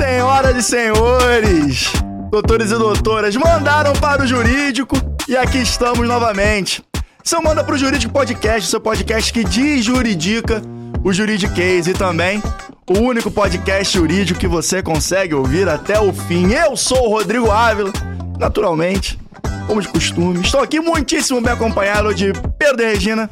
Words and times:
Senhoras 0.00 0.56
e 0.56 0.62
senhores, 0.62 1.92
doutores 2.30 2.70
e 2.70 2.74
doutoras, 2.74 3.36
mandaram 3.36 3.92
para 3.92 4.22
o 4.22 4.26
jurídico 4.26 4.96
e 5.28 5.36
aqui 5.36 5.58
estamos 5.58 6.08
novamente. 6.08 6.82
Seu 7.22 7.42
Manda 7.42 7.62
pro 7.62 7.76
Jurídico 7.76 8.10
Podcast, 8.10 8.70
seu 8.70 8.80
podcast 8.80 9.30
que 9.30 9.44
desjuridica 9.44 10.62
o 11.04 11.12
Juridiquês 11.12 11.86
e 11.86 11.92
também 11.92 12.42
o 12.88 12.98
único 12.98 13.30
podcast 13.30 13.98
jurídico 13.98 14.40
que 14.40 14.48
você 14.48 14.82
consegue 14.82 15.34
ouvir 15.34 15.68
até 15.68 16.00
o 16.00 16.14
fim. 16.14 16.50
Eu 16.50 16.78
sou 16.78 17.06
o 17.06 17.10
Rodrigo 17.10 17.50
Ávila, 17.50 17.92
naturalmente, 18.38 19.18
como 19.66 19.82
de 19.82 19.88
costume. 19.88 20.40
Estou 20.40 20.62
aqui 20.62 20.80
muitíssimo 20.80 21.42
bem 21.42 21.52
acompanhado 21.52 22.14
de 22.14 22.32
Pedro 22.58 22.82
e 22.82 22.86
Regina 22.86 23.28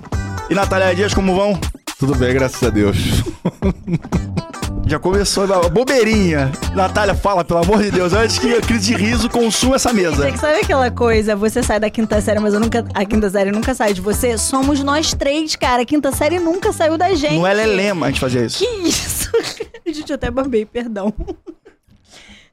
e 0.50 0.54
Natália 0.54 0.94
Dias, 0.94 1.14
como 1.14 1.34
vão? 1.34 1.58
Tudo 1.98 2.14
bem, 2.14 2.34
graças 2.34 2.62
a 2.62 2.68
Deus. 2.68 2.98
Já 4.88 4.98
começou 4.98 5.44
a 5.52 5.68
bobeirinha. 5.68 6.50
Natália, 6.74 7.14
fala, 7.14 7.44
pelo 7.44 7.62
amor 7.62 7.82
de 7.82 7.90
Deus, 7.90 8.14
antes 8.14 8.38
que 8.38 8.54
a 8.54 8.60
crise 8.62 8.86
de 8.86 8.94
riso 8.94 9.28
consuma 9.28 9.76
essa 9.76 9.92
mesa. 9.92 10.24
Gente, 10.24 10.40
sabe 10.40 10.60
aquela 10.60 10.90
coisa? 10.90 11.36
Você 11.36 11.62
sai 11.62 11.78
da 11.78 11.90
quinta 11.90 12.18
série, 12.22 12.40
mas 12.40 12.54
eu 12.54 12.60
nunca, 12.60 12.82
a 12.94 13.04
quinta 13.04 13.28
série 13.28 13.50
nunca 13.50 13.74
sai 13.74 13.92
de 13.92 14.00
você? 14.00 14.38
Somos 14.38 14.82
nós 14.82 15.12
três, 15.12 15.54
cara. 15.56 15.82
A 15.82 15.84
quinta 15.84 16.10
série 16.10 16.38
nunca 16.38 16.72
saiu 16.72 16.96
da 16.96 17.12
gente. 17.12 17.34
Não 17.34 17.46
é 17.46 17.52
Lelema 17.52 18.06
a 18.06 18.08
gente 18.08 18.18
fazia 18.18 18.46
isso. 18.46 18.60
Que 18.60 18.88
isso? 18.88 19.30
gente, 19.86 20.08
eu 20.08 20.14
até 20.14 20.30
babei, 20.30 20.64
perdão. 20.64 21.12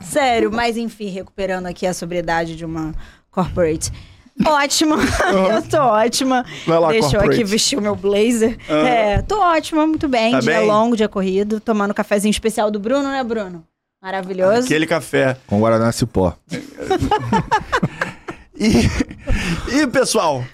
Sério, 0.01 0.51
mas 0.51 0.75
enfim, 0.75 1.07
recuperando 1.07 1.67
aqui 1.67 1.87
a 1.87 1.93
sobriedade 1.93 2.57
de 2.57 2.65
uma 2.65 2.93
corporate. 3.31 3.93
Ótima, 4.43 4.97
eu 5.53 5.61
tô 5.61 5.77
ótima. 5.77 6.45
Vai 6.67 6.79
lá, 6.79 6.89
Deixa 6.89 7.07
eu 7.07 7.11
corporate. 7.11 7.41
aqui 7.41 7.43
vestir 7.43 7.77
o 7.77 7.81
meu 7.81 7.95
blazer. 7.95 8.57
É, 8.67 9.21
tô 9.21 9.39
ótima, 9.39 9.87
muito 9.87 10.07
bem. 10.09 10.31
Tá 10.31 10.39
dia 10.39 10.59
bem? 10.59 10.67
longo, 10.67 10.97
dia 10.97 11.07
corrido. 11.07 11.59
Tomando 11.59 11.91
um 11.91 11.93
cafezinho 11.93 12.31
especial 12.31 12.69
do 12.69 12.79
Bruno, 12.79 13.07
né, 13.07 13.23
Bruno? 13.23 13.63
Maravilhoso. 14.01 14.65
Aquele 14.65 14.85
café. 14.85 15.37
Com 15.47 15.59
Guaraná 15.59 15.91
Cipó. 15.91 16.33
E, 18.57 18.89
e, 19.81 19.87
pessoal, 19.87 20.45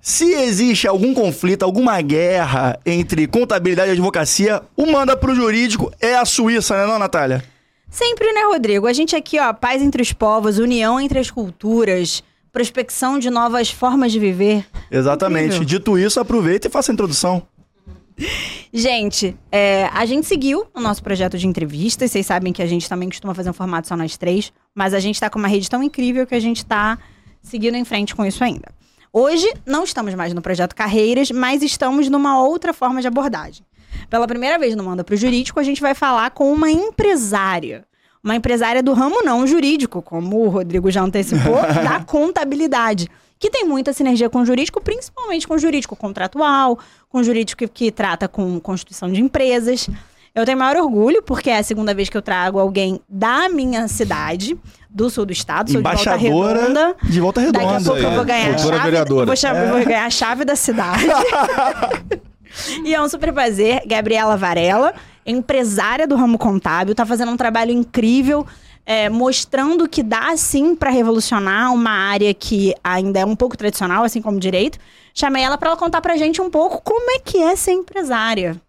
se 0.00 0.24
existe 0.32 0.86
algum 0.86 1.12
conflito, 1.12 1.64
alguma 1.64 2.00
guerra 2.00 2.78
entre 2.86 3.26
contabilidade 3.26 3.90
e 3.90 3.92
advocacia, 3.92 4.62
o 4.76 4.86
manda 4.86 5.16
pro 5.16 5.34
jurídico 5.34 5.92
é 6.00 6.14
a 6.14 6.24
Suíça, 6.24 6.76
né, 6.76 6.86
não, 6.86 6.96
Natália? 6.98 7.42
Sempre, 7.90 8.32
né, 8.32 8.42
Rodrigo? 8.44 8.86
A 8.86 8.92
gente 8.92 9.16
aqui, 9.16 9.38
ó, 9.40 9.52
paz 9.52 9.82
entre 9.82 10.00
os 10.00 10.12
povos, 10.12 10.58
união 10.58 11.00
entre 11.00 11.18
as 11.18 11.28
culturas, 11.28 12.22
prospecção 12.52 13.18
de 13.18 13.30
novas 13.30 13.70
formas 13.70 14.12
de 14.12 14.18
viver. 14.18 14.66
Exatamente. 14.90 15.56
Incrível. 15.56 15.64
Dito 15.64 15.98
isso, 15.98 16.20
aproveita 16.20 16.66
e 16.66 16.70
faça 16.70 16.90
a 16.90 16.94
introdução. 16.94 17.46
Gente, 18.72 19.36
é, 19.50 19.88
a 19.92 20.04
gente 20.04 20.26
seguiu 20.26 20.66
o 20.74 20.80
nosso 20.80 21.02
projeto 21.02 21.38
de 21.38 21.46
entrevistas. 21.46 22.10
Vocês 22.10 22.26
sabem 22.26 22.52
que 22.52 22.62
a 22.62 22.66
gente 22.66 22.88
também 22.88 23.08
costuma 23.08 23.34
fazer 23.34 23.50
um 23.50 23.54
formato 23.54 23.88
só 23.88 23.96
nós 23.96 24.16
três. 24.16 24.52
Mas 24.74 24.94
a 24.94 25.00
gente 25.00 25.18
tá 25.18 25.30
com 25.30 25.38
uma 25.38 25.48
rede 25.48 25.68
tão 25.68 25.82
incrível 25.82 26.26
que 26.26 26.34
a 26.34 26.40
gente 26.40 26.64
tá 26.64 26.98
seguindo 27.42 27.76
em 27.76 27.84
frente 27.84 28.14
com 28.14 28.24
isso 28.24 28.44
ainda. 28.44 28.68
Hoje, 29.12 29.52
não 29.66 29.82
estamos 29.82 30.14
mais 30.14 30.32
no 30.32 30.40
projeto 30.40 30.74
Carreiras, 30.74 31.30
mas 31.30 31.62
estamos 31.62 32.08
numa 32.08 32.40
outra 32.40 32.72
forma 32.72 33.00
de 33.00 33.08
abordagem. 33.08 33.64
Pela 34.08 34.26
primeira 34.26 34.58
vez 34.58 34.76
no 34.76 34.84
Manda 34.84 35.02
pro 35.02 35.16
Jurídico, 35.16 35.58
a 35.58 35.62
gente 35.64 35.80
vai 35.80 35.94
falar 35.94 36.30
com 36.30 36.52
uma 36.52 36.70
empresária. 36.70 37.84
Uma 38.22 38.36
empresária 38.36 38.82
do 38.82 38.92
ramo 38.92 39.22
não 39.22 39.46
jurídico, 39.46 40.02
como 40.02 40.44
o 40.44 40.48
Rodrigo 40.48 40.90
já 40.90 41.02
antecipou, 41.02 41.54
da 41.82 42.00
contabilidade. 42.04 43.08
Que 43.38 43.48
tem 43.50 43.64
muita 43.64 43.92
sinergia 43.94 44.28
com 44.28 44.40
o 44.40 44.44
jurídico, 44.46 44.80
principalmente 44.82 45.48
com 45.48 45.54
o 45.54 45.58
jurídico 45.58 45.96
contratual, 45.96 46.78
com 47.08 47.18
o 47.18 47.24
jurídico 47.24 47.58
que, 47.60 47.68
que 47.68 47.90
trata 47.90 48.28
com 48.28 48.60
constituição 48.60 49.10
de 49.10 49.22
empresas. 49.22 49.88
Eu 50.34 50.44
tenho 50.44 50.58
maior 50.58 50.76
orgulho, 50.76 51.22
porque 51.22 51.48
é 51.50 51.58
a 51.58 51.62
segunda 51.62 51.94
vez 51.94 52.08
que 52.10 52.16
eu 52.16 52.22
trago 52.22 52.58
alguém 52.58 53.00
da 53.08 53.48
minha 53.48 53.88
cidade, 53.88 54.56
do 54.88 55.08
sul 55.08 55.24
do 55.24 55.32
estado, 55.32 55.72
sou 55.72 55.80
de 55.82 55.88
Volta 55.88 56.14
Redonda. 56.16 56.96
de 57.02 57.20
Volta 57.20 57.40
Daqui 57.50 57.64
a 57.66 57.70
Redonda. 57.78 57.84
pouco 57.90 58.00
eu 58.02 58.10
vou 58.12 58.24
ganhar 58.24 58.54
a 58.54 58.58
chave. 58.58 58.78
vereadora. 58.84 59.26
Vou, 59.26 59.36
cha- 59.36 59.54
vou 59.72 59.84
ganhar 59.84 60.04
a 60.04 60.10
chave 60.10 60.44
da 60.44 60.54
cidade. 60.54 61.06
e 62.84 62.94
é 62.94 63.00
um 63.00 63.08
super 63.08 63.32
prazer. 63.32 63.82
Gabriela 63.86 64.36
Varela, 64.36 64.94
empresária 65.24 66.06
do 66.06 66.16
ramo 66.16 66.38
contábil, 66.38 66.94
tá 66.94 67.04
fazendo 67.06 67.32
um 67.32 67.36
trabalho 67.36 67.70
incrível. 67.72 68.46
é, 68.86 69.08
mostrando 69.08 69.88
que 69.88 70.02
dá 70.02 70.36
sim 70.36 70.74
para 70.74 70.90
revolucionar 70.90 71.72
uma 71.72 71.90
área 71.90 72.32
que 72.34 72.74
ainda 72.82 73.20
é 73.20 73.24
um 73.24 73.36
pouco 73.36 73.56
tradicional, 73.56 74.02
assim 74.02 74.20
como 74.20 74.40
direito. 74.40 74.78
Chamei 75.14 75.42
ela 75.44 75.56
para 75.56 75.68
ela 75.68 75.76
contar 75.76 76.00
pra 76.00 76.16
gente 76.16 76.40
um 76.40 76.50
pouco 76.50 76.80
como 76.82 77.10
é 77.12 77.18
que 77.20 77.38
é 77.38 77.54
ser 77.54 77.72
empresária. 77.72 78.60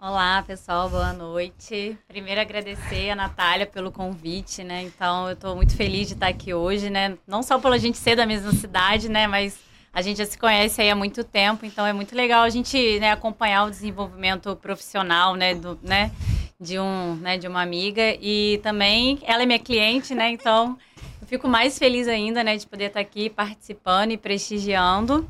Olá, 0.00 0.42
pessoal, 0.44 0.88
boa 0.90 1.12
noite. 1.12 1.96
Primeiro 2.08 2.40
agradecer 2.40 3.10
a 3.10 3.16
Natália 3.16 3.66
pelo 3.66 3.92
convite, 3.92 4.64
né? 4.64 4.82
Então, 4.82 5.28
eu 5.28 5.34
estou 5.34 5.54
muito 5.54 5.76
feliz 5.76 6.08
de 6.08 6.14
estar 6.14 6.26
aqui 6.28 6.52
hoje, 6.52 6.90
né? 6.90 7.16
Não 7.26 7.42
só 7.42 7.58
pela 7.58 7.78
gente 7.78 7.98
ser 7.98 8.16
da 8.16 8.26
mesma 8.26 8.52
cidade, 8.52 9.08
né? 9.08 9.28
Mas 9.28 9.56
a 9.92 10.00
gente 10.00 10.18
já 10.18 10.24
se 10.24 10.38
conhece 10.38 10.80
aí 10.80 10.90
há 10.90 10.94
muito 10.94 11.22
tempo, 11.22 11.66
então 11.66 11.86
é 11.86 11.92
muito 11.92 12.16
legal 12.16 12.42
a 12.42 12.50
gente 12.50 12.98
né, 12.98 13.12
acompanhar 13.12 13.64
o 13.64 13.70
desenvolvimento 13.70 14.56
profissional, 14.56 15.34
né? 15.36 15.54
Do, 15.54 15.78
né 15.82 16.10
de, 16.58 16.78
um, 16.78 17.16
né, 17.16 17.36
de 17.36 17.48
uma 17.48 17.60
amiga. 17.60 18.16
E 18.20 18.60
também 18.62 19.18
ela 19.24 19.42
é 19.42 19.46
minha 19.46 19.58
cliente, 19.58 20.14
né? 20.14 20.30
Então, 20.30 20.78
eu 21.20 21.26
fico 21.26 21.48
mais 21.48 21.78
feliz 21.78 22.06
ainda, 22.08 22.42
né? 22.42 22.56
De 22.56 22.66
poder 22.66 22.86
estar 22.86 23.00
aqui 23.00 23.28
participando 23.28 24.12
e 24.12 24.16
prestigiando. 24.16 25.28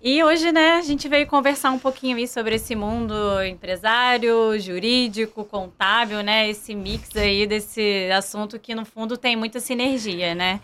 E 0.00 0.22
hoje, 0.22 0.50
né, 0.52 0.74
a 0.74 0.82
gente 0.82 1.08
veio 1.08 1.26
conversar 1.26 1.70
um 1.70 1.78
pouquinho 1.78 2.16
aí 2.16 2.26
sobre 2.26 2.54
esse 2.54 2.74
mundo 2.76 3.14
empresário, 3.42 4.58
jurídico, 4.58 5.44
contábil, 5.44 6.22
né? 6.22 6.48
Esse 6.48 6.74
mix 6.74 7.14
aí 7.16 7.46
desse 7.46 8.10
assunto 8.10 8.58
que, 8.58 8.74
no 8.74 8.84
fundo, 8.84 9.16
tem 9.16 9.36
muita 9.36 9.60
sinergia, 9.60 10.34
né? 10.34 10.60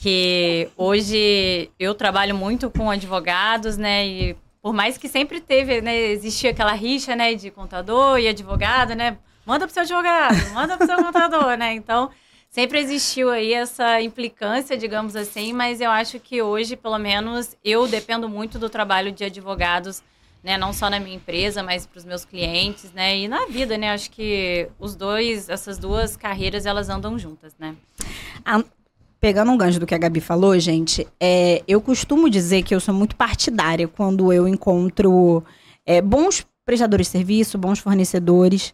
Que 0.00 0.68
hoje 0.76 1.70
eu 1.78 1.94
trabalho 1.94 2.34
muito 2.34 2.70
com 2.70 2.90
advogados, 2.90 3.76
né? 3.76 4.06
E 4.06 4.36
por 4.62 4.72
mais 4.72 4.96
que 4.96 5.08
sempre 5.08 5.40
teve, 5.40 5.80
né? 5.80 5.96
Existia 5.96 6.50
aquela 6.50 6.72
rixa, 6.72 7.16
né? 7.16 7.34
De 7.34 7.50
contador 7.50 8.18
e 8.18 8.28
advogado, 8.28 8.94
né? 8.94 9.18
Manda 9.44 9.66
pro 9.66 9.74
seu 9.74 9.82
advogado, 9.82 10.52
manda 10.52 10.76
pro 10.76 10.86
seu 10.86 10.96
contador, 11.02 11.56
né? 11.56 11.72
Então, 11.74 12.10
sempre 12.50 12.78
existiu 12.78 13.30
aí 13.30 13.52
essa 13.52 14.00
implicância, 14.00 14.76
digamos 14.76 15.16
assim, 15.16 15.52
mas 15.52 15.80
eu 15.80 15.90
acho 15.90 16.20
que 16.20 16.42
hoje, 16.42 16.76
pelo 16.76 16.98
menos, 16.98 17.56
eu 17.64 17.86
dependo 17.88 18.28
muito 18.28 18.58
do 18.58 18.68
trabalho 18.68 19.10
de 19.10 19.24
advogados, 19.24 20.02
né, 20.42 20.56
não 20.56 20.72
só 20.72 20.88
na 20.88 21.00
minha 21.00 21.16
empresa, 21.16 21.62
mas 21.62 21.86
para 21.86 21.98
os 21.98 22.04
meus 22.04 22.24
clientes, 22.24 22.92
né, 22.92 23.18
e 23.18 23.28
na 23.28 23.46
vida, 23.46 23.76
né, 23.76 23.92
acho 23.92 24.10
que 24.10 24.68
os 24.78 24.94
dois, 24.94 25.48
essas 25.48 25.78
duas 25.78 26.16
carreiras, 26.16 26.64
elas 26.64 26.88
andam 26.88 27.18
juntas, 27.18 27.54
né. 27.58 27.74
Pegando 29.20 29.50
um 29.50 29.56
gancho 29.56 29.80
do 29.80 29.86
que 29.86 29.94
a 29.94 29.98
Gabi 29.98 30.20
falou, 30.20 30.58
gente, 30.58 31.06
é, 31.18 31.62
eu 31.66 31.80
costumo 31.80 32.30
dizer 32.30 32.62
que 32.62 32.74
eu 32.74 32.80
sou 32.80 32.94
muito 32.94 33.16
partidária 33.16 33.88
quando 33.88 34.32
eu 34.32 34.46
encontro 34.46 35.42
é, 35.84 36.00
bons 36.00 36.46
prestadores 36.64 37.06
de 37.08 37.12
serviço, 37.12 37.58
bons 37.58 37.80
fornecedores. 37.80 38.72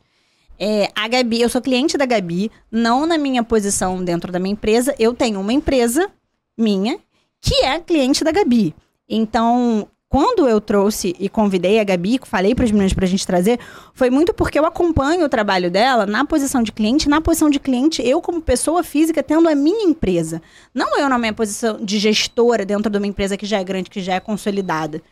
É, 0.58 0.90
a 0.94 1.08
Gabi, 1.08 1.40
eu 1.40 1.48
sou 1.48 1.62
cliente 1.62 1.96
da 1.96 2.04
Gabi, 2.04 2.50
não 2.70 3.06
na 3.06 3.16
minha 3.16 3.42
posição 3.42 4.04
dentro 4.04 4.30
da 4.30 4.38
minha 4.38 4.52
empresa. 4.52 4.94
Eu 4.98 5.14
tenho 5.14 5.40
uma 5.40 5.52
empresa 5.52 6.10
minha 6.58 6.98
que 7.40 7.64
é 7.64 7.80
cliente 7.80 8.22
da 8.22 8.32
Gabi. 8.32 8.74
Então, 9.08 9.88
quando 10.14 10.48
eu 10.48 10.60
trouxe 10.60 11.12
e 11.18 11.28
convidei 11.28 11.80
a 11.80 11.82
Gabi, 11.82 12.20
falei 12.22 12.54
para 12.54 12.64
os 12.64 12.70
meninos 12.70 12.92
para 12.92 13.04
a 13.04 13.08
gente 13.08 13.26
trazer, 13.26 13.58
foi 13.94 14.10
muito 14.10 14.32
porque 14.32 14.56
eu 14.56 14.64
acompanho 14.64 15.24
o 15.24 15.28
trabalho 15.28 15.72
dela 15.72 16.06
na 16.06 16.24
posição 16.24 16.62
de 16.62 16.70
cliente, 16.70 17.08
na 17.08 17.20
posição 17.20 17.50
de 17.50 17.58
cliente, 17.58 18.00
eu 18.00 18.22
como 18.22 18.40
pessoa 18.40 18.84
física 18.84 19.24
tendo 19.24 19.48
a 19.48 19.56
minha 19.56 19.82
empresa. 19.82 20.40
Não 20.72 20.96
eu 20.96 21.08
na 21.08 21.18
minha 21.18 21.32
posição 21.32 21.84
de 21.84 21.98
gestora 21.98 22.64
dentro 22.64 22.88
de 22.88 22.96
uma 22.96 23.08
empresa 23.08 23.36
que 23.36 23.44
já 23.44 23.58
é 23.58 23.64
grande, 23.64 23.90
que 23.90 24.00
já 24.00 24.14
é 24.14 24.20
consolidada. 24.20 25.02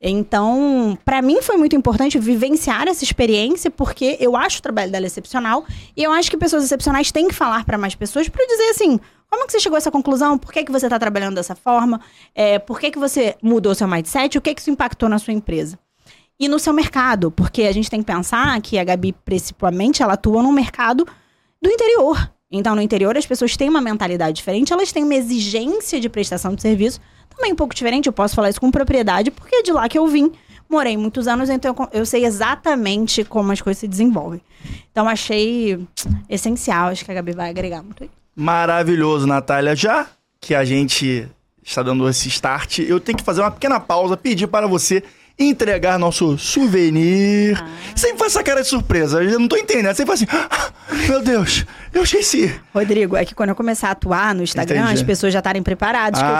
Então, 0.00 0.96
para 1.04 1.20
mim 1.20 1.42
foi 1.42 1.56
muito 1.56 1.74
importante 1.74 2.16
vivenciar 2.16 2.86
essa 2.86 3.02
experiência, 3.02 3.68
porque 3.68 4.16
eu 4.20 4.36
acho 4.36 4.60
o 4.60 4.62
trabalho 4.62 4.92
dela 4.92 5.06
excepcional 5.06 5.64
e 5.96 6.04
eu 6.04 6.12
acho 6.12 6.30
que 6.30 6.36
pessoas 6.36 6.62
excepcionais 6.62 7.10
têm 7.10 7.26
que 7.26 7.34
falar 7.34 7.64
para 7.64 7.76
mais 7.76 7.96
pessoas 7.96 8.28
para 8.28 8.46
dizer 8.46 8.70
assim: 8.70 9.00
como 9.32 9.46
que 9.46 9.52
você 9.52 9.60
chegou 9.60 9.76
a 9.76 9.78
essa 9.78 9.90
conclusão? 9.90 10.36
Por 10.36 10.52
que, 10.52 10.62
que 10.62 10.70
você 10.70 10.84
está 10.86 10.98
trabalhando 10.98 11.36
dessa 11.36 11.54
forma? 11.56 12.02
É, 12.34 12.58
por 12.58 12.78
que, 12.78 12.90
que 12.90 12.98
você 12.98 13.34
mudou 13.42 13.74
seu 13.74 13.88
mindset? 13.88 14.36
O 14.36 14.42
que, 14.42 14.54
que 14.54 14.60
isso 14.60 14.70
impactou 14.70 15.08
na 15.08 15.18
sua 15.18 15.32
empresa? 15.32 15.78
E 16.38 16.48
no 16.48 16.58
seu 16.58 16.72
mercado, 16.74 17.30
porque 17.30 17.62
a 17.62 17.72
gente 17.72 17.88
tem 17.88 18.00
que 18.00 18.06
pensar 18.06 18.60
que 18.60 18.78
a 18.78 18.84
Gabi, 18.84 19.12
principalmente, 19.24 20.02
ela 20.02 20.12
atua 20.12 20.42
no 20.42 20.52
mercado 20.52 21.06
do 21.62 21.70
interior. 21.70 22.30
Então, 22.50 22.74
no 22.74 22.82
interior, 22.82 23.16
as 23.16 23.24
pessoas 23.24 23.56
têm 23.56 23.70
uma 23.70 23.80
mentalidade 23.80 24.36
diferente, 24.36 24.70
elas 24.70 24.92
têm 24.92 25.02
uma 25.02 25.14
exigência 25.14 25.98
de 25.98 26.10
prestação 26.10 26.54
de 26.54 26.60
serviço 26.60 27.00
também 27.34 27.54
um 27.54 27.56
pouco 27.56 27.74
diferente, 27.74 28.08
eu 28.08 28.12
posso 28.12 28.34
falar 28.34 28.50
isso 28.50 28.60
com 28.60 28.70
propriedade, 28.70 29.30
porque 29.30 29.56
é 29.56 29.62
de 29.62 29.72
lá 29.72 29.88
que 29.88 29.98
eu 29.98 30.06
vim. 30.06 30.30
Morei 30.68 30.94
muitos 30.98 31.26
anos, 31.26 31.48
então 31.48 31.74
eu- 31.90 32.04
sei 32.04 32.26
exatamente 32.26 33.24
como 33.24 33.50
as 33.50 33.62
coisas 33.62 33.78
se 33.80 33.88
desenvolvem. 33.88 34.42
Então, 34.90 35.08
achei 35.08 35.78
essencial, 36.28 36.88
acho 36.88 37.02
que 37.04 37.10
a 37.10 37.14
Gabi 37.14 37.32
vai 37.32 37.48
agregar 37.48 37.82
muito 37.82 38.02
aí. 38.02 38.10
Maravilhoso, 38.34 39.26
Natália. 39.26 39.74
Já 39.76 40.06
que 40.40 40.54
a 40.54 40.64
gente 40.64 41.28
está 41.64 41.82
dando 41.82 42.08
esse 42.08 42.28
start, 42.28 42.80
eu 42.80 42.98
tenho 42.98 43.16
que 43.18 43.24
fazer 43.24 43.40
uma 43.40 43.50
pequena 43.50 43.78
pausa, 43.78 44.16
pedir 44.16 44.46
para 44.46 44.66
você 44.66 45.02
entregar 45.38 45.98
nosso 45.98 46.36
souvenir. 46.38 47.56
Ah. 47.60 47.66
Sempre 47.96 48.18
faz 48.18 48.32
essa 48.34 48.42
cara 48.44 48.60
de 48.62 48.68
surpresa. 48.68 49.22
Eu 49.22 49.38
não 49.40 49.48
tô 49.48 49.56
entendendo. 49.56 49.94
Sempre 49.94 50.16
faz 50.16 50.22
assim, 50.22 50.46
"Ah, 50.50 50.70
meu 51.08 51.22
Deus, 51.22 51.64
eu 51.92 52.02
esqueci. 52.02 52.54
Rodrigo, 52.74 53.16
é 53.16 53.24
que 53.24 53.34
quando 53.34 53.48
eu 53.50 53.54
começar 53.54 53.88
a 53.88 53.92
atuar 53.92 54.34
no 54.34 54.42
Instagram, 54.42 54.82
Entendi. 54.82 54.94
as 54.94 55.02
pessoas 55.02 55.32
já 55.32 55.38
estarem 55.40 55.62
preparadas 55.62 56.20
que 56.20 56.26
Ah, 56.28 56.30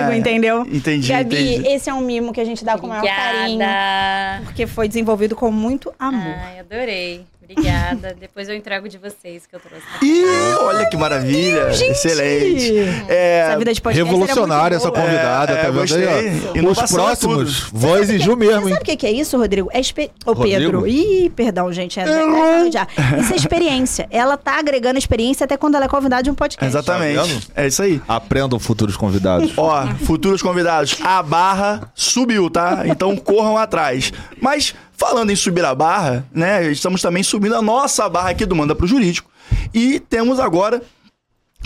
eu 0.00 0.04
consigo, 0.04 0.18
entendeu? 0.18 0.66
entendi, 0.70 1.08
Gabi, 1.08 1.54
entendi. 1.54 1.68
esse 1.68 1.88
é 1.88 1.94
um 1.94 2.02
mimo 2.02 2.32
que 2.32 2.40
a 2.40 2.44
gente 2.44 2.64
dá 2.64 2.76
com 2.78 2.86
o 2.86 2.90
maior 2.90 3.04
carinho. 3.04 3.54
Obrigada. 3.54 4.42
Porque 4.44 4.66
foi 4.66 4.86
desenvolvido 4.86 5.34
com 5.34 5.50
muito 5.50 5.92
amor. 5.98 6.34
Ai, 6.44 6.58
adorei. 6.60 7.24
Obrigada. 7.56 8.16
Depois 8.18 8.48
eu 8.48 8.54
entrego 8.54 8.88
de 8.88 8.98
vocês 8.98 9.46
que 9.46 9.54
eu 9.54 9.60
trouxe. 9.60 9.84
Ih, 10.02 10.54
olha 10.60 10.86
que 10.88 10.96
maravilha. 10.96 11.68
Excelente. 11.70 12.72
É, 13.08 13.46
Essa 13.48 13.58
vida 13.58 13.74
de 13.74 13.80
podcast 13.80 14.04
Revolucionária 14.10 14.76
essa 14.76 14.88
era 14.88 14.96
muito 14.96 15.10
boa. 15.10 15.20
convidada, 15.20 15.52
É, 15.52 15.56
tá 15.56 15.68
é, 15.68 15.70
vendo 15.70 15.94
aí? 15.94 16.42
ó? 16.46 16.50
Os 16.50 16.56
Inovação 16.56 17.00
é 17.00 17.04
próximos, 17.04 17.60
voz 17.72 18.10
e 18.10 18.18
Ju 18.18 18.36
mesmo? 18.36 18.68
Sabe 18.68 18.80
o 18.80 18.84
que 18.84 18.96
que 18.96 19.06
é 19.06 19.10
isso, 19.12 19.36
Rodrigo? 19.36 19.68
É 19.72 19.80
expe... 19.80 20.10
Ô, 20.24 20.32
Rodrigo? 20.32 20.58
Pedro. 20.58 20.86
Ih, 20.86 21.30
perdão, 21.30 21.72
gente. 21.72 21.98
É, 22.00 22.02
é, 22.04 22.70
já. 22.70 22.86
Isso 23.18 23.32
é 23.32 23.36
experiência. 23.36 24.06
Ela 24.10 24.36
tá 24.36 24.58
agregando 24.58 24.98
experiência 24.98 25.44
até 25.44 25.56
quando 25.56 25.74
ela 25.74 25.84
é 25.84 25.88
convidada 25.88 26.22
de 26.22 26.30
um 26.30 26.34
podcast. 26.34 26.66
Exatamente. 26.66 27.46
Tá 27.48 27.62
é 27.62 27.66
isso 27.66 27.82
aí. 27.82 28.00
Aprendam 28.08 28.58
futuros 28.58 28.96
convidados. 28.96 29.52
Ó, 29.56 29.86
futuros 30.04 30.42
convidados, 30.42 30.98
a 31.02 31.22
barra 31.22 31.92
subiu, 31.94 32.48
tá? 32.50 32.82
Então 32.86 33.16
corram 33.16 33.56
atrás. 33.56 34.12
Mas 34.40 34.74
falando 34.92 35.30
em 35.30 35.36
subir 35.36 35.64
a 35.64 35.74
barra, 35.74 36.26
né? 36.32 36.70
Estamos 36.70 37.02
também 37.02 37.22
subindo 37.22 37.56
a 37.56 37.62
nossa 37.62 38.08
barra 38.08 38.30
aqui 38.30 38.46
do 38.46 38.54
Manda 38.54 38.74
pro 38.74 38.86
Jurídico. 38.86 39.30
E 39.72 40.00
temos 40.00 40.38
agora 40.38 40.82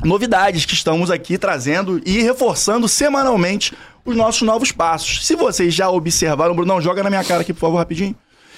novidades 0.04 0.64
que 0.64 0.74
estamos 0.74 1.10
aqui 1.10 1.38
trazendo 1.38 2.00
e 2.04 2.22
reforçando 2.22 2.88
semanalmente 2.88 3.74
os 4.04 4.14
nossos 4.14 4.42
novos 4.42 4.72
passos. 4.72 5.26
Se 5.26 5.34
vocês 5.34 5.74
já 5.74 5.90
observaram, 5.90 6.54
Brunão, 6.54 6.80
joga 6.80 7.02
na 7.02 7.10
minha 7.10 7.24
cara 7.24 7.42
aqui, 7.42 7.52
por 7.52 7.60
favor, 7.60 7.78
rapidinho. 7.78 8.14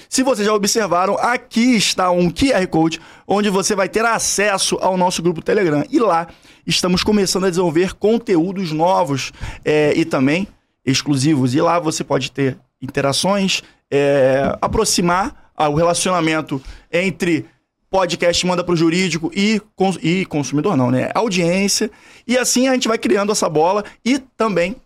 Se 0.09 0.23
vocês 0.23 0.47
já 0.47 0.55
observaram, 0.55 1.19
aqui 1.19 1.77
está 1.77 2.11
um 2.11 2.31
QR 2.31 2.67
Code 2.69 3.01
onde 3.27 3.51
você 3.51 3.75
vai 3.75 3.89
ter 3.89 4.05
acesso 4.05 4.79
ao 4.81 4.97
nosso 4.97 5.23
grupo 5.23 5.43
Telegram. 5.43 5.85
E 5.91 5.99
lá 5.99 6.29
estamos 6.67 7.03
começando 7.03 7.45
a 7.45 7.51
desenvolver 7.51 7.95
conteúdos 7.95 8.73
novos 8.73 9.33
é, 9.65 9.93
e 9.95 10.05
também 10.07 10.49
exclusivos. 10.85 11.55
E 11.55 11.61
lá 11.61 11.79
você 11.79 12.03
pode 12.03 12.31
ter 12.31 12.59
interações, 12.81 13.63
é, 13.91 14.57
aproximar 14.61 15.51
ah, 15.57 15.69
o 15.69 15.75
relacionamento 15.75 16.63
entre 16.93 17.47
podcast 17.91 18.47
manda 18.47 18.63
pro 18.63 18.77
jurídico 18.77 19.31
e, 19.35 19.61
cons- 19.75 19.99
e 20.03 20.25
consumidor 20.27 20.77
não, 20.77 20.91
né? 20.91 21.11
Audiência. 21.15 21.91
E 22.27 22.37
assim 22.37 22.69
a 22.69 22.75
gente 22.75 22.87
vai 22.89 22.99
criando 22.99 23.33
essa 23.33 23.49
bola 23.49 23.85
e 24.05 24.19
também 24.37 24.77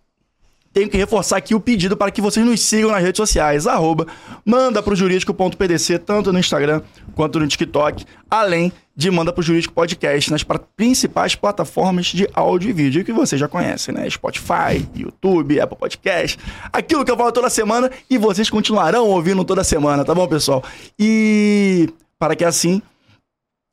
tenho 0.73 0.89
que 0.89 0.97
reforçar 0.97 1.37
aqui 1.37 1.55
o 1.55 1.61
pedido 1.61 1.97
para 1.97 2.11
que 2.11 2.21
vocês 2.21 2.45
nos 2.45 2.61
sigam 2.61 2.91
nas 2.91 3.03
redes 3.03 3.19
sociais, 3.19 3.67
arroba 3.67 4.07
manda 4.45 4.83
pro 4.83 4.97
jurídico.pdc, 4.97 5.99
tanto 5.99 6.33
no 6.33 6.39
Instagram 6.39 6.81
quanto 7.15 7.39
no 7.39 7.47
TikTok, 7.47 8.05
além 8.31 8.73
de 8.95 9.11
Manda 9.11 9.33
pro 9.33 9.43
Jurídico 9.43 9.73
Podcast 9.73 10.31
nas 10.31 10.45
principais 10.77 11.35
plataformas 11.35 12.07
de 12.07 12.29
áudio 12.35 12.71
e 12.71 12.73
vídeo 12.73 13.05
que 13.05 13.13
vocês 13.13 13.41
já 13.41 13.49
conhecem, 13.49 13.95
né? 13.95 14.09
Spotify, 14.09 14.87
YouTube, 14.95 15.59
Apple 15.59 15.79
Podcast, 15.79 16.39
aquilo 16.71 17.05
que 17.05 17.11
eu 17.11 17.17
falo 17.17 17.33
toda 17.33 17.49
semana 17.49 17.91
e 18.09 18.19
vocês 18.19 18.51
continuarão 18.51 19.07
ouvindo 19.07 19.45
toda 19.45 19.65
semana, 19.65 20.05
tá 20.05 20.15
bom, 20.15 20.27
pessoal? 20.29 20.63
E 20.99 21.89
para 22.19 22.37
que 22.37 22.45
assim 22.45 22.83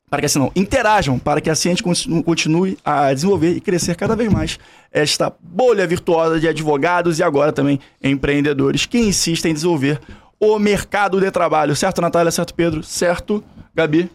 para 0.09 0.19
que 0.21 0.25
assim 0.25 0.39
não, 0.39 0.51
interajam, 0.55 1.19
para 1.19 1.39
que 1.39 1.49
a 1.49 1.53
continu- 1.83 2.23
continue 2.23 2.77
a 2.83 3.13
desenvolver 3.13 3.51
e 3.51 3.61
crescer 3.61 3.95
cada 3.95 4.15
vez 4.15 4.31
mais 4.31 4.57
esta 4.91 5.31
bolha 5.39 5.85
virtuosa 5.85 6.39
de 6.39 6.47
advogados 6.47 7.19
e 7.19 7.23
agora 7.23 7.53
também 7.53 7.79
empreendedores 8.03 8.85
que 8.85 8.97
insistem 8.99 9.51
em 9.51 9.53
desenvolver 9.53 9.99
o 10.39 10.57
mercado 10.57 11.19
de 11.19 11.29
trabalho. 11.29 11.75
Certo, 11.75 12.01
Natália? 12.01 12.31
Certo, 12.31 12.53
Pedro? 12.53 12.81
Certo, 12.81 13.43
Gabi? 13.75 14.09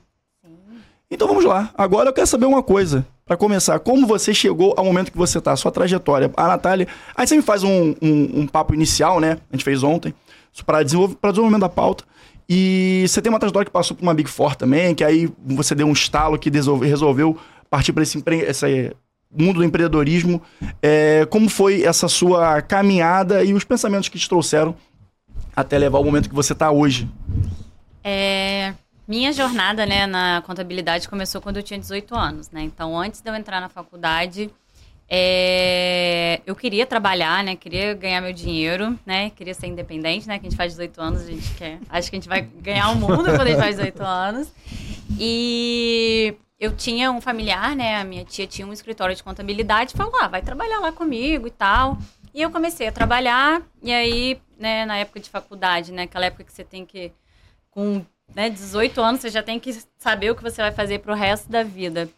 Então 1.10 1.28
vamos 1.28 1.44
lá. 1.44 1.70
Agora 1.76 2.08
eu 2.08 2.12
quero 2.12 2.26
saber 2.26 2.46
uma 2.46 2.62
coisa. 2.62 3.06
Para 3.26 3.36
começar, 3.36 3.78
como 3.78 4.06
você 4.06 4.34
chegou 4.34 4.74
ao 4.76 4.84
momento 4.84 5.10
que 5.10 5.16
você 5.16 5.40
tá, 5.40 5.54
sua 5.56 5.70
trajetória. 5.70 6.30
A 6.36 6.46
Natália. 6.48 6.86
Aí 7.14 7.26
você 7.26 7.36
me 7.36 7.42
faz 7.42 7.62
um, 7.62 7.94
um- 8.02 8.40
um 8.40 8.46
papo 8.46 8.74
inicial, 8.74 9.18
né? 9.20 9.38
A 9.50 9.56
gente 9.56 9.64
fez 9.64 9.82
ontem, 9.82 10.12
para 10.66 10.82
desenvolvimento 10.82 11.60
da 11.60 11.68
pauta. 11.68 12.04
E 12.48 13.04
você 13.08 13.22
tem 13.22 13.30
uma 13.32 13.38
trajetória 13.38 13.64
que 13.64 13.70
passou 13.72 13.96
por 13.96 14.02
uma 14.02 14.14
Big 14.14 14.28
Four 14.28 14.54
também, 14.54 14.94
que 14.94 15.02
aí 15.02 15.32
você 15.44 15.74
deu 15.74 15.86
um 15.86 15.92
estalo 15.92 16.38
que 16.38 16.50
resolveu 16.50 17.38
partir 17.70 17.92
para 17.92 18.02
esse, 18.02 18.18
empre- 18.18 18.42
esse 18.42 18.94
mundo 19.34 19.56
do 19.56 19.64
empreendedorismo. 19.64 20.40
É, 20.82 21.26
como 21.26 21.48
foi 21.48 21.82
essa 21.82 22.08
sua 22.08 22.60
caminhada 22.62 23.42
e 23.42 23.54
os 23.54 23.64
pensamentos 23.64 24.08
que 24.08 24.18
te 24.18 24.28
trouxeram 24.28 24.76
até 25.56 25.78
levar 25.78 25.98
ao 25.98 26.04
momento 26.04 26.28
que 26.28 26.34
você 26.34 26.52
está 26.52 26.70
hoje? 26.70 27.08
É, 28.02 28.74
minha 29.08 29.32
jornada 29.32 29.86
né, 29.86 30.06
na 30.06 30.42
contabilidade 30.46 31.08
começou 31.08 31.40
quando 31.40 31.56
eu 31.56 31.62
tinha 31.62 31.78
18 31.80 32.14
anos, 32.14 32.50
né? 32.50 32.62
Então, 32.62 32.98
antes 32.98 33.20
de 33.20 33.30
eu 33.30 33.34
entrar 33.34 33.60
na 33.60 33.68
faculdade, 33.68 34.50
é, 35.08 36.40
eu 36.46 36.56
queria 36.56 36.86
trabalhar, 36.86 37.44
né? 37.44 37.56
Queria 37.56 37.94
ganhar 37.94 38.20
meu 38.20 38.32
dinheiro, 38.32 38.98
né? 39.04 39.30
Queria 39.30 39.54
ser 39.54 39.66
independente, 39.66 40.26
né? 40.26 40.38
Que 40.38 40.46
a 40.46 40.50
gente 40.50 40.56
faz 40.56 40.72
18 40.72 41.00
anos, 41.00 41.22
a 41.22 41.26
gente 41.26 41.54
quer... 41.54 41.78
Acho 41.88 42.10
que 42.10 42.16
a 42.16 42.18
gente 42.18 42.28
vai 42.28 42.42
ganhar 42.42 42.90
o 42.90 42.96
mundo 42.96 43.24
quando 43.24 43.42
a 43.42 43.46
gente 43.46 43.58
faz 43.58 43.76
18 43.76 44.02
anos. 44.02 44.52
E 45.18 46.34
eu 46.58 46.74
tinha 46.74 47.10
um 47.10 47.20
familiar, 47.20 47.76
né? 47.76 47.96
A 48.00 48.04
minha 48.04 48.24
tia 48.24 48.46
tinha 48.46 48.66
um 48.66 48.72
escritório 48.72 49.14
de 49.14 49.22
contabilidade, 49.22 49.94
falou, 49.94 50.12
ah, 50.20 50.28
vai 50.28 50.42
trabalhar 50.42 50.80
lá 50.80 50.90
comigo 50.90 51.46
e 51.46 51.50
tal. 51.50 51.98
E 52.32 52.42
eu 52.42 52.50
comecei 52.50 52.88
a 52.88 52.92
trabalhar, 52.92 53.62
e 53.80 53.92
aí, 53.92 54.40
né, 54.58 54.84
na 54.84 54.96
época 54.96 55.20
de 55.20 55.30
faculdade, 55.30 55.92
né? 55.92 56.02
Aquela 56.02 56.26
época 56.26 56.44
que 56.44 56.52
você 56.52 56.64
tem 56.64 56.84
que 56.84 57.12
com 57.70 58.04
né, 58.34 58.48
18 58.48 59.00
anos, 59.00 59.20
você 59.20 59.30
já 59.30 59.42
tem 59.42 59.60
que 59.60 59.72
saber 59.98 60.30
o 60.30 60.34
que 60.34 60.42
você 60.42 60.62
vai 60.62 60.72
fazer 60.72 61.00
pro 61.00 61.14
resto 61.14 61.50
da 61.50 61.62
vida, 61.62 62.08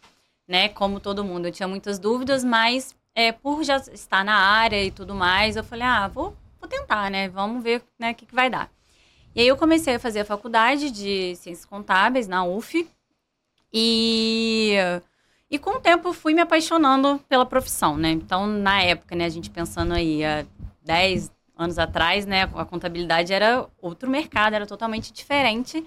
né? 0.47 0.69
Como 0.69 0.99
todo 0.99 1.23
mundo. 1.23 1.47
Eu 1.47 1.51
tinha 1.51 1.67
muitas 1.67 1.99
dúvidas, 1.99 2.43
mas 2.43 2.95
é, 3.13 3.31
por 3.31 3.63
já 3.63 3.77
estar 3.77 4.23
na 4.23 4.35
área 4.35 4.83
e 4.83 4.91
tudo 4.91 5.13
mais, 5.13 5.55
eu 5.55 5.63
falei, 5.63 5.85
ah, 5.85 6.07
vou, 6.07 6.35
vou 6.59 6.69
tentar, 6.69 7.11
né? 7.11 7.27
Vamos 7.29 7.63
ver 7.63 7.83
né, 7.99 8.11
o 8.11 8.15
que, 8.15 8.25
que 8.25 8.35
vai 8.35 8.49
dar. 8.49 8.71
E 9.35 9.41
aí 9.41 9.47
eu 9.47 9.57
comecei 9.57 9.95
a 9.95 9.99
fazer 9.99 10.21
a 10.21 10.25
faculdade 10.25 10.89
de 10.89 11.35
Ciências 11.35 11.65
Contábeis 11.65 12.27
na 12.27 12.43
UF. 12.43 12.87
E, 13.71 14.75
e 15.49 15.59
com 15.59 15.71
o 15.71 15.79
tempo 15.79 16.13
fui 16.13 16.33
me 16.33 16.41
apaixonando 16.41 17.19
pela 17.27 17.45
profissão, 17.45 17.97
né? 17.97 18.11
Então, 18.11 18.47
na 18.47 18.81
época, 18.81 19.15
né, 19.15 19.25
a 19.25 19.29
gente 19.29 19.49
pensando 19.49 19.93
aí 19.93 20.23
há 20.23 20.45
10 20.83 21.31
anos 21.57 21.77
atrás, 21.77 22.25
né, 22.25 22.43
a 22.43 22.65
contabilidade 22.65 23.33
era 23.33 23.67
outro 23.81 24.09
mercado, 24.09 24.53
era 24.53 24.65
totalmente 24.65 25.11
diferente 25.11 25.85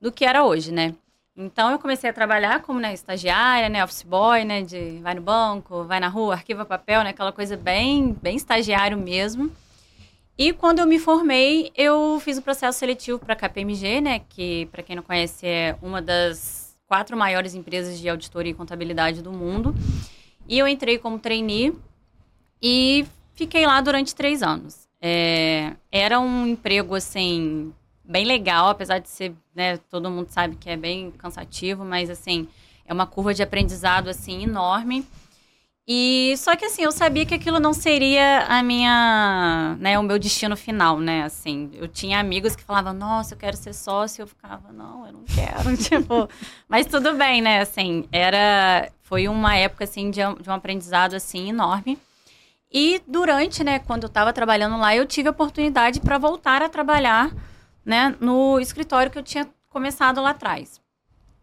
do 0.00 0.12
que 0.12 0.24
era 0.24 0.44
hoje, 0.44 0.72
né? 0.72 0.94
Então 1.40 1.70
eu 1.70 1.78
comecei 1.78 2.10
a 2.10 2.12
trabalhar 2.12 2.62
como 2.62 2.80
né, 2.80 2.92
estagiária, 2.92 3.68
né, 3.68 3.84
office 3.84 4.02
boy, 4.02 4.44
né, 4.44 4.60
de 4.62 4.98
vai 5.00 5.14
no 5.14 5.22
banco, 5.22 5.84
vai 5.84 6.00
na 6.00 6.08
rua, 6.08 6.34
arquiva 6.34 6.64
papel, 6.64 7.04
né, 7.04 7.10
aquela 7.10 7.30
coisa 7.30 7.56
bem, 7.56 8.12
bem 8.20 8.36
estagiário 8.36 8.98
mesmo. 8.98 9.48
E 10.36 10.52
quando 10.52 10.80
eu 10.80 10.86
me 10.86 10.98
formei, 10.98 11.70
eu 11.76 12.18
fiz 12.18 12.38
o 12.38 12.42
processo 12.42 12.80
seletivo 12.80 13.20
para 13.20 13.34
a 13.34 13.36
KPMG, 13.36 14.00
né, 14.00 14.20
que 14.28 14.66
para 14.72 14.82
quem 14.82 14.96
não 14.96 15.02
conhece 15.04 15.46
é 15.46 15.76
uma 15.80 16.02
das 16.02 16.76
quatro 16.88 17.16
maiores 17.16 17.54
empresas 17.54 18.00
de 18.00 18.08
auditoria 18.08 18.50
e 18.50 18.54
contabilidade 18.54 19.22
do 19.22 19.30
mundo. 19.30 19.72
E 20.48 20.58
eu 20.58 20.66
entrei 20.66 20.98
como 20.98 21.20
trainee 21.20 21.72
e 22.60 23.06
fiquei 23.34 23.64
lá 23.64 23.80
durante 23.80 24.12
três 24.12 24.42
anos. 24.42 24.88
É, 25.00 25.74
era 25.92 26.18
um 26.18 26.48
emprego, 26.48 26.96
assim, 26.96 27.72
bem 28.08 28.24
legal, 28.24 28.68
apesar 28.68 28.98
de 28.98 29.08
ser, 29.08 29.34
né, 29.54 29.76
todo 29.90 30.10
mundo 30.10 30.28
sabe 30.30 30.56
que 30.56 30.70
é 30.70 30.76
bem 30.76 31.10
cansativo, 31.12 31.84
mas, 31.84 32.08
assim, 32.08 32.48
é 32.86 32.92
uma 32.92 33.06
curva 33.06 33.34
de 33.34 33.42
aprendizado, 33.42 34.08
assim, 34.08 34.44
enorme. 34.44 35.06
E 35.86 36.34
só 36.36 36.54
que, 36.56 36.64
assim, 36.64 36.82
eu 36.82 36.92
sabia 36.92 37.24
que 37.24 37.34
aquilo 37.34 37.60
não 37.60 37.72
seria 37.72 38.44
a 38.48 38.62
minha, 38.62 39.76
né, 39.78 39.98
o 39.98 40.02
meu 40.02 40.18
destino 40.18 40.56
final, 40.56 40.98
né, 40.98 41.22
assim. 41.22 41.70
Eu 41.74 41.88
tinha 41.88 42.18
amigos 42.18 42.56
que 42.56 42.62
falavam, 42.62 42.92
nossa, 42.92 43.34
eu 43.34 43.38
quero 43.38 43.56
ser 43.56 43.74
sócio, 43.74 44.22
eu 44.22 44.26
ficava, 44.26 44.72
não, 44.72 45.06
eu 45.06 45.12
não 45.12 45.24
quero, 45.24 45.76
tipo... 45.82 46.28
Mas 46.68 46.86
tudo 46.86 47.14
bem, 47.14 47.40
né, 47.42 47.60
assim, 47.60 48.06
era... 48.10 48.90
Foi 49.02 49.28
uma 49.28 49.56
época, 49.56 49.84
assim, 49.84 50.10
de, 50.10 50.20
de 50.40 50.50
um 50.50 50.52
aprendizado, 50.52 51.14
assim, 51.14 51.48
enorme. 51.48 51.98
E 52.70 53.00
durante, 53.06 53.64
né, 53.64 53.78
quando 53.78 54.02
eu 54.02 54.08
estava 54.08 54.30
trabalhando 54.32 54.78
lá, 54.78 54.94
eu 54.94 55.06
tive 55.06 55.28
a 55.28 55.30
oportunidade 55.30 56.00
para 56.00 56.18
voltar 56.18 56.62
a 56.62 56.68
trabalhar, 56.68 57.30
né, 57.88 58.14
no 58.20 58.60
escritório 58.60 59.10
que 59.10 59.18
eu 59.18 59.22
tinha 59.22 59.48
começado 59.70 60.20
lá 60.20 60.30
atrás. 60.30 60.78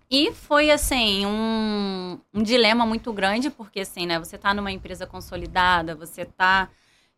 E 0.09 0.31
foi, 0.31 0.69
assim, 0.69 1.25
um, 1.25 2.19
um 2.31 2.43
dilema 2.43 2.85
muito 2.85 3.11
grande, 3.11 3.49
porque, 3.49 3.79
assim, 3.79 4.05
né, 4.05 4.19
você 4.19 4.35
está 4.35 4.53
numa 4.53 4.71
empresa 4.71 5.07
consolidada, 5.07 5.95
você 5.95 6.21
está 6.21 6.69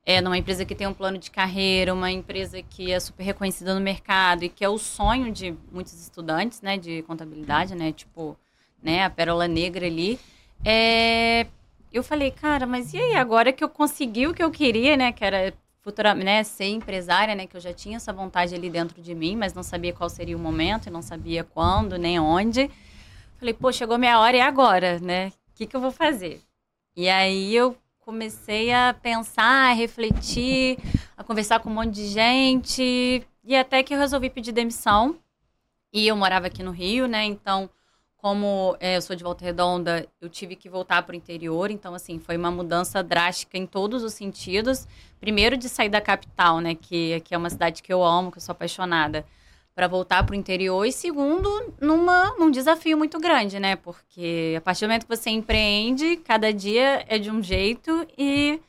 é, 0.06 0.22
numa 0.22 0.38
empresa 0.38 0.64
que 0.64 0.74
tem 0.74 0.88
um 0.88 0.94
plano 0.94 1.18
de 1.18 1.30
carreira, 1.30 1.94
uma 1.94 2.10
empresa 2.10 2.62
que 2.62 2.90
é 2.90 3.00
super 3.02 3.24
reconhecida 3.24 3.76
no 3.76 3.82
mercado 3.82 4.46
e 4.46 4.50
que 4.50 4.64
é 4.64 4.70
o 4.70 4.78
sonho 4.78 5.30
de 5.30 5.54
muitos 5.70 6.00
estudantes, 6.00 6.62
né, 6.62 6.78
de 6.78 7.02
contabilidade, 7.02 7.76
né, 7.76 7.92
tipo, 7.92 8.38
né, 8.82 9.04
a 9.04 9.10
pérola 9.10 9.46
negra 9.46 9.86
ali. 9.86 10.18
É, 10.64 11.48
eu 11.92 12.02
falei, 12.02 12.32
cara, 12.32 12.66
mas 12.66 12.94
e 12.94 12.98
aí, 12.98 13.16
agora 13.16 13.52
que 13.52 13.64
eu 13.64 13.70
consegui 13.70 14.26
o 14.26 14.34
que 14.34 14.44
eu 14.44 14.52
queria, 14.52 14.96
né? 14.96 15.12
Que 15.12 15.26
era. 15.26 15.54
Futura, 15.88 16.14
né, 16.14 16.44
ser 16.44 16.66
empresária, 16.66 17.34
né, 17.34 17.48
que 17.48 17.56
eu 17.56 17.62
já 17.62 17.72
tinha 17.72 17.96
essa 17.96 18.12
vontade 18.12 18.54
ali 18.54 18.70
dentro 18.70 19.02
de 19.02 19.16
mim, 19.16 19.38
mas 19.38 19.54
não 19.54 19.64
sabia 19.64 19.94
qual 19.94 20.10
seria 20.10 20.36
o 20.36 20.40
momento, 20.40 20.92
não 20.92 21.02
sabia 21.02 21.46
quando, 21.46 21.98
nem 21.98 22.20
onde. 22.20 22.70
Falei, 23.38 23.54
pô, 23.54 23.72
chegou 23.72 23.98
minha 23.98 24.20
hora 24.20 24.36
e 24.36 24.42
agora, 24.42 25.00
né? 25.00 25.30
O 25.30 25.56
que, 25.56 25.66
que 25.66 25.74
eu 25.74 25.80
vou 25.80 25.92
fazer? 25.92 26.42
E 26.94 27.08
aí 27.08 27.56
eu 27.56 27.78
comecei 28.02 28.74
a 28.74 28.94
pensar, 29.02 29.70
a 29.70 29.74
refletir, 29.74 30.78
a 31.16 31.24
conversar 31.24 31.62
com 31.62 31.70
um 31.70 31.74
monte 31.74 31.94
de 31.94 32.08
gente, 32.08 33.26
e 33.42 33.56
até 33.56 33.82
que 33.82 33.94
eu 33.94 34.00
resolvi 34.00 34.30
pedir 34.30 34.52
demissão. 34.52 35.18
E 35.94 36.06
eu 36.06 36.18
morava 36.18 36.48
aqui 36.48 36.62
no 36.62 36.72
Rio, 36.72 37.08
né? 37.08 37.24
Então, 37.24 37.70
como 38.18 38.76
é, 38.80 38.98
eu 38.98 39.02
sou 39.02 39.16
de 39.16 39.24
Volta 39.24 39.46
Redonda, 39.46 40.08
eu 40.20 40.28
tive 40.28 40.56
que 40.56 40.68
voltar 40.68 41.04
para 41.04 41.14
o 41.14 41.16
interior. 41.16 41.70
Então, 41.72 41.94
assim, 41.94 42.20
foi 42.20 42.36
uma 42.36 42.52
mudança 42.52 43.04
drástica 43.04 43.58
em 43.58 43.66
todos 43.66 44.04
os 44.04 44.14
sentidos. 44.14 44.88
Primeiro, 45.20 45.56
de 45.56 45.70
sair 45.70 45.90
da 45.90 46.02
capital, 46.02 46.60
né? 46.60 46.76
Que, 46.76 47.20
que 47.22 47.36
é 47.36 47.38
uma 47.38 47.50
cidade 47.50 47.84
que 47.84 47.94
eu 47.94 48.04
amo, 48.04 48.32
que 48.32 48.38
eu 48.38 48.42
sou 48.42 48.54
apaixonada, 48.54 49.26
para 49.76 49.88
voltar 49.88 50.24
para 50.24 50.34
o 50.34 50.36
interior. 50.36 50.84
E 50.86 50.92
segundo, 50.92 51.74
numa, 51.80 52.36
num 52.38 52.50
desafio 52.50 52.98
muito 52.98 53.20
grande, 53.20 53.60
né? 53.60 53.76
Porque 53.76 54.56
a 54.58 54.62
partir 54.62 54.82
do 54.82 54.90
momento 54.90 55.06
que 55.06 55.16
você 55.16 55.30
empreende, 55.30 56.18
cada 56.18 56.52
dia 56.52 57.06
é 57.08 57.20
de 57.20 57.30
um 57.30 57.42
jeito 57.42 58.06
e 58.18 58.60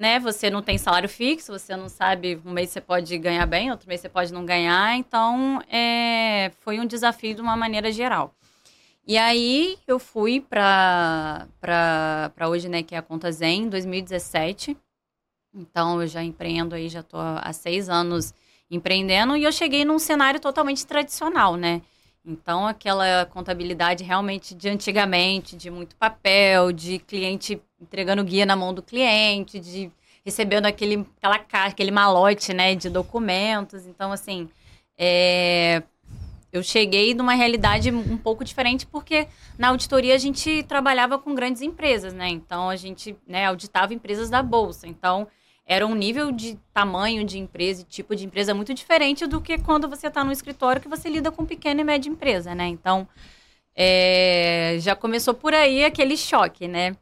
né? 0.00 0.18
Você 0.18 0.48
não 0.48 0.62
tem 0.62 0.78
salário 0.78 1.08
fixo, 1.10 1.52
você 1.52 1.76
não 1.76 1.88
sabe, 1.88 2.40
um 2.44 2.52
mês 2.52 2.70
você 2.70 2.80
pode 2.80 3.16
ganhar 3.18 3.44
bem, 3.44 3.70
outro 3.70 3.86
mês 3.86 4.00
você 4.00 4.08
pode 4.08 4.32
não 4.32 4.46
ganhar. 4.46 4.96
Então, 4.96 5.60
é, 5.70 6.50
foi 6.60 6.80
um 6.80 6.86
desafio 6.86 7.34
de 7.34 7.42
uma 7.42 7.54
maneira 7.54 7.92
geral. 7.92 8.34
E 9.10 9.18
aí, 9.18 9.76
eu 9.88 9.98
fui 9.98 10.40
para 10.40 11.48
hoje, 12.48 12.68
né, 12.68 12.80
que 12.80 12.94
é 12.94 12.98
a 12.98 13.02
Conta 13.02 13.32
Zen, 13.32 13.64
em 13.64 13.68
2017. 13.68 14.76
Então, 15.52 16.00
eu 16.00 16.06
já 16.06 16.22
empreendo 16.22 16.76
aí, 16.76 16.88
já 16.88 17.00
estou 17.00 17.18
há 17.18 17.52
seis 17.52 17.88
anos 17.88 18.32
empreendendo. 18.70 19.36
E 19.36 19.42
eu 19.42 19.50
cheguei 19.50 19.84
num 19.84 19.98
cenário 19.98 20.38
totalmente 20.38 20.86
tradicional, 20.86 21.56
né? 21.56 21.82
Então, 22.24 22.68
aquela 22.68 23.26
contabilidade 23.26 24.04
realmente 24.04 24.54
de 24.54 24.68
antigamente, 24.68 25.56
de 25.56 25.70
muito 25.70 25.96
papel, 25.96 26.70
de 26.70 27.00
cliente 27.00 27.60
entregando 27.80 28.22
guia 28.22 28.46
na 28.46 28.54
mão 28.54 28.72
do 28.72 28.80
cliente, 28.80 29.58
de 29.58 29.90
recebendo 30.24 30.66
aquele, 30.66 31.04
aquela 31.20 31.66
aquele 31.66 31.90
malote, 31.90 32.54
né, 32.54 32.76
de 32.76 32.88
documentos. 32.88 33.88
Então, 33.88 34.12
assim, 34.12 34.48
é, 34.96 35.82
eu 36.52 36.62
cheguei 36.62 37.14
numa 37.14 37.34
realidade 37.34 37.90
um 37.90 38.16
pouco 38.16 38.44
diferente 38.44 38.86
porque 38.86 39.28
na 39.56 39.68
auditoria 39.68 40.14
a 40.14 40.18
gente 40.18 40.62
trabalhava 40.64 41.18
com 41.18 41.34
grandes 41.34 41.62
empresas, 41.62 42.12
né? 42.12 42.28
Então, 42.28 42.68
a 42.68 42.76
gente 42.76 43.16
né, 43.26 43.46
auditava 43.46 43.94
empresas 43.94 44.28
da 44.28 44.42
Bolsa. 44.42 44.88
Então, 44.88 45.28
era 45.64 45.86
um 45.86 45.94
nível 45.94 46.32
de 46.32 46.58
tamanho 46.74 47.24
de 47.24 47.38
empresa 47.38 47.82
e 47.82 47.84
tipo 47.84 48.16
de 48.16 48.24
empresa 48.24 48.52
muito 48.52 48.74
diferente 48.74 49.26
do 49.26 49.40
que 49.40 49.56
quando 49.58 49.88
você 49.88 50.08
está 50.08 50.24
no 50.24 50.32
escritório 50.32 50.82
que 50.82 50.88
você 50.88 51.08
lida 51.08 51.30
com 51.30 51.46
pequena 51.46 51.80
e 51.80 51.84
média 51.84 52.10
empresa, 52.10 52.52
né? 52.54 52.66
Então, 52.66 53.06
é, 53.74 54.76
já 54.80 54.96
começou 54.96 55.32
por 55.32 55.54
aí 55.54 55.84
aquele 55.84 56.16
choque, 56.16 56.66
né? 56.66 56.96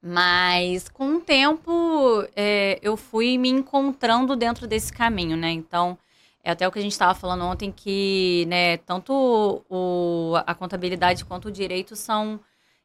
Mas 0.00 0.88
com 0.88 1.16
o 1.16 1.20
tempo 1.20 2.24
é, 2.36 2.78
eu 2.80 2.96
fui 2.96 3.36
me 3.36 3.48
encontrando 3.48 4.36
dentro 4.36 4.66
desse 4.68 4.92
caminho, 4.92 5.36
né? 5.36 5.50
Então, 5.50 5.98
é 6.42 6.50
até 6.50 6.66
o 6.66 6.72
que 6.72 6.78
a 6.78 6.82
gente 6.82 6.92
estava 6.92 7.14
falando 7.14 7.44
ontem, 7.44 7.70
que 7.70 8.46
né, 8.48 8.78
tanto 8.78 9.64
o, 9.68 10.34
a 10.46 10.54
contabilidade 10.54 11.24
quanto 11.24 11.48
o 11.48 11.52
direito 11.52 11.94
são 11.94 12.40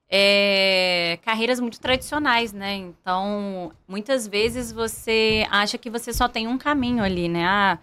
é, 0.09 1.17
carreiras 1.23 1.59
muito 1.59 1.79
tradicionais, 1.79 2.53
né? 2.53 2.75
Então, 2.75 3.71
muitas 3.87 4.27
vezes 4.27 4.71
você 4.71 5.45
acha 5.49 5.77
que 5.77 5.89
você 5.89 6.13
só 6.13 6.27
tem 6.27 6.47
um 6.47 6.57
caminho 6.57 7.03
ali, 7.03 7.27
né? 7.27 7.45
Ah, 7.45 7.79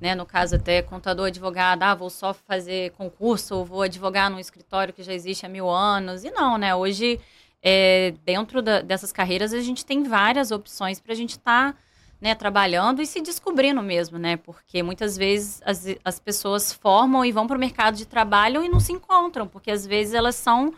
né, 0.00 0.14
no 0.14 0.26
caso 0.26 0.56
até 0.56 0.82
contador, 0.82 1.26
advogado, 1.26 1.82
ah, 1.82 1.94
vou 1.94 2.10
só 2.10 2.34
fazer 2.34 2.90
concurso, 2.92 3.56
ou 3.56 3.64
vou 3.64 3.82
advogar 3.82 4.30
num 4.30 4.38
escritório 4.38 4.92
que 4.92 5.02
já 5.02 5.14
existe 5.14 5.46
há 5.46 5.48
mil 5.48 5.68
anos. 5.70 6.24
E 6.24 6.30
não, 6.30 6.58
né? 6.58 6.74
Hoje, 6.74 7.18
é, 7.62 8.12
dentro 8.24 8.60
da, 8.60 8.82
dessas 8.82 9.12
carreiras, 9.12 9.52
a 9.54 9.60
gente 9.60 9.84
tem 9.86 10.02
várias 10.02 10.50
opções 10.50 11.00
para 11.00 11.12
a 11.12 11.16
gente 11.16 11.30
estar 11.30 11.72
tá, 11.72 11.78
né, 12.24 12.34
trabalhando 12.34 13.02
e 13.02 13.06
se 13.06 13.20
descobrindo 13.20 13.82
mesmo, 13.82 14.18
né? 14.18 14.38
Porque 14.38 14.82
muitas 14.82 15.14
vezes 15.14 15.60
as, 15.62 15.84
as 16.02 16.18
pessoas 16.18 16.72
formam 16.72 17.22
e 17.22 17.30
vão 17.30 17.46
para 17.46 17.54
o 17.54 17.60
mercado 17.60 17.98
de 17.98 18.06
trabalho 18.06 18.64
e 18.64 18.68
não 18.70 18.80
se 18.80 18.92
encontram, 18.92 19.46
porque 19.46 19.70
às 19.70 19.86
vezes 19.86 20.14
elas 20.14 20.34
são 20.34 20.72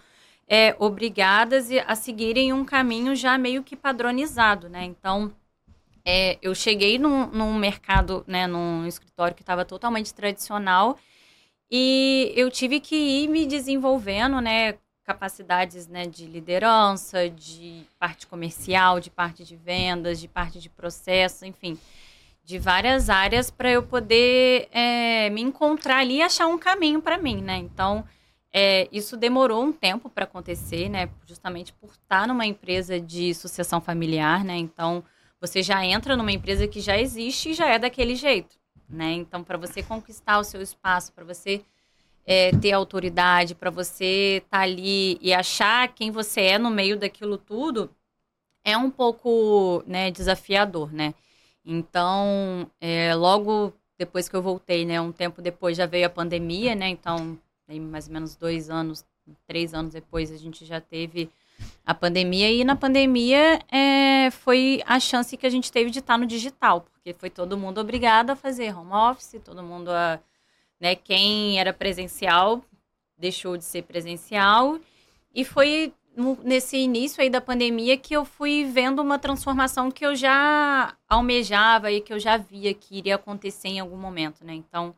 é, 0.49 0.75
obrigadas 0.77 1.69
a 1.87 1.95
seguirem 1.95 2.53
um 2.53 2.65
caminho 2.65 3.15
já 3.15 3.39
meio 3.39 3.63
que 3.63 3.77
padronizado, 3.77 4.69
né? 4.69 4.83
Então, 4.83 5.33
é, 6.05 6.37
eu 6.43 6.53
cheguei 6.53 6.99
num, 6.99 7.29
num 7.29 7.55
mercado, 7.55 8.25
né, 8.27 8.49
num 8.49 8.85
escritório 8.85 9.37
que 9.37 9.43
estava 9.43 9.65
totalmente 9.65 10.13
tradicional 10.13 10.99
e 11.71 12.33
eu 12.35 12.51
tive 12.51 12.81
que 12.81 12.97
ir 12.97 13.29
me 13.29 13.47
desenvolvendo, 13.47 14.41
né, 14.41 14.79
capacidades, 15.07 15.87
né, 15.87 16.05
de 16.05 16.27
liderança, 16.27 17.31
de 17.31 17.87
parte 17.99 18.27
comercial, 18.27 18.99
de 18.99 19.09
parte 19.09 19.45
de 19.45 19.55
vendas, 19.55 20.21
de 20.21 20.27
parte 20.27 20.59
de 20.59 20.69
processo, 20.69 21.47
enfim, 21.47 21.79
de 22.45 22.59
várias 22.59 23.09
áreas 23.09 23.49
para 23.49 23.71
eu 23.71 23.85
poder 23.85 24.69
é, 24.73 25.31
me 25.31 25.41
encontrar 25.41 25.99
ali 25.99 26.17
e 26.17 26.23
achar 26.23 26.49
um 26.49 26.59
caminho 26.59 27.01
para 27.01 27.19
mim, 27.19 27.41
né? 27.41 27.57
Então, 27.57 28.05
é, 28.53 28.89
isso 28.91 29.17
demorou 29.17 29.63
um 29.63 29.73
tempo 29.73 30.11
para 30.11 30.25
acontecer, 30.25 30.89
né? 30.89 31.09
Justamente 31.25 31.73
por 31.73 31.91
estar 31.91 32.27
numa 32.27 32.47
empresa 32.47 33.01
de 33.01 33.33
sucessão 33.33 33.81
familiar, 33.81 34.45
né? 34.45 34.57
Então, 34.57 35.05
você 35.41 35.63
já 35.63 35.85
entra 35.85 36.17
numa 36.17 36.33
empresa 36.33 36.67
que 36.67 36.81
já 36.81 36.99
existe 36.99 37.51
e 37.51 37.55
já 37.55 37.69
é 37.69 37.79
daquele 37.79 38.17
jeito, 38.17 38.57
né? 38.89 39.13
Então, 39.13 39.45
para 39.45 39.57
você 39.57 39.83
conquistar 39.83 40.39
o 40.39 40.45
seu 40.45 40.61
espaço, 40.61 41.13
para 41.13 41.25
você 41.25 41.63
é, 42.27 42.51
ter 42.51 42.73
autoridade, 42.73 43.55
para 43.55 43.71
você 43.71 44.43
estar 44.45 44.59
tá 44.59 44.63
ali 44.65 45.17
e 45.23 45.33
achar 45.33 45.89
quem 45.95 46.11
você 46.11 46.41
é 46.43 46.59
no 46.59 46.71
meio 46.71 46.99
daquilo 46.99 47.39
tudo, 47.39 47.89
é 48.65 48.77
um 48.77 48.91
pouco 48.91 49.85
né, 49.87 50.11
desafiador, 50.11 50.93
né? 50.93 51.15
Então, 51.65 52.71
é, 52.81 53.15
logo 53.15 53.73
depois 53.99 54.29
que 54.29 54.37
eu 54.37 54.43
voltei, 54.43 54.85
né? 54.85 55.01
Um 55.01 55.13
tempo 55.13 55.41
depois 55.41 55.77
já 55.77 55.87
veio 55.87 56.07
a 56.07 56.11
pandemia, 56.11 56.75
né? 56.75 56.89
Então, 56.89 57.39
mais 57.69 58.07
ou 58.09 58.13
menos 58.13 58.37
dois 58.37 58.69
anos, 58.71 59.05
três 59.47 59.73
anos 59.73 59.93
depois, 59.93 60.31
a 60.33 60.37
gente 60.37 60.65
já 60.65 60.81
teve 60.81 61.31
a 61.85 61.95
pandemia. 61.95 62.51
E 62.51 62.65
na 62.65 62.77
pandemia 62.77 63.61
é, 63.71 64.31
foi 64.31 64.83
a 64.87 65.01
chance 65.01 65.37
que 65.37 65.47
a 65.47 65.51
gente 65.51 65.73
teve 65.73 65.91
de 65.91 66.01
estar 66.01 66.19
no 66.19 66.27
digital, 66.27 66.83
porque 66.83 67.13
foi 67.15 67.31
todo 67.31 67.57
mundo 67.57 67.81
obrigado 67.81 68.31
a 68.31 68.37
fazer 68.37 68.77
home 68.77 68.93
office, 68.93 69.41
todo 69.45 69.63
mundo 69.63 69.91
a. 69.91 70.21
Né, 70.79 70.95
quem 70.95 71.59
era 71.59 71.73
presencial 71.73 72.63
deixou 73.17 73.57
de 73.57 73.65
ser 73.65 73.83
presencial. 73.83 74.79
E 75.35 75.45
foi 75.45 75.93
nesse 76.43 76.79
início 76.79 77.23
aí 77.23 77.29
da 77.29 77.41
pandemia 77.41 77.97
que 77.97 78.15
eu 78.15 78.25
fui 78.25 78.65
vendo 78.65 79.03
uma 79.03 79.19
transformação 79.19 79.91
que 79.91 80.05
eu 80.05 80.15
já 80.15 80.97
almejava 81.09 81.93
e 81.93 82.01
que 82.01 82.13
eu 82.13 82.19
já 82.19 82.37
via 82.39 82.73
que 82.73 82.97
iria 82.97 83.17
acontecer 83.17 83.69
em 83.69 83.81
algum 83.81 83.99
momento, 83.99 84.45
né? 84.45 84.55
Então, 84.55 84.95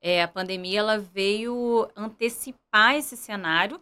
é, 0.00 0.22
a 0.22 0.28
pandemia 0.28 0.80
ela 0.80 0.98
veio 0.98 1.88
antecipar 1.96 2.94
esse 2.96 3.16
cenário 3.16 3.80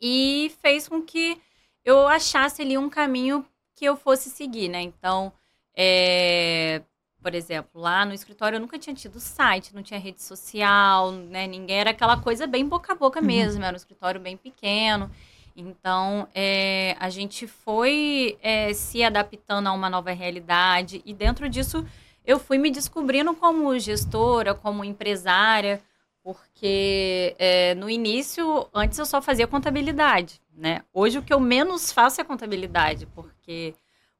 e 0.00 0.52
fez 0.60 0.88
com 0.88 1.02
que 1.02 1.40
eu 1.84 2.08
achasse 2.08 2.62
ali 2.62 2.78
um 2.78 2.88
caminho 2.88 3.46
que 3.74 3.84
eu 3.84 3.96
fosse 3.96 4.30
seguir, 4.30 4.68
né? 4.68 4.80
Então, 4.80 5.32
é, 5.74 6.82
por 7.22 7.34
exemplo, 7.34 7.80
lá 7.80 8.04
no 8.04 8.12
escritório 8.12 8.56
eu 8.56 8.60
nunca 8.60 8.78
tinha 8.78 8.94
tido 8.94 9.20
site, 9.20 9.74
não 9.74 9.82
tinha 9.82 10.00
rede 10.00 10.22
social, 10.22 11.12
né? 11.12 11.46
Ninguém 11.46 11.78
era 11.78 11.90
aquela 11.90 12.20
coisa 12.20 12.46
bem 12.46 12.66
boca 12.66 12.92
a 12.92 12.96
boca 12.96 13.20
uhum. 13.20 13.26
mesmo, 13.26 13.60
uhum. 13.60 13.66
era 13.66 13.74
um 13.74 13.76
escritório 13.76 14.20
bem 14.20 14.36
pequeno. 14.36 15.10
Então, 15.56 16.26
é, 16.34 16.96
a 16.98 17.08
gente 17.10 17.46
foi 17.46 18.38
é, 18.42 18.72
se 18.72 19.04
adaptando 19.04 19.68
a 19.68 19.72
uma 19.72 19.88
nova 19.88 20.10
realidade 20.10 21.02
e 21.04 21.12
dentro 21.14 21.48
disso 21.48 21.86
eu 22.24 22.38
fui 22.38 22.58
me 22.58 22.70
descobrindo 22.70 23.34
como 23.34 23.78
gestora, 23.78 24.54
como 24.54 24.84
empresária, 24.84 25.80
porque 26.22 27.34
é, 27.38 27.74
no 27.74 27.90
início, 27.90 28.68
antes 28.72 28.98
eu 28.98 29.06
só 29.06 29.20
fazia 29.20 29.46
contabilidade, 29.46 30.40
né? 30.56 30.82
Hoje 30.92 31.18
o 31.18 31.22
que 31.22 31.32
eu 31.32 31.40
menos 31.40 31.92
faço 31.92 32.20
é 32.20 32.24
contabilidade, 32.24 33.06
porque 33.06 33.74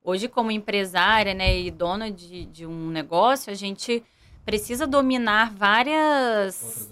hoje 0.05 0.29
como 0.29 0.51
empresária, 0.51 1.35
né, 1.35 1.59
e 1.59 1.71
dona 1.71 2.11
de, 2.11 2.47
de 2.47 2.67
um 2.67 2.89
negócio, 2.89 3.53
a 3.53 3.55
gente 3.55 4.03
precisa 4.45 4.87
dominar 4.87 5.53
várias 5.53 6.91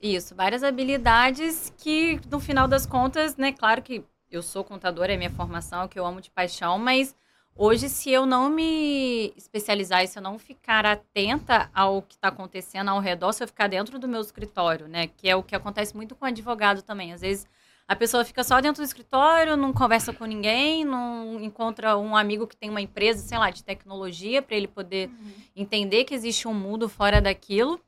isso, 0.00 0.34
várias 0.34 0.62
habilidades 0.62 1.72
que 1.78 2.20
no 2.30 2.38
final 2.38 2.68
das 2.68 2.84
contas, 2.84 3.36
né, 3.36 3.52
claro 3.52 3.80
que 3.80 4.04
eu 4.30 4.42
sou 4.42 4.62
contadora, 4.62 5.14
é 5.14 5.16
minha 5.16 5.30
formação, 5.30 5.82
é 5.82 5.84
o 5.84 5.88
que 5.88 5.98
eu 5.98 6.04
amo 6.04 6.20
de 6.20 6.30
paixão, 6.30 6.78
mas 6.78 7.16
Hoje, 7.56 7.88
se 7.88 8.10
eu 8.10 8.26
não 8.26 8.50
me 8.50 9.32
especializar 9.36 10.02
e 10.02 10.08
se 10.08 10.18
eu 10.18 10.22
não 10.22 10.40
ficar 10.40 10.84
atenta 10.84 11.70
ao 11.72 12.02
que 12.02 12.16
está 12.16 12.26
acontecendo 12.26 12.88
ao 12.88 12.98
redor, 12.98 13.32
se 13.32 13.44
eu 13.44 13.46
ficar 13.46 13.68
dentro 13.68 13.96
do 13.96 14.08
meu 14.08 14.20
escritório, 14.20 14.88
né? 14.88 15.06
Que 15.06 15.28
é 15.28 15.36
o 15.36 15.42
que 15.42 15.54
acontece 15.54 15.94
muito 15.94 16.16
com 16.16 16.24
advogado 16.24 16.82
também. 16.82 17.12
Às 17.12 17.20
vezes 17.20 17.46
a 17.86 17.94
pessoa 17.94 18.24
fica 18.24 18.42
só 18.42 18.60
dentro 18.60 18.82
do 18.82 18.86
escritório, 18.86 19.56
não 19.56 19.72
conversa 19.72 20.12
com 20.12 20.24
ninguém, 20.24 20.84
não 20.84 21.38
encontra 21.40 21.96
um 21.98 22.16
amigo 22.16 22.46
que 22.46 22.56
tem 22.56 22.70
uma 22.70 22.80
empresa, 22.80 23.26
sei 23.26 23.36
lá, 23.36 23.50
de 23.50 23.62
tecnologia, 23.62 24.40
para 24.40 24.56
ele 24.56 24.66
poder 24.66 25.08
uhum. 25.08 25.32
entender 25.54 26.04
que 26.04 26.14
existe 26.14 26.48
um 26.48 26.54
mundo 26.54 26.88
fora 26.88 27.20
daquilo. 27.20 27.78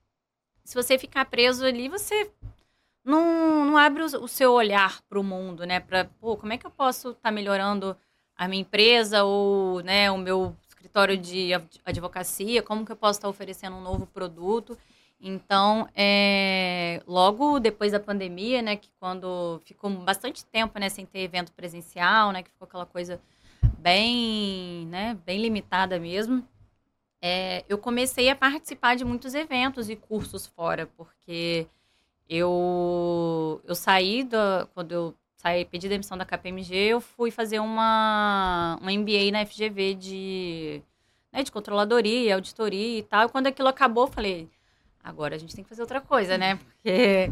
Se 0.64 0.74
você 0.74 0.98
ficar 0.98 1.24
preso 1.24 1.64
ali, 1.64 1.88
você 1.88 2.30
não, 3.02 3.64
não 3.64 3.78
abre 3.78 4.02
o, 4.02 4.06
o 4.22 4.28
seu 4.28 4.52
olhar 4.52 5.00
para 5.08 5.18
o 5.18 5.24
mundo, 5.24 5.64
né? 5.64 5.80
Para, 5.80 6.04
pô, 6.20 6.36
como 6.36 6.52
é 6.52 6.58
que 6.58 6.66
eu 6.66 6.70
posso 6.70 7.10
estar 7.10 7.20
tá 7.22 7.30
melhorando 7.30 7.96
a 8.36 8.46
minha 8.46 8.60
empresa 8.60 9.24
ou 9.24 9.80
né, 9.80 10.10
o 10.10 10.18
meu 10.18 10.54
escritório 10.68 11.16
de 11.16 11.52
advocacia? 11.84 12.62
Como 12.62 12.84
que 12.84 12.92
eu 12.92 12.96
posso 12.96 13.18
estar 13.18 13.28
tá 13.28 13.30
oferecendo 13.30 13.76
um 13.76 13.80
novo 13.80 14.06
produto? 14.06 14.76
Então, 15.20 15.88
é, 15.94 17.02
logo 17.06 17.58
depois 17.58 17.92
da 17.92 18.00
pandemia, 18.00 18.60
né, 18.60 18.76
que 18.76 18.90
quando 19.00 19.60
ficou 19.64 19.90
bastante 19.90 20.44
tempo, 20.44 20.78
né, 20.78 20.88
sem 20.88 21.06
ter 21.06 21.20
evento 21.20 21.52
presencial, 21.52 22.32
né, 22.32 22.42
que 22.42 22.50
ficou 22.50 22.66
aquela 22.66 22.86
coisa 22.86 23.20
bem, 23.78 24.86
né, 24.86 25.16
bem 25.24 25.40
limitada 25.40 25.98
mesmo, 25.98 26.46
é, 27.20 27.64
eu 27.68 27.78
comecei 27.78 28.28
a 28.28 28.36
participar 28.36 28.94
de 28.96 29.04
muitos 29.04 29.34
eventos 29.34 29.88
e 29.88 29.96
cursos 29.96 30.46
fora, 30.46 30.86
porque 30.96 31.66
eu, 32.28 33.60
eu 33.64 33.74
saí 33.74 34.22
da, 34.22 34.68
quando 34.74 34.92
eu 34.92 35.14
saí, 35.36 35.64
pedi 35.64 35.88
demissão 35.88 36.18
da 36.18 36.26
KPMG, 36.26 36.74
eu 36.74 37.00
fui 37.00 37.30
fazer 37.30 37.58
uma, 37.60 38.78
uma 38.80 38.92
MBA 38.92 39.30
na 39.32 39.46
FGV 39.46 39.94
de, 39.94 40.82
né, 41.32 41.42
de 41.42 41.50
controladoria, 41.50 42.34
auditoria 42.34 42.98
e 42.98 43.02
tal, 43.02 43.26
e 43.26 43.28
quando 43.30 43.46
aquilo 43.46 43.68
acabou, 43.68 44.06
falei 44.06 44.48
Agora 45.06 45.36
a 45.36 45.38
gente 45.38 45.54
tem 45.54 45.62
que 45.62 45.70
fazer 45.70 45.82
outra 45.82 46.00
coisa, 46.00 46.36
né? 46.36 46.56
Porque 46.56 47.30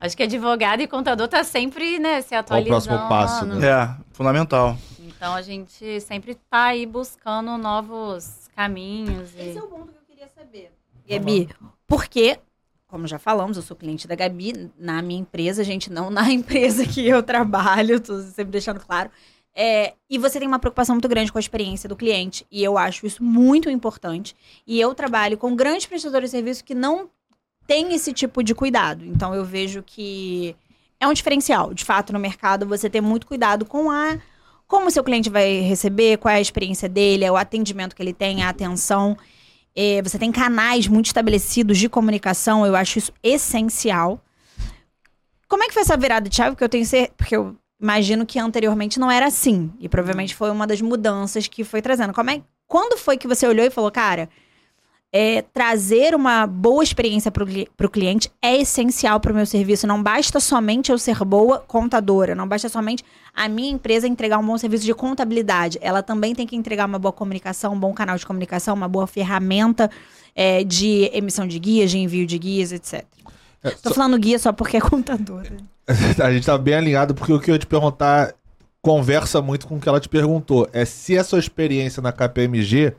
acho 0.00 0.16
que 0.16 0.22
advogado 0.24 0.80
e 0.80 0.88
contador 0.88 1.28
tá 1.28 1.44
sempre, 1.44 1.96
né, 1.96 2.20
se 2.20 2.34
atualizando. 2.34 2.84
Qual 2.84 2.96
o 2.96 2.98
próximo 2.98 3.08
passo, 3.08 3.46
né? 3.46 3.68
É, 3.68 3.96
fundamental. 4.10 4.76
Então 4.98 5.32
a 5.32 5.40
gente 5.40 6.00
sempre 6.00 6.34
tá 6.34 6.64
aí 6.64 6.84
buscando 6.84 7.56
novos 7.56 8.48
caminhos. 8.56 9.32
E... 9.36 9.42
Esse 9.42 9.58
é 9.58 9.62
o 9.62 9.68
ponto 9.68 9.92
que 9.92 9.98
eu 9.98 10.02
queria 10.08 10.26
saber. 10.26 10.72
Gabi, 11.08 11.48
porque, 11.86 12.40
como 12.88 13.06
já 13.06 13.18
falamos, 13.20 13.56
eu 13.56 13.62
sou 13.62 13.76
cliente 13.76 14.08
da 14.08 14.16
Gabi 14.16 14.68
na 14.76 15.00
minha 15.00 15.20
empresa, 15.20 15.62
gente, 15.62 15.92
não 15.92 16.10
na 16.10 16.26
empresa 16.32 16.84
que 16.84 17.06
eu 17.06 17.22
trabalho, 17.22 18.00
tô 18.00 18.20
sempre 18.22 18.50
deixando 18.50 18.80
claro. 18.80 19.08
É, 19.60 19.94
e 20.08 20.18
você 20.18 20.38
tem 20.38 20.46
uma 20.46 20.60
preocupação 20.60 20.94
muito 20.94 21.08
grande 21.08 21.32
com 21.32 21.38
a 21.38 21.40
experiência 21.40 21.88
do 21.88 21.96
cliente. 21.96 22.46
E 22.48 22.62
eu 22.62 22.78
acho 22.78 23.04
isso 23.04 23.20
muito 23.24 23.68
importante. 23.68 24.36
E 24.64 24.80
eu 24.80 24.94
trabalho 24.94 25.36
com 25.36 25.56
grandes 25.56 25.84
prestadores 25.84 26.30
de 26.30 26.36
serviço 26.36 26.62
que 26.62 26.76
não 26.76 27.10
têm 27.66 27.92
esse 27.92 28.12
tipo 28.12 28.40
de 28.40 28.54
cuidado. 28.54 29.04
Então 29.04 29.34
eu 29.34 29.44
vejo 29.44 29.82
que 29.82 30.54
é 31.00 31.08
um 31.08 31.12
diferencial, 31.12 31.74
de 31.74 31.84
fato, 31.84 32.12
no 32.12 32.20
mercado, 32.20 32.66
você 32.66 32.88
ter 32.88 33.00
muito 33.00 33.26
cuidado 33.26 33.64
com 33.64 33.90
a. 33.90 34.16
Como 34.68 34.86
o 34.86 34.90
seu 34.92 35.02
cliente 35.02 35.28
vai 35.28 35.58
receber, 35.60 36.18
qual 36.18 36.32
é 36.32 36.36
a 36.36 36.40
experiência 36.40 36.88
dele, 36.88 37.24
é 37.24 37.32
o 37.32 37.36
atendimento 37.36 37.96
que 37.96 38.02
ele 38.02 38.12
tem, 38.12 38.44
a 38.44 38.50
atenção. 38.50 39.16
É, 39.74 40.00
você 40.02 40.20
tem 40.20 40.30
canais 40.30 40.86
muito 40.86 41.06
estabelecidos 41.06 41.78
de 41.78 41.88
comunicação, 41.88 42.64
eu 42.64 42.76
acho 42.76 42.98
isso 42.98 43.12
essencial. 43.24 44.22
Como 45.48 45.64
é 45.64 45.66
que 45.66 45.74
foi 45.74 45.82
essa 45.82 45.96
virada 45.96 46.28
de 46.28 46.36
chave? 46.36 46.50
Porque 46.50 46.64
eu 46.64 46.68
tenho 46.68 46.86
certeza. 46.86 47.14
Porque 47.16 47.34
eu 47.34 47.56
imagino 47.80 48.26
que 48.26 48.38
anteriormente 48.38 48.98
não 48.98 49.10
era 49.10 49.26
assim. 49.26 49.70
E 49.80 49.88
provavelmente 49.88 50.34
foi 50.34 50.50
uma 50.50 50.66
das 50.66 50.80
mudanças 50.80 51.46
que 51.46 51.64
foi 51.64 51.80
trazendo. 51.80 52.12
Como 52.12 52.30
é, 52.30 52.42
quando 52.66 52.98
foi 52.98 53.16
que 53.16 53.28
você 53.28 53.46
olhou 53.46 53.64
e 53.64 53.70
falou, 53.70 53.90
cara, 53.90 54.28
é, 55.10 55.40
trazer 55.40 56.14
uma 56.14 56.46
boa 56.46 56.84
experiência 56.84 57.30
para 57.30 57.42
o 57.42 57.90
cliente 57.90 58.30
é 58.42 58.58
essencial 58.58 59.18
para 59.20 59.32
o 59.32 59.34
meu 59.34 59.46
serviço. 59.46 59.86
Não 59.86 60.02
basta 60.02 60.38
somente 60.38 60.92
eu 60.92 60.98
ser 60.98 61.24
boa 61.24 61.60
contadora, 61.60 62.34
não 62.34 62.46
basta 62.46 62.68
somente 62.68 63.02
a 63.34 63.48
minha 63.48 63.70
empresa 63.70 64.06
entregar 64.06 64.38
um 64.38 64.46
bom 64.46 64.58
serviço 64.58 64.84
de 64.84 64.94
contabilidade. 64.94 65.78
Ela 65.80 66.02
também 66.02 66.34
tem 66.34 66.46
que 66.46 66.56
entregar 66.56 66.86
uma 66.86 66.98
boa 66.98 67.12
comunicação, 67.12 67.72
um 67.72 67.80
bom 67.80 67.94
canal 67.94 68.16
de 68.16 68.26
comunicação, 68.26 68.74
uma 68.74 68.88
boa 68.88 69.06
ferramenta 69.06 69.90
é, 70.34 70.62
de 70.62 71.10
emissão 71.12 71.46
de 71.46 71.58
guias, 71.58 71.90
de 71.90 71.98
envio 71.98 72.26
de 72.26 72.38
guias, 72.38 72.72
etc. 72.72 73.04
É, 73.62 73.70
Tô 73.70 73.88
só... 73.88 73.94
falando 73.94 74.18
guia 74.18 74.38
só 74.38 74.52
porque 74.52 74.76
é 74.76 74.80
contadora. 74.80 75.56
a 76.22 76.32
gente 76.32 76.46
tá 76.46 76.56
bem 76.58 76.74
alinhado, 76.74 77.14
porque 77.14 77.32
o 77.32 77.40
que 77.40 77.50
eu 77.50 77.54
ia 77.54 77.58
te 77.58 77.66
perguntar 77.66 78.34
conversa 78.80 79.42
muito 79.42 79.66
com 79.66 79.76
o 79.76 79.80
que 79.80 79.88
ela 79.88 80.00
te 80.00 80.08
perguntou. 80.08 80.68
É 80.72 80.84
se 80.84 81.18
a 81.18 81.24
sua 81.24 81.38
experiência 81.38 82.02
na 82.02 82.12
KPMG 82.12 82.94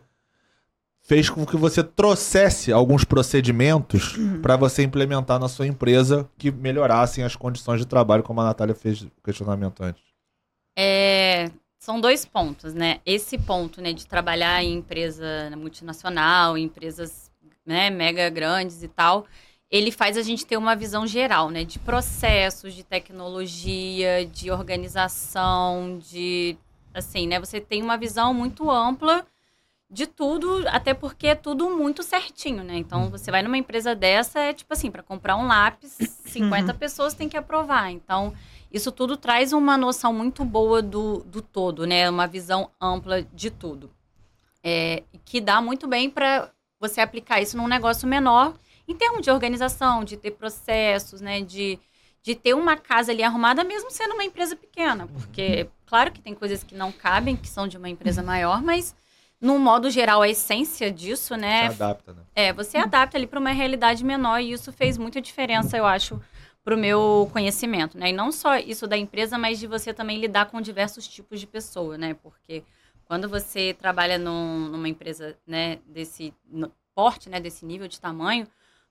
fez 1.02 1.30
com 1.30 1.45
que 1.45 1.58
você 1.58 1.84
trouxesse 1.84 2.71
alguns 2.71 3.04
procedimentos 3.04 4.15
uhum. 4.15 4.41
para 4.41 4.56
você 4.56 4.84
implementar 4.84 5.39
na 5.39 5.47
sua 5.47 5.65
empresa 5.65 6.30
que 6.38 6.52
melhorassem 6.52 7.23
as 7.23 7.36
condições 7.36 7.80
de 7.80 7.88
trabalho, 7.88 8.21
como 8.21 8.41
a 8.41 8.45
Natália 8.45 8.75
fez 8.75 9.02
o 9.02 9.12
questionamento 9.23 9.82
antes. 9.82 10.04
É, 10.78 11.49
são 11.80 11.99
dois 11.99 12.25
pontos, 12.25 12.73
né? 12.75 12.99
Esse 13.06 13.38
ponto 13.38 13.82
né, 13.82 13.91
de 13.91 14.06
trabalhar 14.06 14.63
em 14.63 14.75
empresa 14.75 15.25
multinacional, 15.58 16.58
em 16.58 16.65
empresas 16.65 17.32
né, 17.65 17.89
mega 17.89 18.30
grandes 18.30 18.84
e 18.84 18.88
tal, 18.88 19.25
ele 19.71 19.91
faz 19.91 20.17
a 20.17 20.21
gente 20.21 20.45
ter 20.45 20.58
uma 20.58 20.75
visão 20.75 21.05
geral, 21.05 21.49
né? 21.49 21.63
De 21.63 21.77
processos, 21.77 22.73
de 22.73 22.84
tecnologia, 22.84 24.25
de 24.25 24.49
organização, 24.49 25.99
de 25.99 26.58
assim, 26.93 27.27
né? 27.27 27.39
Você 27.39 27.62
tem 27.62 27.82
uma 27.82 27.97
visão 27.97 28.34
muito 28.34 28.69
ampla 28.69 29.25
de 29.91 30.08
tudo, 30.08 30.63
até 30.67 30.93
porque 30.93 31.27
é 31.27 31.36
tudo 31.36 31.69
muito 31.69 32.01
certinho, 32.01 32.63
né? 32.63 32.77
Então, 32.77 33.03
uhum. 33.03 33.10
você 33.10 33.29
vai 33.29 33.43
numa 33.43 33.58
empresa 33.58 33.95
dessa, 33.95 34.39
é 34.39 34.53
tipo 34.53 34.73
assim, 34.73 34.89
para 34.89 35.03
comprar 35.03 35.36
um 35.36 35.47
lápis, 35.47 35.97
50 36.25 36.71
uhum. 36.71 36.77
pessoas 36.77 37.13
têm 37.13 37.29
que 37.29 37.38
aprovar. 37.38 37.91
Então, 37.91 38.34
isso 38.71 38.91
tudo 38.91 39.17
traz 39.17 39.53
uma 39.53 39.77
noção 39.77 40.13
muito 40.13 40.43
boa 40.43 40.82
do, 40.82 41.19
do 41.25 41.41
todo, 41.41 41.86
né? 41.86 42.10
Uma 42.10 42.27
visão 42.27 42.71
ampla 42.82 43.23
de 43.34 43.49
tudo. 43.51 43.91
É, 44.63 45.03
que 45.25 45.39
dá 45.39 45.62
muito 45.62 45.88
bem 45.88 46.10
para 46.10 46.51
você 46.79 47.01
aplicar 47.01 47.41
isso 47.41 47.55
num 47.55 47.67
negócio 47.67 48.08
menor 48.08 48.53
em 48.89 48.95
termos 48.95 49.21
de 49.21 49.30
organização, 49.30 50.04
de 50.04 50.17
ter 50.17 50.32
processos, 50.32 51.21
né? 51.21 51.41
De, 51.41 51.80
de 52.23 52.34
ter 52.34 52.56
uma 52.56 52.75
casa 52.75 53.12
ali 53.12 53.21
arrumada, 53.21 53.63
mesmo 53.63 53.91
sendo 53.91 54.15
uma 54.15 54.23
empresa 54.23 54.56
pequena. 54.56 55.06
Porque, 55.08 55.63
uhum. 55.63 55.69
claro 55.86 56.12
que 56.12 56.21
tem 56.21 56.34
coisas 56.34 56.63
que 56.63 56.73
não 56.73 56.91
cabem, 56.91 57.36
que 57.36 57.47
são 57.47 57.67
de 57.67 57.78
uma 57.78 57.88
empresa 57.88 58.23
maior, 58.23 58.63
mas 58.63 58.95
no 59.39 59.58
modo 59.60 59.89
geral, 59.91 60.23
a 60.23 60.28
essência 60.28 60.91
disso, 60.91 61.36
né? 61.36 61.69
Você 61.69 61.84
adapta, 61.84 62.13
né? 62.13 62.21
É, 62.36 62.52
você 62.52 62.78
adapta 62.78 63.15
ali 63.15 63.28
para 63.28 63.39
uma 63.39 63.52
realidade 63.52 64.04
menor 64.04 64.41
e 64.41 64.52
isso 64.52 64.73
fez 64.73 64.97
muita 64.97 65.21
diferença, 65.21 65.78
eu 65.78 65.86
acho, 65.86 66.19
para 66.63 66.75
o 66.75 66.78
meu 66.78 67.30
conhecimento, 67.32 67.97
né? 67.97 68.10
E 68.10 68.13
não 68.13 68.32
só 68.32 68.58
isso 68.58 68.88
da 68.88 68.97
empresa, 68.97 69.38
mas 69.38 69.60
de 69.60 69.67
você 69.67 69.93
também 69.93 70.19
lidar 70.19 70.47
com 70.47 70.60
diversos 70.60 71.08
tipos 71.08 71.39
de 71.39 71.45
pessoa, 71.47 71.95
né? 71.95 72.15
Porque 72.15 72.63
quando 73.06 73.30
você 73.30 73.73
trabalha 73.73 74.17
num, 74.17 74.67
numa 74.67 74.89
empresa, 74.89 75.38
né, 75.47 75.80
desse 75.86 76.34
porte, 76.93 77.30
né, 77.30 77.39
desse 77.39 77.65
nível 77.65 77.88
de 77.88 77.99
tamanho, 77.99 78.45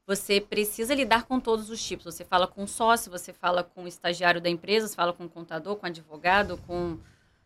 você 0.09 0.41
precisa 0.41 0.95
lidar 0.95 1.25
com 1.25 1.39
todos 1.39 1.69
os 1.69 1.87
tipos. 1.87 2.15
Você 2.15 2.25
fala 2.25 2.47
com 2.47 2.67
sócio, 2.67 3.11
você 3.11 3.31
fala 3.31 3.63
com 3.63 3.85
o 3.85 3.87
estagiário 3.87 4.41
da 4.41 4.49
empresa, 4.49 4.89
você 4.89 4.95
fala 4.95 5.13
com 5.13 5.27
o 5.27 5.29
contador, 5.29 5.77
com 5.77 5.85
o 5.85 5.89
advogado, 5.89 6.57
com. 6.67 6.97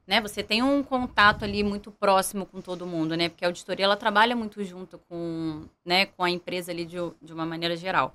Né? 0.07 0.21
Você 0.21 0.45
tem 0.45 0.63
um 0.63 0.81
contato 0.81 1.45
ali 1.45 1.65
muito 1.65 1.91
próximo 1.91 2.47
com 2.47 2.61
todo 2.61 2.87
mundo, 2.87 3.17
né? 3.17 3.29
Porque 3.29 3.45
a 3.45 3.49
auditoria 3.49 3.85
ela 3.85 3.97
trabalha 3.97 4.37
muito 4.37 4.63
junto 4.63 4.97
com, 5.09 5.65
né, 5.85 6.07
com 6.07 6.23
a 6.23 6.31
empresa 6.31 6.71
ali 6.71 6.85
de, 6.85 6.99
de 7.21 7.33
uma 7.33 7.45
maneira 7.45 7.75
geral. 7.75 8.15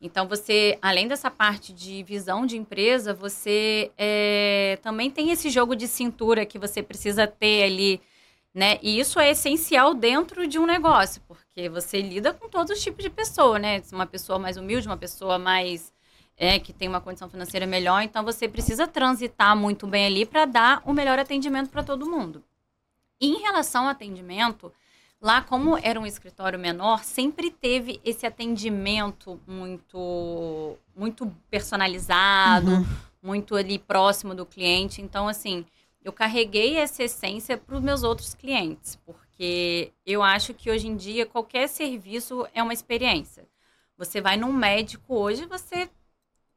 Então, 0.00 0.28
você, 0.28 0.78
além 0.82 1.08
dessa 1.08 1.30
parte 1.30 1.72
de 1.72 2.02
visão 2.02 2.44
de 2.44 2.56
empresa, 2.58 3.14
você 3.14 3.90
é, 3.96 4.78
também 4.82 5.10
tem 5.10 5.30
esse 5.30 5.48
jogo 5.48 5.74
de 5.74 5.88
cintura 5.88 6.44
que 6.44 6.58
você 6.58 6.82
precisa 6.82 7.26
ter 7.26 7.64
ali 7.64 8.00
né? 8.58 8.76
E 8.82 8.98
isso 8.98 9.20
é 9.20 9.30
essencial 9.30 9.94
dentro 9.94 10.44
de 10.44 10.58
um 10.58 10.66
negócio, 10.66 11.22
porque 11.28 11.68
você 11.68 12.02
lida 12.02 12.34
com 12.34 12.48
todos 12.48 12.76
os 12.76 12.82
tipos 12.82 13.04
de 13.04 13.08
pessoa, 13.08 13.56
né? 13.56 13.80
Uma 13.92 14.04
pessoa 14.04 14.36
mais 14.36 14.56
humilde, 14.56 14.88
uma 14.88 14.96
pessoa 14.96 15.38
mais 15.38 15.92
é, 16.36 16.58
que 16.58 16.72
tem 16.72 16.88
uma 16.88 17.00
condição 17.00 17.30
financeira 17.30 17.68
melhor, 17.68 18.02
então 18.02 18.24
você 18.24 18.48
precisa 18.48 18.88
transitar 18.88 19.56
muito 19.56 19.86
bem 19.86 20.06
ali 20.06 20.26
para 20.26 20.44
dar 20.44 20.82
o 20.84 20.92
melhor 20.92 21.20
atendimento 21.20 21.70
para 21.70 21.84
todo 21.84 22.10
mundo. 22.10 22.42
E 23.20 23.28
em 23.28 23.42
relação 23.42 23.84
ao 23.84 23.90
atendimento, 23.90 24.72
lá 25.22 25.40
como 25.40 25.78
era 25.78 26.00
um 26.00 26.06
escritório 26.06 26.58
menor, 26.58 27.04
sempre 27.04 27.52
teve 27.52 28.00
esse 28.04 28.26
atendimento 28.26 29.40
muito 29.46 30.76
muito 30.96 31.32
personalizado, 31.48 32.72
uhum. 32.72 32.86
muito 33.22 33.54
ali 33.54 33.78
próximo 33.78 34.34
do 34.34 34.44
cliente. 34.44 35.00
Então, 35.00 35.28
assim, 35.28 35.64
eu 36.02 36.12
carreguei 36.12 36.76
essa 36.76 37.02
essência 37.02 37.56
para 37.56 37.76
os 37.76 37.82
meus 37.82 38.02
outros 38.02 38.34
clientes, 38.34 38.96
porque 39.04 39.92
eu 40.06 40.22
acho 40.22 40.54
que 40.54 40.70
hoje 40.70 40.88
em 40.88 40.96
dia 40.96 41.26
qualquer 41.26 41.68
serviço 41.68 42.46
é 42.54 42.62
uma 42.62 42.72
experiência. 42.72 43.46
Você 43.96 44.20
vai 44.20 44.36
num 44.36 44.52
médico 44.52 45.16
hoje, 45.16 45.44
você 45.46 45.90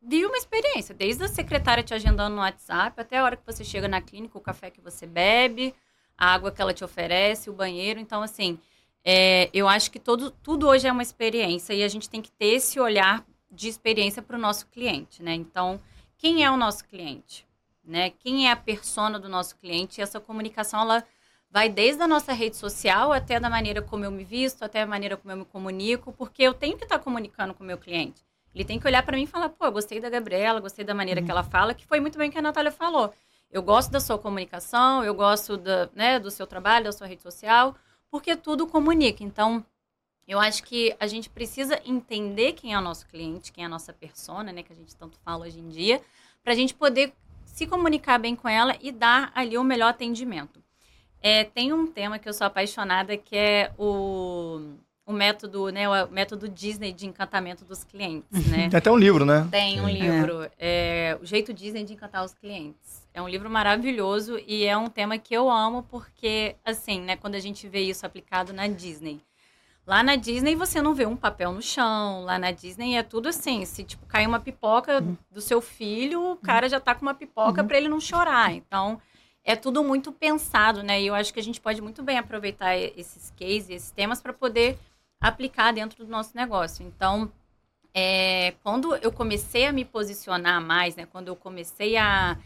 vive 0.02 0.26
uma 0.26 0.38
experiência, 0.38 0.96
desde 0.96 1.24
a 1.24 1.28
secretária 1.28 1.84
te 1.84 1.94
agendando 1.94 2.36
no 2.36 2.42
WhatsApp 2.42 3.00
até 3.00 3.18
a 3.18 3.24
hora 3.24 3.36
que 3.36 3.46
você 3.46 3.64
chega 3.64 3.88
na 3.88 4.02
clínica, 4.02 4.38
o 4.38 4.42
café 4.42 4.70
que 4.70 4.82
você 4.82 5.06
bebe, 5.06 5.74
a 6.18 6.34
água 6.34 6.52
que 6.52 6.62
ela 6.62 6.74
te 6.74 6.84
oferece, 6.84 7.50
o 7.50 7.54
banheiro. 7.54 8.00
Então, 8.00 8.22
assim, 8.22 8.60
é, 9.04 9.50
eu 9.54 9.68
acho 9.68 9.90
que 9.92 10.00
todo, 10.00 10.32
tudo 10.32 10.68
hoje 10.68 10.88
é 10.88 10.92
uma 10.92 11.02
experiência 11.02 11.74
e 11.74 11.84
a 11.84 11.88
gente 11.88 12.10
tem 12.10 12.22
que 12.22 12.32
ter 12.32 12.54
esse 12.56 12.80
olhar 12.80 13.26
de 13.52 13.68
experiência 13.68 14.22
para 14.22 14.38
o 14.38 14.40
nosso 14.40 14.68
cliente, 14.68 15.22
né? 15.22 15.34
Então, 15.34 15.82
quem 16.18 16.44
é 16.44 16.52
o 16.52 16.58
nosso 16.58 16.86
cliente, 16.86 17.46
né? 17.84 18.10
Quem 18.10 18.48
é 18.48 18.52
a 18.52 18.56
persona 18.56 19.20
do 19.20 19.30
nosso 19.30 19.56
cliente? 19.58 20.00
E 20.00 20.02
essa 20.02 20.20
comunicação 20.20 20.82
ela 20.82 21.04
vai 21.50 21.68
desde 21.68 22.02
a 22.02 22.08
nossa 22.08 22.32
rede 22.32 22.56
social 22.56 23.12
até 23.12 23.40
da 23.40 23.50
maneira 23.50 23.82
como 23.82 24.06
eu 24.06 24.12
me 24.12 24.24
visto, 24.24 24.64
até 24.64 24.82
a 24.82 24.88
maneira 24.88 25.18
como 25.18 25.32
eu 25.32 25.38
me 25.38 25.46
comunico, 25.46 26.14
porque 26.14 26.44
eu 26.44 26.54
tenho 26.54 26.78
que 26.78 26.86
estar 26.86 27.00
comunicando 27.00 27.54
com 27.54 27.64
o 27.64 27.68
meu 27.68 27.78
cliente. 27.78 28.24
Ele 28.54 28.66
tem 28.66 28.80
que 28.80 28.88
olhar 28.88 29.04
para 29.04 29.18
mim 29.18 29.24
e 29.24 29.28
falar, 29.28 29.50
pô, 29.50 29.70
gostei 29.72 30.00
da 30.00 30.10
Gabriela, 30.10 30.60
gostei 30.60 30.84
da 30.84 30.94
maneira 30.94 31.20
uhum. 31.20 31.26
que 31.26 31.32
ela 31.32 31.44
fala, 31.44 31.74
que 31.74 31.86
foi 31.86 32.00
muito 32.00 32.18
bem 32.18 32.30
o 32.30 32.32
que 32.32 32.38
a 32.38 32.42
Natália 32.42 32.72
falou. 32.72 33.14
Eu 33.50 33.62
gosto 33.62 33.92
da 33.92 34.00
sua 34.00 34.18
comunicação, 34.18 35.04
eu 35.04 35.14
gosto 35.14 35.58
da, 35.58 35.90
né, 35.94 36.20
do 36.20 36.32
seu 36.32 36.48
trabalho, 36.48 36.86
da 36.86 36.92
sua 36.92 37.08
rede 37.08 37.22
social, 37.22 37.76
porque 38.10 38.36
tudo 38.36 38.68
comunica. 38.68 39.24
Então, 39.24 39.66
eu 40.28 40.40
acho 40.40 40.64
que 40.64 40.96
a 41.00 41.08
gente 41.08 41.30
precisa 41.30 41.82
entender 41.86 42.54
quem 42.54 42.74
é 42.74 42.78
o 42.78 42.82
nosso 42.82 43.06
cliente, 43.08 43.52
quem 43.52 43.64
é 43.64 43.68
a 43.68 43.70
nossa 43.70 43.92
persona, 43.92 44.52
né, 44.52 44.64
que 44.64 44.72
a 44.72 44.76
gente 44.76 44.96
tanto 44.96 45.18
fala 45.20 45.46
hoje 45.46 45.60
em 45.60 45.68
dia, 45.68 46.02
para 46.44 46.54
a 46.54 46.56
gente 46.56 46.74
poder 46.74 47.14
se 47.54 47.68
comunicar 47.68 48.18
bem 48.18 48.36
com 48.36 48.48
ela 48.48 48.76
e 48.82 48.92
dar 48.92 49.32
ali 49.36 49.58
o 49.58 49.64
melhor 49.64 49.90
atendimento. 49.90 50.62
É, 51.22 51.44
tem 51.44 51.72
um 51.72 51.86
tema 51.86 52.18
que 52.18 52.28
eu 52.28 52.34
sou 52.34 52.48
apaixonada 52.48 53.16
que 53.16 53.36
é 53.36 53.72
o, 53.78 54.60
o 55.06 55.14
método, 55.14 55.70
né, 55.70 55.88
o 55.88 56.10
método 56.10 56.50
Disney 56.50 56.92
de 56.92 57.06
encantamento 57.06 57.64
dos 57.64 57.84
clientes, 57.84 58.48
né? 58.48 58.70
Tem 58.70 58.78
até 58.78 58.92
um 58.92 58.98
livro, 58.98 59.24
né? 59.24 59.48
Tem 59.52 59.80
um 59.80 59.88
livro, 59.88 60.44
é. 60.58 61.12
É, 61.14 61.18
o 61.22 61.26
jeito 61.26 61.54
Disney 61.54 61.84
de 61.84 61.94
encantar 61.94 62.26
os 62.26 62.34
clientes. 62.34 63.08
É 63.14 63.22
um 63.22 63.28
livro 63.28 63.50
maravilhoso 63.50 64.40
e 64.48 64.66
é 64.66 64.76
um 64.76 64.88
tema 64.88 65.18
que 65.18 65.34
eu 65.34 65.50
amo 65.50 65.84
porque, 65.84 66.56
assim, 66.66 67.02
né, 67.02 67.16
quando 67.16 67.36
a 67.36 67.40
gente 67.40 67.68
vê 67.68 67.82
isso 67.82 68.06
aplicado 68.06 68.52
na 68.54 68.68
Disney, 68.68 69.20
Lá 69.86 70.04
na 70.04 70.16
Disney 70.16 70.56
você 70.56 70.82
não 70.82 70.94
vê 70.94 71.06
um 71.06 71.16
papel 71.16 71.52
no 71.52 71.62
chão. 71.62 72.24
Lá 72.24 72.38
na 72.38 72.52
Disney 72.52 72.96
é 72.96 73.04
tudo 73.04 73.30
assim. 73.30 73.66
Se 73.66 73.84
tipo 73.84 74.06
cair 74.06 74.28
uma 74.28 74.40
pipoca 74.40 75.02
uhum. 75.02 75.18
do 75.30 75.42
seu 75.42 75.62
filho, 75.62 76.32
o 76.32 76.36
cara 76.36 76.70
já 76.70 76.80
tá 76.80 76.94
com 76.94 77.02
uma 77.02 77.14
pipoca 77.14 77.62
uhum. 77.62 77.68
para 77.68 77.78
ele 77.78 77.90
não 77.90 78.00
chorar. 78.00 78.54
Então 78.54 79.02
é 79.44 79.56
tudo 79.56 79.84
muito 79.84 80.12
pensado, 80.12 80.84
né? 80.84 81.02
E 81.02 81.08
eu 81.08 81.16
acho 81.16 81.34
que 81.34 81.40
a 81.40 81.44
gente 81.44 81.60
pode 81.60 81.82
muito 81.82 82.04
bem 82.04 82.18
aproveitar 82.18 82.78
esses 82.78 83.32
cases, 83.32 83.70
esses 83.70 83.92
temas 83.92 84.22
para 84.22 84.34
poder 84.34 84.78
aplicar 85.20 85.72
dentro 85.72 86.06
do 86.06 86.12
nosso 86.12 86.36
negócio. 86.36 86.86
Então, 86.86 87.32
é, 87.94 88.54
quando 88.64 88.96
eu 88.98 89.12
comecei 89.12 89.66
a 89.66 89.72
me 89.72 89.84
posicionar 89.84 90.62
mais, 90.62 90.96
né? 90.96 91.06
Quando 91.06 91.28
eu 91.28 91.36
comecei 91.36 91.98
a 91.98 92.38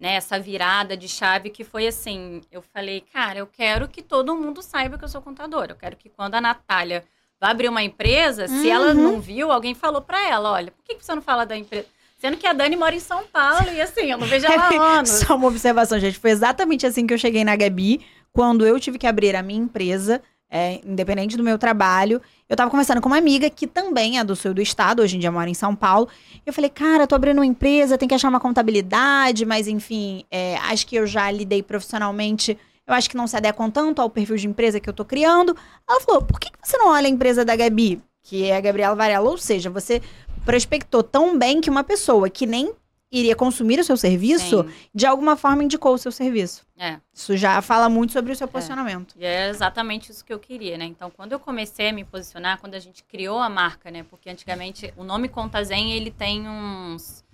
né, 0.00 0.14
essa 0.14 0.40
virada 0.40 0.96
de 0.96 1.06
chave 1.06 1.50
que 1.50 1.62
foi 1.62 1.86
assim, 1.86 2.40
eu 2.50 2.62
falei, 2.62 3.04
cara, 3.12 3.38
eu 3.38 3.46
quero 3.46 3.86
que 3.86 4.00
todo 4.00 4.34
mundo 4.34 4.62
saiba 4.62 4.96
que 4.96 5.04
eu 5.04 5.08
sou 5.08 5.20
contadora. 5.20 5.72
Eu 5.72 5.76
quero 5.76 5.94
que 5.94 6.08
quando 6.08 6.36
a 6.36 6.40
Natália 6.40 7.04
vai 7.38 7.50
abrir 7.50 7.68
uma 7.68 7.82
empresa, 7.82 8.46
uhum. 8.48 8.62
se 8.62 8.70
ela 8.70 8.88
uhum. 8.88 8.94
não 8.94 9.20
viu, 9.20 9.52
alguém 9.52 9.74
falou 9.74 10.00
para 10.00 10.26
ela, 10.26 10.50
olha, 10.52 10.72
por 10.72 10.82
que 10.82 10.96
você 10.98 11.14
não 11.14 11.20
fala 11.20 11.44
da 11.44 11.56
empresa? 11.56 11.86
Sendo 12.16 12.38
que 12.38 12.46
a 12.46 12.52
Dani 12.52 12.76
mora 12.76 12.94
em 12.94 13.00
São 13.00 13.24
Paulo 13.24 13.70
e 13.72 13.80
assim, 13.80 14.10
eu 14.10 14.18
não 14.18 14.26
vejo 14.26 14.46
ela 14.46 14.68
há 14.68 14.68
anos. 14.98 15.10
Só 15.10 15.36
uma 15.36 15.48
observação, 15.48 15.98
gente. 16.00 16.18
Foi 16.18 16.30
exatamente 16.30 16.86
assim 16.86 17.06
que 17.06 17.12
eu 17.12 17.18
cheguei 17.18 17.44
na 17.44 17.56
Gabi, 17.56 18.00
quando 18.32 18.66
eu 18.66 18.80
tive 18.80 18.98
que 18.98 19.06
abrir 19.06 19.36
a 19.36 19.42
minha 19.42 19.60
empresa 19.60 20.22
é, 20.50 20.80
independente 20.84 21.36
do 21.36 21.44
meu 21.44 21.56
trabalho. 21.56 22.20
Eu 22.48 22.56
tava 22.56 22.70
conversando 22.70 23.00
com 23.00 23.08
uma 23.08 23.18
amiga 23.18 23.48
que 23.48 23.66
também 23.66 24.18
é 24.18 24.24
do 24.24 24.34
sul 24.34 24.52
do 24.52 24.60
estado, 24.60 25.00
hoje 25.00 25.16
em 25.16 25.20
dia 25.20 25.30
mora 25.30 25.48
em 25.48 25.54
São 25.54 25.76
Paulo. 25.76 26.08
Eu 26.44 26.52
falei, 26.52 26.68
cara, 26.68 27.06
tô 27.06 27.14
abrindo 27.14 27.38
uma 27.38 27.46
empresa, 27.46 27.96
tem 27.96 28.08
que 28.08 28.14
achar 28.14 28.28
uma 28.28 28.40
contabilidade, 28.40 29.46
mas 29.46 29.68
enfim, 29.68 30.24
é, 30.30 30.56
acho 30.56 30.86
que 30.86 30.96
eu 30.96 31.06
já 31.06 31.30
lidei 31.30 31.62
profissionalmente. 31.62 32.58
Eu 32.86 32.94
acho 32.94 33.08
que 33.08 33.16
não 33.16 33.28
se 33.28 33.36
adequam 33.36 33.70
tanto 33.70 34.02
ao 34.02 34.10
perfil 34.10 34.36
de 34.36 34.48
empresa 34.48 34.80
que 34.80 34.88
eu 34.88 34.94
tô 34.94 35.04
criando. 35.04 35.56
Ela 35.88 36.00
falou, 36.00 36.22
por 36.22 36.40
que, 36.40 36.50
que 36.50 36.58
você 36.60 36.76
não 36.76 36.88
olha 36.88 37.06
a 37.06 37.10
empresa 37.10 37.44
da 37.44 37.54
Gabi? 37.54 38.02
Que 38.22 38.46
é 38.46 38.56
a 38.56 38.60
Gabriela 38.60 38.96
Varela. 38.96 39.30
Ou 39.30 39.38
seja, 39.38 39.70
você 39.70 40.02
prospectou 40.44 41.02
tão 41.02 41.38
bem 41.38 41.60
que 41.60 41.70
uma 41.70 41.84
pessoa 41.84 42.28
que 42.28 42.46
nem 42.46 42.72
iria 43.10 43.34
consumir 43.34 43.80
o 43.80 43.84
seu 43.84 43.96
serviço, 43.96 44.62
Sim. 44.62 44.74
de 44.94 45.04
alguma 45.04 45.36
forma 45.36 45.64
indicou 45.64 45.94
o 45.94 45.98
seu 45.98 46.12
serviço. 46.12 46.64
É. 46.78 46.98
Isso 47.12 47.36
já 47.36 47.60
fala 47.60 47.88
muito 47.88 48.12
sobre 48.12 48.32
o 48.32 48.36
seu 48.36 48.46
é. 48.46 48.50
posicionamento. 48.50 49.14
É. 49.18 49.22
E 49.22 49.24
é 49.26 49.48
exatamente 49.48 50.12
isso 50.12 50.24
que 50.24 50.32
eu 50.32 50.38
queria, 50.38 50.78
né? 50.78 50.84
Então, 50.84 51.10
quando 51.10 51.32
eu 51.32 51.40
comecei 51.40 51.88
a 51.88 51.92
me 51.92 52.04
posicionar, 52.04 52.60
quando 52.60 52.74
a 52.74 52.78
gente 52.78 53.02
criou 53.02 53.38
a 53.38 53.48
marca, 53.48 53.90
né? 53.90 54.04
Porque 54.08 54.30
antigamente 54.30 54.94
o 54.96 55.02
nome 55.02 55.28
Contazen, 55.28 55.92
ele 55.92 56.10
tem 56.10 56.48
uns 56.48 57.24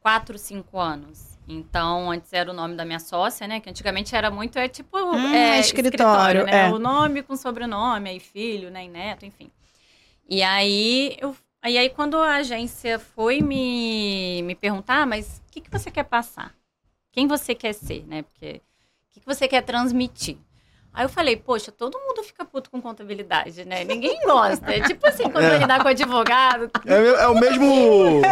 4, 0.00 0.38
5 0.38 0.78
anos. 0.78 1.38
Então, 1.48 2.12
antes 2.12 2.32
era 2.32 2.48
o 2.48 2.54
nome 2.54 2.76
da 2.76 2.84
minha 2.84 3.00
sócia, 3.00 3.48
né? 3.48 3.58
Que 3.58 3.68
antigamente 3.68 4.14
era 4.14 4.30
muito, 4.30 4.56
é 4.58 4.68
tipo, 4.68 4.96
hum, 4.96 5.34
é, 5.34 5.58
escritório, 5.58 5.88
escritório, 5.88 6.46
né? 6.46 6.68
É. 6.68 6.70
O 6.70 6.78
nome 6.78 7.22
com 7.22 7.34
sobrenome, 7.34 8.10
aí 8.10 8.20
filho, 8.20 8.70
né? 8.70 8.84
E 8.84 8.88
neto, 8.88 9.26
enfim. 9.26 9.50
E 10.28 10.44
aí 10.44 11.16
eu 11.20 11.34
Aí, 11.62 11.76
aí 11.76 11.90
quando 11.90 12.16
a 12.16 12.36
agência 12.36 12.98
foi 12.98 13.40
me, 13.40 14.42
me 14.42 14.54
perguntar, 14.54 15.02
ah, 15.02 15.06
mas 15.06 15.42
o 15.46 15.52
que, 15.52 15.60
que 15.60 15.70
você 15.70 15.90
quer 15.90 16.04
passar? 16.04 16.54
Quem 17.12 17.26
você 17.26 17.54
quer 17.54 17.74
ser, 17.74 18.04
né? 18.06 18.22
Porque 18.22 18.62
o 19.10 19.14
que, 19.14 19.20
que 19.20 19.26
você 19.26 19.46
quer 19.46 19.62
transmitir? 19.62 20.38
Aí 20.92 21.04
eu 21.04 21.08
falei, 21.08 21.36
poxa, 21.36 21.70
todo 21.70 21.98
mundo 21.98 22.22
fica 22.24 22.44
puto 22.44 22.68
com 22.68 22.80
contabilidade, 22.82 23.64
né? 23.64 23.84
Ninguém 23.84 24.20
gosta. 24.24 24.74
É 24.74 24.80
tipo 24.80 25.06
assim, 25.06 25.24
quando 25.30 25.44
é. 25.44 25.58
lidar 25.58 25.80
com 25.82 25.88
advogado. 25.88 26.68
É, 26.84 27.22
é 27.22 27.28
o 27.28 27.34
mesmo. 27.38 28.22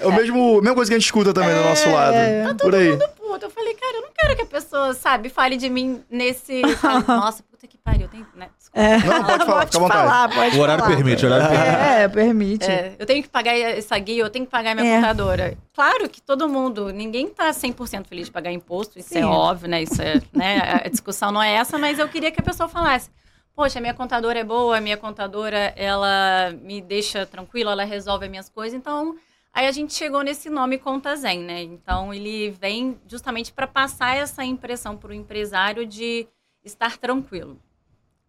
É 0.00 0.06
o 0.06 0.12
mesmo. 0.12 0.62
mesma 0.62 0.74
coisa 0.74 0.90
que 0.90 0.94
a 0.94 0.98
gente 0.98 1.06
escuta 1.06 1.34
também 1.34 1.50
é, 1.50 1.54
do 1.54 1.68
nosso 1.68 1.90
lado. 1.90 2.14
Tá 2.14 2.54
todo 2.54 2.70
por 2.70 2.74
aí. 2.74 2.90
mundo 2.92 3.08
puto. 3.16 3.44
Eu 3.46 3.50
falei, 3.50 3.74
cara, 3.74 3.96
eu 3.96 4.02
não 4.02 4.10
quero 4.16 4.36
que 4.36 4.42
a 4.42 4.46
pessoa, 4.46 4.94
sabe, 4.94 5.28
fale 5.28 5.56
de 5.56 5.68
mim 5.68 6.02
nesse. 6.08 6.62
Fale, 6.76 7.04
Nossa, 7.08 7.42
puta 7.58 7.66
que 7.66 7.76
pariu. 7.76 8.08
Tem, 8.08 8.24
né? 8.36 8.48
É. 8.72 8.98
Não, 8.98 9.24
pode 9.24 9.44
falar, 9.44 9.66
pode 9.66 9.66
fica 9.66 9.78
à 9.78 9.80
vontade. 9.80 10.08
Falar, 10.08 10.28
pode 10.28 10.56
o 10.56 10.60
horário 10.60 10.84
falar. 10.84 10.96
permite, 10.96 11.26
o 11.26 11.28
horário 11.28 11.48
permite. 11.48 11.82
É, 11.82 12.08
permite. 12.08 12.70
É, 12.70 12.96
eu 12.98 13.06
tenho 13.06 13.22
que 13.22 13.28
pagar 13.28 13.58
essa 13.58 13.98
guia, 13.98 14.22
eu 14.22 14.30
tenho 14.30 14.44
que 14.44 14.50
pagar 14.50 14.76
minha 14.76 14.94
é. 14.94 14.96
contadora. 14.96 15.58
Claro 15.74 16.08
que 16.08 16.22
todo 16.22 16.48
mundo, 16.48 16.92
ninguém 16.92 17.28
tá 17.28 17.50
100% 17.50 18.06
feliz 18.06 18.26
de 18.26 18.32
pagar 18.32 18.52
imposto, 18.52 18.98
isso 18.98 19.12
é 19.12 19.20
Sim. 19.20 19.24
é 19.24 19.26
óbvio, 19.26 19.68
né? 19.68 19.82
Isso 19.82 20.00
é, 20.00 20.22
né? 20.32 20.80
A 20.84 20.88
discussão 20.88 21.32
não 21.32 21.42
é 21.42 21.54
essa, 21.54 21.76
mas 21.78 21.98
eu 21.98 22.08
queria 22.08 22.30
que 22.30 22.40
a 22.40 22.44
pessoa 22.44 22.68
falasse. 22.68 23.10
Poxa, 23.54 23.80
minha 23.80 23.94
contadora 23.94 24.38
é 24.38 24.44
boa, 24.44 24.78
a 24.78 24.80
minha 24.80 24.96
contadora, 24.96 25.72
ela 25.76 26.52
me 26.62 26.80
deixa 26.80 27.26
tranquila, 27.26 27.72
ela 27.72 27.84
resolve 27.84 28.26
as 28.26 28.30
minhas 28.30 28.48
coisas, 28.48 28.78
então 28.78 29.16
Aí 29.50 29.66
a 29.66 29.72
gente 29.72 29.94
chegou 29.94 30.22
nesse 30.22 30.48
nome 30.48 30.78
Conta 30.78 31.16
Zen, 31.16 31.40
né? 31.40 31.62
Então 31.62 32.14
ele 32.14 32.50
vem 32.50 32.96
justamente 33.08 33.52
para 33.52 33.66
passar 33.66 34.16
essa 34.16 34.44
impressão 34.44 34.96
para 34.96 35.10
o 35.10 35.14
empresário 35.14 35.84
de 35.84 36.28
estar 36.68 36.96
tranquilo. 36.96 37.60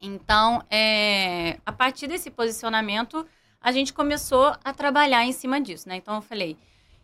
Então, 0.02 0.64
é, 0.70 1.60
a 1.66 1.72
partir 1.72 2.08
desse 2.08 2.32
posicionamento, 2.32 3.26
a 3.62 3.72
gente 3.72 3.94
começou 3.94 4.56
a 4.64 4.74
trabalhar 4.74 5.26
em 5.26 5.32
cima 5.32 5.60
disso, 5.60 5.88
né? 5.90 5.98
Então, 5.98 6.16
eu 6.16 6.22
falei, 6.22 6.58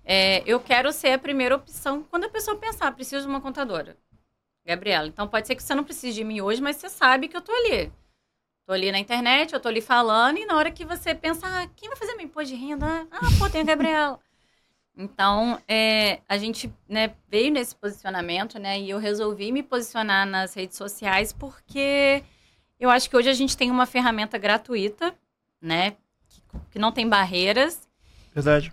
é, 0.03 0.41
eu 0.45 0.59
quero 0.59 0.91
ser 0.91 1.11
a 1.13 1.19
primeira 1.19 1.55
opção 1.55 2.03
quando 2.03 2.25
a 2.25 2.29
pessoa 2.29 2.57
pensar, 2.57 2.91
preciso 2.93 3.23
de 3.23 3.29
uma 3.29 3.41
contadora. 3.41 3.97
Gabriela, 4.65 5.07
então 5.07 5.27
pode 5.27 5.45
ser 5.45 5.55
que 5.55 5.61
você 5.61 5.75
não 5.75 5.83
precise 5.83 6.15
de 6.15 6.23
mim 6.23 6.41
hoje, 6.41 6.61
mas 6.61 6.77
você 6.77 6.89
sabe 6.89 7.27
que 7.27 7.37
eu 7.37 7.41
tô 7.41 7.51
ali. 7.51 7.91
Tô 8.65 8.73
ali 8.73 8.91
na 8.91 8.97
internet, 8.97 9.53
eu 9.53 9.59
tô 9.59 9.67
ali 9.67 9.81
falando, 9.81 10.37
e 10.37 10.45
na 10.45 10.55
hora 10.55 10.71
que 10.71 10.83
você 10.83 11.13
pensa, 11.13 11.45
ah, 11.45 11.67
quem 11.75 11.87
vai 11.87 11.97
fazer 11.97 12.15
meu 12.15 12.25
imposto 12.25 12.49
de 12.49 12.55
renda? 12.55 13.07
Ah, 13.11 13.19
pô, 13.37 13.47
tem 13.47 13.61
a 13.61 13.63
Gabriela. 13.63 14.19
Então, 14.97 15.59
é, 15.67 16.19
a 16.27 16.37
gente 16.37 16.73
né, 16.87 17.13
veio 17.29 17.51
nesse 17.51 17.75
posicionamento, 17.75 18.57
né? 18.57 18.79
E 18.79 18.89
eu 18.89 18.97
resolvi 18.97 19.51
me 19.51 19.61
posicionar 19.61 20.25
nas 20.25 20.53
redes 20.53 20.77
sociais 20.77 21.33
porque 21.33 22.23
eu 22.79 22.89
acho 22.89 23.09
que 23.09 23.17
hoje 23.17 23.29
a 23.29 23.33
gente 23.33 23.57
tem 23.57 23.69
uma 23.69 23.85
ferramenta 23.85 24.37
gratuita, 24.37 25.13
né? 25.61 25.91
Que, 26.29 26.41
que 26.71 26.79
não 26.79 26.91
tem 26.91 27.07
barreiras. 27.07 27.87
Verdade. 28.33 28.71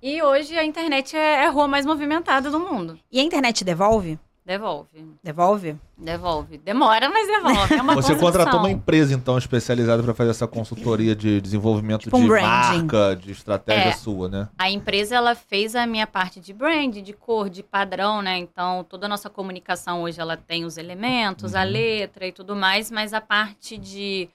E 0.00 0.22
hoje 0.22 0.56
a 0.56 0.64
internet 0.64 1.16
é, 1.16 1.42
é 1.42 1.46
a 1.46 1.50
rua 1.50 1.66
mais 1.66 1.84
movimentada 1.84 2.50
do 2.50 2.60
mundo. 2.60 2.98
E 3.10 3.18
a 3.18 3.22
internet 3.22 3.64
devolve? 3.64 4.18
Devolve. 4.46 5.04
Devolve? 5.24 5.76
Devolve. 5.98 6.58
Demora, 6.58 7.10
mas 7.10 7.26
devolve. 7.26 7.74
É 7.74 7.82
uma 7.82 7.94
Você 7.96 8.14
construção. 8.14 8.18
contratou 8.18 8.60
uma 8.60 8.70
empresa, 8.70 9.12
então, 9.12 9.36
especializada 9.36 10.04
para 10.04 10.14
fazer 10.14 10.30
essa 10.30 10.46
consultoria 10.46 11.16
de 11.16 11.40
desenvolvimento 11.40 12.04
tipo 12.04 12.16
de 12.16 12.28
marca, 12.28 13.16
de 13.16 13.32
estratégia 13.32 13.88
é, 13.88 13.92
sua, 13.92 14.28
né? 14.28 14.48
A 14.56 14.70
empresa, 14.70 15.16
ela 15.16 15.34
fez 15.34 15.74
a 15.74 15.84
minha 15.84 16.06
parte 16.06 16.38
de 16.38 16.52
brand, 16.52 16.94
de 16.94 17.12
cor, 17.12 17.50
de 17.50 17.64
padrão, 17.64 18.22
né? 18.22 18.38
Então, 18.38 18.84
toda 18.84 19.06
a 19.06 19.08
nossa 19.08 19.28
comunicação 19.28 20.02
hoje, 20.02 20.20
ela 20.20 20.36
tem 20.36 20.64
os 20.64 20.76
elementos, 20.76 21.54
uhum. 21.54 21.60
a 21.60 21.64
letra 21.64 22.24
e 22.28 22.30
tudo 22.30 22.54
mais, 22.54 22.88
mas 22.88 23.12
a 23.12 23.20
parte 23.20 23.76
de 23.76 24.28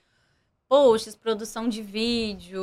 posts, 0.68 1.16
produção 1.16 1.66
de 1.66 1.80
vídeo, 1.80 2.62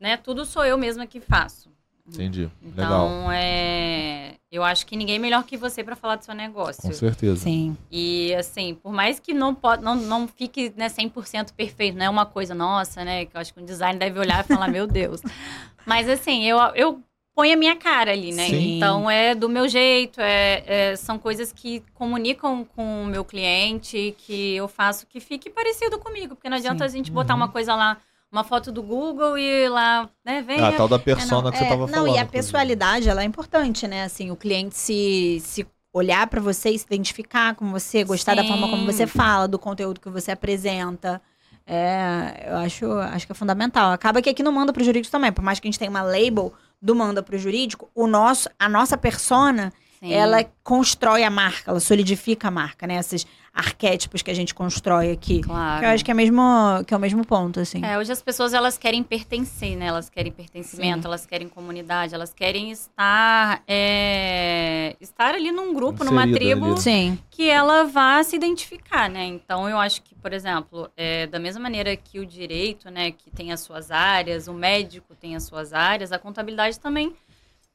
né? 0.00 0.16
Tudo 0.16 0.46
sou 0.46 0.64
eu 0.64 0.78
mesma 0.78 1.06
que 1.06 1.20
faço. 1.20 1.69
Entendi. 2.14 2.50
Então, 2.62 2.84
Legal. 2.84 3.32
é... 3.32 4.34
eu 4.50 4.64
acho 4.64 4.86
que 4.86 4.96
ninguém 4.96 5.16
é 5.16 5.18
melhor 5.18 5.44
que 5.44 5.56
você 5.56 5.82
para 5.82 5.96
falar 5.96 6.16
do 6.16 6.24
seu 6.24 6.34
negócio. 6.34 6.82
Com 6.82 6.92
certeza. 6.92 7.36
Sim. 7.36 7.76
E, 7.90 8.34
assim, 8.34 8.74
por 8.74 8.92
mais 8.92 9.18
que 9.18 9.32
não, 9.32 9.54
pode, 9.54 9.82
não, 9.82 9.94
não 9.94 10.28
fique 10.28 10.72
né, 10.76 10.88
100% 10.88 11.52
perfeito, 11.52 11.96
não 11.96 12.06
é 12.06 12.10
uma 12.10 12.26
coisa 12.26 12.54
nossa, 12.54 13.04
né? 13.04 13.24
Que 13.24 13.36
eu 13.36 13.40
acho 13.40 13.54
que 13.54 13.60
um 13.60 13.64
design 13.64 13.98
deve 13.98 14.18
olhar 14.18 14.44
e 14.44 14.48
falar, 14.48 14.68
meu 14.68 14.86
Deus. 14.86 15.20
Mas, 15.86 16.08
assim, 16.08 16.44
eu, 16.44 16.58
eu 16.74 17.02
ponho 17.34 17.54
a 17.54 17.56
minha 17.56 17.76
cara 17.76 18.12
ali, 18.12 18.32
né? 18.32 18.48
Sim. 18.48 18.76
Então, 18.76 19.10
é 19.10 19.34
do 19.34 19.48
meu 19.48 19.68
jeito, 19.68 20.20
é, 20.20 20.62
é, 20.66 20.96
são 20.96 21.18
coisas 21.18 21.52
que 21.52 21.82
comunicam 21.94 22.64
com 22.64 23.04
o 23.04 23.06
meu 23.06 23.24
cliente, 23.24 24.14
que 24.18 24.56
eu 24.56 24.68
faço 24.68 25.06
que 25.06 25.20
fique 25.20 25.48
parecido 25.48 25.98
comigo. 25.98 26.34
Porque 26.34 26.50
não 26.50 26.56
adianta 26.56 26.80
Sim. 26.80 26.84
a 26.84 26.88
gente 26.98 27.10
botar 27.10 27.34
uhum. 27.34 27.40
uma 27.40 27.48
coisa 27.48 27.74
lá 27.74 27.96
uma 28.30 28.44
foto 28.44 28.70
do 28.70 28.82
Google 28.82 29.36
e 29.36 29.68
lá, 29.68 30.08
né, 30.24 30.42
vem. 30.42 30.60
A 30.60 30.72
tal 30.72 30.88
da 30.88 30.96
É, 30.96 30.98
persona 30.98 31.42
não, 31.42 31.50
que 31.50 31.58
você 31.58 31.64
é, 31.64 31.68
tava 31.68 31.86
Não, 31.86 31.92
falando. 31.92 32.14
e 32.14 32.18
a 32.18 32.26
pessoalidade, 32.26 33.08
ela 33.08 33.22
é 33.22 33.24
importante, 33.24 33.88
né? 33.88 34.04
Assim, 34.04 34.30
o 34.30 34.36
cliente 34.36 34.76
se, 34.76 35.40
se 35.40 35.66
olhar 35.92 36.26
pra 36.28 36.40
você 36.40 36.70
e 36.70 36.78
se 36.78 36.84
identificar 36.86 37.54
com 37.54 37.70
você, 37.72 38.04
gostar 38.04 38.36
da 38.36 38.42
Sim. 38.42 38.48
forma 38.48 38.68
como 38.68 38.84
você 38.86 39.06
fala, 39.06 39.48
do 39.48 39.58
conteúdo 39.58 40.00
que 40.00 40.08
você 40.08 40.30
apresenta. 40.30 41.20
É, 41.66 42.46
eu 42.48 42.56
acho, 42.58 42.90
acho 42.92 43.26
que 43.26 43.32
é 43.32 43.34
fundamental. 43.34 43.92
Acaba 43.92 44.22
que 44.22 44.30
aqui 44.30 44.42
no 44.42 44.52
Manda 44.52 44.72
pro 44.72 44.82
Jurídico 44.82 45.10
também, 45.12 45.32
por 45.32 45.42
mais 45.42 45.58
que 45.60 45.66
a 45.66 45.70
gente 45.70 45.78
tenha 45.78 45.90
uma 45.90 46.02
label 46.02 46.52
do 46.80 46.94
Manda 46.94 47.22
pro 47.22 47.38
Jurídico, 47.38 47.88
o 47.94 48.06
nosso, 48.06 48.48
a 48.58 48.68
nossa 48.68 48.96
persona, 48.96 49.72
Sim. 50.02 50.14
ela 50.14 50.42
constrói 50.64 51.24
a 51.24 51.30
marca, 51.30 51.70
ela 51.70 51.80
solidifica 51.80 52.48
a 52.48 52.50
marca, 52.50 52.86
né? 52.86 52.96
Esses 52.96 53.26
arquétipos 53.52 54.22
que 54.22 54.30
a 54.30 54.34
gente 54.34 54.54
constrói 54.54 55.10
aqui. 55.10 55.40
Claro. 55.40 55.80
Que 55.80 55.84
eu 55.84 55.90
acho 55.90 56.04
que 56.04 56.10
é, 56.10 56.14
mesmo, 56.14 56.40
que 56.86 56.94
é 56.94 56.96
o 56.96 57.00
mesmo 57.00 57.26
ponto, 57.26 57.60
assim. 57.60 57.84
É, 57.84 57.98
hoje 57.98 58.10
as 58.10 58.22
pessoas 58.22 58.54
elas 58.54 58.78
querem 58.78 59.02
pertencer, 59.02 59.76
né? 59.76 59.86
Elas 59.86 60.08
querem 60.08 60.32
pertencimento, 60.32 61.06
elas 61.06 61.26
querem 61.26 61.48
comunidade, 61.48 62.14
elas 62.14 62.32
querem 62.32 62.70
estar 62.70 63.62
é, 63.66 64.96
estar 65.00 65.34
ali 65.34 65.50
num 65.52 65.74
grupo, 65.74 66.04
numa 66.04 66.24
Inserida 66.24 66.52
tribo 66.52 66.72
ali. 66.72 66.80
Sim. 66.80 67.18
que 67.28 67.50
ela 67.50 67.84
vá 67.84 68.22
se 68.22 68.36
identificar, 68.36 69.10
né? 69.10 69.26
Então 69.26 69.68
eu 69.68 69.78
acho 69.78 70.00
que, 70.02 70.14
por 70.14 70.32
exemplo, 70.32 70.88
é, 70.96 71.26
da 71.26 71.38
mesma 71.38 71.60
maneira 71.60 71.94
que 71.96 72.20
o 72.20 72.24
direito, 72.24 72.88
né, 72.90 73.10
que 73.10 73.30
tem 73.30 73.52
as 73.52 73.60
suas 73.60 73.90
áreas, 73.90 74.48
o 74.48 74.54
médico 74.54 75.14
tem 75.14 75.36
as 75.36 75.42
suas 75.42 75.72
áreas, 75.72 76.12
a 76.12 76.18
contabilidade 76.18 76.78
também 76.78 77.12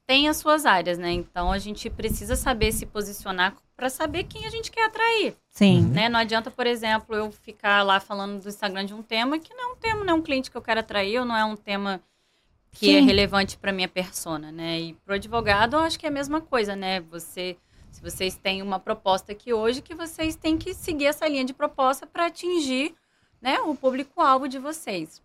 tem 0.08 0.30
as 0.30 0.38
suas 0.38 0.66
áreas, 0.66 0.98
né? 0.98 1.12
Então 1.12 1.52
a 1.52 1.58
gente 1.58 1.90
precisa 1.90 2.36
saber 2.36 2.72
se 2.72 2.86
posicionar 2.86 3.56
para 3.76 3.90
saber 3.90 4.24
quem 4.24 4.46
a 4.46 4.50
gente 4.50 4.72
quer 4.72 4.86
atrair. 4.86 5.36
Sim. 5.50 5.82
Né? 5.82 6.08
Não 6.08 6.20
adianta, 6.20 6.50
por 6.50 6.66
exemplo, 6.66 7.16
eu 7.16 7.32
ficar 7.32 7.84
lá 7.84 8.00
falando 8.00 8.42
do 8.42 8.48
Instagram 8.48 8.86
de 8.86 8.94
um 8.94 9.02
tema 9.02 9.38
que 9.40 9.54
não 9.54 9.72
é 9.72 9.74
um 9.74 9.76
tema, 9.76 10.04
não 10.04 10.14
é 10.14 10.18
um 10.18 10.22
cliente 10.22 10.50
que 10.50 10.56
eu 10.56 10.62
quero 10.62 10.80
atrair, 10.80 11.20
ou 11.20 11.26
não 11.26 11.36
é 11.36 11.44
um 11.44 11.56
tema 11.56 12.02
que 12.72 12.88
Sim. 12.88 12.96
é 12.98 13.02
relevante 13.02 13.58
para 13.58 13.72
minha 13.72 13.88
persona, 13.88 14.52
né? 14.52 14.80
E 14.80 14.94
pro 15.06 15.16
advogado, 15.16 15.76
eu 15.76 15.80
acho 15.80 15.98
que 15.98 16.06
é 16.06 16.10
a 16.10 16.12
mesma 16.12 16.42
coisa, 16.42 16.76
né? 16.76 17.00
Você, 17.10 17.58
se 17.90 18.02
vocês 18.02 18.36
têm 18.36 18.62
uma 18.62 18.80
proposta 18.80 19.32
aqui 19.32 19.54
hoje, 19.54 19.82
que 19.82 19.96
vocês 19.96 20.36
têm 20.36 20.58
que 20.58 20.74
seguir 20.74 21.06
essa 21.06 21.28
linha 21.28 21.46
de 21.46 21.54
proposta 21.54 22.06
para 22.06 22.28
atingir, 22.28 22.94
né, 23.42 23.60
o 23.62 23.76
público-alvo 23.76 24.48
de 24.48 24.60
vocês. 24.60 25.22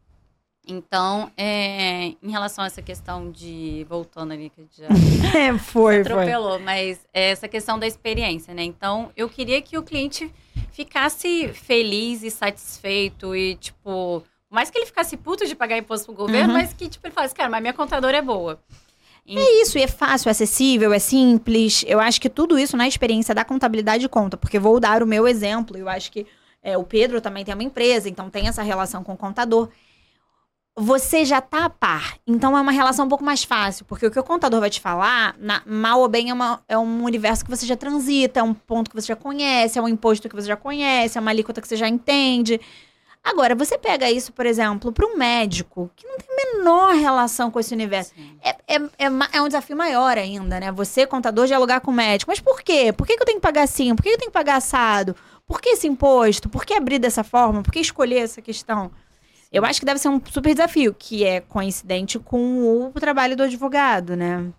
Então, 0.66 1.30
é, 1.36 2.12
em 2.22 2.30
relação 2.30 2.62
a 2.62 2.66
essa 2.66 2.82
questão 2.82 3.30
de 3.30 3.84
voltando 3.88 4.32
ali 4.32 4.50
que 4.50 4.60
a 4.60 4.64
gente 4.64 4.76
já 4.78 4.88
É, 5.38 5.56
foi, 5.58 6.02
foi. 6.04 6.12
atropelou, 6.12 6.58
mas 6.60 7.00
é 7.12 7.30
essa 7.30 7.48
questão 7.48 7.78
da 7.78 7.86
experiência, 7.86 8.54
né? 8.54 8.62
Então, 8.62 9.10
eu 9.16 9.28
queria 9.28 9.60
que 9.62 9.76
o 9.78 9.82
cliente 9.82 10.30
ficasse 10.70 11.48
feliz 11.48 12.22
e 12.22 12.30
satisfeito 12.30 13.34
e, 13.34 13.56
tipo, 13.56 14.22
mais 14.50 14.70
que 14.70 14.78
ele 14.78 14.86
ficasse 14.86 15.16
puto 15.16 15.46
de 15.46 15.54
pagar 15.56 15.78
imposto 15.78 16.06
pro 16.06 16.14
governo, 16.14 16.52
Uhum. 16.52 16.58
mas 16.60 16.72
que, 16.72 16.88
tipo, 16.88 17.06
ele 17.06 17.14
falasse, 17.14 17.34
cara, 17.34 17.48
mas 17.48 17.60
minha 17.62 17.72
contadora 17.74 18.16
é 18.18 18.22
boa. 18.22 18.60
É 19.26 19.62
isso, 19.62 19.78
e 19.78 19.82
é 19.82 19.86
fácil, 19.86 20.28
é 20.28 20.32
acessível, 20.32 20.92
é 20.92 20.98
simples. 20.98 21.84
Eu 21.86 22.00
acho 22.00 22.20
que 22.20 22.28
tudo 22.28 22.58
isso 22.58 22.76
na 22.76 22.88
experiência 22.88 23.34
da 23.34 23.44
contabilidade 23.44 24.08
conta, 24.08 24.36
porque 24.36 24.58
vou 24.58 24.80
dar 24.80 25.02
o 25.02 25.06
meu 25.06 25.26
exemplo. 25.28 25.76
Eu 25.76 25.88
acho 25.88 26.10
que 26.10 26.26
é, 26.62 26.76
o 26.76 26.82
Pedro 26.82 27.20
também 27.20 27.44
tem 27.44 27.54
uma 27.54 27.62
empresa, 27.62 28.08
então 28.08 28.28
tem 28.28 28.48
essa 28.48 28.62
relação 28.62 29.04
com 29.04 29.12
o 29.12 29.16
contador. 29.16 29.68
Você 30.82 31.26
já 31.26 31.42
tá 31.42 31.66
a 31.66 31.70
par, 31.70 32.16
então 32.26 32.56
é 32.56 32.60
uma 32.60 32.72
relação 32.72 33.04
um 33.04 33.08
pouco 33.08 33.22
mais 33.22 33.44
fácil, 33.44 33.84
porque 33.84 34.06
o 34.06 34.10
que 34.10 34.18
o 34.18 34.24
contador 34.24 34.60
vai 34.60 34.70
te 34.70 34.80
falar, 34.80 35.34
na- 35.38 35.60
mal 35.66 36.00
ou 36.00 36.08
bem, 36.08 36.30
é, 36.30 36.32
uma- 36.32 36.62
é 36.66 36.78
um 36.78 37.04
universo 37.04 37.44
que 37.44 37.50
você 37.50 37.66
já 37.66 37.76
transita, 37.76 38.40
é 38.40 38.42
um 38.42 38.54
ponto 38.54 38.88
que 38.90 38.96
você 38.98 39.08
já 39.08 39.16
conhece, 39.16 39.78
é 39.78 39.82
um 39.82 39.88
imposto 39.88 40.26
que 40.26 40.34
você 40.34 40.48
já 40.48 40.56
conhece, 40.56 41.18
é 41.18 41.20
uma 41.20 41.30
alíquota 41.30 41.60
que 41.60 41.68
você 41.68 41.76
já 41.76 41.86
entende. 41.86 42.58
Agora, 43.22 43.54
você 43.54 43.76
pega 43.76 44.10
isso, 44.10 44.32
por 44.32 44.46
exemplo, 44.46 44.90
para 44.90 45.06
um 45.06 45.18
médico 45.18 45.90
que 45.94 46.06
não 46.06 46.16
tem 46.16 46.26
a 46.30 46.56
menor 46.56 46.94
relação 46.94 47.50
com 47.50 47.60
esse 47.60 47.74
universo. 47.74 48.14
É, 48.42 48.50
é, 48.66 48.76
é, 49.06 49.10
é 49.34 49.42
um 49.42 49.48
desafio 49.48 49.76
maior 49.76 50.16
ainda, 50.16 50.58
né? 50.58 50.72
Você, 50.72 51.06
contador, 51.06 51.46
dialogar 51.46 51.80
com 51.80 51.90
o 51.90 51.94
médico. 51.94 52.30
Mas 52.30 52.40
por 52.40 52.62
quê? 52.62 52.90
Por 52.90 53.06
que, 53.06 53.16
que 53.16 53.22
eu 53.22 53.26
tenho 53.26 53.36
que 53.36 53.42
pagar 53.42 53.64
assim? 53.64 53.94
Por 53.94 54.02
que 54.02 54.08
eu 54.08 54.16
tenho 54.16 54.30
que 54.30 54.34
pagar 54.38 54.56
assado? 54.56 55.14
Por 55.46 55.60
que 55.60 55.68
esse 55.68 55.86
imposto? 55.86 56.48
Por 56.48 56.64
que 56.64 56.72
abrir 56.72 56.98
dessa 56.98 57.22
forma? 57.22 57.62
Por 57.62 57.70
que 57.70 57.80
escolher 57.80 58.20
essa 58.20 58.40
questão? 58.40 58.90
Eu 59.52 59.64
acho 59.64 59.80
que 59.80 59.86
deve 59.86 59.98
ser 59.98 60.08
um 60.08 60.20
super 60.24 60.54
desafio, 60.54 60.94
que 60.94 61.24
é 61.24 61.40
coincidente 61.40 62.18
com 62.18 62.86
o 62.86 63.00
trabalho 63.00 63.36
do 63.36 63.42
advogado, 63.42 64.16
né? 64.16 64.52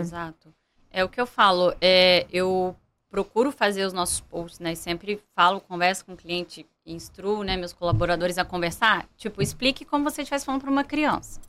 Exato. 0.00 0.54
É 0.90 1.04
o 1.04 1.08
que 1.08 1.20
eu 1.20 1.26
falo, 1.26 1.74
é, 1.80 2.26
eu 2.32 2.74
procuro 3.10 3.50
fazer 3.50 3.84
os 3.84 3.92
nossos 3.92 4.20
posts, 4.20 4.60
né? 4.60 4.74
Sempre 4.74 5.20
falo, 5.34 5.60
converso 5.60 6.04
com 6.04 6.12
o 6.12 6.16
cliente, 6.16 6.66
instruo, 6.84 7.42
né, 7.42 7.56
meus 7.56 7.72
colaboradores 7.72 8.38
a 8.38 8.44
conversar. 8.44 9.08
Tipo, 9.16 9.42
explique 9.42 9.84
como 9.84 10.04
você 10.04 10.22
estivesse 10.22 10.44
falando 10.44 10.60
para 10.60 10.70
uma 10.70 10.84
criança. 10.84 11.40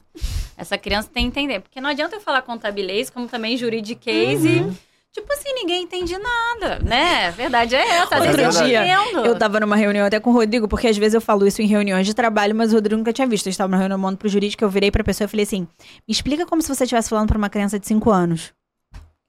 Essa 0.57 0.77
criança 0.77 1.09
tem 1.13 1.29
que 1.29 1.39
entender. 1.39 1.59
Porque 1.59 1.79
não 1.79 1.89
adianta 1.89 2.15
eu 2.15 2.21
falar 2.21 2.41
contabilês, 2.41 3.09
como 3.09 3.27
também 3.27 3.55
juridiquês 3.57 4.43
e, 4.43 4.65
tipo 5.21 5.33
assim, 5.33 5.53
ninguém 5.53 5.83
entende 5.83 6.15
nada, 6.17 6.79
né? 6.79 7.27
A 7.27 7.31
verdade 7.31 7.75
é 7.75 7.81
essa. 7.97 8.17
Outro 8.17 8.41
eu 8.41 8.49
dia, 8.49 8.83
entendo. 8.85 9.25
Eu 9.25 9.37
tava 9.37 9.59
numa 9.59 9.75
reunião 9.75 10.05
até 10.05 10.19
com 10.19 10.29
o 10.29 10.33
Rodrigo, 10.33 10.67
porque 10.67 10.87
às 10.87 10.97
vezes 10.97 11.13
eu 11.15 11.21
falo 11.21 11.45
isso 11.47 11.61
em 11.61 11.65
reuniões 11.67 12.05
de 12.05 12.13
trabalho, 12.13 12.53
mas 12.55 12.71
o 12.71 12.75
Rodrigo 12.75 12.97
nunca 12.97 13.11
tinha 13.13 13.27
visto. 13.27 13.47
Eu 13.47 13.51
estava 13.51 13.69
numa 13.69 13.79
reunião 13.79 13.97
Mundo 13.99 14.17
pro 14.17 14.29
Jurídico, 14.29 14.63
eu 14.63 14.69
virei 14.69 14.91
pra 14.91 15.03
pessoa 15.03 15.25
e 15.25 15.27
falei 15.29 15.43
assim: 15.43 15.61
me 15.61 16.11
explica 16.11 16.45
como 16.45 16.61
se 16.61 16.67
você 16.73 16.83
estivesse 16.83 17.09
falando 17.09 17.27
pra 17.27 17.37
uma 17.37 17.49
criança 17.49 17.79
de 17.79 17.87
5 17.87 18.09
anos. 18.11 18.53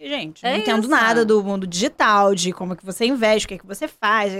E, 0.00 0.08
Gente, 0.08 0.44
não 0.44 0.50
É 0.50 0.58
entendo 0.58 0.82
isso. 0.82 0.90
nada 0.90 1.24
do 1.24 1.42
mundo 1.42 1.66
digital, 1.66 2.32
de 2.34 2.52
como 2.52 2.76
que 2.76 2.84
você 2.86 3.04
investe, 3.06 3.46
o 3.46 3.48
que, 3.48 3.58
que 3.58 3.66
você 3.66 3.88
faz, 3.88 4.32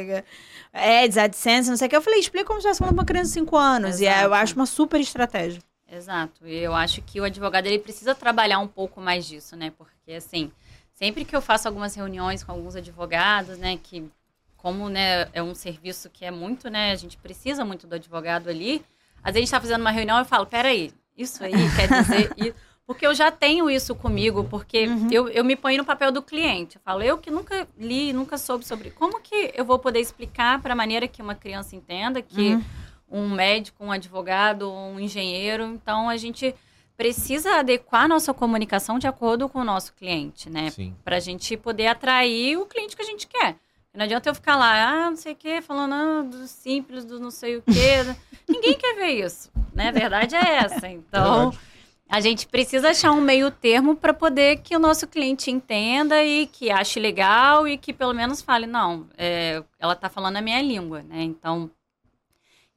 ads, 0.72 1.18
AdSense, 1.18 1.68
não 1.68 1.76
sei 1.76 1.87
o 1.87 1.90
que. 1.90 1.96
Eu 1.96 2.02
falei, 2.02 2.20
explica 2.20 2.44
como 2.46 2.61
se 2.61 2.66
estivesse 2.68 2.78
falando 2.78 2.94
pra 2.94 3.02
uma 3.02 3.06
criança 3.06 3.28
de 3.30 3.34
5 3.34 3.56
anos. 3.56 4.00
E 4.00 4.06
é, 4.06 4.11
eu 4.11 4.26
Exato. 4.26 4.34
acho 4.34 4.54
uma 4.54 4.66
super 4.66 5.00
estratégia. 5.00 5.61
Exato. 5.90 6.46
E 6.46 6.56
eu 6.58 6.74
acho 6.74 7.00
que 7.02 7.20
o 7.20 7.24
advogado 7.24 7.66
ele 7.66 7.78
precisa 7.78 8.14
trabalhar 8.14 8.58
um 8.61 8.68
pouco 8.68 9.00
mais 9.00 9.26
disso, 9.26 9.56
né? 9.56 9.72
Porque 9.76 10.12
assim, 10.12 10.52
sempre 10.98 11.24
que 11.24 11.34
eu 11.37 11.40
faço 11.40 11.68
algumas 11.68 11.94
reuniões 11.94 12.42
com 12.42 12.50
alguns 12.50 12.74
advogados, 12.74 13.56
né, 13.56 13.78
que 13.80 14.04
como, 14.56 14.88
né, 14.88 15.28
é 15.32 15.40
um 15.40 15.54
serviço 15.54 16.11
que 16.11 16.24
é 16.24 16.30
muito, 16.32 16.68
né, 16.68 16.90
a 16.90 16.96
gente 16.96 17.16
precisa 17.16 17.64
muito 17.64 17.87
do 17.87 17.94
advogado 17.94 18.48
ali. 18.50 18.84
Às 19.22 19.34
vezes 19.34 19.37
a 19.37 19.40
gente 19.40 19.50
tá 19.52 19.61
fazendo 19.61 19.80
uma 19.80 19.92
reunião 19.92 20.18
e 20.18 20.22
eu 20.22 20.24
falo, 20.24 20.44
peraí, 20.46 20.92
isso 21.16 21.44
aí 21.44 21.54
quer 21.76 21.87
dizer 21.88 22.32
isso? 22.37 22.56
Porque 22.84 23.06
eu 23.06 23.14
já 23.14 23.30
tenho 23.30 23.70
isso 23.70 23.94
comigo, 23.94 24.42
porque 24.44 24.88
Uhum. 24.88 25.08
eu, 25.12 25.28
eu 25.28 25.44
me 25.44 25.54
ponho 25.54 25.78
no 25.78 25.84
papel 25.84 26.11
do 26.11 26.20
cliente. 26.22 26.76
Eu 26.76 26.82
falo, 26.84 27.02
eu 27.02 27.16
que 27.18 27.30
nunca 27.30 27.68
li, 27.78 28.12
nunca 28.12 28.37
soube 28.37 28.64
sobre 28.66 28.90
como 28.90 29.20
que 29.20 29.52
eu 29.54 29.64
vou 29.64 29.78
poder 29.78 30.00
explicar 30.00 30.61
para 30.61 30.72
a 30.72 30.76
maneira 30.76 31.06
que 31.06 31.22
uma 31.22 31.34
criança 31.37 31.76
entenda, 31.76 32.20
que 32.20 32.54
Uhum. 32.54 32.64
um 33.11 33.28
médico, 33.28 33.84
um 33.84 33.92
advogado, 33.92 34.72
um 34.72 34.98
engenheiro. 34.98 35.64
Então 35.64 36.08
a 36.08 36.16
gente 36.16 36.52
precisa 36.98 37.61
adequar 37.61 38.02
a 38.02 38.08
nossa 38.08 38.34
comunicação 38.34 38.98
de 38.98 39.06
acordo 39.06 39.48
com 39.48 39.61
o 39.61 39.64
nosso 39.64 39.94
cliente, 39.94 40.50
né? 40.50 40.68
Sim. 40.70 40.96
Para 41.04 41.16
a 41.16 41.20
gente 41.20 41.56
poder 41.56 41.87
atrair 41.87 42.56
o 42.58 42.66
cliente 42.66 42.96
que 42.96 43.02
a 43.02 43.06
gente 43.06 43.28
quer. 43.28 43.54
Não 43.94 44.04
adianta 44.04 44.28
eu 44.28 44.34
ficar 44.34 44.56
lá, 44.56 44.88
ah, 44.88 45.11
não 45.11 45.16
sei 45.16 45.32
o 45.32 45.37
quê, 45.37 45.62
falando 45.62 45.94
ah, 45.94 46.22
do 46.22 46.48
simples, 46.48 47.04
do 47.04 47.20
não 47.20 47.30
sei 47.30 47.56
o 47.56 47.62
quê. 47.62 48.04
Ninguém 48.48 48.76
quer 48.76 48.96
ver 48.96 49.24
isso, 49.24 49.48
né? 49.72 49.88
A 49.88 49.92
verdade 49.92 50.34
é 50.34 50.56
essa. 50.56 50.88
Então, 50.90 51.52
a 52.08 52.20
gente 52.20 52.48
precisa 52.48 52.90
achar 52.90 53.12
um 53.12 53.20
meio 53.20 53.50
termo 53.50 53.94
para 53.94 54.12
poder 54.12 54.58
que 54.58 54.74
o 54.74 54.80
nosso 54.80 55.06
cliente 55.06 55.52
entenda 55.52 56.24
e 56.24 56.48
que 56.48 56.68
ache 56.68 56.98
legal 56.98 57.68
e 57.68 57.78
que 57.78 57.92
pelo 57.92 58.12
menos 58.12 58.42
fale, 58.42 58.66
não, 58.66 59.06
é, 59.16 59.62
ela 59.78 59.92
está 59.92 60.08
falando 60.08 60.37
a 60.37 60.42
minha 60.42 60.61
língua, 60.61 61.02
né? 61.02 61.22
Então, 61.22 61.70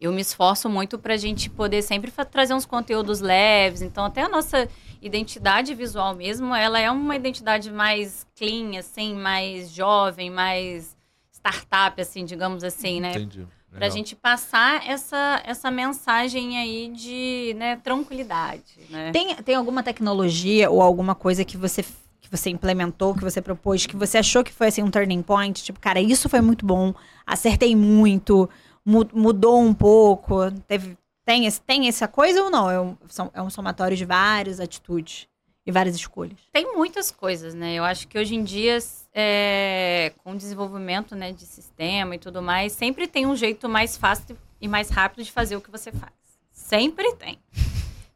eu 0.01 0.11
me 0.11 0.19
esforço 0.21 0.67
muito 0.67 0.97
para 0.97 1.13
a 1.13 1.17
gente 1.17 1.47
poder 1.47 1.83
sempre 1.83 2.11
trazer 2.31 2.55
uns 2.55 2.65
conteúdos 2.65 3.21
leves. 3.21 3.83
Então, 3.83 4.03
até 4.03 4.23
a 4.23 4.27
nossa 4.29 4.67
identidade 4.99 5.75
visual 5.75 6.15
mesmo, 6.15 6.55
ela 6.55 6.79
é 6.79 6.89
uma 6.89 7.15
identidade 7.15 7.71
mais 7.71 8.25
clean, 8.35 8.79
assim, 8.79 9.13
mais 9.15 9.71
jovem, 9.71 10.31
mais 10.31 10.97
startup, 11.31 12.01
assim, 12.01 12.25
digamos 12.25 12.63
assim, 12.63 12.99
né? 12.99 13.11
Entendi. 13.11 13.47
Pra 13.69 13.81
Legal. 13.81 13.91
gente 13.97 14.15
passar 14.15 14.85
essa, 14.87 15.41
essa 15.45 15.71
mensagem 15.71 16.57
aí 16.57 16.89
de 16.93 17.53
né, 17.57 17.77
tranquilidade, 17.77 18.63
né? 18.89 19.11
Tem, 19.11 19.35
tem 19.35 19.55
alguma 19.55 19.81
tecnologia 19.81 20.69
ou 20.69 20.81
alguma 20.81 21.15
coisa 21.15 21.45
que 21.45 21.55
você, 21.55 21.83
que 22.19 22.29
você 22.29 22.49
implementou, 22.49 23.13
que 23.15 23.23
você 23.23 23.41
propôs, 23.41 23.85
que 23.85 23.95
você 23.95 24.17
achou 24.17 24.43
que 24.43 24.51
foi 24.51 24.67
assim 24.67 24.83
um 24.83 24.91
turning 24.91 25.21
point? 25.21 25.63
Tipo, 25.63 25.79
cara, 25.79 26.01
isso 26.01 26.27
foi 26.27 26.41
muito 26.41 26.65
bom, 26.65 26.93
acertei 27.25 27.73
muito, 27.75 28.33
mu- 28.43 28.49
mudou 28.85 29.59
um 29.61 29.73
pouco. 29.73 30.49
Teve, 30.67 30.97
tem, 31.25 31.45
esse, 31.45 31.61
tem 31.61 31.87
essa 31.87 32.07
coisa 32.07 32.43
ou 32.43 32.49
não? 32.49 32.69
É 32.69 32.79
um, 32.79 32.97
são- 33.07 33.31
é 33.33 33.41
um 33.41 33.49
somatório 33.49 33.95
de 33.95 34.05
várias 34.05 34.59
atitudes 34.59 35.27
e 35.65 35.71
várias 35.71 35.95
escolhas. 35.95 36.37
Tem 36.51 36.75
muitas 36.75 37.11
coisas, 37.11 37.53
né? 37.53 37.73
Eu 37.75 37.83
acho 37.83 38.07
que 38.07 38.17
hoje 38.17 38.33
em 38.35 38.43
dia, 38.43 38.77
é, 39.13 40.11
com 40.23 40.31
o 40.31 40.35
desenvolvimento 40.37 41.15
né, 41.15 41.31
de 41.31 41.45
sistema 41.45 42.15
e 42.15 42.19
tudo 42.19 42.41
mais, 42.41 42.73
sempre 42.73 43.07
tem 43.07 43.25
um 43.27 43.35
jeito 43.35 43.69
mais 43.69 43.95
fácil 43.95 44.35
e 44.59 44.67
mais 44.67 44.89
rápido 44.89 45.23
de 45.23 45.31
fazer 45.31 45.55
o 45.55 45.61
que 45.61 45.69
você 45.71 45.91
faz. 45.91 46.11
Sempre 46.51 47.13
tem. 47.15 47.37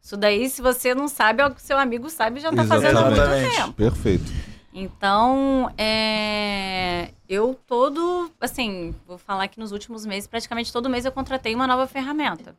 Isso 0.01 0.15
daí, 0.17 0.47
se 0.49 0.61
você 0.61 0.93
não 0.93 1.07
sabe, 1.07 1.41
é 1.41 1.47
o 1.47 1.53
que 1.53 1.61
seu 1.61 1.77
amigo 1.79 2.09
sabe 2.09 2.39
e 2.39 2.41
já 2.43 2.51
tá 2.51 2.63
fazendo 2.63 2.97
há 2.99 3.01
muito 3.05 3.21
tempo. 3.55 3.73
Perfeito. 3.73 4.31
Então, 4.73 5.71
é, 5.77 7.09
eu 7.27 7.59
todo, 7.67 8.31
assim, 8.39 8.93
vou 9.07 9.17
falar 9.17 9.47
que 9.47 9.59
nos 9.59 9.71
últimos 9.71 10.05
meses, 10.05 10.27
praticamente 10.27 10.71
todo 10.71 10.89
mês 10.89 11.05
eu 11.05 11.11
contratei 11.11 11.53
uma 11.55 11.67
nova 11.67 11.87
ferramenta. 11.87 12.55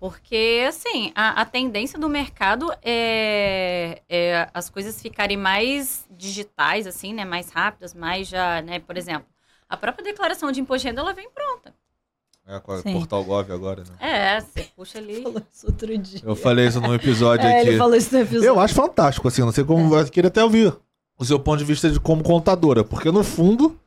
Porque, 0.00 0.64
assim, 0.68 1.10
a, 1.12 1.40
a 1.40 1.44
tendência 1.44 1.98
do 1.98 2.08
mercado 2.08 2.72
é, 2.82 4.00
é 4.08 4.48
as 4.54 4.70
coisas 4.70 5.02
ficarem 5.02 5.36
mais 5.36 6.06
digitais, 6.08 6.86
assim, 6.86 7.12
né? 7.12 7.24
Mais 7.24 7.50
rápidas, 7.50 7.94
mais 7.94 8.28
já, 8.28 8.62
né? 8.62 8.78
Por 8.78 8.96
exemplo, 8.96 9.26
a 9.68 9.76
própria 9.76 10.04
declaração 10.04 10.52
de 10.52 10.60
imposto 10.60 10.82
de 10.82 10.88
renda, 10.88 11.00
ela 11.00 11.12
vem 11.12 11.28
pronta. 11.28 11.74
É, 12.46 12.60
com 12.60 12.78
Sim. 12.78 12.92
Portal 12.92 13.24
Gov 13.24 13.52
agora, 13.52 13.82
né? 13.82 13.96
É, 14.00 14.40
você 14.40 14.62
puxa 14.74 14.98
ali. 14.98 15.20
falou 15.20 15.42
isso 15.52 15.66
outro 15.66 15.98
dia. 15.98 16.20
Eu 16.24 16.36
falei 16.36 16.68
isso 16.68 16.80
num 16.80 16.94
episódio 16.94 17.46
É, 17.46 17.58
aqui. 17.58 17.68
ele 17.70 17.76
falou 17.76 17.94
isso 17.96 18.14
no 18.14 18.22
episódio. 18.22 18.46
Eu 18.46 18.60
acho 18.60 18.74
fantástico, 18.74 19.26
assim, 19.26 19.42
não 19.42 19.52
sei 19.52 19.64
como. 19.64 19.94
Eu 19.96 20.08
queria 20.08 20.28
até 20.28 20.42
ouvir 20.42 20.74
o 21.18 21.24
seu 21.24 21.38
ponto 21.38 21.58
de 21.58 21.64
vista 21.64 21.90
de 21.90 21.98
como 21.98 22.22
contadora, 22.22 22.84
porque 22.84 23.10
no 23.10 23.24
fundo, 23.24 23.78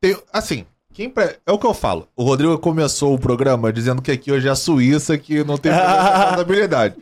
tem, 0.00 0.16
assim, 0.32 0.66
quem 0.92 1.08
pre- 1.08 1.38
é 1.46 1.52
o 1.52 1.58
que 1.58 1.66
eu 1.66 1.74
falo. 1.74 2.08
O 2.16 2.24
Rodrigo 2.24 2.58
começou 2.58 3.14
o 3.14 3.18
programa 3.18 3.72
dizendo 3.72 4.02
que 4.02 4.10
aqui 4.10 4.30
hoje 4.32 4.48
é 4.48 4.50
a 4.50 4.56
Suíça, 4.56 5.16
que 5.16 5.42
não 5.44 5.56
tem 5.56 5.72
contabilidade. 6.30 6.96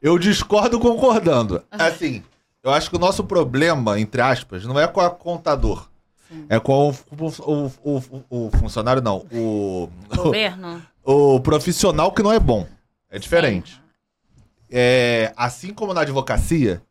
Eu 0.00 0.18
discordo 0.18 0.78
concordando. 0.78 1.62
Assim, 1.70 2.22
eu 2.62 2.70
acho 2.72 2.88
que 2.88 2.96
o 2.96 3.00
nosso 3.00 3.24
problema, 3.24 3.98
entre 3.98 4.20
aspas, 4.20 4.64
não 4.64 4.78
é 4.78 4.86
com 4.86 5.00
a 5.00 5.10
contador. 5.10 5.88
Sim. 6.28 6.46
É 6.48 6.60
com 6.60 6.90
o, 6.90 6.94
o, 7.10 7.72
o, 7.82 7.96
o- 8.30 8.46
o 8.46 8.50
funcionário, 8.58 9.02
não. 9.02 9.26
O, 9.32 9.88
Governo. 10.14 10.82
o 11.02 11.40
profissional 11.40 12.12
que 12.12 12.22
não 12.22 12.32
é 12.32 12.38
bom. 12.38 12.66
É 13.10 13.18
diferente. 13.18 13.80
É, 14.70 15.32
assim 15.36 15.72
como 15.72 15.94
na 15.94 16.02
advocacia, 16.02 16.82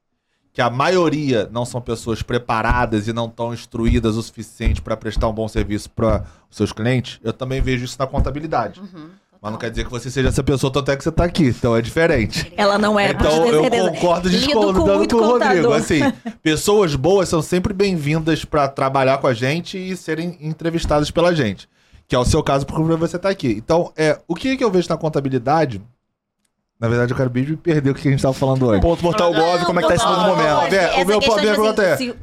que 0.58 0.62
a 0.64 0.72
maioria 0.72 1.48
não 1.52 1.66
são 1.66 1.80
pessoas 1.80 2.24
preparadas 2.24 3.08
e 3.08 3.14
não 3.14 3.28
estão 3.28 3.54
instruídas 3.54 4.16
o 4.16 4.24
suficiente 4.24 4.82
para 4.82 4.98
prestar 4.98 5.28
um 5.28 5.32
bom 5.32 5.48
serviço 5.48 5.88
para 5.88 6.24
os 6.50 6.58
seus 6.58 6.74
clientes, 6.74 7.20
eu 7.24 7.32
também 7.32 7.62
vejo 7.62 7.86
isso 7.86 7.96
na 8.00 8.08
contabilidade. 8.08 8.80
Uhum, 8.80 9.10
Mas 9.40 9.52
não 9.52 9.60
quer 9.60 9.70
dizer 9.70 9.86
que 9.86 9.92
você 9.92 10.10
seja 10.10 10.30
essa 10.30 10.42
pessoa, 10.42 10.74
tanto 10.74 10.90
é 10.90 10.98
que 10.98 11.04
você 11.04 11.12
tá 11.12 11.26
aqui. 11.26 11.50
Então 11.50 11.76
é 11.76 11.82
diferente. 11.84 12.52
Ela 12.58 12.80
não 12.80 13.00
é, 13.00 13.12
Então 13.12 13.46
eu 13.46 13.70
concordo 13.70 14.32
com 14.32 14.36
discordando 14.36 14.84
com, 14.84 14.98
muito 14.98 15.18
o 15.18 15.24
Rodrigo. 15.24 15.72
Assim, 15.74 16.00
pessoas 16.42 16.96
boas 16.96 17.30
são 17.30 17.44
sempre 17.44 17.72
bem-vindas 17.72 18.44
para 18.44 18.68
trabalhar 18.68 19.20
com 19.20 19.28
a 19.28 19.36
gente 19.36 19.78
e 19.78 19.96
serem 19.96 20.40
entrevistadas 20.42 21.12
pela 21.12 21.36
gente. 21.36 21.70
Que 22.08 22.16
é 22.16 22.20
o 22.20 22.26
seu 22.26 22.42
caso, 22.42 22.66
porque 22.66 22.82
você 22.96 23.20
tá 23.20 23.30
aqui. 23.30 23.50
Então, 23.50 23.94
é, 23.96 24.20
o 24.28 24.34
que, 24.34 24.58
que 24.58 24.64
eu 24.64 24.72
vejo 24.72 24.90
na 24.90 24.98
contabilidade? 24.98 25.80
Na 26.80 26.88
verdade, 26.88 27.12
eu 27.12 27.18
quero 27.18 27.30
bem 27.30 27.44
me 27.44 27.58
perder 27.58 27.90
o 27.90 27.96
que 27.96 28.08
a 28.08 28.12
gente 28.12 28.22
tava 28.22 28.34
falando 28.36 28.70
antes. 28.70 28.82
Ponto 28.82 29.02
Portal 29.02 29.34
Gov, 29.34 29.66
como 29.66 29.80
é 29.80 29.82
que 29.84 29.88
tá 29.90 29.96
esse 29.96 30.06
novo 30.06 30.22
momento? 30.28 30.70
essa 30.92 31.02
o 31.02 31.06
meu 31.08 31.20
tipo 31.20 31.32
pergunta 31.42 31.84
é, 31.84 31.98
se- 31.98 32.16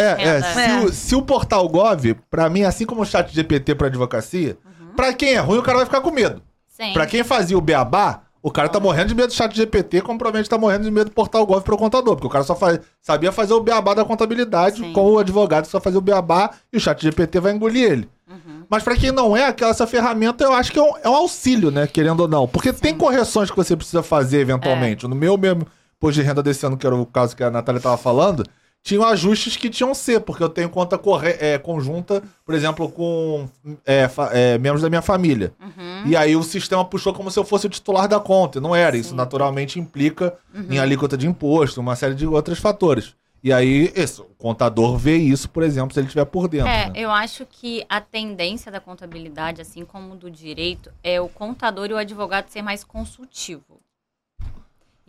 é, 0.00 0.02
é, 0.02 0.36
imposto 0.38 0.40
de 0.40 0.42
se, 0.80 0.84
o, 0.86 0.92
se 0.92 1.14
o 1.14 1.22
portal 1.22 1.68
Gov, 1.68 2.14
pra 2.28 2.50
mim, 2.50 2.62
assim 2.64 2.84
como 2.84 3.02
o 3.02 3.06
chat 3.06 3.32
GPT 3.32 3.74
pra 3.76 3.86
advocacia, 3.86 4.58
pra 4.96 5.12
quem 5.12 5.34
é 5.34 5.38
ruim, 5.38 5.58
o 5.58 5.62
cara 5.62 5.76
vai 5.78 5.86
ficar 5.86 6.00
com 6.00 6.10
medo. 6.10 6.42
Sim. 6.68 6.92
Pra 6.92 7.06
quem 7.06 7.22
fazia 7.22 7.56
o 7.56 7.60
beabá, 7.60 8.22
o 8.42 8.50
cara 8.50 8.68
tá 8.68 8.80
morrendo 8.80 9.08
de 9.08 9.14
medo 9.14 9.28
do 9.28 9.34
chat 9.34 9.54
GPT, 9.54 10.00
como 10.02 10.18
provavelmente 10.18 10.48
tá 10.48 10.56
morrendo 10.56 10.84
de 10.84 10.90
medo 10.90 11.10
do 11.10 11.12
portal 11.14 11.44
Gov 11.46 11.62
pro 11.62 11.76
contador, 11.76 12.14
porque 12.16 12.26
o 12.26 12.30
cara 12.30 12.44
só 12.44 12.54
faz- 12.54 12.80
sabia 13.00 13.30
fazer 13.32 13.52
o 13.52 13.60
beabá 13.60 13.92
da 13.94 14.04
contabilidade 14.04 14.78
Sim. 14.80 14.92
com 14.92 15.12
o 15.12 15.18
advogado 15.18 15.64
que 15.66 15.70
só 15.70 15.80
fazia 15.80 15.98
o 15.98 16.02
beabá 16.02 16.50
e 16.72 16.76
o 16.76 16.80
chat 16.80 17.02
GPT 17.02 17.40
vai 17.40 17.52
engolir 17.52 17.90
ele. 17.90 18.08
Uhum. 18.28 18.62
Mas 18.68 18.82
pra 18.82 18.96
quem 18.96 19.10
não 19.10 19.36
é, 19.36 19.46
aquela 19.46 19.72
essa 19.72 19.86
ferramenta 19.86 20.44
eu 20.44 20.52
acho 20.52 20.70
que 20.72 20.78
é 20.78 20.82
um, 20.82 20.92
é 21.02 21.08
um 21.08 21.14
auxílio, 21.16 21.70
né? 21.70 21.86
Querendo 21.86 22.20
ou 22.20 22.28
não. 22.28 22.46
Porque 22.46 22.72
tem 22.72 22.96
correções 22.96 23.50
que 23.50 23.56
você 23.56 23.76
precisa 23.76 24.02
fazer 24.02 24.38
eventualmente. 24.40 25.06
No 25.08 25.16
meu 25.16 25.36
mesmo 25.36 25.66
imposto 25.98 26.20
de 26.20 26.26
renda 26.26 26.42
desse 26.42 26.64
ano, 26.64 26.76
que 26.76 26.86
era 26.86 26.94
o 26.96 27.04
caso 27.04 27.36
que 27.36 27.42
a 27.42 27.50
Natália 27.50 27.80
tava 27.80 27.96
falando, 27.98 28.44
tinham 28.82 29.04
ajustes 29.04 29.56
que 29.56 29.68
tinham 29.68 29.94
ser, 29.94 30.20
porque 30.20 30.42
eu 30.42 30.48
tenho 30.48 30.68
conta 30.70 30.96
corre- 30.96 31.36
é, 31.38 31.58
conjunta, 31.58 32.22
por 32.46 32.54
exemplo, 32.54 32.90
com 32.90 33.48
é, 33.86 34.08
é, 34.32 34.58
membros 34.58 34.82
da 34.82 34.88
minha 34.88 35.02
família. 35.02 35.52
Uhum. 35.60 36.06
E 36.06 36.16
aí 36.16 36.34
o 36.34 36.42
sistema 36.42 36.84
puxou 36.84 37.12
como 37.12 37.30
se 37.30 37.38
eu 37.38 37.44
fosse 37.44 37.66
o 37.66 37.70
titular 37.70 38.08
da 38.08 38.18
conta. 38.18 38.58
e 38.58 38.60
Não 38.60 38.74
era. 38.74 38.96
Isso 38.96 39.10
Sim. 39.10 39.16
naturalmente 39.16 39.78
implica 39.78 40.34
Uhum. 40.54 40.66
em 40.70 40.78
alíquota 40.78 41.16
de 41.16 41.26
imposto, 41.26 41.80
uma 41.80 41.94
série 41.94 42.14
de 42.14 42.26
outros 42.26 42.58
fatores. 42.58 43.14
E 43.42 43.52
aí, 43.54 43.90
esse, 43.96 44.20
o 44.20 44.24
contador 44.36 44.98
vê 44.98 45.16
isso, 45.16 45.48
por 45.48 45.62
exemplo, 45.62 45.94
se 45.94 46.00
ele 46.00 46.06
estiver 46.08 46.26
por 46.26 46.46
dentro. 46.46 46.68
É, 46.68 46.86
né? 46.88 46.92
eu 46.94 47.10
acho 47.10 47.46
que 47.46 47.82
a 47.88 47.98
tendência 47.98 48.70
da 48.70 48.80
contabilidade, 48.80 49.62
assim 49.62 49.82
como 49.82 50.14
do 50.14 50.30
direito, 50.30 50.90
é 51.02 51.18
o 51.22 51.26
contador 51.28 51.88
e 51.88 51.94
o 51.94 51.96
advogado 51.96 52.48
ser 52.50 52.60
mais 52.60 52.84
consultivo. 52.84 53.79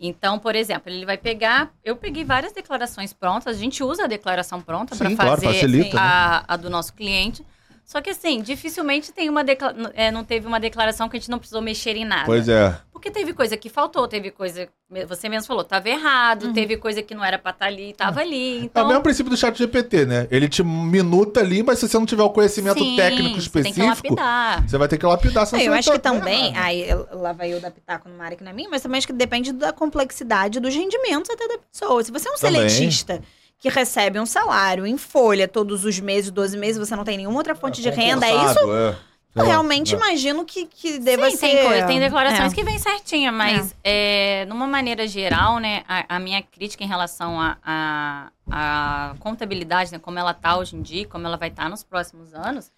Então, 0.04 0.36
por 0.36 0.56
exemplo, 0.56 0.92
ele 0.92 1.06
vai 1.06 1.16
pegar. 1.16 1.72
Eu 1.84 1.94
peguei 1.94 2.24
várias 2.24 2.52
declarações 2.52 3.12
prontas, 3.12 3.56
a 3.56 3.58
gente 3.58 3.84
usa 3.84 4.04
a 4.04 4.06
declaração 4.08 4.60
pronta 4.60 4.96
para 4.96 5.08
Sim, 5.08 5.14
claro, 5.14 5.40
fazer 5.40 5.46
facilita, 5.46 5.94
né? 5.94 6.02
a, 6.02 6.44
a 6.48 6.56
do 6.56 6.68
nosso 6.68 6.92
cliente. 6.92 7.46
Só 7.84 8.00
que 8.00 8.10
assim, 8.10 8.40
dificilmente 8.40 9.12
tem 9.12 9.28
uma 9.28 9.44
decla- 9.44 9.74
é, 9.94 10.10
não 10.10 10.24
teve 10.24 10.46
uma 10.46 10.58
declaração 10.60 11.08
que 11.08 11.16
a 11.16 11.20
gente 11.20 11.30
não 11.30 11.38
precisou 11.38 11.60
mexer 11.60 11.94
em 11.96 12.04
nada. 12.04 12.24
Pois 12.24 12.48
é. 12.48 12.74
Porque 12.92 13.10
teve 13.10 13.34
coisa 13.34 13.56
que 13.56 13.68
faltou, 13.68 14.06
teve 14.08 14.30
coisa. 14.30 14.68
Você 15.08 15.28
mesmo 15.28 15.46
falou, 15.46 15.64
tava 15.64 15.88
errado, 15.90 16.44
Uhum. 16.46 16.52
teve 16.52 16.76
coisa 16.76 17.02
que 17.02 17.14
não 17.14 17.24
era 17.24 17.38
pra 17.38 17.50
estar 17.50 17.66
ali, 17.66 17.92
tava 17.94 18.20
ali. 18.20 18.58
É 18.58 18.60
o 18.60 18.64
Então, 18.64 18.86
mesmo 18.88 19.02
princípio 19.02 19.28
do 19.28 19.36
chat 19.36 19.58
GPT, 19.58 20.06
né? 20.06 20.28
Ele 20.30 20.48
te 20.48 20.62
minuta 20.62 21.40
ali, 21.40 21.62
mas 21.62 21.80
se 21.80 21.88
você 21.88 21.98
não 21.98 22.06
tiver 22.06 22.22
o 22.22 22.30
conhecimento 22.30 22.78
sim, 22.78 22.94
técnico 22.96 23.40
você 23.40 23.50
Tem 23.62 23.72
que 23.72 23.80
específico, 23.80 24.14
lapidar. 24.14 24.68
você 24.68 24.78
vai 24.78 24.88
ter 24.88 24.96
que 24.98 25.04
lapidar. 25.06 25.46
senão 25.46 25.60
É, 25.62 25.66
eu 25.68 25.72
acho 25.74 25.88
vai 25.88 25.98
que 25.98 26.02
tá 26.02 26.12
também, 26.12 26.46
errado. 26.48 26.64
aí 26.64 26.86
lá 27.12 27.32
vai 27.32 27.52
eu 27.52 27.60
dar 27.60 27.70
pitaco 27.72 28.08
numa 28.08 28.24
área 28.24 28.36
que 28.36 28.44
não 28.44 28.52
é 28.52 28.54
minha, 28.54 28.70
mas 28.70 28.80
também 28.82 28.98
acho 28.98 29.06
que 29.08 29.12
depende 29.12 29.52
da 29.52 29.72
complexidade 29.72 30.60
dos 30.60 30.74
rendimentos 30.74 31.30
até 31.30 31.48
da 31.48 31.58
pessoa. 31.58 32.02
Se 32.04 32.12
você 32.12 32.28
é 32.28 32.32
um 32.32 32.36
Também. 32.36 32.68
seletista 32.68 33.20
que 33.62 33.68
recebe 33.68 34.18
um 34.18 34.26
salário 34.26 34.84
em 34.84 34.98
folha 34.98 35.46
todos 35.46 35.84
os 35.84 36.00
meses, 36.00 36.32
12 36.32 36.58
meses, 36.58 36.76
você 36.84 36.96
não 36.96 37.04
tem 37.04 37.16
nenhuma 37.16 37.36
outra 37.38 37.54
fonte 37.54 37.80
de 37.80 37.88
renda, 37.90 38.26
é 38.26 38.34
isso? 38.44 38.58
É. 38.58 38.96
Eu 39.36 39.44
É. 39.44 39.46
realmente 39.46 39.94
É. 39.94 39.96
imagino 39.96 40.44
que, 40.44 40.66
que 40.66 40.98
deva 40.98 41.30
Sim, 41.30 41.36
ser... 41.36 41.46
tem, 41.46 41.66
coisa, 41.68 41.86
tem 41.86 42.00
declarações 42.00 42.52
É. 42.52 42.54
que 42.56 42.64
vem 42.64 42.76
certinha, 42.80 43.30
mas 43.30 43.72
é, 43.84 44.44
numa 44.48 44.66
maneira 44.66 45.06
geral, 45.06 45.60
né, 45.60 45.84
a, 45.88 46.16
a 46.16 46.18
minha 46.18 46.42
crítica 46.42 46.82
em 46.82 46.88
relação 46.88 47.40
à 47.40 47.56
a, 47.64 48.30
a, 48.50 49.14
contabilidade, 49.20 49.92
né, 49.92 49.98
como 50.00 50.18
ela 50.18 50.34
tá 50.34 50.58
hoje 50.58 50.74
em 50.74 50.82
dia, 50.82 51.06
como 51.06 51.24
ela 51.24 51.36
vai 51.36 51.48
estar 51.48 51.70
nos 51.70 51.84
próximos 51.84 52.34
anos, 52.34 52.70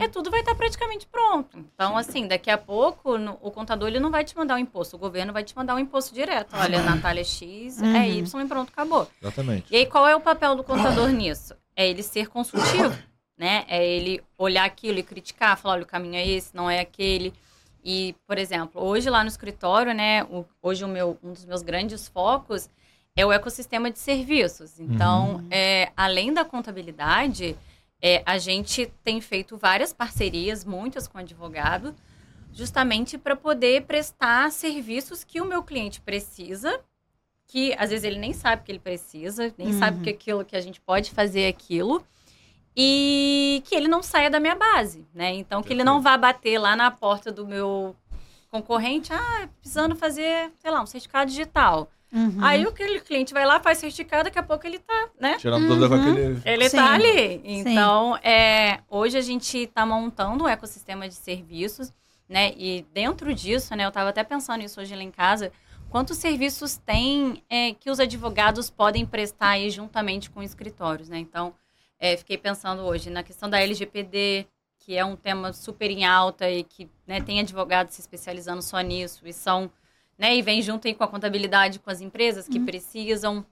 é 0.00 0.08
tudo 0.08 0.30
vai 0.30 0.40
estar 0.40 0.54
praticamente 0.54 1.06
pronto. 1.06 1.58
Então, 1.58 1.96
assim, 1.96 2.26
daqui 2.26 2.50
a 2.50 2.58
pouco, 2.58 3.18
no- 3.18 3.38
o 3.42 3.50
contador 3.50 3.88
ele 3.88 4.00
não 4.00 4.10
vai 4.10 4.24
te 4.24 4.36
mandar 4.36 4.56
o 4.56 4.58
imposto, 4.58 4.96
o 4.96 4.98
governo 4.98 5.32
vai 5.32 5.44
te 5.44 5.54
mandar 5.56 5.74
o 5.74 5.78
imposto 5.78 6.14
direto. 6.14 6.54
Olha, 6.56 6.82
Natália 6.82 7.24
X, 7.24 7.78
Uhum. 7.80 7.94
é 7.94 8.08
Y 8.08 8.40
e 8.44 8.48
pronto, 8.48 8.70
acabou. 8.70 9.08
Exatamente. 9.22 9.66
E 9.70 9.76
aí, 9.76 9.86
qual 9.86 10.06
é 10.08 10.16
o 10.16 10.20
papel 10.20 10.54
do 10.56 10.64
contador 10.64 11.08
nisso? 11.10 11.54
É 11.76 11.88
ele 11.88 12.02
ser 12.02 12.28
consultivo, 12.28 12.96
né? 13.38 13.64
É 13.68 13.86
ele 13.86 14.22
olhar 14.36 14.64
aquilo 14.64 14.98
e 14.98 15.02
criticar, 15.02 15.56
falar, 15.56 15.74
olha, 15.74 15.82
o 15.84 15.86
caminho 15.86 16.16
é 16.16 16.26
esse, 16.26 16.54
não 16.54 16.68
é 16.70 16.80
aquele. 16.80 17.32
E, 17.82 18.14
por 18.26 18.36
exemplo, 18.38 18.82
hoje 18.82 19.08
lá 19.08 19.22
no 19.22 19.28
escritório, 19.28 19.94
né? 19.94 20.24
o- 20.24 20.44
hoje 20.62 20.84
o 20.84 20.88
meu, 20.88 21.16
um 21.22 21.32
dos 21.32 21.44
meus 21.46 21.62
grandes 21.62 22.06
focos 22.08 22.68
é 23.16 23.24
o 23.24 23.32
ecossistema 23.32 23.90
de 23.90 23.98
serviços. 23.98 24.78
Então, 24.78 25.42
é, 25.50 25.90
além 25.96 26.32
da 26.32 26.44
contabilidade, 26.44 27.56
é, 28.02 28.22
a 28.26 28.38
gente 28.38 28.86
tem 29.04 29.20
feito 29.20 29.56
várias 29.56 29.92
parcerias, 29.92 30.64
muitas 30.64 31.06
com 31.06 31.18
advogado, 31.18 31.94
justamente 32.52 33.16
para 33.18 33.36
poder 33.36 33.82
prestar 33.82 34.50
serviços 34.50 35.22
que 35.24 35.40
o 35.40 35.44
meu 35.44 35.62
cliente 35.62 36.00
precisa 36.00 36.80
que 37.46 37.74
às 37.76 37.90
vezes 37.90 38.04
ele 38.04 38.18
nem 38.18 38.32
sabe 38.32 38.62
que 38.62 38.70
ele 38.70 38.78
precisa, 38.78 39.52
nem 39.58 39.72
Uhum. 39.72 39.78
sabe 39.80 40.00
que 40.04 40.10
aquilo 40.10 40.44
que 40.44 40.54
a 40.54 40.60
gente 40.60 40.80
pode 40.80 41.10
fazer 41.10 41.40
é 41.40 41.48
aquilo. 41.48 42.00
E 42.76 43.60
que 43.66 43.74
ele 43.74 43.88
não 43.88 44.04
saia 44.04 44.30
da 44.30 44.38
minha 44.38 44.54
base, 44.54 45.04
né? 45.12 45.34
Então 45.34 45.60
que 45.60 45.72
ele 45.72 45.82
não 45.82 46.00
vá 46.00 46.16
bater 46.16 46.58
lá 46.58 46.76
na 46.76 46.92
porta 46.92 47.32
do 47.32 47.44
meu 47.44 47.96
concorrente, 48.48 49.12
ah, 49.12 49.48
precisando 49.60 49.96
fazer, 49.96 50.52
sei 50.60 50.70
lá, 50.70 50.80
um 50.80 50.86
certificado 50.86 51.28
digital. 51.28 51.90
Uhum. 52.12 52.38
Aí 52.40 52.64
aquele 52.64 53.00
cliente 53.00 53.32
vai 53.32 53.46
lá, 53.46 53.60
faz 53.60 53.78
certificado, 53.78 54.24
daqui 54.24 54.38
a 54.38 54.42
pouco 54.42 54.66
ele 54.66 54.78
tá, 54.80 55.08
né? 55.20 55.36
Tirando 55.38 55.66
dúvida 55.68 55.88
com 55.88 55.94
Uhum. 55.94 56.00
aquele. 56.10 56.42
Ele 56.44 56.68
Sim. 56.68 56.76
tá 56.76 56.92
ali. 56.94 57.40
Então, 57.44 58.16
é, 58.16 58.80
hoje 58.88 59.16
a 59.16 59.20
gente 59.20 59.56
está 59.58 59.86
montando 59.86 60.44
um 60.44 60.48
ecossistema 60.48 61.08
de 61.08 61.14
serviços, 61.14 61.92
né? 62.28 62.52
E 62.56 62.84
dentro 62.92 63.32
disso, 63.34 63.74
né? 63.76 63.84
Eu 63.84 63.88
estava 63.88 64.10
até 64.10 64.24
pensando 64.24 64.58
nisso 64.60 64.80
hoje 64.80 64.94
lá 64.94 65.02
em 65.02 65.10
casa. 65.10 65.52
Quantos 65.88 66.16
serviços 66.18 66.76
tem 66.76 67.42
é, 67.50 67.74
que 67.74 67.90
os 67.90 67.98
advogados 68.00 68.70
podem 68.70 69.04
prestar 69.04 69.50
aí 69.50 69.70
juntamente 69.70 70.30
com 70.30 70.42
escritórios, 70.42 71.08
né? 71.08 71.18
Então, 71.18 71.52
é, 71.98 72.16
fiquei 72.16 72.38
pensando 72.38 72.82
hoje 72.82 73.10
na 73.10 73.22
questão 73.22 73.48
da 73.50 73.60
LGPD, 73.60 74.46
que 74.78 74.96
é 74.96 75.04
um 75.04 75.14
tema 75.16 75.52
super 75.52 75.90
em 75.90 76.04
alta 76.04 76.48
e 76.50 76.62
que 76.64 76.88
né, 77.06 77.20
tem 77.20 77.40
advogados 77.40 77.94
se 77.94 78.00
especializando 78.00 78.62
só 78.62 78.80
nisso 78.80 79.26
e 79.26 79.32
são, 79.32 79.70
né? 80.20 80.36
E 80.36 80.42
vem 80.42 80.60
junto 80.60 80.86
aí 80.86 80.94
com 80.94 81.02
a 81.02 81.08
contabilidade 81.08 81.78
com 81.78 81.88
as 81.90 82.02
empresas 82.02 82.46
que 82.46 82.60
precisam. 82.60 83.44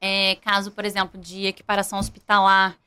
É, 0.00 0.36
caso, 0.36 0.70
por 0.70 0.84
exemplo, 0.84 1.20
de 1.20 1.46
equiparação 1.46 1.98
hospitalar, 1.98 2.78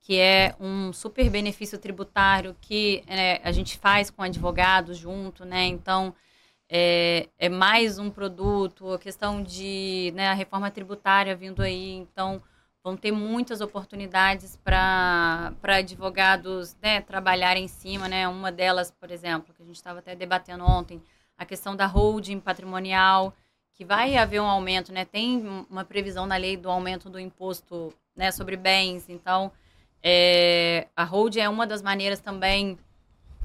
que 0.00 0.16
é 0.16 0.54
um 0.60 0.92
super 0.92 1.28
benefício 1.28 1.78
tributário 1.78 2.54
que 2.60 3.02
é, 3.08 3.40
a 3.42 3.50
gente 3.50 3.76
faz 3.78 4.10
com 4.10 4.22
advogados 4.22 4.96
junto, 4.96 5.44
né? 5.44 5.64
Então, 5.64 6.14
é, 6.68 7.28
é 7.38 7.48
mais 7.48 7.98
um 7.98 8.10
produto, 8.10 8.92
a 8.92 8.98
questão 8.98 9.42
de 9.42 10.12
né, 10.14 10.28
a 10.28 10.34
reforma 10.34 10.70
tributária 10.70 11.34
vindo 11.34 11.62
aí, 11.62 11.94
então 11.94 12.40
vão 12.84 12.96
ter 12.96 13.10
muitas 13.10 13.60
oportunidades 13.60 14.56
para 14.56 15.52
advogados 15.62 16.76
né, 16.80 17.00
trabalharem 17.00 17.64
em 17.64 17.68
cima, 17.68 18.08
né? 18.08 18.28
Uma 18.28 18.52
delas, 18.52 18.90
por 18.90 19.10
exemplo, 19.10 19.52
que 19.54 19.62
a 19.62 19.66
gente 19.66 19.76
estava 19.76 19.98
até 19.98 20.14
debatendo 20.14 20.64
ontem, 20.64 21.02
a 21.38 21.44
questão 21.46 21.76
da 21.76 21.86
holding 21.86 22.40
patrimonial, 22.40 23.32
que 23.74 23.84
vai 23.84 24.16
haver 24.16 24.40
um 24.40 24.46
aumento, 24.46 24.92
né? 24.92 25.04
Tem 25.04 25.40
uma 25.70 25.84
previsão 25.84 26.26
na 26.26 26.36
lei 26.36 26.56
do 26.56 26.68
aumento 26.68 27.08
do 27.08 27.18
imposto 27.18 27.94
né, 28.16 28.32
sobre 28.32 28.56
bens. 28.56 29.08
Então, 29.08 29.52
é, 30.02 30.88
a 30.96 31.04
holding 31.04 31.40
é 31.40 31.48
uma 31.48 31.64
das 31.64 31.80
maneiras 31.80 32.20
também 32.20 32.76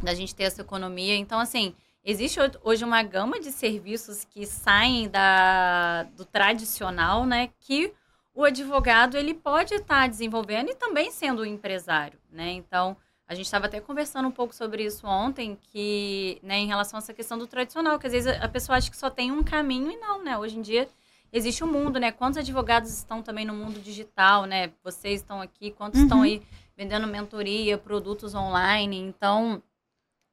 da 0.02 0.16
gente 0.16 0.34
ter 0.34 0.46
essa 0.46 0.62
economia. 0.62 1.16
Então, 1.16 1.39
assim, 1.39 1.76
existe 2.04 2.39
hoje 2.64 2.84
uma 2.84 3.04
gama 3.04 3.39
de 3.39 3.52
serviços 3.52 4.26
que 4.26 4.48
saem 4.48 5.08
da, 5.08 6.04
do 6.16 6.26
tradicional, 6.26 7.28
né? 7.28 7.52
Que 7.60 7.94
o 8.34 8.44
advogado 8.44 9.16
ele 9.16 9.36
pode 9.36 9.76
estar 9.76 10.10
desenvolvendo 10.10 10.72
e 10.72 10.76
também 10.76 11.12
sendo 11.12 11.44
um 11.44 11.46
empresário, 11.46 12.18
né? 12.32 12.50
Então, 12.52 12.98
a 13.34 13.36
gente 13.36 13.46
estava 13.46 13.66
até 13.66 13.80
conversando 13.82 14.28
um 14.28 14.32
pouco 14.32 14.56
sobre 14.56 14.86
isso 14.86 15.06
ontem, 15.06 15.58
que, 15.72 16.40
né, 16.42 16.58
em 16.58 16.68
relação 16.68 16.98
a 16.98 17.02
essa 17.02 17.14
questão 17.14 17.38
do 17.38 17.48
tradicional, 17.48 18.00
que 18.00 18.08
às 18.08 18.14
vezes 18.14 18.32
a 18.42 18.48
pessoa 18.48 18.78
acha 18.78 18.90
que 18.90 18.98
só 18.98 19.10
tem 19.10 19.32
um 19.32 19.44
caminho 19.44 19.92
e 19.92 19.98
não, 19.98 20.24
né? 20.24 20.38
Hoje 20.38 20.58
em 20.58 20.62
dia 20.62 20.88
existe 21.32 21.64
um 21.64 21.68
mundo, 21.68 22.00
né? 22.00 22.12
Quantos 22.12 22.38
advogados 22.38 22.92
estão 22.92 23.22
também 23.22 23.44
no 23.44 23.54
mundo 23.54 23.80
digital, 23.80 24.46
né? 24.46 24.72
Vocês 24.84 25.22
estão 25.22 25.42
aqui, 25.42 25.72
quantos 25.72 26.00
uhum. 26.00 26.06
estão 26.06 26.22
aí 26.22 26.42
vendendo 26.78 27.08
mentoria, 27.08 27.78
produtos 27.78 28.36
online? 28.36 28.98
Então, 28.98 29.62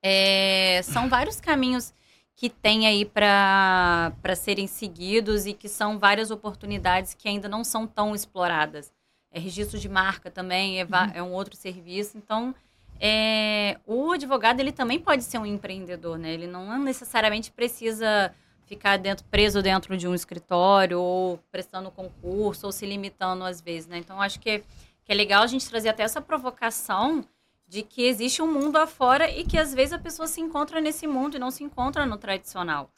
é, 0.03 0.80
são 0.82 1.09
vários 1.09 1.40
caminhos 1.40 1.94
que 2.36 2.48
tem 2.48 2.86
aí 2.86 3.05
para 3.05 4.34
serem 4.36 4.66
seguidos 4.66 5.46
e 5.46 5.53
que 5.53 5.68
são 5.68 5.98
várias 5.98 6.30
oportunidades 6.30 7.14
que 7.14 7.28
ainda 7.28 7.48
não 7.48 7.64
são 7.64 7.86
tão 7.86 8.14
exploradas. 8.14 8.92
É 9.30 9.38
registro 9.38 9.78
de 9.78 9.88
marca 9.88 10.30
também, 10.30 10.80
é, 10.80 10.84
uhum. 10.84 11.11
é 11.14 11.22
um 11.22 11.32
outro 11.32 11.57
serviço. 11.57 12.18
Então, 12.18 12.55
é, 13.01 13.78
o 13.86 14.12
advogado 14.12 14.61
ele 14.61 14.72
também 14.72 14.98
pode 14.98 15.24
ser 15.24 15.38
um 15.38 15.46
empreendedor, 15.46 16.18
né? 16.18 16.34
Ele 16.34 16.46
não 16.46 16.78
necessariamente 16.78 17.51
precisa 17.51 18.32
ficar 18.66 18.98
dentro, 18.98 19.24
preso 19.30 19.62
dentro 19.62 19.96
de 19.96 20.07
um 20.07 20.14
escritório 20.14 21.01
ou 21.01 21.38
prestando 21.51 21.90
concurso 21.90 22.66
ou 22.66 22.72
se 22.72 22.84
limitando 22.84 23.44
às 23.44 23.61
vezes, 23.61 23.88
né? 23.88 23.98
Então, 23.98 24.20
acho 24.20 24.38
que 24.38 24.51
é, 24.51 24.59
que 25.05 25.11
é 25.11 25.14
legal 25.14 25.42
a 25.42 25.46
gente 25.46 25.68
trazer 25.68 25.88
até 25.88 26.03
essa 26.03 26.20
provocação 26.20 27.24
de 27.66 27.82
que 27.82 28.03
existe 28.03 28.42
um 28.42 28.53
mundo 28.53 28.76
afora 28.76 29.30
e 29.30 29.44
que 29.44 29.57
às 29.57 29.72
vezes 29.72 29.94
a 29.94 29.98
pessoa 29.98 30.28
se 30.28 30.40
encontra 30.40 30.80
nesse 30.80 31.07
mundo 31.07 31.36
e 31.36 31.40
não 31.40 31.51
se 31.51 31.64
encontra 31.64 32.05
no 32.05 32.18
tradicional. 32.18 32.90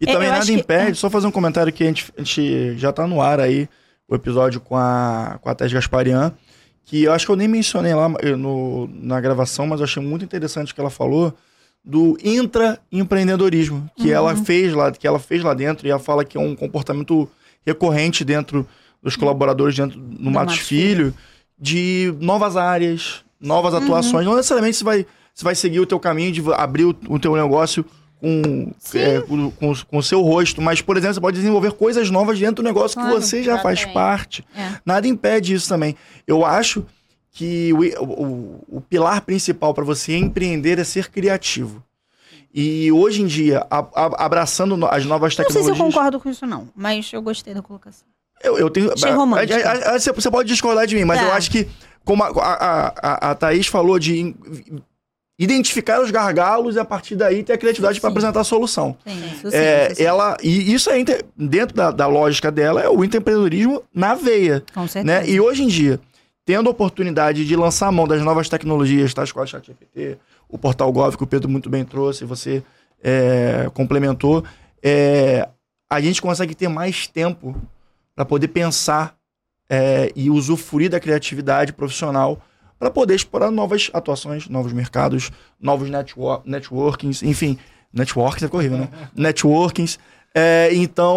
E 0.00 0.08
é, 0.08 0.12
também 0.12 0.28
nada 0.28 0.50
impede, 0.50 0.92
que... 0.92 0.98
só 0.98 1.08
fazer 1.08 1.28
um 1.28 1.30
comentário 1.30 1.72
que 1.72 1.84
a 1.84 1.86
gente, 1.86 2.12
a 2.16 2.22
gente 2.22 2.76
já 2.76 2.90
está 2.90 3.06
no 3.06 3.22
ar 3.22 3.38
aí, 3.38 3.68
o 4.08 4.14
episódio 4.16 4.60
com 4.60 4.76
a, 4.76 5.38
com 5.40 5.48
a 5.48 5.54
Tess 5.54 5.72
Gasparian, 5.72 6.34
que 6.84 7.04
eu 7.04 7.12
acho 7.12 7.26
que 7.26 7.32
eu 7.32 7.36
nem 7.36 7.48
mencionei 7.48 7.94
lá 7.94 8.08
no, 8.08 8.88
na 8.92 9.20
gravação, 9.20 9.66
mas 9.66 9.80
eu 9.80 9.84
achei 9.84 10.02
muito 10.02 10.24
interessante 10.24 10.72
o 10.72 10.74
que 10.74 10.80
ela 10.80 10.90
falou 10.90 11.34
do 11.84 12.16
intraempreendedorismo 12.22 13.90
que 13.96 14.08
uhum. 14.08 14.14
ela 14.14 14.36
fez 14.36 14.72
lá, 14.72 14.92
que 14.92 15.06
ela 15.06 15.18
fez 15.18 15.42
lá 15.42 15.52
dentro, 15.54 15.86
e 15.86 15.90
ela 15.90 15.98
fala 15.98 16.24
que 16.24 16.36
é 16.36 16.40
um 16.40 16.54
comportamento 16.54 17.28
recorrente 17.66 18.24
dentro 18.24 18.66
dos 19.02 19.16
colaboradores 19.16 19.74
dentro 19.74 19.98
do, 19.98 20.30
Matos, 20.30 20.54
Matos 20.54 20.58
Filho, 20.58 21.06
Filho, 21.06 21.14
de 21.58 22.14
novas 22.20 22.56
áreas, 22.56 23.24
novas 23.40 23.74
atuações. 23.74 24.24
Uhum. 24.24 24.30
Não 24.30 24.36
necessariamente 24.36 24.76
você 24.76 24.84
vai, 24.84 25.06
você 25.34 25.44
vai 25.44 25.54
seguir 25.54 25.80
o 25.80 25.86
teu 25.86 25.98
caminho 25.98 26.30
de 26.30 26.42
abrir 26.54 26.84
o, 26.84 26.96
o 27.08 27.18
teu 27.18 27.34
negócio 27.34 27.84
com, 28.22 28.72
é, 28.94 29.20
com, 29.20 29.50
com, 29.50 29.74
com, 29.74 29.98
o 29.98 30.02
seu 30.02 30.22
rosto, 30.22 30.62
mas, 30.62 30.80
por 30.80 30.96
exemplo, 30.96 31.14
você 31.14 31.20
pode 31.20 31.36
desenvolver 31.38 31.72
coisas 31.72 32.08
novas 32.08 32.38
dentro 32.38 32.56
do 32.56 32.62
negócio 32.62 32.94
claro, 32.94 33.16
que 33.16 33.20
você 33.20 33.42
já 33.42 33.58
faz 33.58 33.84
parte. 33.84 34.44
É. 34.56 34.74
Nada 34.86 35.08
impede 35.08 35.54
isso 35.54 35.68
também. 35.68 35.96
Eu 36.24 36.44
acho 36.44 36.86
que 37.32 37.72
o, 37.72 38.04
o, 38.04 38.64
o 38.76 38.80
pilar 38.80 39.22
principal 39.22 39.74
para 39.74 39.82
você 39.82 40.16
empreender 40.16 40.78
é 40.78 40.84
ser 40.84 41.10
criativo. 41.10 41.82
E 42.54 42.92
hoje 42.92 43.22
em 43.22 43.26
dia, 43.26 43.66
a, 43.68 43.78
a, 43.78 44.24
abraçando 44.24 44.86
as 44.86 45.04
novas 45.04 45.34
tecnologias. 45.34 45.66
Não 45.66 45.74
sei 45.74 45.74
se 45.74 45.80
eu 45.80 45.92
concordo 45.92 46.20
com 46.20 46.30
isso, 46.30 46.46
não, 46.46 46.68
mas 46.76 47.12
eu 47.12 47.22
gostei 47.22 47.52
da 47.52 47.62
colocação. 47.62 48.06
Eu, 48.40 48.56
eu 48.56 48.70
tenho. 48.70 48.92
Achei 48.92 49.10
romântico. 49.10 49.58
A, 49.66 49.94
a, 49.94 49.98
você 49.98 50.30
pode 50.30 50.48
discordar 50.48 50.86
de 50.86 50.94
mim, 50.94 51.04
mas 51.04 51.18
tá. 51.18 51.26
eu 51.26 51.32
acho 51.32 51.50
que 51.50 51.66
como 52.04 52.22
a, 52.22 52.28
a, 52.28 52.86
a, 52.88 53.30
a 53.30 53.34
Thaís 53.34 53.66
falou 53.66 53.98
de 53.98 54.34
identificar 55.42 56.00
os 56.00 56.10
gargalos 56.10 56.76
e 56.76 56.78
a 56.78 56.84
partir 56.84 57.16
daí 57.16 57.42
ter 57.42 57.54
a 57.54 57.58
criatividade 57.58 58.00
para 58.00 58.10
apresentar 58.10 58.40
a 58.40 58.44
solução. 58.44 58.96
Sim, 59.04 59.26
isso 59.26 59.50
sim, 59.50 59.56
é, 59.56 59.86
isso 59.86 59.96
sim. 59.96 60.02
Ela, 60.04 60.36
e 60.42 60.72
isso 60.72 60.90
é 60.90 61.04
dentro 61.36 61.74
da, 61.74 61.90
da, 61.90 62.06
lógica 62.06 62.50
dela 62.50 62.80
é 62.80 62.88
o 62.88 63.02
empreendedorismo 63.02 63.82
na 63.94 64.14
veia. 64.14 64.62
Com 64.72 64.82
né? 64.82 64.88
certeza. 64.88 65.20
Né? 65.20 65.28
E 65.28 65.40
hoje 65.40 65.64
em 65.64 65.68
dia, 65.68 65.98
tendo 66.44 66.68
a 66.68 66.70
oportunidade 66.70 67.44
de 67.44 67.56
lançar 67.56 67.88
a 67.88 67.92
mão 67.92 68.06
das 68.06 68.22
novas 68.22 68.48
tecnologias, 68.48 69.12
tais 69.12 69.32
quais 69.32 69.48
o 69.48 69.52
ChatGPT, 69.52 70.18
o 70.48 70.58
Portal 70.58 70.92
Gov 70.92 71.16
que 71.16 71.24
o 71.24 71.26
Pedro 71.26 71.48
muito 71.48 71.68
bem 71.68 71.84
trouxe, 71.84 72.24
você 72.24 72.62
é, 73.02 73.68
complementou, 73.74 74.44
é, 74.82 75.48
a 75.90 76.00
gente 76.00 76.22
consegue 76.22 76.54
ter 76.54 76.68
mais 76.68 77.06
tempo 77.06 77.56
para 78.14 78.24
poder 78.24 78.48
pensar 78.48 79.16
é, 79.68 80.12
e 80.14 80.30
usufruir 80.30 80.90
da 80.90 81.00
criatividade 81.00 81.72
profissional 81.72 82.40
para 82.82 82.90
poder 82.90 83.14
explorar 83.14 83.52
novas 83.52 83.90
atuações, 83.92 84.48
novos 84.48 84.72
mercados, 84.72 85.30
novos 85.60 85.88
network, 85.88 86.50
networkings, 86.50 87.22
enfim, 87.22 87.56
networkings 87.92 88.52
é 88.52 88.56
horrível, 88.56 88.78
né? 88.78 88.88
networkings. 89.14 90.00
É, 90.34 90.68
então, 90.72 91.16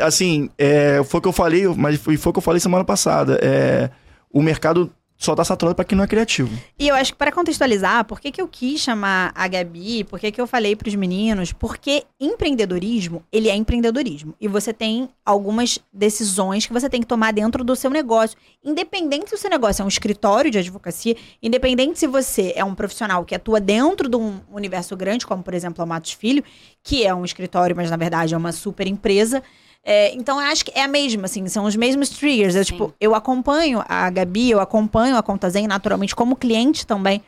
assim, 0.00 0.50
é, 0.58 1.00
foi 1.04 1.18
o 1.18 1.22
que 1.22 1.28
eu 1.28 1.32
falei, 1.32 1.68
mas 1.68 2.00
foi, 2.00 2.16
foi 2.16 2.30
o 2.30 2.32
que 2.32 2.38
eu 2.38 2.42
falei 2.42 2.58
semana 2.58 2.84
passada. 2.84 3.38
É, 3.40 3.90
o 4.32 4.42
mercado 4.42 4.90
só 5.18 5.34
tá 5.34 5.44
saturado 5.44 5.74
para 5.74 5.84
quem 5.84 5.96
não 5.96 6.04
é 6.04 6.06
criativo. 6.06 6.56
E 6.78 6.86
eu 6.86 6.94
acho 6.94 7.12
que 7.12 7.18
para 7.18 7.32
contextualizar, 7.32 8.04
por 8.04 8.20
que, 8.20 8.30
que 8.30 8.40
eu 8.40 8.46
quis 8.46 8.80
chamar 8.80 9.32
a 9.34 9.48
Gabi, 9.48 10.04
por 10.04 10.20
que, 10.20 10.30
que 10.30 10.40
eu 10.40 10.46
falei 10.46 10.76
para 10.76 10.88
os 10.88 10.94
meninos? 10.94 11.52
Porque 11.52 12.04
empreendedorismo, 12.20 13.24
ele 13.32 13.48
é 13.48 13.56
empreendedorismo. 13.56 14.32
E 14.40 14.46
você 14.46 14.72
tem 14.72 15.08
algumas 15.26 15.80
decisões 15.92 16.66
que 16.66 16.72
você 16.72 16.88
tem 16.88 17.00
que 17.00 17.06
tomar 17.06 17.32
dentro 17.32 17.64
do 17.64 17.74
seu 17.74 17.90
negócio. 17.90 18.38
Independente 18.64 19.30
se 19.30 19.34
o 19.34 19.38
seu 19.38 19.50
negócio 19.50 19.82
é 19.82 19.84
um 19.84 19.88
escritório 19.88 20.52
de 20.52 20.58
advocacia, 20.58 21.16
independente 21.42 21.98
se 21.98 22.06
você 22.06 22.52
é 22.54 22.64
um 22.64 22.74
profissional 22.74 23.24
que 23.24 23.34
atua 23.34 23.60
dentro 23.60 24.08
de 24.08 24.16
um 24.16 24.38
universo 24.52 24.96
grande, 24.96 25.26
como 25.26 25.42
por 25.42 25.52
exemplo 25.52 25.82
a 25.82 25.86
Matos 25.86 26.12
Filho, 26.12 26.44
que 26.80 27.04
é 27.04 27.12
um 27.12 27.24
escritório, 27.24 27.74
mas 27.74 27.90
na 27.90 27.96
verdade 27.96 28.34
é 28.34 28.36
uma 28.36 28.52
super 28.52 28.86
empresa. 28.86 29.42
É, 29.84 30.14
então, 30.14 30.40
eu 30.40 30.46
acho 30.48 30.64
que 30.64 30.72
é 30.74 30.82
a 30.82 30.88
mesma, 30.88 31.24
assim, 31.24 31.46
são 31.48 31.64
os 31.64 31.76
mesmos 31.76 32.10
triggers. 32.10 32.54
Eu, 32.54 32.64
tipo, 32.64 32.94
eu 33.00 33.14
acompanho 33.14 33.82
a 33.88 34.10
Gabi, 34.10 34.50
eu 34.50 34.60
acompanho 34.60 35.16
a 35.16 35.22
Conta 35.22 35.48
Zen, 35.48 35.66
naturalmente, 35.66 36.14
como 36.14 36.36
cliente 36.36 36.86
também. 36.86 37.22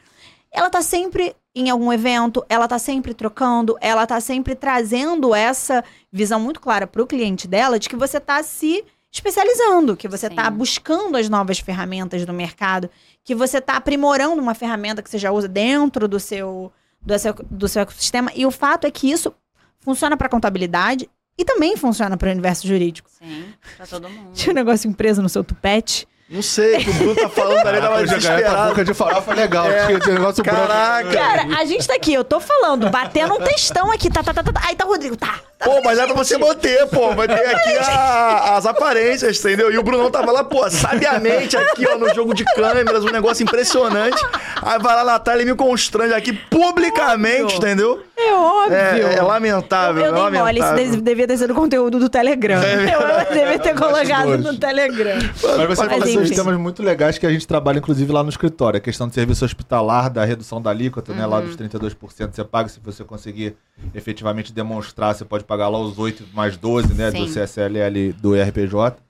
Ela 0.53 0.69
tá 0.69 0.83
sempre 0.83 1.35
em 1.55 1.71
algum 1.71 1.93
evento, 1.93 2.45
ela 2.49 2.69
tá 2.69 2.79
sempre 2.79 3.15
trocando, 3.15 3.77
ela 3.81 4.07
tá 4.07 4.21
sempre 4.21 4.55
trazendo 4.55 5.35
essa 5.35 5.85
visão 6.13 6.41
muito 6.41 6.61
clara 6.61 6.87
pro 6.87 7.07
cliente 7.07 7.49
dela 7.49 7.79
de 7.79 7.89
que 7.89 7.97
você 7.97 8.21
tá 8.21 8.43
se 8.43 8.85
especializando, 9.13 9.97
que 9.97 10.07
você 10.07 10.29
está 10.29 10.49
buscando 10.51 11.17
as 11.17 11.29
novas 11.29 11.59
ferramentas 11.59 12.25
do 12.25 12.33
mercado, 12.33 12.89
que 13.25 13.35
você 13.35 13.59
está 13.59 13.77
aprimorando 13.77 14.41
uma 14.41 14.55
ferramenta 14.55 15.03
que 15.03 15.11
você 15.11 15.19
já 15.19 15.33
usa 15.33 15.49
dentro 15.49 16.07
do 16.07 16.21
seu, 16.21 16.73
do 17.01 17.19
seu, 17.19 17.35
do 17.51 17.69
seu 17.69 17.83
ecossistema. 17.83 18.31
E 18.35 18.47
o 18.47 18.51
fato 18.51 18.87
é 18.87 18.91
que 18.91 19.11
isso 19.11 19.35
funciona 19.81 20.17
para 20.17 20.29
contabilidade 20.29 21.11
e 21.41 21.45
também 21.45 21.75
funciona 21.75 22.19
para 22.19 22.29
o 22.29 22.33
universo 22.33 22.69
jurídico. 22.69 23.09
Sim, 23.19 23.47
para 23.79 23.87
todo 23.87 24.11
mundo. 24.11 24.33
Tinha 24.37 24.53
um 24.53 24.55
negócio 24.55 24.93
preso 24.93 25.23
no 25.23 25.29
seu 25.29 25.43
tupete. 25.43 26.07
Não 26.29 26.43
sei, 26.43 26.77
que 26.85 26.91
o 26.91 26.95
Bruno 26.95 27.15
tá 27.17 27.29
falando 27.29 27.67
ali, 27.67 27.81
tava 27.81 28.05
desesperado. 28.05 28.57
A 28.57 28.69
boca 28.69 28.85
de 28.85 28.95
farofa 28.95 29.35
legal. 29.35 29.69
É. 29.69 29.99
Tinha, 29.99 30.15
negócio 30.15 30.45
Caraca. 30.45 31.09
Branco. 31.09 31.17
Cara, 31.17 31.59
a 31.59 31.65
gente 31.65 31.89
tá 31.89 31.95
aqui, 31.95 32.15
eu 32.15 32.23
tô 32.23 32.39
falando, 32.39 32.89
batendo 32.89 33.35
um 33.35 33.39
textão 33.39 33.91
aqui, 33.91 34.09
tá, 34.09 34.23
tá, 34.23 34.33
tá, 34.33 34.45
tá. 34.45 34.53
tá. 34.53 34.61
Aí 34.65 34.77
tá 34.77 34.85
o 34.85 34.89
Rodrigo, 34.89 35.17
tá. 35.17 35.41
tá 35.59 35.65
pô, 35.65 35.83
mas 35.83 35.99
é 35.99 36.07
pra 36.07 36.15
você 36.15 36.39
manter, 36.39 36.87
pô. 36.87 37.13
Vai 37.17 37.27
ter 37.27 37.35
aqui 37.35 37.77
a, 37.79 38.57
as 38.57 38.65
aparências, 38.65 39.41
entendeu? 39.41 39.73
E 39.73 39.79
o 39.79 39.83
Brunão 39.83 40.09
tava 40.09 40.31
lá, 40.31 40.45
pô, 40.45 40.71
sabiamente 40.71 41.57
aqui, 41.57 41.85
ó, 41.89 41.99
no 41.99 42.15
jogo 42.15 42.33
de 42.33 42.45
câmeras, 42.45 43.03
um 43.03 43.11
negócio 43.11 43.43
impressionante. 43.43 44.23
Aí 44.63 44.79
vai 44.79 44.95
lá, 44.95 45.05
Natália, 45.05 45.43
e 45.43 45.47
me 45.47 45.57
constrange 45.57 46.15
aqui 46.15 46.33
publicamente, 46.33 47.43
óbvio. 47.43 47.59
entendeu? 47.59 48.05
É 48.21 48.35
óbvio. 48.35 48.77
É, 48.77 49.15
é 49.15 49.23
lamentável, 49.23 50.03
eu, 50.03 50.09
eu 50.09 50.17
é 50.17 50.19
lamentável. 50.19 50.67
Mole, 50.67 50.83
isso 50.83 51.01
devia 51.01 51.27
ter 51.27 51.39
sido 51.39 51.55
conteúdo 51.55 51.99
do 51.99 52.09
Telegram. 52.09 52.63
É, 52.63 52.95
eu 52.95 53.35
devia 53.35 53.59
ter 53.59 53.75
colocado 53.75 54.39
no 54.39 54.59
Telegram. 54.59 55.19
Mas 55.57 55.69
você 55.69 55.89
falou 55.89 56.03
assim, 56.03 56.35
temas 56.35 56.59
muito 56.59 56.83
legais 56.83 57.19
que 57.19 57.27
a 57.27 57.31
gente 57.31 57.47
trabalha, 57.47 57.79
inclusive, 57.79 58.13
lá 58.13 58.23
no 58.23 58.29
escritório. 58.29 58.79
A 58.79 58.81
questão 58.81 59.09
do 59.09 59.15
serviço 59.15 59.45
hospitalar, 59.45 60.11
da 60.11 60.25
redução 60.25 60.61
da 60.61 60.71
alíquota, 60.71 61.13
uhum. 61.13 61.19
né? 61.19 61.27
Lá 61.27 61.39
uhum. 61.39 61.47
dos 61.47 61.57
32% 61.57 62.31
você 62.33 62.45
paga, 62.45 62.69
se 62.69 62.81
você 62.81 63.05
conseguir 63.05 63.57
efetivamente 63.95 64.53
demonstrar, 64.53 65.15
você 65.15 65.25
pode 65.25 65.45
pagar 65.45 65.69
lá 65.69 65.79
os 65.79 65.99
8 65.99 66.25
mais 66.35 66.57
12, 66.57 66.95
né? 66.95 67.11
Sim. 67.11 67.25
Do 67.25 67.33
CSLL 67.33 68.13
do 68.21 68.35
RPJ. 68.35 69.10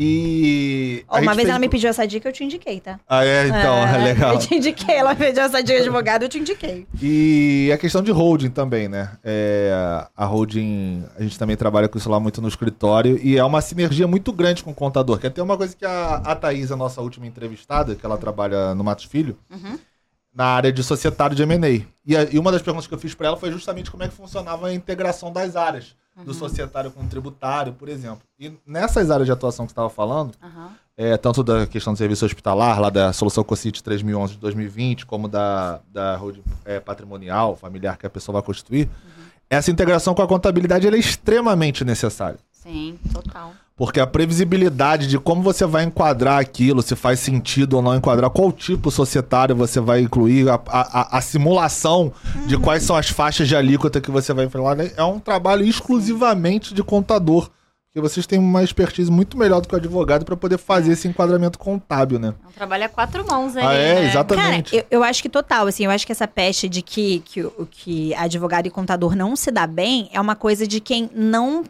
E. 0.00 1.04
Oh, 1.08 1.16
uma 1.16 1.34
vez 1.34 1.38
fez... 1.38 1.48
ela 1.48 1.58
me 1.58 1.68
pediu 1.68 1.90
essa 1.90 2.06
dica, 2.06 2.28
eu 2.28 2.32
te 2.32 2.44
indiquei, 2.44 2.78
tá? 2.78 3.00
Ah, 3.08 3.24
é? 3.24 3.48
Então, 3.48 3.74
é, 3.74 3.94
é 3.98 4.04
legal. 4.04 4.34
Eu 4.34 4.38
te 4.38 4.54
indiquei, 4.54 4.94
ela 4.94 5.12
pediu 5.16 5.42
essa 5.42 5.60
dica 5.60 5.78
de 5.78 5.82
advogado, 5.82 6.22
eu 6.22 6.28
te 6.28 6.38
indiquei. 6.38 6.86
E 7.02 7.68
a 7.74 7.76
questão 7.76 8.00
de 8.00 8.12
holding 8.12 8.50
também, 8.50 8.88
né? 8.88 9.18
É, 9.24 10.06
a 10.16 10.24
holding, 10.24 11.04
a 11.18 11.22
gente 11.24 11.36
também 11.36 11.56
trabalha 11.56 11.88
com 11.88 11.98
isso 11.98 12.08
lá 12.08 12.20
muito 12.20 12.40
no 12.40 12.46
escritório 12.46 13.18
e 13.20 13.36
é 13.36 13.42
uma 13.42 13.60
sinergia 13.60 14.06
muito 14.06 14.32
grande 14.32 14.62
com 14.62 14.70
o 14.70 14.74
contador. 14.74 15.18
Que 15.18 15.26
é 15.26 15.30
até 15.30 15.42
uma 15.42 15.56
coisa 15.56 15.74
que 15.74 15.84
a, 15.84 16.14
a 16.24 16.36
Thaís, 16.36 16.70
a 16.70 16.76
nossa 16.76 17.00
última 17.00 17.26
entrevistada, 17.26 17.96
que 17.96 18.06
ela 18.06 18.16
trabalha 18.16 18.76
no 18.76 18.84
Matos 18.84 19.04
Filho, 19.04 19.36
uhum. 19.50 19.80
na 20.32 20.44
área 20.44 20.72
de 20.72 20.84
societário 20.84 21.34
de 21.34 21.42
M&A. 21.42 21.68
E, 21.68 21.86
e 22.06 22.38
uma 22.38 22.52
das 22.52 22.62
perguntas 22.62 22.86
que 22.86 22.94
eu 22.94 22.98
fiz 22.98 23.16
para 23.16 23.26
ela 23.26 23.36
foi 23.36 23.50
justamente 23.50 23.90
como 23.90 24.04
é 24.04 24.08
que 24.08 24.14
funcionava 24.14 24.68
a 24.68 24.72
integração 24.72 25.32
das 25.32 25.56
áreas, 25.56 25.96
do 26.24 26.34
societário 26.34 26.90
com 26.90 27.02
o 27.02 27.06
tributário, 27.06 27.72
por 27.72 27.88
exemplo. 27.88 28.22
E 28.38 28.52
nessas 28.66 29.10
áreas 29.10 29.26
de 29.26 29.32
atuação 29.32 29.66
que 29.66 29.70
você 29.70 29.74
estava 29.74 29.90
falando, 29.90 30.32
Aham. 30.42 30.72
é, 30.96 31.16
tanto 31.16 31.42
da 31.42 31.66
questão 31.66 31.92
do 31.92 31.96
serviço 31.96 32.24
hospitalar, 32.24 32.80
lá 32.80 32.90
da 32.90 33.12
solução 33.12 33.44
COCIT 33.44 33.82
3011 33.82 34.34
de 34.34 34.40
2020, 34.40 35.06
como 35.06 35.28
da, 35.28 35.80
da 35.92 36.20
é, 36.64 36.80
patrimonial, 36.80 37.56
familiar 37.56 37.96
que 37.96 38.06
a 38.06 38.10
pessoa 38.10 38.34
vai 38.34 38.42
constituir, 38.42 38.88
essa 39.50 39.70
integração 39.70 40.14
com 40.14 40.22
a 40.22 40.28
contabilidade 40.28 40.86
é 40.86 40.98
extremamente 40.98 41.84
necessária. 41.84 42.38
Sim, 42.52 42.98
total. 43.12 43.52
Porque 43.78 44.00
a 44.00 44.06
previsibilidade 44.06 45.06
de 45.06 45.18
como 45.20 45.40
você 45.40 45.64
vai 45.64 45.84
enquadrar 45.84 46.38
aquilo, 46.40 46.82
se 46.82 46.96
faz 46.96 47.20
sentido 47.20 47.74
ou 47.74 47.82
não 47.82 47.94
enquadrar, 47.94 48.28
qual 48.28 48.50
tipo 48.50 48.90
societário 48.90 49.54
você 49.54 49.78
vai 49.80 50.00
incluir, 50.00 50.48
a, 50.48 50.54
a- 50.66 51.16
a- 51.18 51.20
simulação 51.20 52.12
de 52.46 52.58
quais 52.58 52.82
são 52.82 52.96
as 52.96 53.08
faixas 53.08 53.46
de 53.46 53.54
alíquota 53.54 54.00
que 54.00 54.10
você 54.10 54.34
vai 54.34 54.46
enfrentar, 54.46 54.74
né? 54.74 54.90
é 54.96 55.04
um 55.04 55.20
trabalho 55.20 55.64
exclusivamente 55.64 56.74
de 56.74 56.82
contador. 56.82 57.48
Porque 57.86 58.00
vocês 58.06 58.26
têm 58.26 58.38
uma 58.38 58.62
expertise 58.62 59.10
muito 59.10 59.36
melhor 59.38 59.60
do 59.62 59.68
que 59.68 59.74
o 59.74 59.78
advogado 59.78 60.22
para 60.24 60.36
poder 60.36 60.58
fazer 60.58 60.92
esse 60.92 61.08
enquadramento 61.08 61.58
contábil, 61.58 62.18
né? 62.18 62.34
É 62.44 62.48
um 62.48 62.52
trabalho 62.52 62.84
a 62.84 62.88
quatro 62.88 63.26
mãos 63.26 63.56
ali, 63.56 63.66
Ah, 63.66 63.72
é? 63.72 63.94
né? 64.02 64.08
Exatamente. 64.10 64.70
Cara, 64.72 64.86
eu, 64.90 64.98
eu 64.98 65.04
acho 65.04 65.22
que 65.22 65.28
total, 65.28 65.66
assim, 65.66 65.84
eu 65.86 65.90
acho 65.90 66.04
que 66.04 66.12
essa 66.12 66.28
peste 66.28 66.68
de 66.68 66.82
que, 66.82 67.20
que, 67.20 67.42
o- 67.42 67.66
que 67.70 68.14
advogado 68.14 68.66
e 68.66 68.70
contador 68.70 69.16
não 69.16 69.34
se 69.34 69.50
dá 69.50 69.66
bem 69.66 70.10
é 70.12 70.20
uma 70.20 70.36
coisa 70.36 70.66
de 70.66 70.80
quem 70.80 71.08
não 71.14 71.64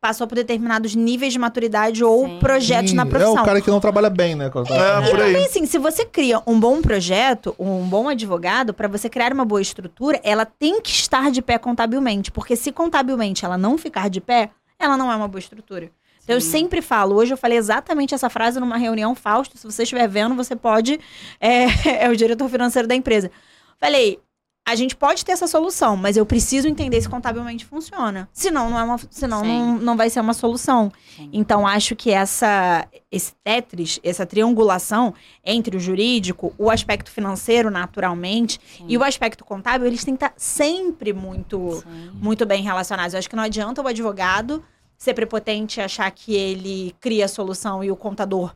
passou 0.00 0.26
por 0.26 0.34
determinados 0.34 0.94
níveis 0.94 1.32
de 1.32 1.38
maturidade 1.38 2.02
ou 2.04 2.26
Sim. 2.26 2.38
projetos 2.38 2.92
na 2.92 3.04
Sim, 3.04 3.10
profissão. 3.10 3.38
É 3.38 3.42
o 3.42 3.44
cara 3.44 3.60
que 3.60 3.70
não 3.70 3.80
trabalha 3.80 4.10
bem, 4.10 4.34
né? 4.34 4.48
tá- 4.50 4.60
É, 4.60 5.10
por 5.10 5.20
aí. 5.20 5.30
Então, 5.32 5.44
assim, 5.44 5.66
se 5.66 5.78
você 5.78 6.04
cria 6.04 6.42
um 6.46 6.58
bom 6.58 6.80
projeto, 6.82 7.54
um 7.58 7.82
bom 7.88 8.08
advogado, 8.08 8.72
para 8.74 8.88
você 8.88 9.08
criar 9.08 9.32
uma 9.32 9.44
boa 9.44 9.60
estrutura, 9.62 10.20
ela 10.22 10.44
tem 10.44 10.80
que 10.80 10.90
estar 10.90 11.30
de 11.30 11.42
pé 11.42 11.58
contabilmente. 11.58 12.30
Porque 12.30 12.56
se 12.56 12.72
contabilmente 12.72 13.44
ela 13.44 13.58
não 13.58 13.76
ficar 13.78 14.08
de 14.08 14.20
pé, 14.20 14.50
ela 14.78 14.96
não 14.96 15.10
é 15.10 15.16
uma 15.16 15.28
boa 15.28 15.38
estrutura. 15.40 15.90
Então, 16.22 16.36
eu 16.36 16.40
sempre 16.42 16.82
falo, 16.82 17.16
hoje 17.16 17.32
eu 17.32 17.38
falei 17.38 17.56
exatamente 17.56 18.14
essa 18.14 18.28
frase 18.28 18.60
numa 18.60 18.76
reunião, 18.76 19.14
Fausto, 19.14 19.56
se 19.56 19.64
você 19.64 19.82
estiver 19.84 20.06
vendo, 20.06 20.34
você 20.34 20.54
pode. 20.54 21.00
É, 21.40 21.64
é 22.04 22.08
o 22.10 22.16
diretor 22.16 22.48
financeiro 22.50 22.86
da 22.86 22.94
empresa. 22.94 23.30
Falei, 23.80 24.18
a 24.68 24.74
gente 24.74 24.94
pode 24.94 25.24
ter 25.24 25.32
essa 25.32 25.46
solução, 25.46 25.96
mas 25.96 26.18
eu 26.18 26.26
preciso 26.26 26.68
entender 26.68 27.00
se 27.00 27.08
contabilmente 27.08 27.64
funciona. 27.64 28.28
Senão, 28.34 28.68
não, 28.68 28.78
é 28.78 28.82
uma, 28.82 29.00
senão 29.10 29.40
Sim. 29.40 29.46
não, 29.46 29.78
não 29.78 29.96
vai 29.96 30.10
ser 30.10 30.20
uma 30.20 30.34
solução. 30.34 30.92
Sim. 31.16 31.30
Então, 31.32 31.66
acho 31.66 31.96
que 31.96 32.10
essa, 32.10 32.86
esse 33.10 33.32
Tetris, 33.42 33.98
essa 34.02 34.26
triangulação 34.26 35.14
entre 35.42 35.74
o 35.74 35.80
jurídico, 35.80 36.52
o 36.58 36.70
aspecto 36.70 37.10
financeiro, 37.10 37.70
naturalmente, 37.70 38.60
Sim. 38.76 38.84
e 38.86 38.98
o 38.98 39.02
aspecto 39.02 39.42
contábil, 39.42 39.86
eles 39.86 40.04
têm 40.04 40.14
que 40.14 40.22
estar 40.22 40.34
sempre 40.36 41.14
muito, 41.14 41.82
muito 42.12 42.44
bem 42.44 42.62
relacionados. 42.62 43.14
Eu 43.14 43.20
acho 43.20 43.30
que 43.30 43.36
não 43.36 43.44
adianta 43.44 43.80
o 43.80 43.88
advogado 43.88 44.62
ser 44.98 45.14
prepotente 45.14 45.80
e 45.80 45.82
achar 45.82 46.10
que 46.10 46.34
ele 46.34 46.94
cria 47.00 47.24
a 47.24 47.28
solução 47.28 47.82
e 47.82 47.90
o 47.90 47.96
contador 47.96 48.54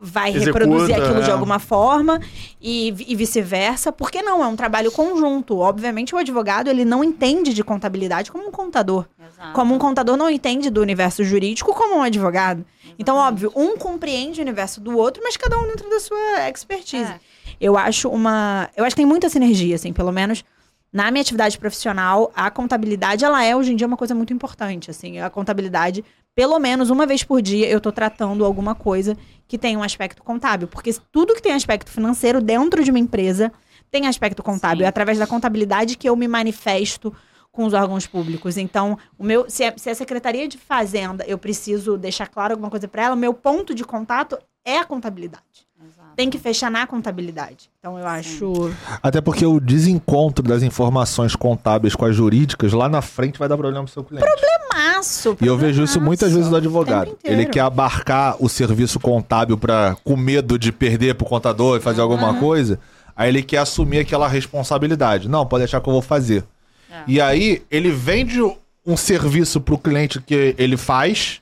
vai 0.00 0.30
Executa, 0.30 0.58
reproduzir 0.58 0.94
aquilo 0.94 1.22
de 1.22 1.28
é. 1.28 1.32
alguma 1.32 1.58
forma 1.58 2.20
e, 2.60 2.88
e 3.06 3.16
vice-versa. 3.16 3.90
Porque 3.90 4.22
não, 4.22 4.42
é 4.42 4.46
um 4.46 4.54
trabalho 4.54 4.92
conjunto. 4.92 5.58
Obviamente, 5.58 6.14
o 6.14 6.18
advogado 6.18 6.68
ele 6.68 6.84
não 6.84 7.02
entende 7.02 7.52
de 7.52 7.64
contabilidade 7.64 8.30
como 8.30 8.46
um 8.46 8.50
contador. 8.50 9.06
Exato. 9.18 9.52
Como 9.52 9.74
um 9.74 9.78
contador 9.78 10.16
não 10.16 10.30
entende 10.30 10.70
do 10.70 10.80
universo 10.80 11.24
jurídico 11.24 11.74
como 11.74 11.96
um 11.96 12.02
advogado. 12.02 12.64
Então, 12.98 13.16
Exatamente. 13.16 13.46
óbvio, 13.46 13.52
um 13.56 13.76
compreende 13.76 14.40
o 14.40 14.42
universo 14.42 14.80
do 14.80 14.96
outro, 14.96 15.22
mas 15.24 15.36
cada 15.36 15.58
um 15.58 15.66
dentro 15.66 15.90
da 15.90 16.00
sua 16.00 16.48
expertise. 16.48 17.10
É. 17.10 17.20
Eu 17.60 17.76
acho 17.76 18.08
uma. 18.08 18.70
Eu 18.76 18.84
acho 18.84 18.94
que 18.94 19.02
tem 19.02 19.06
muita 19.06 19.28
sinergia, 19.28 19.74
assim, 19.74 19.92
pelo 19.92 20.12
menos 20.12 20.44
na 20.92 21.10
minha 21.10 21.20
atividade 21.20 21.58
profissional, 21.58 22.32
a 22.34 22.50
contabilidade, 22.50 23.24
ela 23.24 23.44
é 23.44 23.54
hoje 23.54 23.72
em 23.72 23.76
dia 23.76 23.86
uma 23.86 23.96
coisa 23.96 24.14
muito 24.14 24.32
importante. 24.32 24.90
Assim, 24.90 25.20
a 25.20 25.28
contabilidade, 25.28 26.04
pelo 26.38 26.56
menos 26.60 26.88
uma 26.88 27.04
vez 27.04 27.24
por 27.24 27.42
dia, 27.42 27.68
eu 27.68 27.80
tô 27.80 27.90
tratando 27.90 28.44
alguma 28.44 28.72
coisa 28.72 29.16
que 29.48 29.58
tem 29.58 29.76
um 29.76 29.82
aspecto 29.82 30.22
contábil. 30.22 30.68
Porque 30.68 30.94
tudo 31.10 31.34
que 31.34 31.42
tem 31.42 31.52
aspecto 31.52 31.90
financeiro 31.90 32.40
dentro 32.40 32.84
de 32.84 32.92
uma 32.92 32.98
empresa 33.00 33.52
tem 33.90 34.06
aspecto 34.06 34.40
contábil. 34.40 34.82
Sim. 34.82 34.84
É 34.84 34.86
através 34.86 35.18
da 35.18 35.26
contabilidade 35.26 35.96
que 35.96 36.08
eu 36.08 36.14
me 36.14 36.28
manifesto 36.28 37.12
com 37.50 37.64
os 37.64 37.74
órgãos 37.74 38.06
públicos. 38.06 38.56
Então, 38.56 38.96
o 39.18 39.24
meu, 39.24 39.50
se, 39.50 39.64
a, 39.64 39.76
se 39.76 39.90
a 39.90 39.94
Secretaria 39.96 40.46
de 40.46 40.56
Fazenda 40.56 41.24
eu 41.26 41.36
preciso 41.36 41.98
deixar 41.98 42.28
claro 42.28 42.52
alguma 42.52 42.70
coisa 42.70 42.86
para 42.86 43.02
ela, 43.02 43.16
o 43.16 43.18
meu 43.18 43.34
ponto 43.34 43.74
de 43.74 43.82
contato 43.82 44.38
é 44.64 44.78
a 44.78 44.84
contabilidade. 44.84 45.67
Tem 46.18 46.28
que 46.28 46.36
fechar 46.36 46.68
na 46.68 46.84
contabilidade. 46.84 47.70
Então, 47.78 47.96
eu 47.96 48.04
acho. 48.04 48.74
Até 49.00 49.20
porque 49.20 49.46
o 49.46 49.60
desencontro 49.60 50.42
das 50.42 50.64
informações 50.64 51.36
contábeis 51.36 51.94
com 51.94 52.04
as 52.04 52.16
jurídicas 52.16 52.72
lá 52.72 52.88
na 52.88 53.00
frente 53.00 53.38
vai 53.38 53.48
dar 53.48 53.56
problema 53.56 53.84
pro 53.84 53.92
seu 53.92 54.02
cliente. 54.02 54.26
Maço. 54.74 55.36
E 55.40 55.46
eu 55.46 55.56
vejo 55.56 55.80
isso 55.84 56.00
muitas 56.00 56.32
vezes 56.32 56.50
do 56.50 56.56
advogado. 56.56 57.16
Ele 57.22 57.46
quer 57.46 57.60
abarcar 57.60 58.34
o 58.40 58.48
serviço 58.48 58.98
contábil 58.98 59.56
para 59.56 59.96
com 60.02 60.16
medo 60.16 60.58
de 60.58 60.72
perder 60.72 61.14
pro 61.14 61.24
contador 61.24 61.76
e 61.76 61.80
fazer 61.80 62.00
alguma 62.00 62.34
coisa. 62.34 62.80
Aí 63.14 63.28
ele 63.28 63.42
quer 63.42 63.58
assumir 63.58 64.00
aquela 64.00 64.26
responsabilidade. 64.26 65.28
Não, 65.28 65.46
pode 65.46 65.62
deixar 65.62 65.80
que 65.80 65.88
eu 65.88 65.92
vou 65.92 66.02
fazer. 66.02 66.42
É. 66.90 67.02
E 67.06 67.20
aí 67.20 67.62
ele 67.70 67.92
vende 67.92 68.40
um 68.84 68.96
serviço 68.96 69.60
pro 69.60 69.78
cliente 69.78 70.20
que 70.20 70.56
ele 70.58 70.76
faz. 70.76 71.40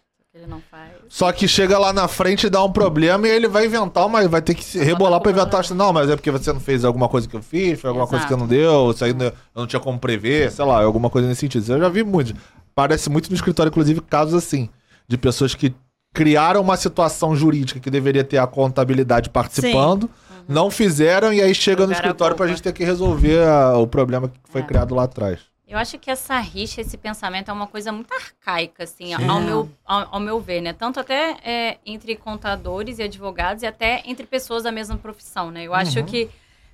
Só 1.09 1.31
que 1.33 1.47
chega 1.49 1.79
lá 1.79 1.93
na 1.93 2.09
frente 2.09 2.47
e 2.47 2.51
dá 2.51 2.63
um 2.63 2.71
problema 2.73 3.27
e 3.27 3.31
ele 3.31 3.49
vai 3.49 3.67
inventar, 3.67 4.09
mas 4.09 4.27
vai 4.29 4.43
ter 4.43 4.55
que 4.55 4.65
se 4.65 4.79
rebolar 4.83 5.21
pra 5.21 5.31
inventar. 5.33 5.65
Não, 5.75 5.93
mas 5.93 6.09
é 6.11 6.17
porque 6.17 6.31
você 6.31 6.53
não 6.53 6.61
fez 6.61 6.85
alguma 6.85 7.09
coisa 7.09 7.29
que 7.29 7.35
eu 7.37 7.43
fiz, 7.43 7.81
foi 7.81 7.89
alguma 7.89 8.07
coisa 8.07 8.27
que 8.27 8.33
eu 8.33 8.37
não 8.37 8.47
deu, 8.47 8.91
isso 8.91 9.05
aí 9.05 9.11
eu 9.19 9.33
não 9.55 9.67
tinha 9.67 9.81
como 9.81 9.99
prever, 9.99 10.51
sei 10.51 10.65
lá, 10.65 10.83
alguma 10.83 11.09
coisa 11.11 11.29
nesse 11.29 11.41
sentido. 11.41 11.73
Eu 11.73 11.81
já 11.81 11.89
vi 11.89 12.03
muito. 12.05 12.35
Parece 12.75 13.09
muito 13.09 13.29
no 13.31 13.35
escritório, 13.35 13.71
inclusive, 13.71 14.01
casos 14.03 14.35
assim, 14.35 14.69
de 15.09 15.17
pessoas 15.17 15.55
que 15.55 15.75
criaram 16.13 16.61
uma 16.61 16.77
situação 16.77 17.35
jurídica 17.37 17.79
que 17.81 17.91
deveria 17.91 18.25
ter 18.25 18.39
a 18.39 18.47
contabilidade 18.47 19.29
participando, 19.31 20.09
não 20.49 20.71
fizeram 20.71 21.33
e 21.33 21.43
aí 21.43 21.55
chega 21.55 21.87
no 21.87 21.93
escritório 21.93 22.37
pra 22.37 22.47
gente 22.47 22.63
ter 22.63 22.73
que 22.73 22.85
resolver 22.85 23.43
a- 23.47 23.77
o 23.79 23.87
problema 23.87 24.29
que 24.29 24.35
foi 24.51 24.61
É. 24.61 24.65
criado 24.65 24.95
lá 24.95 25.03
atrás. 25.05 25.41
Eu 25.67 25.77
acho 25.79 25.99
que 25.99 26.11
essa 26.11 26.39
rixa, 26.39 26.81
esse 26.81 26.97
pensamento 26.97 27.51
é 27.51 27.53
uma 27.53 27.67
coisa 27.67 27.91
muito 27.91 28.13
arcaica, 28.15 28.85
assim, 28.85 29.17
Sim. 29.17 29.29
ao 29.29 29.41
meu, 29.41 29.69
ao, 29.85 30.15
ao 30.15 30.21
meu 30.21 30.39
ver, 30.41 30.61
né? 30.61 30.73
Tanto 30.73 31.01
até 31.01 31.37
é, 31.43 31.79
entre 31.85 32.15
contadores 32.15 32.99
e 33.01 33.03
advogados 33.03 33.65
e 33.65 33.67
até 33.67 34.03
entre 34.07 34.27
pessoas 34.27 34.63
da 34.63 34.71
mesma 34.71 34.97
profissão, 34.97 35.51
né? 35.51 35.65
Eu 35.65 35.75
acho 35.75 35.99
Uhum. 35.99 36.07
que 36.07 36.31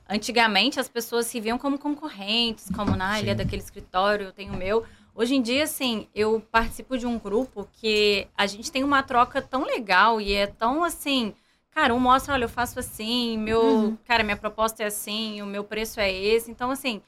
antigamente 0.09 0.79
as 0.79 0.89
pessoas 0.89 1.27
se 1.27 1.41
viam 1.41 1.57
como 1.57 1.79
concorrentes, 1.79 2.69
como, 2.77 2.95
ah, 3.01 3.19
ele 3.19 3.31
é 3.31 3.35
daquele 3.35 3.63
escritório, 3.63 4.27
eu 4.27 4.33
tenho 4.33 4.53
o 4.53 4.57
meu. 4.57 4.85
Hoje 5.15 5.35
em 5.35 5.43
dia, 5.43 5.65
assim, 5.65 6.07
eu 6.15 6.41
participo 6.53 6.99
de 6.99 7.07
um 7.07 7.19
grupo 7.19 7.67
que 7.73 8.27
a 8.37 8.47
gente 8.47 8.71
tem 8.71 8.85
uma 8.85 9.03
troca 9.03 9.41
tão 9.41 9.65
legal 9.65 10.21
e 10.21 10.35
é 10.35 10.47
tão 10.47 10.85
assim. 10.85 11.35
Cara, 11.71 11.95
um 11.95 12.01
mostra, 12.01 12.35
olha, 12.35 12.45
eu 12.45 12.49
faço 12.49 12.79
assim, 12.79 13.39
meu. 13.39 13.63
Uhum. 13.63 13.99
Cara, 14.07 14.23
minha 14.23 14.37
proposta 14.37 14.83
é 14.83 14.87
assim, 14.87 15.41
o 15.41 15.47
meu 15.47 15.65
preço 15.65 15.99
é 15.99 16.13
esse. 16.13 16.51
Então, 16.51 16.71
assim, 16.71 17.01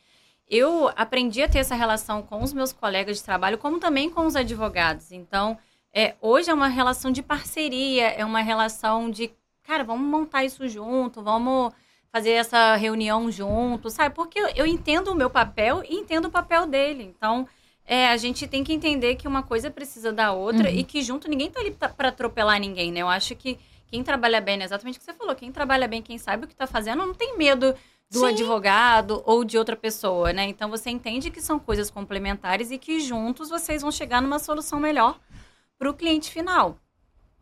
eu 0.55 0.89
aprendi 0.95 1.43
a 1.43 1.49
ter 1.49 1.59
essa 1.59 1.75
relação 1.75 2.23
com 2.23 2.43
os 2.43 2.53
meus 2.53 2.73
colegas 2.73 3.17
de 3.17 3.25
trabalho, 3.25 3.59
como 3.59 3.81
também 3.81 4.09
com 4.09 4.25
os 4.25 4.37
advogados. 4.37 5.11
Então, 5.11 5.59
é, 5.93 6.15
hoje 6.21 6.51
é 6.51 6.55
uma 6.55 6.69
relação 6.69 7.11
de 7.11 7.23
parceria, 7.23 8.09
é 8.09 8.25
uma 8.25 8.41
relação 8.41 9.11
de, 9.11 9.33
cara, 9.65 9.83
vamos 9.83 10.07
montar 10.07 10.45
isso 10.45 10.69
junto, 10.69 11.23
vamos 11.23 11.73
fazer 12.13 12.31
essa 12.31 12.77
reunião 12.77 13.31
junto, 13.31 13.91
sabe? 13.91 14.15
Porque 14.15 14.39
eu, 14.55 14.65
entendo 14.65 15.09
o 15.09 15.15
meu 15.17 15.29
papel 15.29 15.83
e 15.89 15.97
entendo 15.97 16.27
o 16.27 16.31
papel 16.31 16.67
dele. 16.67 17.03
Então, 17.03 17.49
é, 17.85 18.09
a 18.09 18.17
gente 18.17 18.47
tem 18.47 18.63
que 18.63 18.73
entender 18.73 19.17
que 19.17 19.27
uma 19.27 19.43
coisa 19.43 19.71
precisa 19.71 20.13
da 20.13 20.33
outra 20.33 20.71
Uhum. 20.71 20.77
e 20.77 20.85
que 20.85 21.03
junto 21.03 21.29
ninguém 21.29 21.51
tá 21.51 21.59
ali 21.61 21.73
para 21.73 22.09
atropelar 22.09 22.61
ninguém, 22.61 22.93
né? 22.93 23.01
Eu 23.01 23.09
acho 23.09 23.35
que 23.35 23.59
quem 23.89 24.03
trabalha 24.03 24.41
bem, 24.41 24.57
né, 24.57 24.65
exatamente 24.65 24.97
o 24.97 24.99
que 25.01 25.05
você 25.05 25.13
falou, 25.13 25.35
quem 25.35 25.53
trabalha 25.53 25.87
bem, 25.87 26.03
quem 26.03 26.17
sabe 26.19 26.45
o 26.45 26.49
que 26.49 26.55
tá 26.57 26.67
fazendo, 26.67 27.05
não 27.05 27.15
tem 27.15 27.37
medo 27.37 27.75
do 28.15 28.21
Sim. 28.21 28.27
advogado 28.29 29.23
ou 29.27 29.45
de 29.45 29.59
outra 29.59 29.75
pessoa, 29.77 30.33
né? 30.33 30.45
Então 30.49 30.71
você 30.71 30.89
entende 30.89 31.31
que 31.31 31.43
são 31.43 31.59
coisas 31.59 31.91
complementares 31.91 32.71
e 32.71 32.79
que 32.79 33.01
juntos 33.01 33.51
vocês 33.51 33.83
vão 33.83 33.91
chegar 33.91 34.23
numa 34.23 34.39
solução 34.39 34.79
melhor 34.81 35.19
para 35.77 35.91
o 35.91 35.95
cliente 35.95 36.31
final. 36.31 36.79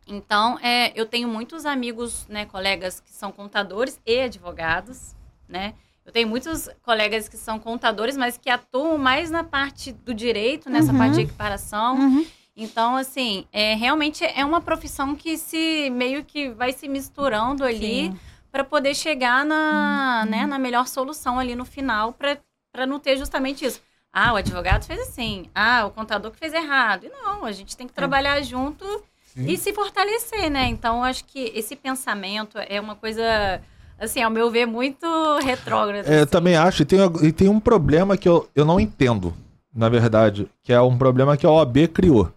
Então, 0.07 0.59
é, 0.59 0.91
eu 0.99 1.05
tenho 1.05 1.29
muitos 1.29 1.65
amigos, 1.65 2.25
né, 2.27 2.45
colegas 2.45 2.99
que 2.99 3.11
são 3.13 3.31
contadores 3.31 4.01
e 4.05 4.19
advogados, 4.19 5.15
né? 5.47 5.75
Eu 6.05 6.11
tenho 6.11 6.27
muitos 6.27 6.67
colegas 6.81 7.29
que 7.29 7.37
são 7.37 7.57
contadores, 7.57 8.17
mas 8.17 8.35
que 8.37 8.49
atuam 8.49 8.97
mais 8.97 9.31
na 9.31 9.43
parte 9.45 9.93
do 9.93 10.13
direito, 10.13 10.69
nessa 10.69 10.91
Uhum. 10.91 10.97
parte 10.97 11.13
de 11.15 11.21
equiparação. 11.21 11.95
Uhum. 11.97 12.25
Então, 12.57 12.97
assim, 12.97 13.47
é, 13.53 13.75
realmente 13.75 14.25
é 14.25 14.43
uma 14.43 14.59
profissão 14.59 15.15
que 15.15 15.37
se 15.37 15.89
meio 15.91 16.25
que 16.25 16.49
vai 16.49 16.73
se 16.73 16.89
misturando 16.89 17.63
ali 17.63 18.07
Sim. 18.11 18.19
Para 18.53 18.63
poder 18.63 18.93
chegar 18.93 19.43
na, 19.43 20.27
né, 20.29 20.45
na 20.45 20.59
melhor 20.59 20.87
solução 20.87 21.39
ali 21.39 21.55
no 21.55 21.65
final 21.65 22.13
para 22.13 22.85
não 22.85 22.99
ter 22.99 23.17
justamente 23.17 23.65
isso. 23.65 23.81
Ah, 24.13 24.31
o 24.31 24.35
advogado 24.35 24.85
fez 24.85 24.99
assim. 24.99 25.49
Ah, 25.55 25.87
o 25.87 25.89
contador 25.89 26.29
que 26.29 26.37
fez 26.37 26.53
errado. 26.53 27.07
E 27.07 27.09
não, 27.09 27.45
a 27.45 27.51
gente 27.51 27.75
tem 27.75 27.87
que 27.87 27.93
trabalhar 27.93 28.39
junto 28.43 28.85
Sim. 29.33 29.47
e 29.47 29.57
se 29.57 29.73
fortalecer, 29.73 30.51
né? 30.51 30.67
Então, 30.67 30.97
eu 30.97 31.03
acho 31.03 31.25
que 31.25 31.51
esse 31.55 31.75
pensamento 31.75 32.59
é 32.69 32.79
uma 32.79 32.93
coisa 32.95 33.59
assim, 33.99 34.21
ao 34.21 34.29
meu 34.29 34.51
ver, 34.51 34.67
muito 34.67 35.07
retrógrado. 35.39 36.05
É, 36.05 36.19
eu 36.19 36.23
assim. 36.23 36.31
também 36.31 36.55
acho. 36.55 36.83
E 36.83 36.85
tem, 36.85 36.99
e 37.23 37.31
tem 37.31 37.49
um 37.49 37.59
problema 37.59 38.15
que 38.15 38.29
eu, 38.29 38.47
eu 38.53 38.65
não 38.65 38.79
entendo, 38.79 39.33
na 39.73 39.89
verdade, 39.89 40.47
que 40.61 40.71
é 40.71 40.79
um 40.79 40.95
problema 40.95 41.35
que 41.35 41.47
a 41.47 41.49
OAB 41.49 41.87
criou. 41.87 42.31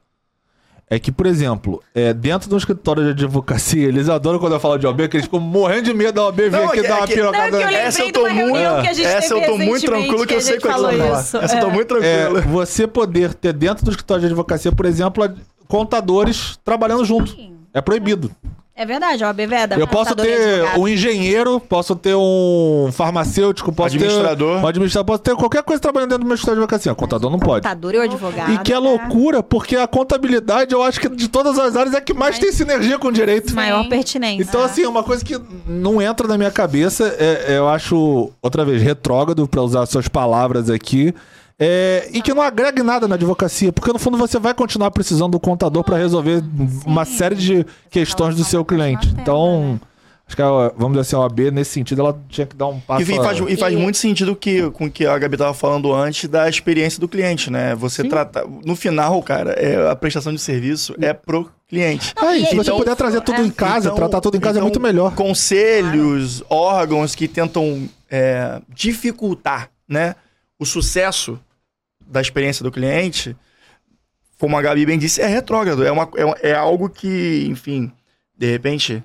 É 0.88 1.00
que, 1.00 1.10
por 1.10 1.26
exemplo, 1.26 1.82
é, 1.92 2.12
dentro 2.14 2.48
do 2.48 2.56
escritório 2.56 3.02
de 3.02 3.24
advocacia, 3.24 3.88
eles 3.88 4.08
adoram 4.08 4.38
quando 4.38 4.52
eu 4.52 4.60
falo 4.60 4.78
de 4.78 4.86
OAB, 4.86 5.08
que 5.08 5.16
eles 5.16 5.24
ficam 5.26 5.40
morrendo 5.40 5.82
de 5.82 5.92
medo 5.94 6.12
da 6.14 6.24
OAB 6.26 6.36
vir 6.42 6.50
Não, 6.52 6.68
aqui 6.68 6.78
é 6.78 6.82
dar 6.84 6.88
uma 6.94 7.00
Não, 7.00 7.06
pirocada. 7.08 7.50
que 7.50 7.56
eu 7.56 7.68
Essa 7.78 8.02
eu 8.04 8.12
tô 8.12 8.28
de 8.28 8.34
muito- 8.34 8.56
Essa 8.56 9.34
eu 9.34 9.46
tô 9.46 9.58
muito 9.58 9.84
tranquilo 9.86 10.26
que 10.26 10.34
eu 10.34 10.40
sei 10.40 10.56
que 10.58 10.68
falou 10.68 10.92
falar. 10.92 11.20
isso. 11.20 11.36
Essa 11.38 11.56
eu 11.56 11.60
tô 11.60 11.66
É. 11.66 11.72
muito 11.72 11.96
É, 11.96 12.24
tranquilo. 12.26 12.42
você 12.52 12.86
poder 12.86 13.34
ter 13.34 13.52
dentro 13.52 13.84
do 13.84 13.90
escritório 13.90 14.20
de 14.20 14.26
advocacia, 14.28 14.70
por 14.70 14.86
exemplo, 14.86 15.24
ad- 15.24 15.40
contadores 15.66 16.56
trabalhando 16.64 17.04
junto. 17.04 17.36
É 17.74 17.80
proibido. 17.80 18.30
É 18.78 18.84
verdade, 18.84 19.24
ó, 19.24 19.32
Beveda. 19.32 19.76
Eu 19.76 19.88
posso 19.88 20.14
ter 20.14 20.62
um 20.78 20.86
engenheiro, 20.86 21.58
posso 21.58 21.96
ter 21.96 22.14
um 22.14 22.90
farmacêutico, 22.92 23.72
posso 23.72 23.96
Administrador. 23.96 24.58
ter 24.58 24.64
um 24.64 24.66
administrador, 24.66 25.06
posso 25.06 25.22
ter 25.22 25.34
qualquer 25.34 25.62
coisa 25.62 25.80
trabalhando 25.80 26.10
dentro 26.10 26.24
do 26.24 26.26
meu 26.26 26.34
escritório 26.34 26.60
de 26.60 26.64
advocacia. 26.64 26.94
Contador 26.94 27.30
não 27.30 27.38
pode. 27.38 27.62
Contador 27.62 27.94
e 27.94 27.98
o 27.98 28.02
advogado. 28.02 28.52
E 28.52 28.58
que 28.58 28.74
é 28.74 28.78
né? 28.78 28.86
loucura, 28.86 29.42
porque 29.42 29.76
a 29.76 29.86
contabilidade, 29.86 30.74
eu 30.74 30.82
acho 30.82 31.00
que 31.00 31.08
de 31.08 31.26
todas 31.26 31.58
as 31.58 31.74
áreas 31.74 31.94
é 31.94 32.02
que 32.02 32.12
mais 32.12 32.38
tem 32.38 32.52
sinergia 32.52 32.98
com 32.98 33.08
o 33.08 33.12
direito. 33.12 33.54
Maior 33.54 33.88
pertinência. 33.88 34.42
Então, 34.42 34.62
assim, 34.62 34.84
uma 34.84 35.02
coisa 35.02 35.24
que 35.24 35.40
não 35.66 36.02
entra 36.02 36.28
na 36.28 36.36
minha 36.36 36.50
cabeça, 36.50 37.16
é, 37.18 37.54
é, 37.54 37.56
eu 37.56 37.68
acho, 37.68 38.30
outra 38.42 38.62
vez, 38.62 38.82
retrógrado, 38.82 39.48
pra 39.48 39.62
usar 39.62 39.86
suas 39.86 40.06
palavras 40.06 40.68
aqui, 40.68 41.14
é, 41.58 42.08
e 42.12 42.20
que 42.20 42.34
não 42.34 42.42
agrega 42.42 42.80
em 42.82 42.84
nada 42.84 43.08
na 43.08 43.14
advocacia, 43.14 43.72
porque 43.72 43.92
no 43.92 43.98
fundo 43.98 44.18
você 44.18 44.38
vai 44.38 44.52
continuar 44.54 44.90
precisando 44.90 45.32
do 45.32 45.40
contador 45.40 45.82
pra 45.84 45.96
resolver 45.96 46.42
uma 46.84 47.04
série 47.04 47.34
de 47.34 47.66
questões 47.90 48.34
do 48.36 48.44
seu 48.44 48.64
cliente. 48.64 49.08
Então, 49.18 49.80
acho 50.26 50.36
que, 50.36 50.42
a- 50.42 50.72
vamos 50.76 50.92
dizer 50.92 51.00
assim, 51.00 51.16
a 51.16 51.20
OAB, 51.20 51.50
nesse 51.50 51.70
sentido, 51.70 52.02
ela 52.02 52.20
tinha 52.28 52.46
que 52.46 52.54
dar 52.54 52.66
um 52.66 52.78
passo... 52.78 53.00
E, 53.10 53.14
e 53.14 53.16
faz, 53.16 53.38
e 53.48 53.56
faz 53.56 53.72
E- 53.74 53.76
muito 53.76 53.96
sentido 53.96 54.36
que, 54.36 54.68
com 54.72 54.84
o 54.84 54.90
que 54.90 55.06
a 55.06 55.16
Gabi 55.18 55.36
tava 55.38 55.54
falando 55.54 55.94
antes 55.94 56.28
da 56.28 56.46
experiência 56.48 57.00
do 57.00 57.08
cliente, 57.08 57.50
né? 57.50 57.74
Você 57.74 58.04
trata. 58.04 58.44
No 58.64 58.76
final, 58.76 59.22
cara, 59.22 59.52
é, 59.52 59.88
a 59.90 59.96
prestação 59.96 60.34
de 60.34 60.40
serviço 60.40 60.94
é 61.00 61.14
pro 61.14 61.50
cliente. 61.68 62.12
E 62.34 62.44
se 62.46 62.54
você 62.54 62.70
Então- 62.70 62.76
puder 62.76 62.94
trazer 62.96 63.20
tudo 63.22 63.40
em 63.40 63.50
casa, 63.50 63.86
Então- 63.86 63.96
tratar 63.96 64.20
tudo 64.20 64.36
em 64.36 64.40
casa 64.40 64.58
então, 64.58 64.62
é 64.68 64.70
muito 64.70 64.80
melhor. 64.80 65.14
Conselhos, 65.14 66.42
órgãos 66.50 67.14
que 67.14 67.26
tentam 67.26 67.88
é, 68.10 68.60
dificultar 68.68 69.70
né, 69.88 70.14
o 70.58 70.64
sucesso 70.66 71.38
da 72.06 72.20
experiência 72.20 72.62
do 72.62 72.70
cliente, 72.70 73.36
como 74.38 74.56
a 74.56 74.62
Gabi 74.62 74.86
bem 74.86 74.98
disse, 74.98 75.20
é 75.20 75.26
retrógrado. 75.26 75.84
É, 75.84 75.90
uma, 75.90 76.08
é, 76.42 76.50
é 76.50 76.54
algo 76.54 76.88
que, 76.88 77.46
enfim, 77.48 77.92
de 78.36 78.50
repente, 78.50 79.02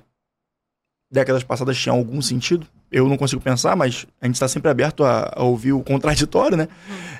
décadas 1.10 1.42
passadas 1.42 1.78
tinha 1.78 1.92
algum 1.92 2.20
sentido. 2.20 2.66
Eu 2.92 3.08
não 3.08 3.16
consigo 3.16 3.40
pensar, 3.40 3.74
mas 3.74 4.06
a 4.20 4.26
gente 4.26 4.34
está 4.34 4.46
sempre 4.46 4.70
aberto 4.70 5.02
a, 5.02 5.32
a 5.34 5.42
ouvir 5.42 5.72
o 5.72 5.82
contraditório, 5.82 6.56
né? 6.56 6.68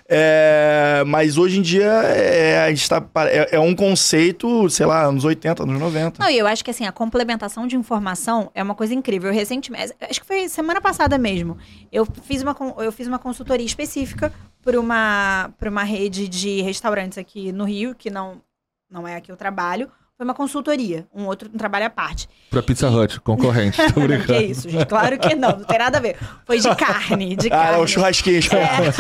É, 0.06 1.02
mas 1.06 1.38
hoje 1.38 1.58
em 1.58 1.62
dia 1.62 1.84
é, 1.84 2.62
a 2.64 2.68
gente 2.68 2.86
tá, 2.88 3.02
é, 3.26 3.56
é 3.56 3.58
um 3.58 3.74
conceito, 3.74 4.68
sei 4.68 4.84
lá, 4.84 5.04
anos 5.04 5.24
80, 5.24 5.62
anos 5.62 5.80
90. 5.80 6.22
Não, 6.22 6.30
e 6.30 6.36
eu 6.36 6.46
acho 6.46 6.62
que 6.62 6.70
assim, 6.70 6.84
a 6.84 6.92
complementação 6.92 7.66
de 7.66 7.76
informação 7.76 8.50
é 8.54 8.62
uma 8.62 8.74
coisa 8.74 8.92
incrível. 8.92 9.30
Eu 9.30 9.34
recentemente, 9.34 9.94
acho 10.00 10.20
que 10.20 10.26
foi 10.26 10.48
semana 10.48 10.80
passada 10.80 11.16
mesmo, 11.16 11.56
eu 11.90 12.06
fiz 12.24 12.42
uma, 12.42 12.54
eu 12.78 12.92
fiz 12.92 13.06
uma 13.06 13.18
consultoria 13.18 13.64
específica 13.64 14.32
para 14.62 14.78
uma, 14.78 15.50
pra 15.58 15.70
uma 15.70 15.82
rede 15.82 16.28
de 16.28 16.60
restaurantes 16.60 17.16
aqui 17.16 17.50
no 17.50 17.64
Rio, 17.64 17.94
que 17.94 18.10
não, 18.10 18.42
não 18.90 19.08
é 19.08 19.16
aqui 19.16 19.32
eu 19.32 19.36
trabalho. 19.36 19.90
Foi 20.16 20.24
uma 20.26 20.34
consultoria, 20.34 21.06
um 21.14 21.24
outro 21.24 21.50
um 21.52 21.56
trabalho 21.56 21.86
à 21.86 21.90
parte. 21.90 22.28
Pra 22.50 22.62
Pizza 22.62 22.88
Hut, 22.88 23.18
concorrente, 23.20 23.78
tô 23.92 23.94
que 24.00 24.06
brincando. 24.06 24.42
isso, 24.42 24.68
gente? 24.68 24.86
Claro 24.86 25.18
que 25.18 25.34
não, 25.34 25.50
não 25.58 25.64
tem 25.64 25.78
nada 25.78 25.98
a 25.98 26.00
ver. 26.00 26.16
Foi 26.46 26.60
de 26.60 26.68
carne, 26.76 27.34
de 27.34 27.48
Ah, 27.48 27.50
carne. 27.50 27.78
é 27.78 27.78
o 27.78 27.86
churrasquinho. 27.86 28.38
É. 28.38 28.92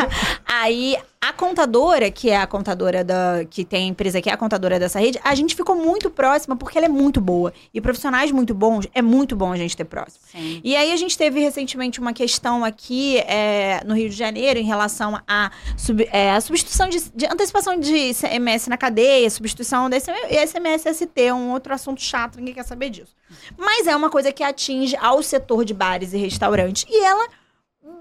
Aí 0.46 0.96
a 1.24 1.32
contadora, 1.32 2.10
que 2.10 2.30
é 2.30 2.36
a 2.36 2.46
contadora 2.48 3.04
da. 3.04 3.44
que 3.48 3.64
tem 3.64 3.84
a 3.84 3.86
empresa 3.86 4.20
que 4.20 4.28
é 4.28 4.32
a 4.32 4.36
contadora 4.36 4.76
dessa 4.76 4.98
rede, 4.98 5.20
a 5.22 5.32
gente 5.36 5.54
ficou 5.54 5.76
muito 5.76 6.10
próxima 6.10 6.56
porque 6.56 6.76
ela 6.76 6.86
é 6.86 6.90
muito 6.90 7.20
boa. 7.20 7.52
E 7.72 7.80
profissionais 7.80 8.32
muito 8.32 8.52
bons, 8.52 8.88
é 8.92 9.00
muito 9.00 9.36
bom 9.36 9.52
a 9.52 9.56
gente 9.56 9.76
ter 9.76 9.84
próximo. 9.84 10.20
Sim. 10.32 10.60
E 10.64 10.74
aí 10.74 10.92
a 10.92 10.96
gente 10.96 11.16
teve 11.16 11.38
recentemente 11.38 12.00
uma 12.00 12.12
questão 12.12 12.64
aqui 12.64 13.18
é, 13.18 13.80
no 13.86 13.94
Rio 13.94 14.10
de 14.10 14.16
Janeiro 14.16 14.58
em 14.58 14.64
relação 14.64 15.20
à 15.28 15.52
sub- 15.76 16.08
é, 16.10 16.40
substituição 16.40 16.88
de, 16.88 16.98
de 17.14 17.26
antecipação 17.26 17.78
de 17.78 18.12
SMS 18.12 18.66
na 18.66 18.76
cadeia, 18.76 19.30
substituição 19.30 19.88
desse 19.88 20.10
e 20.10 20.44
SMS 20.44 20.82
ST, 20.92 21.32
um 21.32 21.52
outro 21.52 21.72
assunto 21.72 22.02
chato, 22.02 22.38
ninguém 22.38 22.54
quer 22.54 22.64
saber 22.64 22.90
disso. 22.90 23.14
Mas 23.56 23.86
é 23.86 23.94
uma 23.94 24.10
coisa 24.10 24.32
que 24.32 24.42
atinge 24.42 24.96
ao 24.96 25.22
setor 25.22 25.64
de 25.64 25.72
bares 25.72 26.12
e 26.12 26.16
restaurantes. 26.18 26.84
E 26.88 27.04
ela 27.04 27.28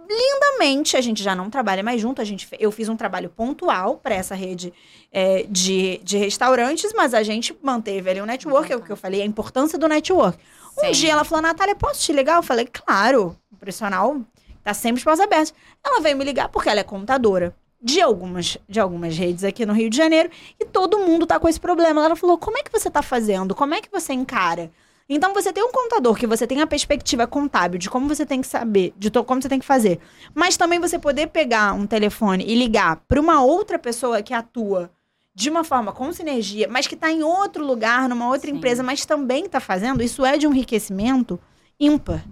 lindamente, 0.10 0.97
a 0.97 1.02
gente 1.02 1.24
já 1.24 1.36
não 1.36 1.49
trabalha 1.49 1.84
mais 1.84 2.02
junto, 2.02 2.22
a 2.22 2.26
gente, 2.26 2.47
eu 2.60 2.72
fiz 2.72 2.89
um 2.89 2.95
trabalho 2.95 3.30
pontual 3.30 3.97
para 3.97 4.16
essa 4.16 4.36
rede 4.36 4.74
é, 5.12 5.45
de, 5.49 5.99
de 6.04 6.18
restaurantes, 6.18 6.93
mas 6.93 7.14
a 7.14 7.24
gente 7.24 7.56
manteve 7.62 8.10
ali 8.10 8.22
o 8.22 8.26
network, 8.26 8.72
é 8.72 8.76
o 8.76 8.82
que 8.82 8.91
eu 8.91 8.97
falei, 8.97 9.22
a 9.22 9.26
importância 9.26 9.78
do 9.78 9.88
network. 9.88 10.38
Um 10.78 10.86
Sim. 10.86 10.91
dia 10.91 11.12
ela 11.12 11.24
falou, 11.24 11.41
Natália, 11.41 11.76
posso 11.76 12.02
te 12.02 12.14
ligar? 12.14 12.38
Eu 12.38 12.43
falei, 12.43 12.68
claro, 12.72 13.38
o 13.52 13.56
profissional 13.58 14.22
tá 14.64 14.74
sempre 14.74 14.99
de 14.99 15.04
portas 15.04 15.20
abertas. 15.20 15.54
Ela 15.84 16.02
veio 16.02 16.18
me 16.18 16.24
ligar 16.24 16.49
porque 16.49 16.70
ela 16.70 16.80
é 16.80 16.84
contadora 16.84 17.56
de 17.82 17.99
algumas, 17.99 18.58
de 18.70 18.80
algumas 18.80 19.18
redes 19.18 19.43
aqui 19.43 19.66
no 19.66 19.74
Rio 19.74 19.89
de 19.89 19.97
Janeiro 19.97 20.30
e 20.60 20.66
todo 20.66 20.99
mundo 20.99 21.26
tá 21.26 21.39
com 21.39 21.49
esse 21.49 21.60
problema. 21.60 22.06
Ela 22.06 22.16
falou, 22.16 22.38
como 22.38 22.58
é 22.58 22.64
que 22.64 22.72
você 22.72 22.89
tá 22.89 23.02
fazendo? 23.02 23.56
Como 23.56 23.74
é 23.74 23.82
que 23.82 23.91
você 23.91 24.14
encara? 24.14 24.72
Então, 25.14 25.34
você 25.34 25.51
tem 25.51 25.62
um 25.62 25.74
contador 25.74 26.16
que 26.16 26.26
você 26.26 26.47
tem 26.47 26.62
a 26.62 26.66
perspectiva 26.66 27.28
contábil 27.28 27.78
de 27.78 27.89
como 27.89 28.07
você 28.07 28.26
tem 28.26 28.39
que 28.39 28.47
saber, 28.47 28.93
de 28.97 29.12
como 29.12 29.41
você 29.41 29.49
tem 29.49 29.59
que 29.59 29.66
fazer. 29.66 29.99
Mas 30.34 30.55
também 30.55 30.80
você 30.80 30.97
poder 30.97 31.28
pegar 31.28 31.74
um 31.74 31.86
telefone 31.86 32.45
e 32.47 32.55
ligar 32.55 32.95
para 33.09 33.20
uma 33.20 33.43
outra 33.43 33.78
pessoa 33.78 34.22
que 34.22 34.34
atua 34.34 34.89
de 35.36 35.49
uma 35.49 35.66
forma 35.66 35.91
com 35.91 36.14
sinergia, 36.14 36.66
mas 36.70 36.88
que 36.88 36.95
está 36.95 37.12
em 37.12 37.24
outro 37.24 37.66
lugar, 37.66 38.07
numa 38.07 38.30
outra 38.30 38.49
Sim. 38.49 38.55
empresa, 38.55 38.84
mas 38.84 39.05
também 39.05 39.43
está 39.43 39.59
fazendo, 39.59 40.01
isso 40.01 40.26
é 40.26 40.38
de 40.38 40.47
um 40.47 40.51
enriquecimento 40.51 41.38
ímpar. 41.78 42.24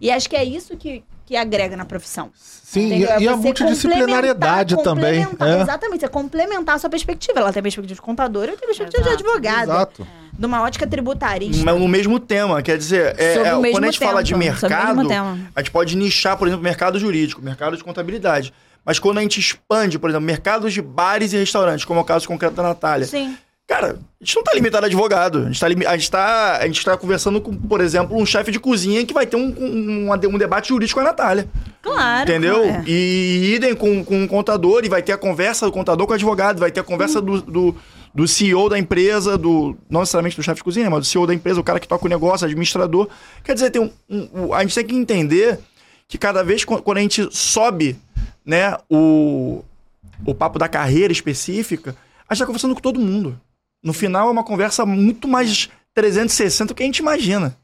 E 0.00 0.08
acho 0.08 0.30
que 0.30 0.36
é 0.36 0.44
isso 0.44 0.76
que, 0.76 1.02
que 1.28 1.36
agrega 1.36 1.76
na 1.76 1.84
profissão. 1.84 2.30
Sim, 2.34 2.88
e? 3.00 3.04
É 3.04 3.20
e 3.20 3.28
a 3.28 3.36
multidisciplinariedade 3.36 4.74
complementar- 4.74 4.82
também. 5.04 5.24
complementar- 5.26 5.58
É. 5.58 5.62
Exatamente, 5.62 6.00
você 6.00 6.08
complementar 6.08 6.76
a 6.76 6.78
sua 6.78 6.88
perspectiva. 6.88 7.40
Ela 7.40 7.52
tem 7.52 7.60
a 7.60 7.62
perspectiva 7.62 7.94
de 7.94 8.00
contadora, 8.00 8.52
eu 8.52 8.56
tenho 8.56 8.70
a 8.70 8.74
perspectiva 8.74 9.02
Exato. 9.08 9.22
de 9.22 9.28
advogada. 9.28 9.72
Exato. 9.72 10.06
De 10.32 10.46
uma 10.46 10.62
ótica 10.62 10.86
tributarista. 10.86 11.62
Mas 11.62 11.78
no 11.78 11.86
mesmo 11.86 12.18
tema, 12.18 12.62
quer 12.62 12.78
dizer, 12.78 13.14
é, 13.18 13.34
é, 13.34 13.50
quando 13.50 13.84
a 13.84 13.86
gente 13.88 13.98
tema, 13.98 14.10
fala 14.10 14.24
de 14.24 14.34
mercado, 14.34 15.00
a 15.54 15.60
gente 15.60 15.70
pode 15.70 15.96
nichar, 15.98 16.38
por 16.38 16.48
exemplo, 16.48 16.64
mercado 16.64 16.98
jurídico, 16.98 17.42
mercado 17.42 17.76
de 17.76 17.84
contabilidade. 17.84 18.50
Mas 18.82 18.98
quando 18.98 19.18
a 19.18 19.20
gente 19.20 19.38
expande, 19.38 19.98
por 19.98 20.08
exemplo, 20.08 20.24
mercados 20.24 20.72
de 20.72 20.80
bares 20.80 21.34
e 21.34 21.36
restaurantes, 21.36 21.84
como 21.84 22.00
é 22.00 22.02
o 22.02 22.06
caso 22.06 22.26
concreto 22.26 22.54
da 22.54 22.62
Natália, 22.62 23.06
Sim. 23.06 23.36
Cara, 23.68 23.98
a 24.20 24.24
gente 24.24 24.34
não 24.34 24.42
tá 24.42 24.52
limitado 24.54 24.84
a 24.84 24.88
advogado. 24.88 25.40
A 25.42 25.44
gente 25.52 25.60
tá, 25.60 25.66
a 25.66 25.96
gente 25.96 26.10
tá, 26.10 26.56
a 26.56 26.66
gente 26.66 26.84
tá 26.84 26.96
conversando 26.96 27.40
com, 27.40 27.54
por 27.54 27.80
exemplo, 27.80 28.16
um 28.16 28.24
chefe 28.26 28.50
de 28.50 28.58
cozinha 28.58 29.04
que 29.06 29.12
vai 29.14 29.26
ter 29.26 29.36
um, 29.36 29.54
um, 29.56 30.10
um- 30.10 30.34
um 30.34 30.38
debate 30.38 30.68
jurídico 30.70 30.98
com 30.98 31.06
a 31.06 31.10
Natália. 31.10 31.46
Claro. 31.82 32.22
Entendeu? 32.28 32.64
é. 32.64 32.82
E 32.86 33.52
idem 33.54 33.76
com, 33.76 34.02
com 34.04 34.24
o 34.24 34.28
contador, 34.28 34.84
e 34.84 34.88
vai 34.88 35.02
ter 35.02 35.12
a 35.12 35.18
conversa 35.18 35.66
do 35.66 35.70
contador 35.72 36.06
com 36.06 36.12
o 36.12 36.14
advogado, 36.14 36.58
vai 36.58 36.72
ter 36.72 36.80
a 36.80 36.82
conversa 36.82 37.20
do, 37.20 37.40
do, 37.42 37.76
do 38.14 38.26
CEO 38.26 38.68
da 38.70 38.78
empresa, 38.78 39.36
do 39.38 39.76
não 39.88 40.00
necessariamente 40.00 40.34
do 40.36 40.42
chefe 40.42 40.56
de 40.60 40.64
cozinha, 40.64 40.88
mas 40.90 41.00
do 41.00 41.06
CEO 41.06 41.26
da 41.26 41.34
empresa, 41.34 41.60
o 41.60 41.64
cara 41.64 41.78
que 41.78 41.86
toca 41.86 42.06
o 42.06 42.08
negócio, 42.08 42.46
administrador. 42.46 43.06
Quer 43.44 43.52
dizer, 43.54 43.70
tem 43.70 43.82
um, 43.82 43.90
um- 44.08 44.28
um- 44.46 44.54
a 44.54 44.62
gente 44.62 44.74
tem 44.74 44.84
que 44.86 44.96
entender 44.96 45.60
que 46.08 46.16
cada 46.18 46.42
vez 46.42 46.64
qu- 46.64 46.80
quando 46.82 46.98
a 46.98 47.02
gente 47.02 47.28
sobe 47.30 47.96
né, 48.44 48.76
o, 48.90 49.62
o 50.24 50.34
papo 50.34 50.58
da 50.58 50.66
carreira 50.68 51.12
específica, 51.12 51.94
a 52.28 52.34
gente 52.34 52.40
tá 52.40 52.46
conversando 52.46 52.74
com 52.74 52.80
todo 52.80 52.98
mundo. 52.98 53.38
No 53.82 53.92
final 53.92 54.28
é 54.28 54.30
uma 54.30 54.44
conversa 54.44 54.84
muito 54.84 55.26
mais 55.28 55.68
360 55.94 56.68
do 56.68 56.74
que 56.74 56.82
a 56.82 56.86
gente 56.86 56.98
imagina. 56.98 57.56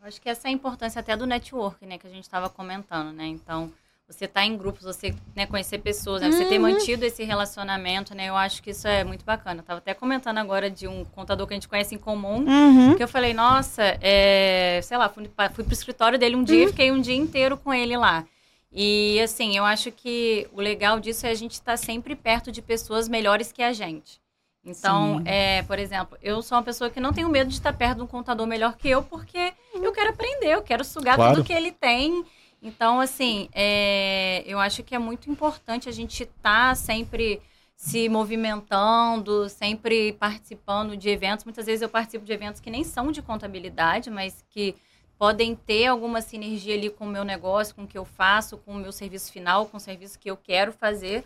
Eu 0.00 0.08
acho 0.08 0.20
que 0.20 0.28
essa 0.28 0.48
é 0.48 0.50
a 0.50 0.52
importância 0.52 0.98
até 1.00 1.16
do 1.16 1.26
network, 1.26 1.84
né, 1.86 1.96
que 1.98 2.06
a 2.06 2.10
gente 2.10 2.24
estava 2.24 2.48
comentando, 2.48 3.12
né? 3.12 3.24
Então, 3.26 3.72
você 4.08 4.26
tá 4.26 4.44
em 4.44 4.56
grupos, 4.56 4.82
você 4.82 5.14
né, 5.34 5.46
conhecer 5.46 5.78
pessoas, 5.78 6.20
né, 6.20 6.30
você 6.30 6.44
ter 6.44 6.58
mantido 6.58 7.04
esse 7.04 7.22
relacionamento, 7.22 8.14
né? 8.14 8.28
Eu 8.28 8.36
acho 8.36 8.62
que 8.62 8.70
isso 8.70 8.86
é 8.88 9.04
muito 9.04 9.24
bacana. 9.24 9.60
Eu 9.60 9.64
tava 9.64 9.78
até 9.78 9.94
comentando 9.94 10.38
agora 10.38 10.68
de 10.68 10.88
um 10.88 11.04
contador 11.04 11.46
que 11.46 11.54
a 11.54 11.56
gente 11.56 11.68
conhece 11.68 11.94
em 11.94 11.98
comum, 11.98 12.44
Uhum. 12.46 12.96
que 12.96 13.02
eu 13.02 13.08
falei, 13.08 13.32
nossa, 13.32 13.82
é, 14.02 14.80
sei 14.82 14.98
lá, 14.98 15.08
fui, 15.08 15.30
fui 15.54 15.64
pro 15.64 15.72
escritório 15.72 16.18
dele 16.18 16.34
um 16.34 16.40
Uhum. 16.40 16.44
dia 16.44 16.64
e 16.64 16.68
fiquei 16.68 16.90
um 16.90 17.00
dia 17.00 17.14
inteiro 17.16 17.56
com 17.56 17.72
ele 17.72 17.96
lá. 17.96 18.24
E 18.72 19.20
assim, 19.20 19.56
eu 19.56 19.64
acho 19.64 19.92
que 19.92 20.48
o 20.52 20.60
legal 20.60 20.98
disso 20.98 21.26
é 21.26 21.30
a 21.30 21.34
gente 21.34 21.52
estar 21.52 21.76
sempre 21.76 22.16
perto 22.16 22.50
de 22.50 22.60
pessoas 22.60 23.08
melhores 23.08 23.52
que 23.52 23.62
a 23.62 23.72
gente. 23.72 24.20
Então, 24.64 25.18
Sim. 25.18 25.24
é, 25.26 25.62
por 25.62 25.78
exemplo, 25.78 26.16
eu 26.22 26.40
sou 26.40 26.56
uma 26.56 26.62
pessoa 26.62 26.88
que 26.88 27.00
não 27.00 27.12
tenho 27.12 27.28
medo 27.28 27.48
de 27.48 27.54
estar 27.54 27.72
perto 27.72 27.96
de 27.96 28.02
um 28.02 28.06
contador 28.06 28.46
melhor 28.46 28.76
que 28.76 28.88
eu, 28.88 29.02
porque 29.02 29.52
eu 29.74 29.92
quero 29.92 30.10
aprender, 30.10 30.54
eu 30.54 30.62
quero 30.62 30.84
sugar 30.84 31.16
Claro. 31.16 31.34
tudo 31.36 31.44
que 31.44 31.52
ele 31.52 31.72
tem. 31.72 32.24
Então, 32.62 33.00
assim, 33.00 33.48
é, 33.52 34.44
eu 34.46 34.60
acho 34.60 34.84
que 34.84 34.94
é 34.94 34.98
muito 34.98 35.28
importante 35.28 35.88
a 35.88 35.92
gente 35.92 36.22
estar 36.22 36.76
sempre 36.76 37.42
se 37.74 38.08
movimentando, 38.08 39.48
sempre 39.48 40.12
participando 40.12 40.96
de 40.96 41.08
eventos. 41.08 41.44
Muitas 41.44 41.66
vezes 41.66 41.82
eu 41.82 41.88
participo 41.88 42.24
de 42.24 42.32
eventos 42.32 42.60
que 42.60 42.70
nem 42.70 42.84
são 42.84 43.10
de 43.10 43.20
contabilidade, 43.20 44.08
mas 44.08 44.44
que 44.48 44.76
podem 45.18 45.56
ter 45.56 45.86
alguma 45.86 46.20
sinergia 46.20 46.74
ali 46.74 46.88
com 46.88 47.04
o 47.06 47.08
meu 47.08 47.24
negócio, 47.24 47.74
com 47.74 47.82
o 47.82 47.86
que 47.86 47.98
eu 47.98 48.04
faço, 48.04 48.58
com 48.58 48.72
o 48.72 48.78
meu 48.78 48.92
serviço 48.92 49.32
final, 49.32 49.66
com 49.66 49.76
o 49.76 49.80
serviço 49.80 50.16
que 50.18 50.30
eu 50.30 50.36
quero 50.36 50.72
fazer, 50.72 51.24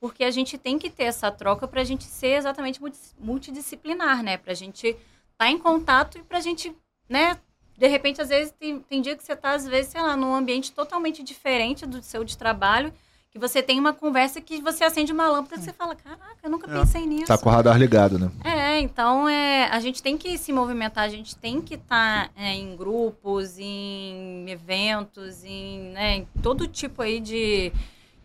porque 0.00 0.24
a 0.24 0.30
gente 0.30 0.56
tem 0.56 0.78
que 0.78 0.90
ter 0.90 1.04
essa 1.04 1.30
troca 1.30 1.66
para 1.66 1.80
a 1.80 1.84
gente 1.84 2.04
ser 2.04 2.36
exatamente 2.36 2.80
multidisciplinar, 3.18 4.22
né? 4.22 4.36
Para 4.36 4.52
a 4.52 4.56
gente 4.56 4.88
estar 4.88 4.98
tá 5.36 5.50
em 5.50 5.58
contato 5.58 6.18
e 6.18 6.22
para 6.22 6.38
a 6.38 6.40
gente, 6.40 6.74
né? 7.08 7.38
De 7.76 7.86
repente, 7.86 8.20
às 8.20 8.28
vezes, 8.28 8.52
tem, 8.58 8.80
tem 8.80 9.00
dia 9.00 9.16
que 9.16 9.22
você 9.22 9.34
está, 9.34 9.52
às 9.52 9.66
vezes, 9.66 9.92
sei 9.92 10.00
lá, 10.00 10.16
num 10.16 10.34
ambiente 10.34 10.72
totalmente 10.72 11.22
diferente 11.22 11.86
do 11.86 12.02
seu 12.02 12.24
de 12.24 12.36
trabalho, 12.36 12.92
que 13.30 13.38
você 13.38 13.62
tem 13.62 13.78
uma 13.78 13.92
conversa 13.92 14.40
que 14.40 14.60
você 14.60 14.82
acende 14.82 15.12
uma 15.12 15.28
lâmpada 15.28 15.60
e 15.60 15.64
você 15.64 15.72
fala, 15.72 15.94
caraca, 15.94 16.38
eu 16.42 16.50
nunca 16.50 16.68
é. 16.68 16.80
pensei 16.80 17.06
nisso. 17.06 17.26
Tá 17.26 17.38
com 17.38 17.48
o 17.48 17.52
radar 17.52 17.78
ligado, 17.78 18.18
né? 18.18 18.30
É, 18.44 18.80
então 18.80 19.28
é, 19.28 19.68
a 19.70 19.78
gente 19.80 20.02
tem 20.02 20.16
que 20.16 20.36
se 20.38 20.52
movimentar, 20.52 21.04
a 21.04 21.08
gente 21.08 21.36
tem 21.36 21.60
que 21.60 21.74
estar 21.74 22.28
tá, 22.28 22.30
é, 22.36 22.54
em 22.54 22.74
grupos, 22.74 23.58
em 23.58 24.48
eventos, 24.48 25.44
em, 25.44 25.92
né, 25.92 26.16
em 26.16 26.28
todo 26.42 26.66
tipo 26.66 27.02
aí 27.02 27.20
de, 27.20 27.70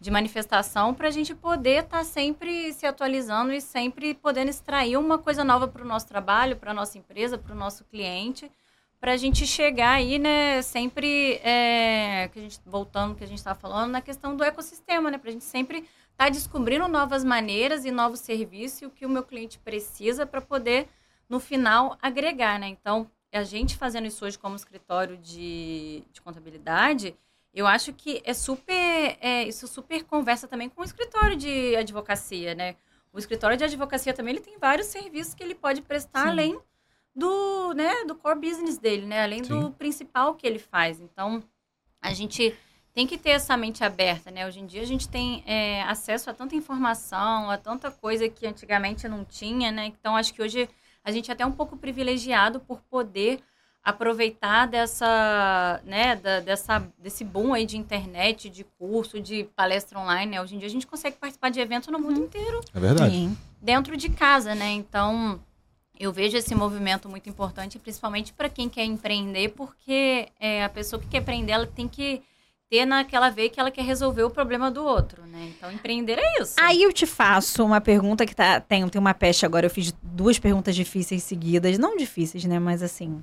de 0.04 0.12
manifestação 0.12 0.93
para 0.93 1.08
a 1.08 1.12
gente 1.12 1.34
poder 1.34 1.86
estar 1.86 1.99
tá 1.99 2.04
sempre 2.04 2.74
se 2.74 2.86
atualizando 2.86 3.54
e 3.54 3.62
sempre 3.62 4.14
podendo 4.14 4.49
extrair 4.49 4.97
uma 4.97 5.18
coisa 5.18 5.43
nova 5.45 5.66
para 5.66 5.82
o 5.82 5.88
nosso 5.88 6.08
trabalho, 6.08 6.58
para 6.58 6.72
a 6.72 6.74
nossa 6.74 6.97
empresa, 6.97 7.38
para 7.38 7.54
o 7.54 7.58
nosso 7.58 7.86
cliente 7.86 8.51
para 8.99 9.12
a 9.12 9.18
gente 9.18 9.45
chegar 9.45 9.95
aí, 9.95 10.18
né, 10.18 10.62
sempre, 10.62 11.34
é, 11.43 12.30
que 12.32 12.39
a 12.39 12.41
gente, 12.41 12.58
voltando 12.66 13.16
que 13.16 13.24
a 13.26 13.28
gente 13.28 13.38
estava 13.38 13.60
falando, 13.60 13.91
na 13.91 14.01
questão 14.01 14.34
do 14.34 14.45
ecossistema, 14.45 15.12
né, 15.12 15.18
para 15.18 15.30
a 15.30 15.34
gente 15.34 15.43
sempre 15.43 15.80
estar 15.80 15.89
tá 16.16 16.30
descobrindo 16.30 16.88
novas 16.88 17.22
maneiras 17.22 17.84
e 17.84 17.91
novos 17.91 18.22
serviços 18.22 18.82
e 18.82 18.86
o 18.86 18.89
que 18.89 19.06
o 19.06 19.10
meu 19.10 19.22
cliente 19.22 19.60
precisa 19.60 20.26
para 20.26 20.39
poder, 20.39 20.88
no 21.28 21.38
final, 21.38 21.97
agregar, 22.01 22.58
né. 22.58 22.70
Então, 22.70 23.06
a 23.34 23.43
gente 23.43 23.76
fazendo 23.76 24.08
isso 24.08 24.24
hoje 24.26 24.39
como 24.39 24.56
escritório 24.56 25.18
de, 25.18 26.01
de 26.14 26.22
contabilidade, 26.22 27.14
eu 27.54 27.68
acho 27.68 27.93
que 27.93 28.22
é 28.26 28.34
super, 28.34 29.18
é, 29.22 29.43
isso 29.47 29.68
super 29.68 30.04
conversa 30.04 30.47
também 30.47 30.70
com 30.70 30.82
o 30.82 30.86
escritório 30.86 31.36
de 31.36 31.76
advocacia, 31.76 32.56
né. 32.56 32.76
O 33.12 33.20
escritório 33.20 33.56
de 33.56 33.64
advocacia 33.64 34.14
também 34.14 34.34
ele 34.34 34.43
tem 34.43 34.58
vários 34.58 34.88
serviços 34.88 35.36
que 35.36 35.43
ele 35.43 35.54
pode 35.54 35.82
prestar 35.84 36.24
Sim. 36.24 36.30
além 36.30 36.60
do, 37.16 37.74
né, 37.74 38.06
do 38.06 38.16
core 38.16 38.39
business 38.39 38.80
dele, 38.80 39.06
né? 39.06 39.24
Além 39.24 39.43
Sim. 39.43 39.60
do 39.60 39.72
principal 39.72 40.34
que 40.34 40.47
ele 40.47 40.58
faz. 40.58 40.99
Então, 40.99 41.43
a 42.01 42.12
gente 42.12 42.58
tem 42.91 43.06
que 43.06 43.18
ter 43.18 43.32
essa 43.32 43.56
mente 43.56 43.84
aberta, 43.84 44.32
né? 44.32 44.47
Hoje 44.47 44.60
em 44.60 44.66
dia 44.66 44.82
a 44.82 44.86
gente 44.86 45.08
tem 45.08 45.43
é, 45.45 45.84
acesso 45.84 46.30
a 46.30 46.34
tanta 46.34 46.56
informação, 46.56 47.51
a 47.51 47.58
tanta 47.58 47.91
coisa 47.91 48.28
que 48.28 48.47
antigamente 48.47 49.08
não 49.08 49.24
tinha, 49.24 49.72
né? 49.72 49.86
Então, 49.86 50.16
acho 50.16 50.34
que 50.34 50.41
hoje 50.41 50.68
a 51.04 51.12
gente 51.12 51.30
é 51.30 51.34
até 51.34 51.45
um 51.45 51.51
pouco 51.51 51.78
privilegiado 51.78 52.60
por 52.60 52.82
poder 52.82 53.39
aproveitar 53.84 54.66
dessa, 54.66 55.82
né, 55.84 56.16
da, 56.16 56.40
dessa, 56.40 56.88
desse 56.98 57.24
boom 57.24 57.54
aí 57.54 57.66
de 57.66 57.78
internet, 57.78 58.50
de 58.50 58.64
curso, 58.64 59.20
de 59.20 59.44
palestra 59.56 60.00
online, 60.00 60.32
né? 60.32 60.42
Hoje 60.42 60.56
em 60.56 60.58
dia 60.58 60.68
a 60.68 60.72
gente 60.72 60.88
consegue 60.88 61.18
participar 61.18 61.50
de 61.50 61.60
eventos 61.60 61.90
no 61.90 62.00
mundo 62.00 62.20
uhum. 62.20 62.26
inteiro. 62.26 62.62
É 62.74 62.80
verdade. 62.80 63.14
Sim. 63.14 63.38
Dentro 63.62 63.98
de 63.98 64.10
casa, 64.10 64.56
né? 64.56 64.72
Então, 64.72 65.40
eu 66.00 66.14
vejo 66.14 66.38
esse 66.38 66.56
movimento 66.56 67.10
muito 67.10 67.30
importante, 67.30 67.78
principalmente 67.78 68.32
para 68.32 68.48
quem 68.48 68.70
quer 68.70 68.86
empreender, 68.86 69.50
porque 69.50 70.30
é, 70.40 70.64
a 70.64 70.70
pessoa 70.70 71.02
que 71.02 71.10
quer 71.10 71.18
empreender, 71.18 71.52
ela 71.52 71.68
tem 71.68 71.88
que 71.88 72.22
ter 72.70 72.86
naquela 72.86 73.30
veia 73.30 73.50
que 73.50 73.60
ela 73.60 73.70
quer 73.70 73.84
resolver 73.84 74.24
o 74.24 74.30
problema 74.30 74.72
do 74.72 74.84
outro, 74.86 75.24
né? 75.28 75.52
Então, 75.58 75.70
empreender 75.70 76.18
é 76.18 76.42
isso. 76.42 76.56
Aí 76.58 76.82
eu 76.82 76.94
te 76.94 77.06
faço 77.06 77.66
uma 77.66 77.82
pergunta 77.82 78.26
que 78.26 78.34
tá, 78.34 78.62
tem, 78.62 78.88
tem 78.88 79.00
uma 79.00 79.14
peste 79.14 79.46
agora. 79.46 79.66
Eu 79.66 79.70
fiz 79.70 79.94
duas 80.02 80.40
perguntas 80.40 80.74
difíceis 80.74 81.22
seguidas. 81.22 81.78
Não 81.78 81.98
difíceis, 81.98 82.46
né? 82.46 82.60
Mas 82.60 82.82
assim, 82.82 83.22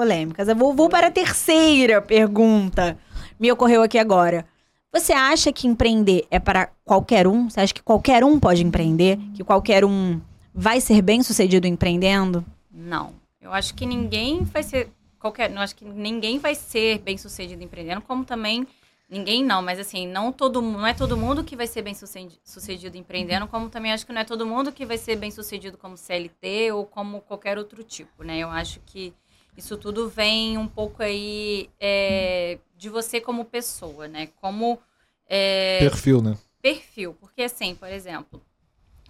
polêmicas. 0.00 0.48
Eu 0.48 0.56
vou, 0.56 0.72
vou 0.72 0.88
para 0.88 1.08
a 1.08 1.10
terceira 1.10 2.00
pergunta. 2.00 2.96
Me 3.38 3.52
ocorreu 3.52 3.82
aqui 3.82 3.98
agora. 3.98 4.46
Você 4.90 5.12
acha 5.12 5.52
que 5.52 5.68
empreender 5.68 6.26
é 6.30 6.38
para 6.38 6.70
qualquer 6.86 7.26
um? 7.26 7.50
Você 7.50 7.60
acha 7.60 7.74
que 7.74 7.82
qualquer 7.82 8.24
um 8.24 8.40
pode 8.40 8.64
empreender? 8.64 9.18
Que 9.34 9.44
qualquer 9.44 9.84
um 9.84 10.18
vai 10.54 10.80
ser 10.80 11.02
bem 11.02 11.22
sucedido 11.22 11.66
empreendendo? 11.66 12.42
Não. 12.72 13.12
Eu 13.42 13.52
acho 13.52 13.74
que 13.74 13.84
ninguém 13.84 14.42
vai 14.42 14.62
ser 14.62 14.88
qualquer, 15.18 15.50
não 15.50 15.60
acho 15.60 15.76
que 15.76 15.84
ninguém 15.84 16.38
vai 16.38 16.54
ser 16.54 16.98
bem 17.00 17.18
sucedido 17.18 17.62
empreendendo, 17.62 18.00
como 18.00 18.24
também 18.24 18.66
ninguém 19.08 19.44
não, 19.44 19.60
mas 19.60 19.78
assim, 19.78 20.06
não 20.06 20.32
todo 20.32 20.62
não 20.62 20.86
é 20.86 20.94
todo 20.94 21.16
mundo 21.16 21.44
que 21.44 21.56
vai 21.56 21.66
ser 21.66 21.82
bem 21.82 21.94
sucedido 21.94 22.96
empreendendo, 22.96 23.46
como 23.46 23.68
também 23.68 23.92
acho 23.92 24.06
que 24.06 24.12
não 24.12 24.22
é 24.22 24.24
todo 24.24 24.46
mundo 24.46 24.72
que 24.72 24.86
vai 24.86 24.96
ser 24.96 25.16
bem 25.16 25.30
sucedido 25.30 25.76
como 25.76 25.96
CLT 25.96 26.72
ou 26.72 26.86
como 26.86 27.20
qualquer 27.20 27.58
outro 27.58 27.82
tipo, 27.82 28.24
né? 28.24 28.38
Eu 28.38 28.48
acho 28.48 28.80
que 28.86 29.12
isso 29.60 29.76
tudo 29.76 30.08
vem 30.08 30.58
um 30.58 30.66
pouco 30.66 31.02
aí 31.02 31.70
é, 31.78 32.58
de 32.76 32.88
você 32.88 33.20
como 33.20 33.44
pessoa, 33.44 34.08
né? 34.08 34.28
Como 34.40 34.78
é, 35.26 35.78
perfil, 35.78 36.20
né? 36.20 36.36
Perfil, 36.60 37.14
porque 37.14 37.42
assim, 37.42 37.74
por 37.74 37.88
exemplo, 37.88 38.42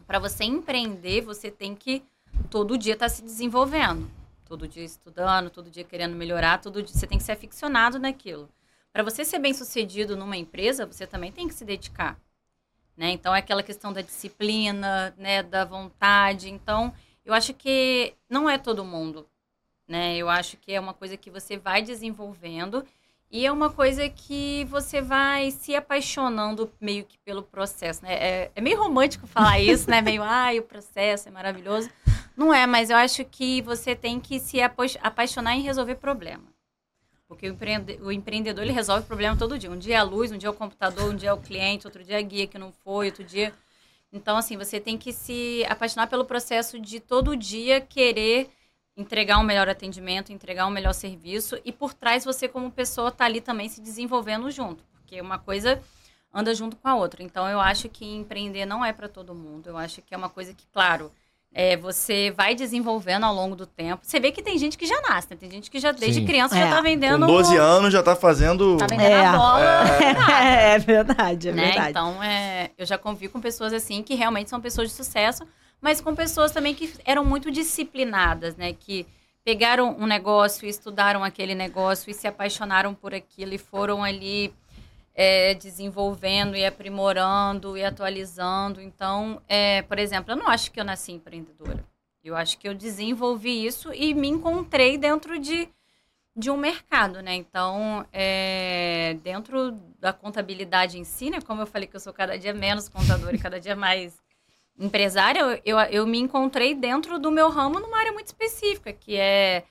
para 0.07 0.18
você 0.18 0.44
empreender, 0.44 1.22
você 1.22 1.51
tem 1.51 1.74
que 1.74 2.03
todo 2.51 2.76
dia 2.76 2.94
estar 2.94 3.07
tá 3.07 3.09
se 3.09 3.22
desenvolvendo. 3.22 4.11
Todo 4.44 4.66
dia 4.66 4.84
estudando, 4.84 5.48
todo 5.48 5.70
dia 5.70 5.84
querendo 5.84 6.16
melhorar, 6.16 6.61
todo 6.61 6.82
dia 6.82 6.94
você 6.94 7.07
tem 7.07 7.16
que 7.16 7.24
ser 7.24 7.32
aficionado 7.32 7.98
naquilo. 7.98 8.48
Para 8.92 9.05
você 9.05 9.24
ser 9.24 9.38
bem 9.38 9.55
sucedido 9.55 10.16
numa 10.16 10.36
empresa, 10.36 10.84
você 10.84 11.07
também 11.07 11.30
tem 11.30 11.46
que 11.46 11.55
se 11.55 11.64
dedicar. 11.64 12.18
Né? 12.96 13.11
Então, 13.11 13.32
é 13.32 13.38
aquela 13.38 13.62
questão 13.62 13.92
da 13.92 14.01
disciplina, 14.01 15.14
né? 15.16 15.44
da 15.44 15.64
vontade. 15.64 16.51
Então, 16.51 16.92
eu 17.24 17.32
acho 17.32 17.55
que 17.55 18.14
não 18.28 18.51
é 18.51 18.59
todo 18.59 18.84
mundo. 18.84 19.24
Né? 19.91 20.16
Eu 20.16 20.28
acho 20.28 20.57
que 20.57 20.72
é 20.72 20.78
uma 20.78 20.95
coisa 20.95 21.16
que 21.16 21.28
você 21.28 21.57
vai 21.57 21.82
desenvolvendo 21.82 22.86
e 23.28 23.45
é 23.45 23.51
uma 23.51 23.70
coisa 23.70 24.09
que 24.09 24.64
você 24.70 25.03
vai 25.03 25.51
se 25.51 25.74
apaixonando 25.74 26.72
meio 26.80 27.05
que 27.05 27.18
pelo 27.18 27.43
processo, 27.43 28.05
né? 28.05 28.14
É, 28.14 28.51
é 28.55 28.61
meio 28.61 28.80
romântico 28.80 29.26
falar 29.26 29.59
isso, 29.61 29.91
né? 29.91 30.01
Meio, 30.01 30.22
ai, 30.22 30.61
o 30.61 30.62
processo 30.62 31.26
é 31.28 31.32
maravilhoso. 31.32 31.91
Não 32.36 32.55
é, 32.55 32.68
mas 32.68 32.88
eu 32.88 32.97
acho 32.97 33.24
que 33.24 33.62
você 33.62 33.97
tem 33.97 34.20
que 34.20 34.38
se 34.38 34.59
apaixonar 34.62 35.57
em 35.57 35.62
resolver 35.62 35.97
problema. 35.97 36.45
Porque 37.26 37.49
o, 37.49 37.53
empreende 37.53 37.99
o 38.01 38.12
empreendedor, 38.12 38.62
ele 38.62 38.72
resolve 38.72 39.05
problema 39.05 39.36
todo 39.36 39.59
dia. 39.59 39.72
Um 39.72 39.78
dia 39.78 39.97
é 39.97 39.99
a 39.99 40.05
luz, 40.05 40.30
um 40.30 40.38
dia 40.38 40.49
é 40.49 40.51
o 40.51 40.55
computador, 40.55 41.11
um 41.11 41.16
dia 41.16 41.30
é 41.30 41.32
o 41.32 41.38
cliente, 41.38 41.84
outro 41.84 42.05
dia 42.05 42.14
é 42.14 42.20
a 42.20 42.22
guia 42.22 42.47
que 42.47 42.59
não 42.59 42.70
foi, 42.70 43.07
outro 43.07 43.24
dia... 43.24 43.53
Então, 44.12 44.36
assim, 44.36 44.57
você 44.57 44.80
tem 44.80 44.97
que 44.99 45.12
se 45.12 45.64
apaixonar 45.68 46.09
pelo 46.09 46.24
processo 46.24 46.80
de 46.80 46.99
todo 46.99 47.36
dia 47.36 47.80
querer 47.80 48.51
entregar 49.01 49.38
um 49.38 49.42
melhor 49.42 49.68
atendimento, 49.68 50.32
entregar 50.32 50.66
um 50.66 50.70
melhor 50.70 50.92
serviço 50.92 51.59
e 51.64 51.72
por 51.72 51.94
trás 51.94 52.24
você 52.24 52.46
como 52.46 52.70
pessoa 52.70 53.11
tá 53.11 53.24
ali 53.24 53.40
também 53.40 53.68
se 53.68 53.80
desenvolvendo 53.80 54.51
junto, 54.51 54.84
porque 54.92 55.20
uma 55.20 55.38
coisa 55.38 55.80
anda 56.32 56.55
junto 56.55 56.76
com 56.76 56.88
a 56.88 56.94
outra. 56.94 57.22
Então 57.22 57.48
eu 57.48 57.61
acho 57.61 57.88
que 57.88 58.05
empreender 58.05 58.66
não 58.66 58.84
é 58.84 58.92
para 58.92 59.09
todo 59.09 59.34
mundo. 59.34 59.68
Eu 59.68 59.76
acho 59.76 60.01
que 60.03 60.14
é 60.14 60.16
uma 60.16 60.28
coisa 60.28 60.55
que, 60.55 60.64
claro, 60.72 61.11
é, 61.53 61.76
você 61.76 62.30
vai 62.30 62.55
desenvolvendo 62.55 63.24
ao 63.24 63.34
longo 63.34 63.57
do 63.57 63.66
tempo. 63.66 64.03
Você 64.05 64.20
vê 64.20 64.30
que 64.30 64.42
tem 64.42 64.57
gente 64.57 64.78
que 64.78 64.86
já 64.86 65.01
nasce, 65.03 65.28
né? 65.30 65.36
Tem 65.38 65.51
gente 65.51 65.70
que 65.70 65.80
já 65.80 65.90
desde 65.90 66.20
Sim. 66.20 66.26
criança 66.26 66.57
é. 66.57 66.61
já 66.62 66.70
tá 66.70 66.80
vendendo. 66.80 67.26
Com 67.26 67.32
12 67.32 67.57
anos 67.57 67.92
já 67.92 68.03
tá 68.03 68.14
fazendo. 68.14 68.76
Tá 68.76 68.86
vendendo 68.86 69.11
é. 69.11 69.26
a 69.26 69.36
bola. 69.36 69.61
É, 70.40 70.74
é 70.74 70.78
verdade, 70.78 71.48
é 71.48 71.53
né? 71.53 71.64
verdade. 71.66 71.90
Então, 71.90 72.22
é, 72.22 72.70
eu 72.78 72.86
já 72.86 72.96
convivi 72.96 73.28
com 73.28 73.40
pessoas 73.40 73.72
assim 73.72 74.03
que 74.03 74.14
realmente 74.14 74.48
são 74.48 74.61
pessoas 74.61 74.90
de 74.90 74.94
sucesso, 74.94 75.44
mas 75.81 76.01
com 76.01 76.14
pessoas 76.14 76.53
também 76.53 76.74
que 76.74 76.93
eram 77.05 77.24
muito 77.24 77.51
disciplinadas, 77.51 78.57
né? 78.57 78.72
Que 78.72 79.07
pegaram 79.45 79.97
um 79.99 80.07
negócio, 80.07 80.68
estudaram 80.68 81.24
aquele 81.24 81.55
negócio 81.55 82.11
e 82.11 82.14
se 82.14 82.28
apaixonaram 82.28 82.95
por 82.95 83.14
aquilo 83.14 83.55
e 83.55 83.59
foram 83.59 84.05
ali 84.05 84.53
é, 85.14 85.55
desenvolvendo 85.55 86.57
e 86.57 86.64
aprimorando 86.64 87.76
e 87.76 87.85
atualizando. 87.85 88.81
Então, 88.81 89.41
é, 89.49 89.83
por 89.83 89.99
exemplo, 89.99 90.33
eu 90.33 90.37
não 90.37 90.49
acho 90.49 90.70
que 90.70 90.78
eu 90.81 90.85
nasci 90.85 91.12
empreendedora. 91.12 91.85
Eu 92.22 92.37
acho 92.37 92.59
que 92.59 92.68
eu 92.68 92.74
desenvolvi 92.74 93.64
isso 93.64 93.93
e 93.95 94.12
me 94.12 94.28
encontrei 94.28 94.99
dentro 94.99 95.39
de, 95.39 95.68
de 96.37 96.51
um 96.51 96.57
mercado, 96.57 97.22
né? 97.22 97.35
Então, 97.35 98.07
é, 98.12 99.16
dentro 99.22 99.72
da 99.99 100.12
contabilidade 100.12 100.99
em 100.99 101.05
si, 101.05 101.31
né? 101.31 101.41
Como 101.41 101.62
eu 101.62 101.66
falei 101.66 101.89
que 101.89 101.97
eu 101.97 102.01
sou 102.01 102.12
cada 102.12 102.39
dia 102.39 102.53
menos 102.53 102.91
contadora 102.91 103.35
e 103.35 103.39
cada 103.39 103.59
dia 103.59 103.74
mais 103.74 104.20
empresária, 104.81 105.61
eu, 105.64 105.78
eu 105.78 106.07
me 106.07 106.18
encontrei 106.18 106.74
dentro 106.74 107.18
do 107.18 107.31
meu 107.31 107.51
ramo 107.51 107.78
numa 107.78 107.99
área 107.99 108.12
muito 108.12 108.28
específica, 108.28 108.93
que 108.93 109.14
é, 109.14 109.62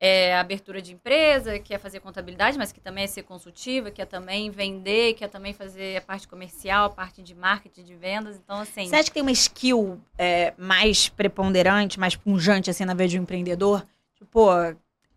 é 0.00 0.36
abertura 0.36 0.82
de 0.82 0.92
empresa, 0.92 1.58
que 1.58 1.72
é 1.72 1.78
fazer 1.78 2.00
contabilidade, 2.00 2.58
mas 2.58 2.72
que 2.72 2.80
também 2.80 3.04
é 3.04 3.06
ser 3.06 3.22
consultiva, 3.22 3.90
que 3.90 4.02
é 4.02 4.04
também 4.04 4.50
vender, 4.50 5.14
que 5.14 5.24
é 5.24 5.28
também 5.28 5.52
fazer 5.52 5.96
a 5.96 6.00
parte 6.00 6.26
comercial, 6.26 6.86
a 6.86 6.90
parte 6.90 7.22
de 7.22 7.34
marketing, 7.34 7.84
de 7.84 7.94
vendas. 7.94 8.36
Então, 8.36 8.60
assim. 8.60 8.86
Você 8.86 8.96
acha 8.96 9.04
que 9.04 9.14
tem 9.14 9.22
uma 9.22 9.32
skill 9.32 10.00
é, 10.18 10.52
mais 10.58 11.08
preponderante, 11.08 12.00
mais 12.00 12.16
punjante, 12.16 12.68
assim, 12.68 12.84
na 12.84 12.94
vez 12.94 13.10
de 13.10 13.18
um 13.18 13.22
empreendedor? 13.22 13.86
Tipo, 14.16 14.50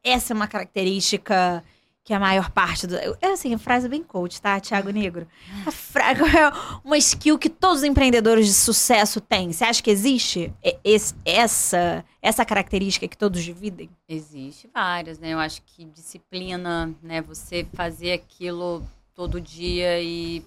essa 0.04 0.32
é 0.32 0.36
uma 0.36 0.47
característica 0.47 1.64
que 2.10 2.14
a 2.16 2.20
maior 2.20 2.49
parte 2.49 2.88
do. 2.88 2.95
É 2.95 3.34
assim, 3.34 3.55
frase 3.60 3.88
bem 3.88 4.01
coach, 4.01 4.41
tá, 4.41 4.60
Thiago 4.60 4.89
Negro? 4.89 5.28
A 5.64 5.70
fra... 5.70 6.05
Uma 6.84 6.97
skill 6.97 7.38
que 7.38 7.51
todos 7.51 7.78
os 7.78 7.84
empreendedores 7.84 8.47
de 8.47 8.53
sucesso 8.55 9.22
têm. 9.22 9.53
Você 9.53 9.64
acha 9.64 9.84
que 9.84 9.91
existe 9.91 10.51
esse, 10.84 11.14
essa, 11.24 12.03
essa 12.20 12.43
característica 12.43 13.07
que 13.07 13.16
todos 13.16 13.43
dividem? 13.43 13.91
Existe 14.07 14.68
várias, 14.74 15.20
né? 15.20 15.36
Eu 15.36 15.39
acho 15.39 15.62
que 15.62 15.86
disciplina, 15.86 16.91
né? 17.03 17.22
Você 17.22 17.68
fazer 17.74 18.14
aquilo 18.14 18.84
todo 19.14 19.39
dia 19.39 20.01
e 20.01 20.43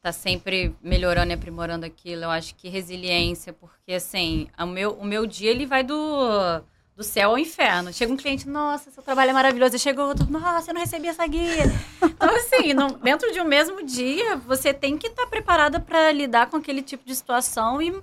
tá 0.00 0.12
sempre 0.12 0.74
melhorando 0.82 1.30
e 1.30 1.34
aprimorando 1.34 1.84
aquilo. 1.84 2.22
Eu 2.22 2.30
acho 2.30 2.54
que 2.54 2.70
resiliência, 2.70 3.52
porque 3.52 3.92
assim, 3.92 4.48
o 4.58 4.64
meu, 4.64 4.92
o 4.92 5.04
meu 5.04 5.26
dia 5.26 5.50
ele 5.50 5.66
vai 5.66 5.84
do 5.84 6.62
do 7.00 7.04
céu 7.04 7.30
ao 7.30 7.38
inferno. 7.38 7.90
Chega 7.94 8.12
um 8.12 8.16
cliente, 8.16 8.46
nossa, 8.46 8.90
seu 8.90 9.02
trabalho 9.02 9.30
é 9.30 9.32
maravilhoso. 9.32 9.78
Chega 9.78 10.04
outro, 10.04 10.30
nossa, 10.30 10.70
eu 10.70 10.74
não 10.74 10.82
recebi 10.82 11.08
essa 11.08 11.26
guia. 11.26 11.64
Então, 12.02 12.28
assim, 12.36 12.74
dentro 13.02 13.32
de 13.32 13.40
um 13.40 13.44
mesmo 13.44 13.82
dia, 13.82 14.36
você 14.36 14.74
tem 14.74 14.98
que 14.98 15.06
estar 15.06 15.22
tá 15.22 15.28
preparada 15.28 15.80
para 15.80 16.12
lidar 16.12 16.50
com 16.50 16.58
aquele 16.58 16.82
tipo 16.82 17.06
de 17.06 17.16
situação 17.16 17.80
e 17.80 17.98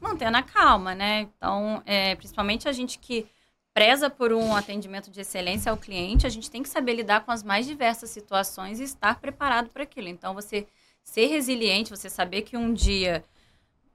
mantendo 0.00 0.36
a 0.36 0.42
calma, 0.42 0.96
né? 0.96 1.20
Então, 1.20 1.80
é, 1.86 2.16
principalmente 2.16 2.68
a 2.68 2.72
gente 2.72 2.98
que 2.98 3.24
preza 3.72 4.10
por 4.10 4.32
um 4.32 4.56
atendimento 4.56 5.12
de 5.12 5.20
excelência 5.20 5.70
ao 5.70 5.76
cliente, 5.76 6.26
a 6.26 6.30
gente 6.30 6.50
tem 6.50 6.60
que 6.60 6.68
saber 6.68 6.94
lidar 6.94 7.20
com 7.20 7.30
as 7.30 7.44
mais 7.44 7.64
diversas 7.66 8.10
situações 8.10 8.80
e 8.80 8.82
estar 8.82 9.20
preparado 9.20 9.70
para 9.70 9.84
aquilo. 9.84 10.08
Então, 10.08 10.34
você 10.34 10.66
ser 11.04 11.26
resiliente, 11.26 11.90
você 11.90 12.10
saber 12.10 12.42
que 12.42 12.56
um 12.56 12.74
dia 12.74 13.24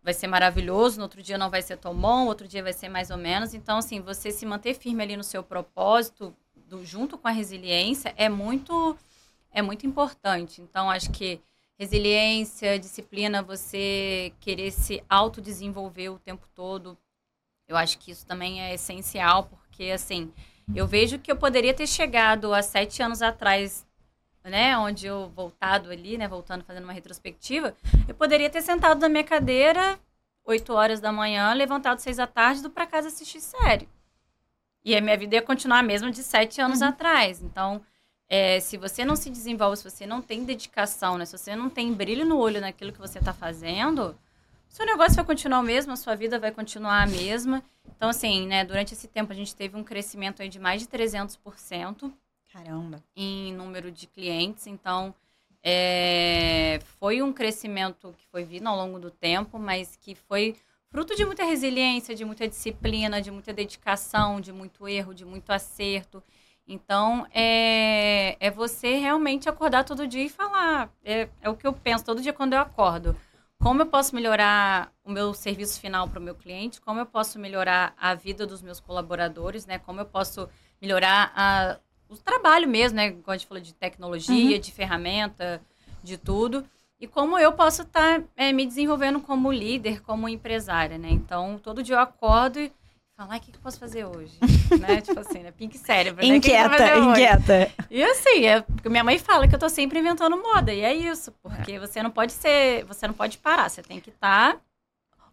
vai 0.05 0.13
ser 0.13 0.27
maravilhoso, 0.27 0.97
no 0.97 1.03
outro 1.03 1.21
dia 1.23 1.35
não 1.35 1.49
vai 1.49 1.63
ser 1.63 1.77
tão 1.77 1.95
bom, 1.95 2.27
outro 2.27 2.47
dia 2.47 2.61
vai 2.61 2.73
ser 2.73 2.87
mais 2.87 3.09
ou 3.09 3.17
menos. 3.17 3.55
Então, 3.55 3.79
assim, 3.79 3.99
você 3.99 4.29
se 4.29 4.45
manter 4.45 4.75
firme 4.75 5.01
ali 5.01 5.17
no 5.17 5.23
seu 5.23 5.41
propósito, 5.41 6.31
do, 6.55 6.85
junto 6.85 7.17
com 7.17 7.27
a 7.27 7.31
resiliência, 7.31 8.13
é 8.15 8.29
muito, 8.29 8.95
é 9.51 9.63
muito 9.63 9.87
importante. 9.87 10.61
Então, 10.61 10.91
acho 10.91 11.09
que 11.09 11.41
resiliência, 11.75 12.77
disciplina, 12.77 13.41
você 13.41 14.31
querer 14.39 14.69
se 14.69 15.03
autodesenvolver 15.09 16.13
o 16.13 16.19
tempo 16.19 16.47
todo, 16.53 16.95
eu 17.67 17.75
acho 17.75 17.97
que 17.97 18.11
isso 18.11 18.27
também 18.27 18.61
é 18.61 18.75
essencial, 18.75 19.45
porque, 19.45 19.85
assim, 19.85 20.31
eu 20.75 20.85
vejo 20.85 21.17
que 21.17 21.31
eu 21.31 21.35
poderia 21.35 21.73
ter 21.73 21.87
chegado 21.87 22.53
há 22.53 22.61
sete 22.61 23.01
anos 23.01 23.23
atrás 23.23 23.84
né, 24.45 24.77
onde 24.77 25.07
eu 25.07 25.29
voltado 25.35 25.89
ali, 25.89 26.17
né, 26.17 26.27
voltando 26.27 26.63
fazendo 26.63 26.83
uma 26.83 26.93
retrospectiva, 26.93 27.75
eu 28.07 28.13
poderia 28.15 28.49
ter 28.49 28.61
sentado 28.61 28.99
na 28.99 29.09
minha 29.09 29.23
cadeira 29.23 29.99
8 30.45 30.73
horas 30.73 30.99
da 30.99 31.11
manhã, 31.11 31.51
levantado 31.53 31.99
6 31.99 32.17
da 32.17 32.27
tarde, 32.27 32.59
ido 32.59 32.69
para 32.69 32.85
casa 32.85 33.07
assistir 33.07 33.41
série. 33.41 33.89
E 34.83 34.95
a 34.95 35.01
minha 35.01 35.17
vida 35.17 35.35
ia 35.35 35.41
continuar 35.41 35.79
a 35.79 35.83
mesma 35.83 36.11
de 36.11 36.21
7 36.21 36.61
anos 36.61 36.81
uhum. 36.81 36.89
atrás. 36.89 37.41
Então, 37.41 37.81
é, 38.29 38.59
se 38.59 38.77
você 38.77 39.03
não 39.03 39.15
se 39.15 39.31
desenvolve, 39.31 39.77
se 39.77 39.83
você 39.83 40.05
não 40.05 40.21
tem 40.21 40.45
dedicação, 40.45 41.17
né, 41.17 41.25
se 41.25 41.35
você 41.35 41.55
não 41.55 41.69
tem 41.69 41.91
brilho 41.91 42.25
no 42.25 42.37
olho 42.37 42.61
naquilo 42.61 42.93
que 42.93 42.99
você 42.99 43.17
está 43.17 43.33
fazendo, 43.33 44.15
seu 44.69 44.85
negócio 44.85 45.15
vai 45.15 45.25
continuar 45.25 45.59
o 45.59 45.63
mesmo, 45.63 45.93
a 45.93 45.95
sua 45.95 46.15
vida 46.15 46.37
vai 46.37 46.51
continuar 46.51 47.01
a 47.01 47.07
mesma. 47.07 47.63
Então, 47.95 48.09
assim, 48.09 48.45
né, 48.45 48.63
durante 48.63 48.93
esse 48.93 49.07
tempo 49.07 49.31
a 49.31 49.35
gente 49.35 49.55
teve 49.55 49.75
um 49.75 49.83
crescimento 49.83 50.41
aí 50.41 50.49
de 50.49 50.59
mais 50.59 50.81
de 50.81 50.87
300%. 50.87 52.11
Caramba. 52.55 53.03
Em 53.13 53.53
número 53.53 53.91
de 53.91 54.07
clientes. 54.07 54.65
Então, 54.65 55.13
é, 55.61 56.79
foi 56.97 57.21
um 57.21 57.33
crescimento 57.33 58.15
que 58.17 58.25
foi 58.27 58.45
vindo 58.45 58.69
ao 58.69 58.77
longo 58.77 58.97
do 58.97 59.11
tempo, 59.11 59.59
mas 59.59 59.97
que 59.97 60.15
foi 60.15 60.55
fruto 60.87 61.17
de 61.17 61.25
muita 61.25 61.43
resiliência, 61.43 62.15
de 62.15 62.23
muita 62.23 62.47
disciplina, 62.47 63.21
de 63.21 63.29
muita 63.29 63.51
dedicação, 63.51 64.39
de 64.39 64.53
muito 64.53 64.87
erro, 64.87 65.13
de 65.13 65.25
muito 65.25 65.49
acerto. 65.51 66.23
Então, 66.65 67.27
é, 67.33 68.37
é 68.39 68.49
você 68.49 68.95
realmente 68.95 69.49
acordar 69.49 69.83
todo 69.83 70.07
dia 70.07 70.23
e 70.23 70.29
falar. 70.29 70.89
É, 71.03 71.27
é 71.41 71.49
o 71.49 71.57
que 71.57 71.67
eu 71.67 71.73
penso 71.73 72.05
todo 72.05 72.21
dia 72.21 72.31
quando 72.31 72.53
eu 72.53 72.59
acordo. 72.59 73.17
Como 73.59 73.81
eu 73.81 73.85
posso 73.85 74.15
melhorar 74.15 74.93
o 75.03 75.11
meu 75.11 75.33
serviço 75.33 75.81
final 75.81 76.07
para 76.07 76.19
o 76.19 76.23
meu 76.23 76.35
cliente? 76.35 76.79
Como 76.79 77.01
eu 77.01 77.05
posso 77.05 77.37
melhorar 77.37 77.93
a 77.97 78.13
vida 78.13 78.47
dos 78.47 78.61
meus 78.61 78.79
colaboradores? 78.79 79.65
Né? 79.65 79.77
Como 79.77 79.99
eu 79.99 80.05
posso 80.05 80.47
melhorar 80.81 81.33
a, 81.35 81.79
o 82.09 82.17
trabalho 82.17 82.67
mesmo, 82.67 82.95
né? 82.97 83.11
Como 83.11 83.23
a 83.27 83.37
gente 83.37 83.47
falou 83.47 83.61
de 83.61 83.73
tecnologia, 83.73 84.55
uhum. 84.55 84.61
de 84.61 84.71
ferramenta, 84.71 85.61
de 86.03 86.17
tudo. 86.17 86.65
E 86.99 87.07
como 87.07 87.37
eu 87.37 87.51
posso 87.51 87.81
estar 87.81 88.21
tá, 88.21 88.25
é, 88.37 88.53
me 88.53 88.65
desenvolvendo 88.65 89.19
como 89.19 89.51
líder, 89.51 90.01
como 90.01 90.29
empresária, 90.29 90.97
né? 90.97 91.09
Então, 91.11 91.59
todo 91.61 91.83
dia 91.83 91.95
eu 91.95 91.99
acordo 91.99 92.59
e 92.59 92.71
falo, 93.17 93.35
o 93.35 93.39
que, 93.39 93.51
que 93.51 93.57
eu 93.57 93.61
posso 93.61 93.79
fazer 93.79 94.05
hoje? 94.05 94.37
né? 94.79 95.01
Tipo 95.01 95.19
assim, 95.19 95.39
né? 95.39 95.51
Pink 95.51 95.77
cérebro, 95.77 96.25
né? 96.25 96.35
Inquieta, 96.35 96.97
inquieta. 96.97 97.71
E 97.89 98.03
assim, 98.03 98.45
é, 98.45 98.63
minha 98.85 99.03
mãe 99.03 99.19
fala 99.19 99.47
que 99.47 99.55
eu 99.55 99.59
tô 99.59 99.67
sempre 99.67 99.99
inventando 99.99 100.37
moda, 100.37 100.73
e 100.73 100.81
é 100.81 100.93
isso. 100.93 101.33
Porque 101.41 101.73
é. 101.73 101.79
você 101.79 102.01
não 102.01 102.11
pode 102.11 102.31
ser, 102.31 102.85
você 102.85 103.07
não 103.07 103.13
pode 103.13 103.37
parar, 103.37 103.69
você 103.69 103.81
tem 103.81 103.99
que 103.99 104.09
estar... 104.09 104.53
Tá 104.53 104.61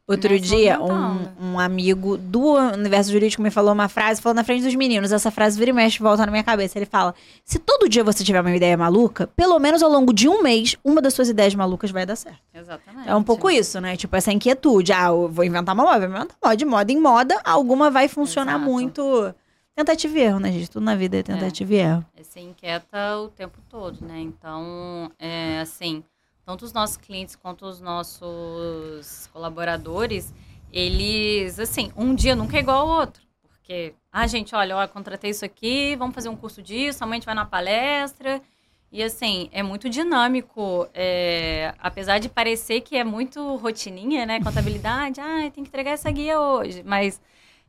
Outro 0.06 0.38
dia, 0.38 0.82
um, 0.82 1.28
um, 1.40 1.60
amigo 1.60 2.16
do 2.18 2.54
universo 2.54 3.12
jurídico 3.12 3.40
me 3.40 3.52
falou 3.52 3.72
uma 3.72 3.88
frase, 3.88 4.20
falou 4.20 4.34
na 4.34 4.42
frente 4.42 4.64
dos 4.64 4.74
meninos. 4.74 5.12
Essa 5.12 5.30
frase 5.30 5.56
vira 5.56 5.70
e 5.70 5.72
mexe 5.72 6.00
volta 6.00 6.26
na 6.26 6.32
minha 6.32 6.42
cabeça. 6.42 6.76
Ele 6.76 6.86
fala: 6.86 7.14
Se 7.44 7.60
todo 7.60 7.88
dia 7.88 8.02
você 8.02 8.24
tiver 8.24 8.40
uma 8.40 8.54
ideia 8.54 8.76
maluca, 8.76 9.28
pelo 9.28 9.56
menos 9.60 9.80
ao 9.80 9.88
longo 9.88 10.12
de 10.12 10.28
um 10.28 10.42
mês, 10.42 10.76
uma 10.82 11.00
das 11.00 11.14
suas 11.14 11.28
ideias 11.28 11.54
malucas 11.54 11.92
vai 11.92 12.04
dar 12.04 12.16
certo. 12.16 12.40
Exatamente. 12.52 13.08
É 13.08 13.14
um 13.14 13.22
pouco 13.22 13.48
isso, 13.48 13.80
né? 13.80 13.96
Tipo, 13.96 14.16
essa 14.16 14.32
inquietude. 14.32 14.92
Ah, 14.92 15.06
eu 15.06 15.28
vou 15.28 15.44
inventar 15.44 15.72
uma 15.72 15.84
moda, 15.84 16.00
vou 16.00 16.08
inventar 16.08 16.36
uma 16.42 16.48
moda. 16.48 16.56
De 16.56 16.64
moda 16.64 16.92
em 16.92 17.00
moda, 17.00 17.40
alguma 17.44 17.88
vai 17.88 18.08
funcionar 18.08 18.56
Exato. 18.56 18.70
muito. 18.70 19.34
Tentativa 19.74 20.18
e 20.18 20.20
erro, 20.20 20.40
né, 20.40 20.52
gente? 20.52 20.70
Tudo 20.70 20.84
na 20.84 20.96
vida 20.96 21.16
é 21.16 21.22
tentativa 21.22 21.72
é. 21.72 21.76
e 21.76 21.80
erro. 21.80 22.04
Você 22.20 22.40
inquieta 22.40 23.18
o 23.18 23.28
tempo 23.28 23.58
todo, 23.70 24.04
né? 24.04 24.20
Então, 24.20 25.10
é 25.18 25.60
assim 25.60 26.02
tanto 26.44 26.64
os 26.64 26.72
nossos 26.72 26.96
clientes 26.96 27.36
quanto 27.36 27.64
os 27.66 27.80
nossos 27.80 29.28
colaboradores, 29.32 30.34
eles, 30.72 31.58
assim, 31.58 31.92
um 31.96 32.14
dia 32.14 32.34
nunca 32.34 32.56
é 32.56 32.60
igual 32.60 32.88
ao 32.88 33.00
outro. 33.00 33.22
Porque, 33.42 33.94
ah, 34.10 34.26
gente, 34.26 34.54
olha, 34.54 34.74
eu 34.74 34.88
contratei 34.88 35.30
isso 35.30 35.44
aqui, 35.44 35.94
vamos 35.96 36.14
fazer 36.14 36.28
um 36.28 36.36
curso 36.36 36.62
disso, 36.62 37.04
amanhã 37.04 37.16
a 37.16 37.20
gente 37.20 37.26
vai 37.26 37.34
na 37.34 37.44
palestra. 37.44 38.42
E, 38.90 39.02
assim, 39.02 39.48
é 39.52 39.62
muito 39.62 39.88
dinâmico. 39.88 40.88
É, 40.92 41.74
apesar 41.78 42.18
de 42.18 42.28
parecer 42.28 42.82
que 42.82 42.96
é 42.96 43.04
muito 43.04 43.56
rotininha, 43.56 44.26
né? 44.26 44.40
Contabilidade, 44.42 45.20
ah, 45.22 45.40
tem 45.42 45.50
que 45.50 45.60
entregar 45.60 45.92
essa 45.92 46.10
guia 46.10 46.40
hoje. 46.40 46.82
Mas 46.82 47.20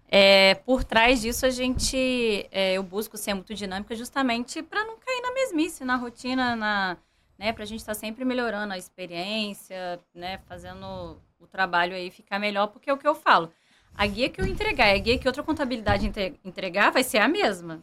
é, 0.10 0.56
por 0.56 0.84
trás 0.84 1.22
disso, 1.22 1.46
a 1.46 1.50
gente, 1.50 2.48
é, 2.52 2.74
eu 2.74 2.84
busco 2.84 3.18
ser 3.18 3.34
muito 3.34 3.54
dinâmica 3.56 3.96
justamente 3.96 4.62
para 4.62 4.84
não 4.86 4.98
cair 4.98 5.22
na 5.22 5.34
mesmice, 5.34 5.84
na 5.86 5.96
rotina, 5.96 6.56
na 6.56 6.98
né? 7.38 7.52
Para 7.52 7.64
a 7.64 7.66
gente 7.66 7.80
estar 7.80 7.94
tá 7.94 8.00
sempre 8.00 8.26
melhorando 8.26 8.74
a 8.74 8.78
experiência, 8.78 10.00
né? 10.14 10.40
Fazendo 10.48 11.22
o 11.40 11.48
trabalho 11.48 11.96
aí 11.96 12.10
ficar 12.10 12.40
melhor, 12.40 12.68
porque 12.68 12.90
é 12.90 12.94
o 12.94 12.98
que 12.98 13.08
eu 13.08 13.16
falo. 13.16 13.52
A 13.96 14.08
guia 14.08 14.30
que 14.30 14.42
eu 14.42 14.46
entregar 14.46 14.94
a 14.94 14.98
guia 14.98 15.20
que 15.20 15.28
outra 15.28 15.44
contabilidade 15.44 16.12
entregar 16.44 16.92
vai 16.92 17.04
ser 17.04 17.20
a 17.20 17.28
mesma. 17.28 17.80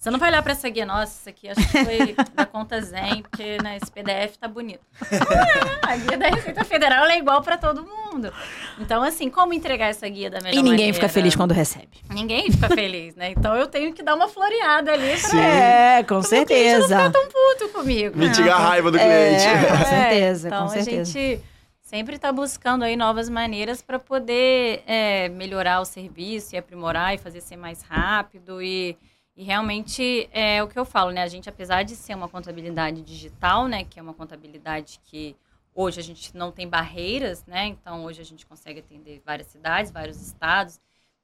Você 0.00 0.10
não 0.10 0.18
vai 0.18 0.30
olhar 0.30 0.42
para 0.42 0.52
essa 0.52 0.66
guia, 0.70 0.86
nossa, 0.86 1.12
isso 1.20 1.28
aqui 1.28 1.46
acho 1.46 1.60
que 1.60 1.84
foi 1.84 2.16
da 2.34 2.46
conta 2.46 2.80
Zen, 2.80 3.20
porque 3.20 3.58
né, 3.62 3.76
esse 3.76 3.92
PDF 3.92 4.34
tá 4.40 4.48
bonito. 4.48 4.80
Não 4.98 5.36
é, 5.36 5.92
a 5.92 5.96
guia 5.96 6.16
da 6.16 6.28
Receita 6.28 6.64
Federal 6.64 7.04
é 7.04 7.18
igual 7.18 7.42
para 7.42 7.58
todo 7.58 7.84
mundo. 7.84 8.32
Então, 8.78 9.02
assim, 9.02 9.28
como 9.28 9.52
entregar 9.52 9.88
essa 9.88 10.08
guia 10.08 10.30
da 10.30 10.38
melhor 10.38 10.54
maneira? 10.54 10.58
E 10.58 10.62
ninguém 10.62 10.86
maneira? 10.86 10.94
fica 10.94 11.08
feliz 11.10 11.36
quando 11.36 11.52
recebe. 11.52 11.98
Ninguém 12.08 12.50
fica 12.50 12.68
feliz, 12.74 13.14
né? 13.14 13.32
Então 13.32 13.54
eu 13.54 13.66
tenho 13.66 13.92
que 13.92 14.02
dar 14.02 14.14
uma 14.14 14.26
floreada 14.26 14.90
ali 14.90 15.20
pra... 15.20 15.28
Sim. 15.28 15.38
É, 15.38 16.02
com 16.02 16.22
certeza. 16.22 16.96
Não 16.96 17.04
ficar 17.04 17.10
tão 17.10 17.28
puto 17.28 17.68
comigo. 17.68 18.16
Mitigar 18.16 18.58
a 18.58 18.68
raiva 18.68 18.90
do 18.90 18.98
cliente. 18.98 19.44
É, 19.44 19.66
com 19.66 19.84
certeza, 19.84 20.48
então, 20.48 20.62
com 20.62 20.68
certeza. 20.70 21.02
a 21.02 21.04
gente 21.04 21.44
sempre 21.82 22.16
está 22.16 22.32
buscando 22.32 22.84
aí 22.84 22.96
novas 22.96 23.28
maneiras 23.28 23.82
para 23.82 23.98
poder 23.98 24.82
é, 24.86 25.28
melhorar 25.28 25.78
o 25.78 25.84
serviço 25.84 26.54
e 26.54 26.58
aprimorar 26.58 27.14
e 27.14 27.18
fazer 27.18 27.42
ser 27.42 27.58
mais 27.58 27.82
rápido 27.82 28.62
e 28.62 28.96
e 29.40 29.42
realmente 29.42 30.28
é 30.34 30.62
o 30.62 30.68
que 30.68 30.78
eu 30.78 30.84
falo, 30.84 31.12
né? 31.12 31.22
A 31.22 31.26
gente, 31.26 31.48
apesar 31.48 31.82
de 31.82 31.96
ser 31.96 32.14
uma 32.14 32.28
contabilidade 32.28 33.00
digital, 33.00 33.66
né? 33.66 33.84
Que 33.84 33.98
é 33.98 34.02
uma 34.02 34.12
contabilidade 34.12 35.00
que 35.02 35.34
hoje 35.74 35.98
a 35.98 36.02
gente 36.02 36.36
não 36.36 36.52
tem 36.52 36.68
barreiras, 36.68 37.46
né? 37.46 37.64
Então, 37.64 38.04
hoje 38.04 38.20
a 38.20 38.24
gente 38.24 38.44
consegue 38.44 38.80
atender 38.80 39.22
várias 39.24 39.46
cidades, 39.46 39.90
vários 39.90 40.20
estados. 40.20 40.78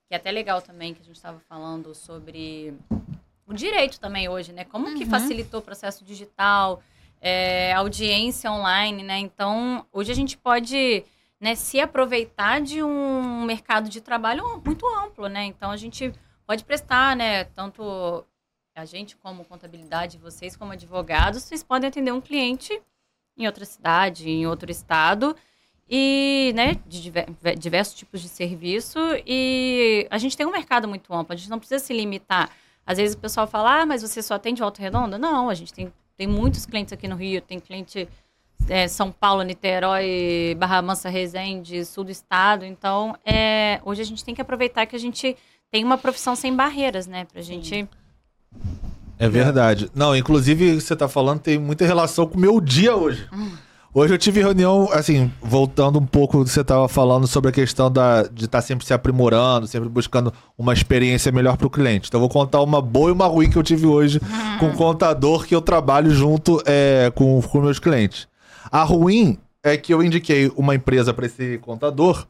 Que 0.08 0.14
é 0.14 0.16
até 0.16 0.30
legal 0.30 0.62
também 0.62 0.94
que 0.94 1.02
a 1.02 1.04
gente 1.04 1.16
estava 1.16 1.38
falando 1.40 1.94
sobre 1.94 2.72
o 3.46 3.52
direito 3.52 4.00
também 4.00 4.30
hoje, 4.30 4.50
né? 4.50 4.64
Como 4.64 4.88
uhum. 4.88 4.94
que 4.94 5.04
facilitou 5.04 5.60
o 5.60 5.62
processo 5.62 6.02
digital, 6.02 6.82
é, 7.20 7.74
audiência 7.74 8.50
online, 8.50 9.02
né? 9.02 9.18
Então, 9.18 9.84
hoje 9.92 10.10
a 10.10 10.14
gente 10.14 10.38
pode 10.38 11.04
né, 11.38 11.54
se 11.54 11.78
aproveitar 11.78 12.62
de 12.62 12.82
um 12.82 13.44
mercado 13.44 13.90
de 13.90 14.00
trabalho 14.00 14.62
muito 14.64 14.86
amplo, 14.88 15.28
né? 15.28 15.44
Então, 15.44 15.70
a 15.70 15.76
gente 15.76 16.14
pode 16.46 16.64
prestar, 16.64 17.16
né? 17.16 17.44
Tanto 17.44 18.24
a 18.74 18.84
gente 18.84 19.16
como 19.16 19.44
contabilidade, 19.44 20.18
vocês 20.18 20.56
como 20.56 20.72
advogados, 20.72 21.42
vocês 21.42 21.62
podem 21.62 21.88
atender 21.88 22.12
um 22.12 22.20
cliente 22.20 22.80
em 23.36 23.46
outra 23.46 23.64
cidade, 23.64 24.28
em 24.28 24.46
outro 24.46 24.70
estado 24.70 25.34
e, 25.88 26.52
né, 26.54 26.74
de 26.86 27.12
diversos 27.58 27.94
tipos 27.94 28.20
de 28.20 28.28
serviço 28.28 28.98
e 29.26 30.06
a 30.10 30.18
gente 30.18 30.36
tem 30.36 30.46
um 30.46 30.50
mercado 30.50 30.88
muito 30.88 31.12
amplo, 31.14 31.32
a 31.32 31.36
gente 31.36 31.48
não 31.48 31.58
precisa 31.58 31.82
se 31.82 31.92
limitar 31.92 32.50
Às 32.84 32.98
vezes 32.98 33.14
o 33.14 33.18
pessoal 33.18 33.46
fala, 33.46 33.82
ah, 33.82 33.86
mas 33.86 34.02
você 34.02 34.20
só 34.22 34.34
atende 34.34 34.60
Volta 34.60 34.82
Redonda? 34.82 35.16
Não, 35.16 35.48
a 35.48 35.54
gente 35.54 35.72
tem, 35.72 35.92
tem 36.16 36.26
muitos 36.26 36.66
clientes 36.66 36.92
aqui 36.92 37.08
no 37.08 37.16
Rio, 37.16 37.40
tem 37.40 37.60
cliente 37.60 38.08
é, 38.68 38.88
São 38.88 39.12
Paulo, 39.12 39.42
Niterói, 39.42 40.54
Barra 40.58 40.82
Mansa, 40.82 41.08
Resende, 41.08 41.84
sul 41.84 42.04
do 42.04 42.10
estado. 42.10 42.64
Então, 42.64 43.16
é, 43.24 43.80
hoje 43.84 44.02
a 44.02 44.04
gente 44.04 44.24
tem 44.24 44.34
que 44.34 44.40
aproveitar 44.40 44.86
que 44.86 44.96
a 44.96 44.98
gente 44.98 45.36
tem 45.70 45.84
uma 45.84 45.98
profissão 45.98 46.34
sem 46.36 46.54
barreiras, 46.54 47.06
né? 47.06 47.26
Pra 47.32 47.42
gente. 47.42 47.88
É 49.18 49.28
verdade. 49.28 49.90
Não, 49.94 50.14
inclusive, 50.14 50.80
você 50.80 50.94
tá 50.94 51.08
falando, 51.08 51.40
tem 51.40 51.58
muita 51.58 51.86
relação 51.86 52.26
com 52.26 52.36
o 52.36 52.40
meu 52.40 52.60
dia 52.60 52.94
hoje. 52.94 53.26
Hoje 53.98 54.12
eu 54.12 54.18
tive 54.18 54.42
reunião, 54.42 54.90
assim, 54.92 55.32
voltando 55.40 55.98
um 55.98 56.04
pouco 56.04 56.38
do 56.38 56.44
que 56.44 56.50
você 56.50 56.62
tava 56.62 56.86
falando 56.86 57.26
sobre 57.26 57.48
a 57.48 57.52
questão 57.52 57.90
da, 57.90 58.24
de 58.24 58.44
estar 58.44 58.60
sempre 58.60 58.84
se 58.84 58.92
aprimorando, 58.92 59.66
sempre 59.66 59.88
buscando 59.88 60.30
uma 60.58 60.74
experiência 60.74 61.32
melhor 61.32 61.56
para 61.56 61.66
o 61.66 61.70
cliente. 61.70 62.08
Então 62.08 62.18
eu 62.18 62.22
vou 62.22 62.28
contar 62.28 62.60
uma 62.60 62.82
boa 62.82 63.08
e 63.08 63.12
uma 63.12 63.26
ruim 63.26 63.48
que 63.48 63.56
eu 63.56 63.62
tive 63.62 63.86
hoje 63.86 64.20
com 64.60 64.68
o 64.68 64.74
contador 64.74 65.46
que 65.46 65.54
eu 65.54 65.62
trabalho 65.62 66.10
junto 66.10 66.62
é, 66.66 67.10
com, 67.14 67.40
com 67.40 67.60
meus 67.62 67.78
clientes. 67.78 68.28
A 68.70 68.82
ruim 68.82 69.38
é 69.62 69.78
que 69.78 69.94
eu 69.94 70.02
indiquei 70.02 70.52
uma 70.56 70.74
empresa 70.74 71.14
para 71.14 71.24
esse 71.24 71.56
contador 71.58 72.26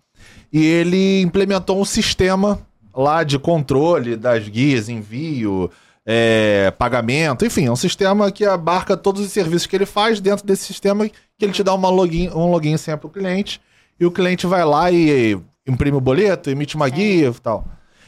e 0.52 0.64
ele 0.64 1.20
implementou 1.20 1.80
um 1.80 1.84
sistema 1.84 2.60
lá 2.96 3.22
de 3.22 3.38
controle 3.38 4.16
das 4.16 4.48
guias, 4.48 4.88
envio, 4.88 5.70
é, 6.04 6.72
pagamento, 6.78 7.44
enfim, 7.44 7.66
é 7.66 7.70
um 7.70 7.76
sistema 7.76 8.32
que 8.32 8.44
abarca 8.44 8.96
todos 8.96 9.20
os 9.20 9.30
serviços 9.30 9.66
que 9.66 9.76
ele 9.76 9.84
faz 9.84 10.20
dentro 10.20 10.46
desse 10.46 10.64
sistema 10.64 11.06
que 11.08 11.14
ele 11.44 11.52
te 11.52 11.62
dá 11.62 11.74
uma 11.74 11.90
login, 11.90 12.30
um 12.30 12.50
login 12.50 12.76
sempre 12.76 13.02
pro 13.02 13.20
cliente 13.20 13.60
e 14.00 14.06
o 14.06 14.10
cliente 14.10 14.46
vai 14.46 14.64
lá 14.64 14.90
e 14.90 15.38
imprime 15.66 15.96
o 15.96 16.00
boleto, 16.00 16.48
emite 16.48 16.76
uma 16.76 16.88
guia 16.88 17.28
e 17.28 17.40
tal. 17.40 17.66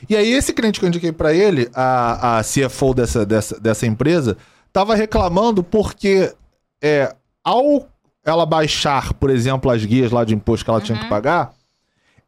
E 0.09 0.16
aí 0.16 0.32
esse 0.32 0.53
cliente 0.53 0.78
que 0.78 0.86
eu 0.86 0.89
indiquei 0.89 1.12
para 1.12 1.34
ele, 1.34 1.68
a, 1.74 2.39
a 2.39 2.43
CFO 2.43 2.95
dessa, 2.95 3.26
dessa, 3.26 3.59
dessa 3.61 3.86
empresa, 3.86 4.36
tava 4.72 4.95
reclamando 4.95 5.62
porque 5.62 6.32
é, 6.82 7.14
ao 7.45 7.86
ela 8.24 8.45
baixar, 8.45 9.14
por 9.14 9.30
exemplo, 9.30 9.70
as 9.70 9.84
guias 9.84 10.12
lá 10.12 10.24
de 10.24 10.34
imposto 10.34 10.64
que 10.64 10.70
ela 10.70 10.80
tinha 10.80 10.99
que 10.99 11.09
pagar, 11.09 11.53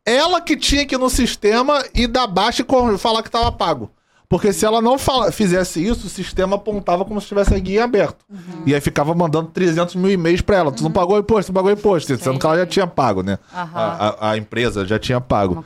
ela 0.07 0.41
que 0.41 0.57
tinha 0.57 0.85
que 0.87 0.95
ir 0.95 0.99
no 0.99 1.11
sistema 1.11 1.83
e 1.95 2.07
dar 2.07 2.27
baixa 2.27 2.65
e 2.95 2.99
falar 2.99 3.23
que 3.23 3.31
tava 3.31 3.51
pago. 3.53 3.91
Porque 4.29 4.53
se 4.53 4.65
ela 4.65 4.81
não 4.81 4.97
fala, 4.97 5.33
fizesse 5.33 5.85
isso, 5.85 6.07
o 6.07 6.11
sistema 6.11 6.55
apontava 6.55 7.05
como 7.05 7.21
se 7.21 7.27
tivesse 7.27 7.53
a 7.53 7.59
guia 7.59 7.83
aberto. 7.83 8.25
Uhum. 8.31 8.63
E 8.65 8.73
aí 8.73 8.81
ficava 8.81 9.13
mandando 9.13 9.49
300 9.51 9.97
mil 9.97 10.09
e-mails 10.09 10.41
pra 10.41 10.57
ela. 10.57 10.71
Tu 10.71 10.85
não 10.85 10.91
pagou 10.93 11.19
imposto, 11.19 11.51
tu 11.51 11.55
não 11.55 11.61
pagou 11.61 11.73
imposto. 11.73 12.17
Sendo 12.17 12.39
que 12.39 12.47
ela 12.47 12.59
já 12.59 12.65
tinha 12.67 12.87
pago, 12.87 13.25
né? 13.25 13.41
Aham. 13.53 13.69
A, 13.75 14.09
a- 14.29 14.31
a 14.31 14.37
empresa 14.37 14.87
já 14.87 15.01
tinha 15.01 15.21
pago. 15.21 15.65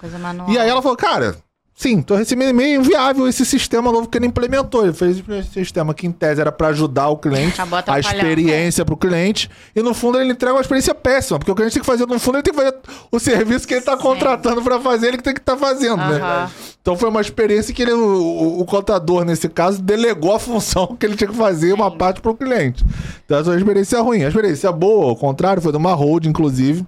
E 0.48 0.56
aí 0.58 0.66
ela 0.66 0.80
falou, 0.80 0.96
cara, 0.96 1.36
sim, 1.74 2.00
tô 2.00 2.14
recebendo 2.14 2.50
e-mail 2.50 2.80
inviável 2.80 3.26
esse 3.28 3.44
sistema 3.44 3.90
novo 3.92 4.08
que 4.08 4.16
ele 4.16 4.26
implementou. 4.26 4.84
Ele 4.84 4.92
fez 4.92 5.22
esse 5.28 5.50
sistema 5.50 5.92
que 5.92 6.06
em 6.06 6.12
tese 6.12 6.40
era 6.40 6.52
pra 6.52 6.68
ajudar 6.68 7.08
o 7.08 7.16
cliente, 7.16 7.54
Acabou 7.54 7.76
a 7.76 7.80
atrapalhando, 7.80 8.16
experiência 8.16 8.84
pro 8.84 8.96
cliente, 8.96 9.50
e 9.74 9.82
no 9.82 9.92
fundo 9.92 10.18
ele 10.20 10.32
entrega 10.32 10.54
uma 10.54 10.60
experiência 10.60 10.94
péssima, 10.94 11.38
porque 11.38 11.50
o 11.50 11.54
cliente 11.54 11.74
tem 11.74 11.80
que 11.82 11.86
fazer, 11.86 12.06
no 12.06 12.18
fundo 12.18 12.36
ele 12.36 12.42
tem 12.42 12.54
que 12.54 12.58
fazer 12.60 12.76
o 13.10 13.18
serviço 13.18 13.66
que 13.66 13.74
ele 13.74 13.82
tá 13.82 13.96
Sim. 13.96 14.02
contratando 14.02 14.62
pra 14.62 14.80
fazer, 14.80 15.08
ele 15.08 15.16
que 15.18 15.22
tem 15.24 15.34
que 15.34 15.40
estar 15.40 15.56
fazendo, 15.56 15.96
né? 15.98 16.16
Aham. 16.16 16.50
Então 16.80 16.96
foi 16.96 17.08
uma 17.08 17.20
experiência 17.20 17.72
que 17.74 17.80
ele, 17.82 17.92
o, 17.92 17.98
o- 18.06 18.60
o 18.60 18.64
contador, 18.66 19.24
nesse 19.24 19.48
caso, 19.48 19.80
delegou 19.82 20.34
a 20.34 20.38
função 20.38 20.94
que 21.00 21.04
ele 21.06 21.16
tinha 21.16 21.28
que 21.28 21.36
fazer, 21.36 21.72
uma 21.72 21.90
parte 21.90 22.20
pro 22.20 22.34
cliente. 22.34 22.84
Então 23.24 23.36
essa 23.38 23.44
foi 23.46 23.54
uma 23.54 23.58
experiência 23.60 24.00
ruim. 24.00 24.22
A 24.22 24.28
experiência 24.28 24.70
boa, 24.70 25.06
ao 25.08 25.16
contrário, 25.16 25.62
foi 25.62 25.72
de 25.72 25.78
uma 25.78 25.94
hold, 25.94 26.26
inclusive, 26.26 26.84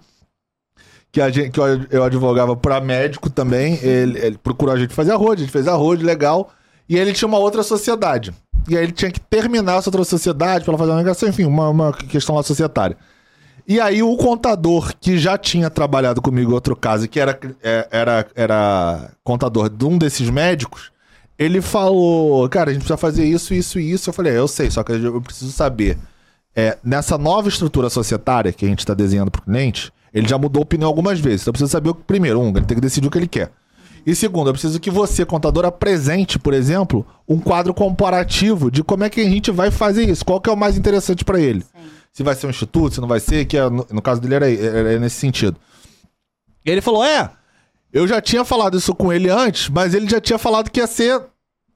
que, 1.12 1.20
a 1.20 1.30
gente, 1.30 1.50
que 1.50 1.60
eu, 1.60 1.86
eu 1.90 2.04
advogava 2.04 2.56
para 2.56 2.80
médico 2.80 3.30
também. 3.30 3.78
Ele, 3.82 4.18
ele 4.18 4.38
procurou 4.38 4.74
a 4.74 4.78
gente 4.78 4.94
fazer 4.94 5.12
a 5.12 5.16
road, 5.16 5.42
a 5.42 5.44
gente 5.44 5.52
fez 5.52 5.66
a 5.68 5.74
road, 5.74 6.04
legal. 6.04 6.50
E 6.88 6.96
ele 6.96 7.12
tinha 7.12 7.28
uma 7.28 7.38
outra 7.38 7.62
sociedade. 7.62 8.32
E 8.68 8.76
aí 8.76 8.84
ele 8.84 8.92
tinha 8.92 9.10
que 9.10 9.20
terminar 9.20 9.78
essa 9.78 9.88
outra 9.88 10.04
sociedade 10.04 10.64
para 10.64 10.76
fazer 10.76 10.90
uma 10.90 10.98
migração, 10.98 11.28
enfim, 11.28 11.44
uma, 11.44 11.68
uma 11.68 11.92
questão 11.92 12.34
lá 12.34 12.42
societária. 12.42 12.96
E 13.68 13.80
aí 13.80 14.02
o 14.02 14.16
contador 14.16 14.92
que 15.00 15.18
já 15.18 15.36
tinha 15.36 15.68
trabalhado 15.68 16.22
comigo 16.22 16.52
em 16.52 16.54
outro 16.54 16.76
caso, 16.76 17.08
que 17.08 17.18
era, 17.18 17.38
é, 17.62 17.88
era, 17.90 18.26
era 18.34 19.10
contador 19.24 19.68
de 19.68 19.84
um 19.84 19.98
desses 19.98 20.30
médicos, 20.30 20.92
ele 21.38 21.60
falou, 21.60 22.48
cara, 22.48 22.70
a 22.70 22.72
gente 22.72 22.82
precisa 22.82 22.96
fazer 22.96 23.24
isso, 23.24 23.52
isso 23.52 23.78
e 23.78 23.92
isso. 23.92 24.08
Eu 24.08 24.14
falei, 24.14 24.32
é, 24.32 24.38
eu 24.38 24.48
sei, 24.48 24.70
só 24.70 24.82
que 24.82 24.92
eu 24.92 25.20
preciso 25.20 25.52
saber. 25.52 25.98
É, 26.54 26.78
nessa 26.82 27.18
nova 27.18 27.48
estrutura 27.48 27.90
societária 27.90 28.52
que 28.52 28.64
a 28.64 28.68
gente 28.68 28.78
está 28.78 28.94
desenhando 28.94 29.30
para 29.30 29.40
o 29.40 29.44
cliente, 29.44 29.92
ele 30.18 30.28
já 30.28 30.38
mudou 30.38 30.60
a 30.60 30.62
opinião 30.64 30.88
algumas 30.88 31.18
vezes. 31.20 31.42
Então 31.42 31.50
eu 31.50 31.52
preciso 31.52 31.70
saber, 31.70 31.90
o 31.90 31.94
que- 31.94 32.02
primeiro, 32.04 32.40
um, 32.40 32.48
ele 32.48 32.64
tem 32.66 32.74
que 32.76 32.80
decidir 32.80 33.06
o 33.06 33.10
que 33.10 33.18
ele 33.18 33.28
quer. 33.28 33.50
E 34.06 34.14
segundo, 34.14 34.48
eu 34.48 34.52
preciso 34.52 34.78
que 34.78 34.90
você, 34.90 35.24
contador, 35.24 35.64
apresente, 35.64 36.38
por 36.38 36.54
exemplo, 36.54 37.04
um 37.28 37.40
quadro 37.40 37.74
comparativo 37.74 38.70
de 38.70 38.84
como 38.84 39.02
é 39.04 39.10
que 39.10 39.20
a 39.20 39.24
gente 39.28 39.50
vai 39.50 39.70
fazer 39.70 40.08
isso. 40.08 40.24
Qual 40.24 40.40
que 40.40 40.48
é 40.48 40.52
o 40.52 40.56
mais 40.56 40.78
interessante 40.78 41.24
para 41.24 41.40
ele. 41.40 41.64
Se 42.12 42.22
vai 42.22 42.34
ser 42.34 42.46
um 42.46 42.50
instituto, 42.50 42.94
se 42.94 43.00
não 43.00 43.08
vai 43.08 43.18
ser, 43.20 43.44
que 43.46 43.56
é, 43.58 43.68
no, 43.68 43.84
no 43.90 44.00
caso 44.00 44.20
dele 44.20 44.34
era, 44.36 44.50
era 44.50 44.98
nesse 45.00 45.16
sentido. 45.16 45.56
E 46.64 46.70
ele 46.70 46.80
falou: 46.80 47.04
é, 47.04 47.30
eu 47.92 48.06
já 48.06 48.20
tinha 48.20 48.44
falado 48.44 48.76
isso 48.78 48.94
com 48.94 49.12
ele 49.12 49.28
antes, 49.28 49.68
mas 49.68 49.92
ele 49.92 50.08
já 50.08 50.20
tinha 50.20 50.38
falado 50.38 50.70
que 50.70 50.80
ia 50.80 50.86
ser 50.86 51.20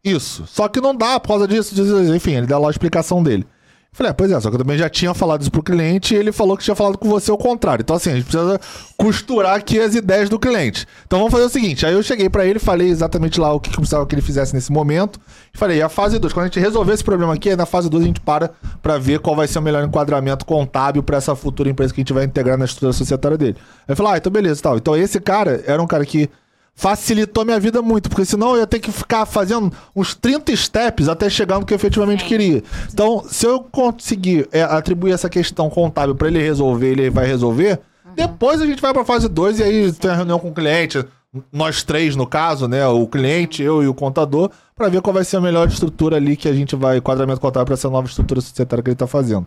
isso. 0.05 0.45
Só 0.47 0.68
que 0.68 0.80
não 0.80 0.95
dá 0.95 1.18
por 1.20 1.28
causa 1.28 1.49
disso, 1.49 1.74
disso, 1.74 2.01
disso. 2.01 2.14
enfim, 2.14 2.32
ele 2.36 2.47
dá 2.47 2.59
lá 2.59 2.68
a 2.68 2.70
explicação 2.70 3.22
dele. 3.22 3.47
Falei, 3.93 4.11
é, 4.11 4.12
pois 4.12 4.30
é, 4.30 4.41
só 4.41 4.49
que 4.49 4.55
eu 4.55 4.61
também 4.61 4.78
já 4.78 4.88
tinha 4.88 5.12
falado 5.12 5.41
isso 5.41 5.51
pro 5.51 5.64
cliente 5.64 6.14
e 6.14 6.16
ele 6.16 6.30
falou 6.30 6.57
que 6.57 6.62
tinha 6.62 6.76
falado 6.76 6.97
com 6.97 7.09
você 7.09 7.30
o 7.32 7.36
contrário. 7.36 7.82
Então, 7.82 7.97
assim, 7.97 8.11
a 8.11 8.14
gente 8.14 8.24
precisa 8.24 8.61
costurar 8.97 9.57
aqui 9.57 9.80
as 9.80 9.97
ideias 9.97 10.28
do 10.28 10.38
cliente. 10.38 10.86
Então 11.07 11.18
vamos 11.18 11.32
fazer 11.32 11.45
o 11.45 11.49
seguinte: 11.49 11.84
aí 11.84 11.93
eu 11.93 12.03
cheguei 12.03 12.30
pra 12.30 12.47
ele, 12.47 12.61
falei 12.61 12.88
exatamente 12.88 13.41
lá 13.41 13.53
o 13.53 13.59
que 13.59 13.68
precisava 13.68 14.07
que 14.07 14.14
ele 14.14 14.22
fizesse 14.22 14.55
nesse 14.55 14.70
momento. 14.70 15.20
E 15.53 15.59
falei, 15.59 15.78
e 15.78 15.82
a 15.82 15.88
fase 15.88 16.20
2, 16.20 16.32
quando 16.32 16.45
a 16.45 16.47
gente 16.47 16.61
resolver 16.61 16.93
esse 16.93 17.03
problema 17.03 17.34
aqui, 17.34 17.55
na 17.57 17.66
fase 17.66 17.91
2 17.91 18.05
a 18.05 18.07
gente 18.07 18.20
para 18.20 18.53
pra 18.80 18.97
ver 18.97 19.18
qual 19.18 19.34
vai 19.34 19.49
ser 19.49 19.59
o 19.59 19.62
melhor 19.62 19.84
enquadramento 19.84 20.47
contábil 20.47 21.03
pra 21.03 21.16
essa 21.16 21.34
futura 21.34 21.68
empresa 21.68 21.93
que 21.93 22.01
a 22.01 22.03
gente 22.03 22.12
vai 22.12 22.24
integrar 22.24 22.57
na 22.57 22.66
estrutura 22.66 22.93
societária 22.93 23.36
dele. 23.36 23.57
Aí 23.88 23.93
eu 23.93 23.97
falei, 23.97 24.12
ah, 24.12 24.16
então 24.18 24.30
beleza, 24.30 24.62
tal. 24.62 24.76
Então 24.76 24.97
esse 24.97 25.18
cara 25.18 25.64
era 25.66 25.82
um 25.82 25.86
cara 25.86 26.07
que 26.07 26.30
facilitou 26.75 27.45
minha 27.45 27.61
vida 27.61 27.83
muito, 27.83 28.09
porque 28.09 28.25
senão 28.25 28.53
eu 28.53 28.61
ia 28.61 28.66
ter 28.66 28.79
que 28.79 28.91
ficar 28.91 29.27
fazendo 29.27 29.73
uns 29.95 30.14
30 30.14 30.55
steps 30.57 31.09
até 31.09 31.29
chegar 31.29 31.59
no 31.59 31.66
que 31.66 31.75
eu 31.75 31.77
efetivamente 31.77 32.23
Sim. 32.23 32.29
queria. 32.29 32.62
Então, 32.93 33.23
se 33.29 33.47
eu 33.47 33.61
conseguir 33.61 34.49
é, 34.51 34.62
atribuir 34.62 35.12
essa 35.12 35.29
questão 35.29 35.68
contábil 35.68 36.14
pra 36.14 36.29
ele 36.29 36.43
resolver, 36.43 36.89
ele 36.89 37.11
vai 37.11 37.27
resolver, 37.27 37.81
depois 38.16 38.61
a 38.61 38.66
gente 38.66 38.81
vai 38.81 38.93
pra 38.93 39.05
fase 39.05 39.29
2 39.29 39.61
e 39.61 39.62
aí 39.62 39.93
tem 39.93 40.11
a 40.11 40.14
reunião 40.14 40.39
com 40.39 40.49
o 40.49 40.55
cliente, 40.55 41.05
nós 41.53 41.83
três 41.83 42.16
no 42.16 42.27
caso, 42.27 42.66
né, 42.66 42.87
o 42.87 43.07
cliente, 43.07 43.62
eu 43.62 43.83
e 43.83 43.87
o 43.87 43.95
contador, 43.95 44.51
pra 44.75 44.89
ver 44.89 45.01
qual 45.01 45.14
vai 45.14 45.25
ser 45.25 45.37
a 45.37 45.41
melhor 45.41 45.68
estrutura 45.68 46.16
ali 46.16 46.37
que 46.37 46.49
a 46.49 46.53
gente 46.53 46.75
vai, 46.75 47.01
quadramento 47.01 47.41
contábil 47.41 47.66
pra 47.66 47.75
essa 47.75 47.89
nova 47.89 48.09
estrutura 48.09 48.41
societária 48.41 48.83
que 48.83 48.91
ele 48.91 48.97
tá 48.97 49.07
fazendo. 49.07 49.47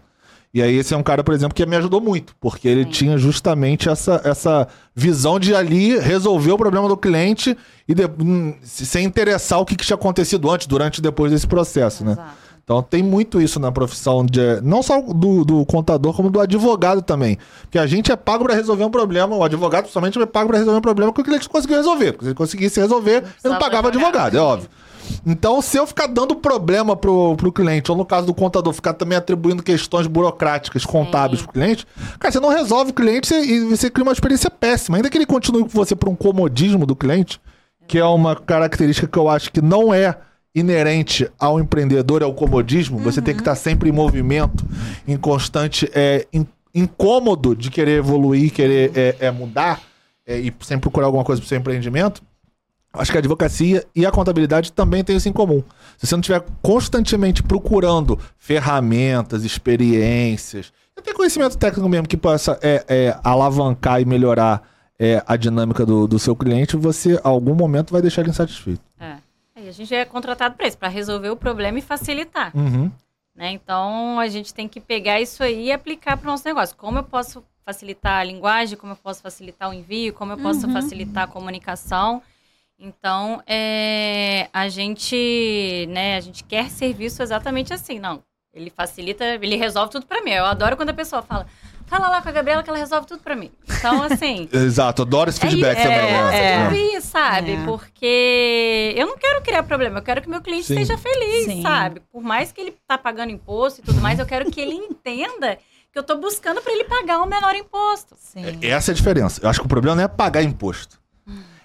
E 0.53 0.61
aí 0.61 0.75
esse 0.77 0.93
é 0.93 0.97
um 0.97 1.01
cara, 1.01 1.23
por 1.23 1.33
exemplo, 1.33 1.55
que 1.55 1.65
me 1.65 1.75
ajudou 1.75 1.99
muito, 1.99 2.35
porque 2.39 2.67
ele 2.67 2.85
tinha 2.85 3.17
justamente 3.17 3.89
essa, 3.89 4.21
essa 4.23 4.67
visão 4.95 5.39
de 5.39 5.55
ali 5.55 5.97
resolver 5.97 6.51
o 6.51 6.57
problema 6.57 6.87
do 6.87 6.95
cliente 6.95 7.57
e 7.87 7.95
de- 7.95 8.05
hum, 8.19 8.53
se- 8.61 8.85
sem 8.85 9.03
interessar 9.03 9.59
o 9.59 9.65
que, 9.65 9.75
que 9.75 9.83
tinha 9.83 9.95
acontecido 9.95 10.51
antes, 10.51 10.67
durante 10.67 10.99
e 10.99 11.01
depois 11.01 11.31
desse 11.31 11.47
processo, 11.47 12.05
né? 12.05 12.11
Exato. 12.11 12.43
Então 12.63 12.81
tem 12.81 13.01
muito 13.03 13.41
isso 13.41 13.59
na 13.59 13.71
profissão 13.73 14.23
de 14.25 14.61
não 14.61 14.81
só 14.83 15.01
do, 15.01 15.43
do 15.43 15.65
contador, 15.65 16.13
como 16.15 16.29
do 16.29 16.39
advogado 16.39 17.01
também. 17.01 17.37
Porque 17.63 17.77
a 17.79 17.85
gente 17.87 18.09
é 18.11 18.15
pago 18.15 18.45
para 18.45 18.53
resolver 18.53 18.85
um 18.85 18.91
problema, 18.91 19.35
o 19.35 19.43
advogado 19.43 19.81
principalmente 19.83 20.17
é 20.21 20.25
pago 20.25 20.47
para 20.49 20.59
resolver 20.59 20.77
um 20.77 20.81
problema 20.81 21.11
que 21.11 21.19
o 21.19 21.23
cliente 21.25 21.49
conseguiu 21.49 21.75
resolver. 21.77 22.11
Porque 22.13 22.25
se 22.25 22.29
ele 22.29 22.35
conseguisse 22.35 22.79
resolver, 22.79 23.15
ele 23.17 23.23
não 23.43 23.59
pagava 23.59 23.89
advogado, 23.89 24.37
é 24.37 24.39
óbvio. 24.39 24.69
Então, 25.25 25.61
se 25.61 25.77
eu 25.77 25.87
ficar 25.87 26.07
dando 26.07 26.35
problema 26.35 26.95
pro, 26.95 27.35
pro 27.35 27.51
cliente, 27.51 27.91
ou 27.91 27.97
no 27.97 28.05
caso 28.05 28.27
do 28.27 28.33
contador, 28.33 28.73
ficar 28.73 28.93
também 28.93 29.17
atribuindo 29.17 29.63
questões 29.63 30.07
burocráticas, 30.07 30.85
contábeis 30.85 31.41
pro 31.41 31.53
cliente, 31.53 31.87
cara, 32.19 32.31
você 32.31 32.39
não 32.39 32.49
resolve 32.49 32.91
o 32.91 32.93
cliente 32.93 33.33
e 33.33 33.59
você 33.65 33.89
cria 33.89 34.03
uma 34.03 34.13
experiência 34.13 34.49
péssima. 34.49 34.97
Ainda 34.97 35.09
que 35.09 35.17
ele 35.17 35.25
continue 35.25 35.63
com 35.63 35.69
você 35.69 35.95
por 35.95 36.09
um 36.09 36.15
comodismo 36.15 36.85
do 36.85 36.95
cliente, 36.95 37.39
que 37.87 37.97
é 37.97 38.05
uma 38.05 38.35
característica 38.35 39.07
que 39.07 39.17
eu 39.17 39.29
acho 39.29 39.51
que 39.51 39.61
não 39.61 39.93
é 39.93 40.17
inerente 40.55 41.29
ao 41.39 41.59
empreendedor, 41.59 42.21
é 42.21 42.25
o 42.25 42.33
comodismo. 42.33 42.99
Você 42.99 43.21
tem 43.21 43.33
que 43.33 43.41
estar 43.41 43.55
sempre 43.55 43.89
em 43.89 43.91
movimento, 43.91 44.63
em 45.07 45.17
constante 45.17 45.89
é, 45.93 46.27
in- 46.31 46.45
incômodo 46.75 47.55
de 47.55 47.71
querer 47.71 47.97
evoluir, 47.97 48.51
querer 48.53 48.91
é, 48.95 49.15
é, 49.19 49.31
mudar 49.31 49.81
é, 50.25 50.37
e 50.37 50.53
sempre 50.61 50.81
procurar 50.81 51.07
alguma 51.07 51.23
coisa 51.23 51.41
pro 51.41 51.49
seu 51.49 51.57
empreendimento. 51.57 52.21
Acho 52.95 53.11
que 53.11 53.17
a 53.17 53.19
advocacia 53.19 53.83
e 53.95 54.05
a 54.05 54.11
contabilidade 54.11 54.71
também 54.71 55.03
têm 55.03 55.15
isso 55.15 55.27
em 55.27 55.33
comum. 55.33 55.63
Se 55.97 56.05
você 56.05 56.15
não 56.15 56.21
estiver 56.21 56.43
constantemente 56.61 57.41
procurando 57.41 58.19
ferramentas, 58.37 59.43
experiências, 59.43 60.71
até 60.95 61.11
conhecimento 61.11 61.57
técnico 61.57 61.89
mesmo 61.89 62.07
que 62.07 62.15
possa 62.15 62.59
é, 62.61 62.85
é, 62.87 63.19
alavancar 63.23 63.99
e 63.99 64.05
melhorar 64.05 64.61
é, 64.99 65.23
a 65.25 65.35
dinâmica 65.35 65.83
do, 65.85 66.07
do 66.07 66.19
seu 66.19 66.35
cliente, 66.35 66.77
você, 66.77 67.19
a 67.23 67.29
algum 67.29 67.55
momento, 67.55 67.91
vai 67.91 68.01
deixar 68.01 68.21
ele 68.21 68.29
insatisfeito. 68.29 68.81
É. 68.99 69.15
E 69.59 69.67
a 69.67 69.71
gente 69.71 69.93
é 69.95 70.05
contratado 70.05 70.55
para 70.55 70.67
isso, 70.67 70.77
para 70.77 70.87
resolver 70.87 71.29
o 71.29 71.35
problema 71.35 71.79
e 71.79 71.81
facilitar. 71.81 72.55
Uhum. 72.55 72.91
né? 73.35 73.51
Então 73.51 74.19
a 74.19 74.27
gente 74.27 74.53
tem 74.53 74.67
que 74.67 74.79
pegar 74.79 75.19
isso 75.19 75.41
aí 75.41 75.65
e 75.65 75.71
aplicar 75.71 76.15
para 76.15 76.27
o 76.27 76.31
nosso 76.31 76.47
negócio. 76.47 76.75
Como 76.77 76.99
eu 76.99 77.03
posso 77.03 77.43
facilitar 77.65 78.19
a 78.19 78.23
linguagem, 78.23 78.77
como 78.77 78.91
eu 78.91 78.97
posso 78.97 79.21
facilitar 79.21 79.69
o 79.69 79.73
envio, 79.73 80.13
como 80.13 80.33
eu 80.33 80.37
posso 80.37 80.69
facilitar 80.71 81.23
a 81.23 81.27
comunicação. 81.27 82.21
Então, 82.86 83.41
é, 83.47 84.49
a 84.51 84.67
gente, 84.67 85.88
né, 85.89 86.17
a 86.17 86.19
gente 86.19 86.43
quer 86.43 86.69
serviço 86.69 87.23
exatamente 87.23 87.73
assim, 87.73 87.97
não. 87.97 88.21
Ele 88.53 88.69
facilita, 88.69 89.23
ele 89.23 89.55
resolve 89.55 89.89
tudo 89.89 90.05
pra 90.05 90.21
mim. 90.21 90.31
Eu 90.31 90.45
adoro 90.45 90.75
quando 90.75 90.89
a 90.89 90.93
pessoa 90.93 91.21
fala, 91.21 91.47
fala 91.88 92.09
lá 92.09 92.21
com 92.21 92.27
a 92.27 92.31
Gabriela 92.34 92.61
que 92.61 92.69
ela 92.69 92.77
resolve 92.77 93.07
tudo 93.07 93.23
pra 93.23 93.38
mim. 93.38 93.49
Então, 93.79 94.03
assim, 94.03 94.49
Exato, 94.53 95.03
adoro 95.03 95.29
esse 95.29 95.39
feedback 95.39 95.77
é, 95.79 95.81
também. 95.84 95.97
é, 95.97 96.23
né? 96.23 96.36
é, 96.38 96.53
É. 96.55 96.63
ouvir, 96.65 97.01
sabe? 97.01 97.53
É. 97.53 97.63
Porque 97.65 98.93
eu 98.97 99.07
não 99.07 99.17
quero 99.17 99.41
criar 99.41 99.63
problema, 99.63 99.99
eu 99.99 100.03
quero 100.03 100.21
que 100.21 100.29
meu 100.29 100.41
cliente 100.41 100.65
Sim. 100.65 100.73
esteja 100.79 100.97
feliz, 100.97 101.45
Sim. 101.45 101.61
sabe? 101.61 102.01
Por 102.11 102.21
mais 102.21 102.51
que 102.51 102.59
ele 102.59 102.75
tá 102.86 102.97
pagando 102.97 103.31
imposto 103.31 103.79
e 103.79 103.84
tudo 103.84 104.01
mais, 104.01 104.19
eu 104.19 104.25
quero 104.25 104.51
que 104.51 104.59
ele 104.59 104.75
entenda 104.75 105.57
que 105.91 105.97
eu 105.97 106.03
tô 106.03 106.17
buscando 106.17 106.61
pra 106.61 106.73
ele 106.73 106.84
pagar 106.84 107.19
o 107.19 107.25
menor 107.25 107.55
imposto. 107.55 108.15
Sim. 108.19 108.59
Essa 108.61 108.91
é 108.91 108.93
a 108.93 108.95
diferença. 108.95 109.39
Eu 109.41 109.49
acho 109.49 109.59
que 109.61 109.65
o 109.65 109.69
problema 109.69 109.95
não 109.95 110.03
é 110.03 110.07
pagar 110.07 110.43
imposto. 110.43 111.01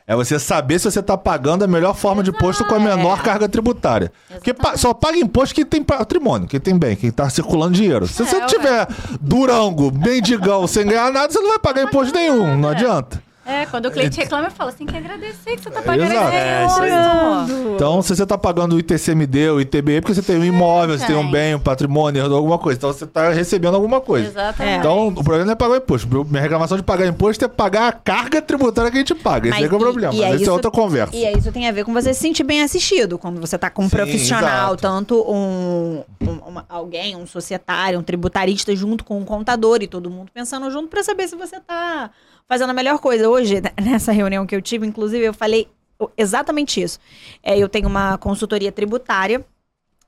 É 0.09 0.17
você 0.17 0.39
saber 0.39 0.79
se 0.79 0.91
você 0.91 1.01
está 1.01 1.19
pagando 1.19 1.65
a 1.65 1.67
melhor 1.69 1.95
forma 1.95 2.23
de 2.23 2.31
imposto 2.31 2.65
com 2.65 2.75
a 2.75 2.81
menor 2.81 3.23
carga 3.23 3.47
tributária. 3.47 4.11
Porque 4.27 4.53
Exatamente. 4.53 4.81
só 4.81 4.95
paga 4.95 5.19
imposto 5.19 5.55
quem 5.55 5.67
tem 5.67 5.83
patrimônio, 5.85 6.49
quem 6.49 6.59
tem 6.59 6.79
bem, 6.79 6.97
quem 6.97 7.11
está 7.11 7.29
circulando 7.29 7.75
dinheiro. 7.75 8.09
Se 8.09 8.23
É, 8.23 8.25
você 8.25 8.37
ué. 8.37 8.47
tiver 8.47 8.89
durango, 9.21 9.93
mendigão, 9.93 10.67
sem 10.67 10.87
ganhar 10.87 11.13
nada, 11.13 11.31
você 11.31 11.39
não 11.39 11.51
vai 11.51 11.59
pagar 11.59 11.83
imposto 11.83 12.15
nenhum. 12.15 12.57
Não 12.57 12.71
adianta. 12.71 13.23
É, 13.49 13.65
quando 13.65 13.87
o 13.87 13.91
cliente 13.91 14.19
reclama, 14.19 14.49
eu 14.49 14.51
falo, 14.51 14.71
você 14.71 14.77
tem 14.79 14.87
que 14.87 14.97
agradecer 14.97 15.57
que 15.57 15.63
você 15.63 15.71
tá 15.71 15.81
pagando 15.81 16.13
Exato. 16.13 16.29
esse 16.29 16.37
É, 16.37 16.67
isso. 16.67 17.69
Então, 17.75 18.03
se 18.03 18.15
você 18.15 18.23
está 18.23 18.37
pagando 18.37 18.77
o 18.77 18.79
ITCMD, 18.79 19.51
o 19.51 19.61
ITBI, 19.61 19.95
é 19.97 20.01
porque 20.03 20.15
você 20.15 20.23
tem 20.23 20.37
um 20.39 20.45
imóvel, 20.45 20.99
você 20.99 21.07
tem 21.07 21.17
um 21.17 21.31
bem, 21.31 21.55
um 21.55 21.59
patrimônio, 21.59 22.23
alguma 22.35 22.59
coisa. 22.59 22.77
Então, 22.79 22.93
você 22.93 23.05
está 23.05 23.31
recebendo 23.31 23.75
alguma 23.75 24.01
coisa. 24.03 24.29
Exatamente. 24.29 24.79
Então, 24.81 25.09
o 25.09 25.15
problema 25.15 25.47
não 25.47 25.53
é 25.53 25.57
pagar 25.57 25.73
o 25.73 25.77
imposto. 25.77 26.25
Minha 26.27 26.43
reclamação 26.43 26.77
de 26.77 26.83
pagar 26.83 27.07
imposto 27.07 27.43
é 27.45 27.49
pagar 27.49 27.89
a 27.89 27.93
carga 27.93 28.43
tributária 28.43 28.91
que 28.91 28.99
a 28.99 29.01
gente 29.01 29.15
paga. 29.15 29.49
Esse 29.49 29.55
Mas 29.55 29.63
aí 29.63 29.69
que 29.69 29.75
é 29.75 29.79
o 29.79 29.81
e- 29.81 29.83
problema. 29.85 30.15
e 30.15 30.17
Mas 30.19 30.25
é 30.25 30.29
essa 30.29 30.37
é 30.37 30.43
isso- 30.43 30.53
outra 30.53 30.71
conversa. 30.71 31.17
E 31.17 31.27
aí 31.27 31.39
isso 31.39 31.51
tem 31.51 31.67
a 31.69 31.73
ver 31.73 31.85
com 31.85 31.93
você 31.95 32.13
se 32.13 32.21
sentir 32.21 32.45
bem 32.45 32.61
assistido 32.63 33.17
quando 33.19 33.41
você 33.41 33.57
tá 33.57 33.71
com 33.71 33.83
um 33.83 33.89
Sim, 33.89 33.97
profissional, 33.97 34.69
exato. 34.75 34.77
tanto 34.83 35.23
um, 35.27 36.05
um- 36.21 36.39
uma- 36.47 36.67
alguém, 36.69 37.17
um 37.17 37.27
societário, 37.27 37.99
um 37.99 38.03
tributarista 38.03 38.77
junto 38.77 39.05
com 39.05 39.19
um 39.19 39.25
contador 39.25 39.79
e 39.81 39.87
todo 39.87 40.11
mundo 40.11 40.31
pensando 40.35 40.71
junto 40.71 40.89
pra 40.89 41.03
saber 41.03 41.27
se 41.29 41.35
você 41.35 41.59
tá 41.61 42.11
fazendo 42.49 42.71
a 42.71 42.75
melhor 42.75 42.99
coisa. 42.99 43.29
Hoje, 43.29 43.61
né, 43.61 43.71
nessa 43.81 44.11
reunião 44.11 44.47
que 44.47 44.57
eu 44.57 44.63
tive, 44.63 44.87
inclusive, 44.87 45.25
eu 45.25 45.35
falei 45.35 45.69
exatamente 46.17 46.81
isso. 46.81 46.99
É, 47.43 47.59
eu 47.59 47.69
tenho 47.69 47.89
uma 47.89 48.17
consultoria 48.19 48.73
tributária 48.73 49.45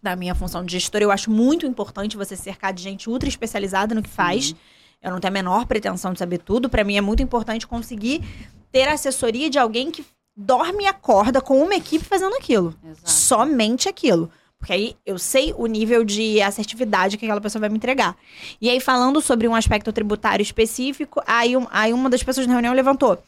da 0.02 0.16
minha 0.16 0.34
função 0.34 0.64
de 0.64 0.72
gestora. 0.72 1.04
Eu 1.04 1.10
acho 1.10 1.30
muito 1.30 1.66
importante 1.66 2.16
você 2.16 2.34
cercar 2.34 2.72
de 2.72 2.82
gente 2.82 3.10
ultra 3.10 3.28
especializada 3.28 3.94
no 3.94 4.02
que 4.02 4.08
faz. 4.08 4.54
Eu 5.02 5.10
não 5.10 5.20
tenho 5.20 5.30
a 5.30 5.34
menor 5.34 5.66
pretensão 5.66 6.12
de 6.12 6.18
saber 6.18 6.38
tudo. 6.38 6.68
Pra 6.68 6.84
mim 6.84 6.96
é 6.96 7.00
muito 7.00 7.22
importante 7.22 7.66
conseguir 7.66 8.22
ter 8.72 8.88
a 8.88 8.94
assessoria 8.94 9.50
de 9.50 9.58
alguém 9.58 9.90
que 9.90 10.04
dorme 10.36 10.84
e 10.84 10.86
acorda 10.86 11.40
com 11.40 11.62
uma 11.62 11.74
equipe 11.74 12.04
fazendo 12.04 12.34
aquilo. 12.36 12.74
Exato. 12.82 13.10
Somente 13.10 13.88
aquilo. 13.88 14.30
Porque 14.60 14.72
aí 14.74 14.96
eu 15.06 15.18
sei 15.18 15.54
o 15.56 15.66
nível 15.66 16.04
de 16.04 16.40
assertividade 16.42 17.16
que 17.16 17.24
aquela 17.24 17.40
pessoa 17.40 17.60
vai 17.60 17.68
me 17.70 17.76
entregar. 17.76 18.14
E 18.60 18.68
aí, 18.68 18.78
falando 18.78 19.20
sobre 19.20 19.48
um 19.48 19.54
aspecto 19.54 19.90
tributário 19.92 20.42
específico, 20.42 21.20
aí, 21.26 21.56
um- 21.56 21.66
aí 21.70 21.92
uma 21.94 22.10
das 22.10 22.22
pessoas 22.22 22.46
na 22.46 22.52
reunião 22.52 22.74
levantou. 22.74 23.20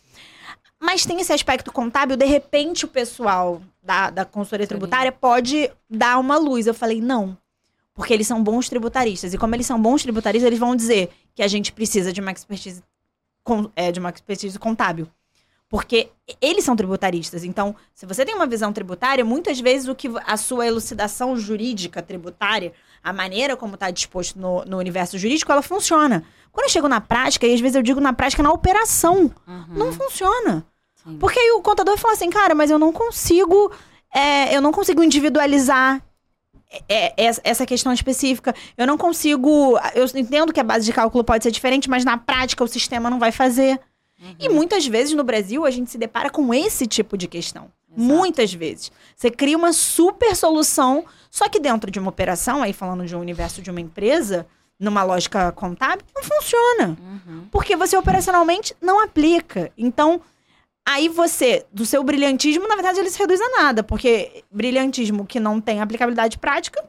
Mas 0.78 1.06
tem 1.06 1.20
esse 1.20 1.32
aspecto 1.32 1.72
contábil, 1.72 2.16
de 2.16 2.26
repente 2.26 2.84
o 2.84 2.88
pessoal 2.88 3.62
da, 3.82 4.10
da 4.10 4.24
consultoria 4.26 4.66
tributária 4.66 5.10
pode 5.10 5.70
dar 5.88 6.18
uma 6.18 6.36
luz. 6.36 6.66
Eu 6.66 6.74
falei, 6.74 7.00
não. 7.00 7.36
Porque 7.94 8.12
eles 8.12 8.26
são 8.26 8.42
bons 8.42 8.68
tributaristas. 8.68 9.32
E 9.32 9.38
como 9.38 9.54
eles 9.54 9.66
são 9.66 9.80
bons 9.80 10.02
tributaristas, 10.02 10.46
eles 10.46 10.58
vão 10.58 10.76
dizer 10.76 11.10
que 11.34 11.42
a 11.42 11.48
gente 11.48 11.72
precisa 11.72 12.12
de 12.12 12.20
uma 12.20 12.32
expertise, 12.32 12.82
é, 13.76 13.90
de 13.92 14.00
uma 14.00 14.10
expertise 14.10 14.58
contábil. 14.58 15.08
Porque 15.72 16.10
eles 16.38 16.64
são 16.64 16.76
tributaristas. 16.76 17.44
Então, 17.44 17.74
se 17.94 18.04
você 18.04 18.26
tem 18.26 18.34
uma 18.34 18.46
visão 18.46 18.74
tributária, 18.74 19.24
muitas 19.24 19.58
vezes 19.58 19.88
o 19.88 19.94
que 19.94 20.06
a 20.26 20.36
sua 20.36 20.66
elucidação 20.66 21.34
jurídica 21.34 22.02
tributária, 22.02 22.74
a 23.02 23.10
maneira 23.10 23.56
como 23.56 23.72
está 23.72 23.90
disposto 23.90 24.38
no, 24.38 24.62
no 24.66 24.76
universo 24.76 25.16
jurídico, 25.16 25.50
ela 25.50 25.62
funciona. 25.62 26.24
Quando 26.52 26.66
eu 26.66 26.70
chego 26.70 26.88
na 26.88 27.00
prática, 27.00 27.46
e 27.46 27.54
às 27.54 27.60
vezes 27.60 27.74
eu 27.74 27.82
digo 27.82 28.02
na 28.02 28.12
prática, 28.12 28.42
na 28.42 28.52
operação, 28.52 29.32
Uhum, 29.46 29.66
não 29.70 29.92
funciona. 29.94 30.62
sim. 31.02 31.16
Porque 31.16 31.38
aí 31.38 31.52
o 31.52 31.62
contador 31.62 31.96
fala 31.96 32.12
assim, 32.12 32.28
cara, 32.28 32.54
mas 32.54 32.70
eu 32.70 32.78
não 32.78 32.92
consigo, 32.92 33.72
é, 34.14 34.54
eu 34.54 34.60
não 34.60 34.72
consigo 34.72 35.02
individualizar 35.02 36.02
é, 36.86 37.14
é, 37.16 37.30
essa 37.44 37.64
questão 37.64 37.94
específica. 37.94 38.54
Eu 38.76 38.86
não 38.86 38.98
consigo. 38.98 39.78
Eu 39.94 40.04
entendo 40.16 40.52
que 40.52 40.60
a 40.60 40.64
base 40.64 40.84
de 40.84 40.92
cálculo 40.92 41.24
pode 41.24 41.44
ser 41.44 41.50
diferente, 41.50 41.88
mas 41.88 42.04
na 42.04 42.18
prática 42.18 42.62
o 42.62 42.68
sistema 42.68 43.08
não 43.08 43.18
vai 43.18 43.32
fazer. 43.32 43.80
E 44.38 44.48
Uhum. 44.48 44.54
muitas 44.54 44.86
vezes 44.86 45.14
no 45.14 45.24
Brasil 45.24 45.64
a 45.66 45.70
gente 45.70 45.90
se 45.90 45.98
depara 45.98 46.30
com 46.30 46.52
esse 46.54 46.86
tipo 46.86 47.16
de 47.18 47.26
questão. 47.26 47.64
Exato. 47.94 48.00
Muitas 48.02 48.52
vezes. 48.54 48.90
Você 49.16 49.30
cria 49.30 49.56
uma 49.56 49.72
super 49.72 50.34
solução, 50.36 51.04
só 51.30 51.48
que 51.48 51.60
dentro 51.60 51.90
de 51.90 51.98
uma 51.98 52.08
operação, 52.08 52.62
aí 52.62 52.72
falando 52.72 53.04
de 53.04 53.14
um 53.14 53.20
universo 53.20 53.60
de 53.60 53.70
uma 53.70 53.80
empresa, 53.80 54.46
numa 54.78 55.02
lógica 55.02 55.52
contábil, 55.52 56.04
não 56.14 56.22
funciona. 56.22 56.96
Uhum. 57.00 57.46
Porque 57.50 57.76
você 57.76 57.96
operacionalmente 57.96 58.74
não 58.80 58.98
aplica. 59.02 59.70
Então, 59.76 60.20
aí 60.88 61.08
você, 61.08 61.66
do 61.72 61.84
seu 61.84 62.02
brilhantismo, 62.02 62.66
na 62.66 62.74
verdade, 62.74 62.98
ele 62.98 63.10
se 63.10 63.18
reduz 63.18 63.40
a 63.40 63.50
nada. 63.62 63.82
Porque 63.82 64.42
brilhantismo 64.50 65.26
que 65.26 65.38
não 65.38 65.60
tem 65.60 65.80
aplicabilidade 65.80 66.38
prática 66.38 66.82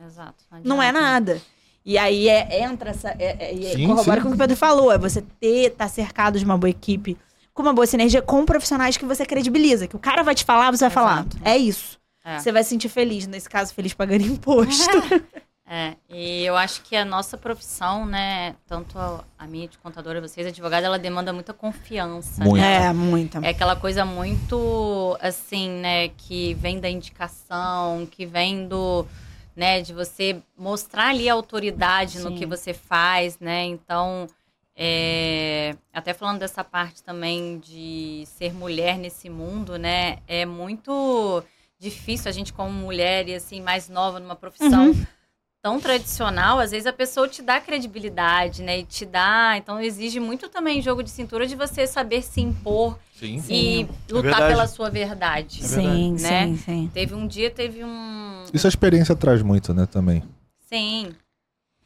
Exato. 0.00 0.44
não 0.64 0.82
é 0.82 0.88
adianta. 0.88 1.06
nada. 1.06 1.42
E 1.86 1.96
aí 1.96 2.28
é- 2.28 2.64
entra 2.64 2.90
essa. 2.90 3.10
É, 3.16 3.52
é, 3.52 3.72
Sim, 3.76 3.86
corrobora 3.86 4.16
sim. 4.16 4.22
com 4.22 4.28
o 4.28 4.30
que 4.32 4.36
o 4.36 4.38
Pedro 4.38 4.56
falou: 4.56 4.90
é 4.90 4.98
você 4.98 5.22
ter, 5.22 5.70
tá 5.70 5.86
cercado 5.86 6.36
de 6.36 6.44
uma 6.44 6.58
boa 6.58 6.68
equipe, 6.68 7.16
com 7.54 7.62
uma 7.62 7.72
boa 7.72 7.86
sinergia, 7.86 8.20
com 8.20 8.44
profissionais 8.44 8.96
que 8.96 9.04
você 9.04 9.24
credibiliza. 9.24 9.86
Que 9.86 9.94
o 9.94 10.00
cara 10.00 10.24
vai 10.24 10.34
te 10.34 10.44
falar, 10.44 10.72
você 10.72 10.84
vai 10.84 10.90
falar. 10.90 11.26
É 11.44 11.56
isso. 11.56 11.96
É. 12.24 12.40
Você 12.40 12.50
vai 12.50 12.64
se 12.64 12.70
sentir 12.70 12.88
feliz, 12.88 13.28
nesse 13.28 13.48
caso, 13.48 13.72
feliz 13.72 13.94
pagando 13.94 14.22
imposto. 14.26 14.84
É, 15.68 15.96
e 16.08 16.44
eu 16.44 16.56
acho 16.56 16.80
que 16.82 16.94
a 16.94 17.04
nossa 17.04 17.36
profissão, 17.36 18.06
né, 18.06 18.54
tanto 18.68 18.96
a, 18.96 19.24
a 19.36 19.48
minha 19.48 19.66
de 19.66 19.76
contadora, 19.78 20.20
vocês, 20.20 20.46
advogada, 20.46 20.86
ela 20.86 20.96
demanda 20.96 21.32
muita 21.32 21.52
confiança. 21.52 22.44
Muito. 22.44 22.62
né? 22.62 22.84
é, 22.84 22.92
muita. 22.92 23.40
É 23.44 23.48
aquela 23.48 23.74
coisa 23.74 24.04
muito, 24.04 25.18
assim, 25.20 25.68
né, 25.68 26.06
que 26.10 26.54
vem 26.54 26.78
da 26.78 26.88
indicação, 26.88 28.06
que 28.08 28.24
vem 28.24 28.68
do, 28.68 29.04
né, 29.56 29.80
de 29.80 29.94
você 29.94 30.42
mostrar 30.56 31.08
ali 31.08 31.28
a 31.28 31.32
autoridade 31.32 32.18
no 32.18 32.28
Sim. 32.28 32.36
que 32.36 32.46
você 32.46 32.74
faz, 32.74 33.38
né? 33.40 33.64
Então, 33.64 34.26
é, 34.76 35.74
até 35.92 36.12
falando 36.12 36.38
dessa 36.38 36.62
parte 36.62 37.02
também 37.02 37.58
de 37.58 38.24
ser 38.26 38.52
mulher 38.52 38.98
nesse 38.98 39.30
mundo, 39.30 39.78
né, 39.78 40.18
é 40.28 40.44
muito 40.44 41.42
difícil 41.78 42.28
a 42.28 42.32
gente 42.32 42.52
como 42.52 42.70
mulher 42.70 43.28
e 43.28 43.34
assim 43.34 43.60
mais 43.62 43.88
nova 43.88 44.20
numa 44.20 44.36
profissão 44.36 44.88
Uhum. 44.90 45.06
Tão 45.66 45.80
tradicional, 45.80 46.60
às 46.60 46.70
vezes 46.70 46.86
a 46.86 46.92
pessoa 46.92 47.26
te 47.26 47.42
dá 47.42 47.60
credibilidade, 47.60 48.62
né? 48.62 48.78
E 48.78 48.84
te 48.84 49.04
dá, 49.04 49.54
então 49.56 49.80
exige 49.80 50.20
muito 50.20 50.48
também 50.48 50.80
jogo 50.80 51.02
de 51.02 51.10
cintura 51.10 51.44
de 51.44 51.56
você 51.56 51.88
saber 51.88 52.22
se 52.22 52.40
impor 52.40 52.96
Sim. 53.16 53.42
e 53.50 53.82
lutar 54.08 54.22
verdade. 54.22 54.46
pela 54.46 54.68
sua 54.68 54.88
verdade. 54.88 55.64
É 55.64 55.66
verdade. 55.66 55.88
sim, 55.88 56.12
né? 56.22 56.46
sim, 56.46 56.56
sim. 56.56 56.90
Teve 56.94 57.16
um 57.16 57.26
dia, 57.26 57.50
teve 57.50 57.82
um. 57.82 58.44
Isso 58.54 58.64
a 58.64 58.68
experiência 58.68 59.16
traz 59.16 59.42
muito, 59.42 59.74
né, 59.74 59.86
também. 59.86 60.22
Sim. 60.60 61.12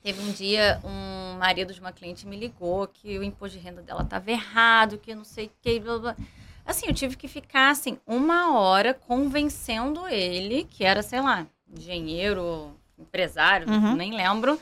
Teve 0.03 0.21
um 0.21 0.31
dia, 0.31 0.79
um 0.85 1.39
marido 1.39 1.73
de 1.73 1.81
uma 1.81 1.91
cliente 1.91 2.27
me 2.27 2.37
ligou 2.37 2.87
que 2.87 3.19
o 3.19 3.23
imposto 3.23 3.57
de 3.57 3.65
renda 3.65 3.81
dela 3.81 4.03
estava 4.03 4.31
errado, 4.31 4.99
que 4.99 5.15
não 5.15 5.25
sei 5.25 5.47
o 5.47 5.51
que, 5.63 5.81
blá, 5.81 5.99
blá. 5.99 6.17
Assim, 6.67 6.87
eu 6.87 6.93
tive 6.93 7.17
que 7.17 7.27
ficar, 7.27 7.71
assim, 7.71 7.97
uma 8.07 8.59
hora 8.59 8.93
convencendo 8.93 10.07
ele, 10.07 10.65
que 10.65 10.85
era, 10.85 11.03
sei 11.03 11.23
lá, 11.23 11.47
engenheiro, 11.75 12.77
empresário, 13.01 13.69
Uhum. 13.69 13.95
nem 13.97 14.15
lembro, 14.15 14.61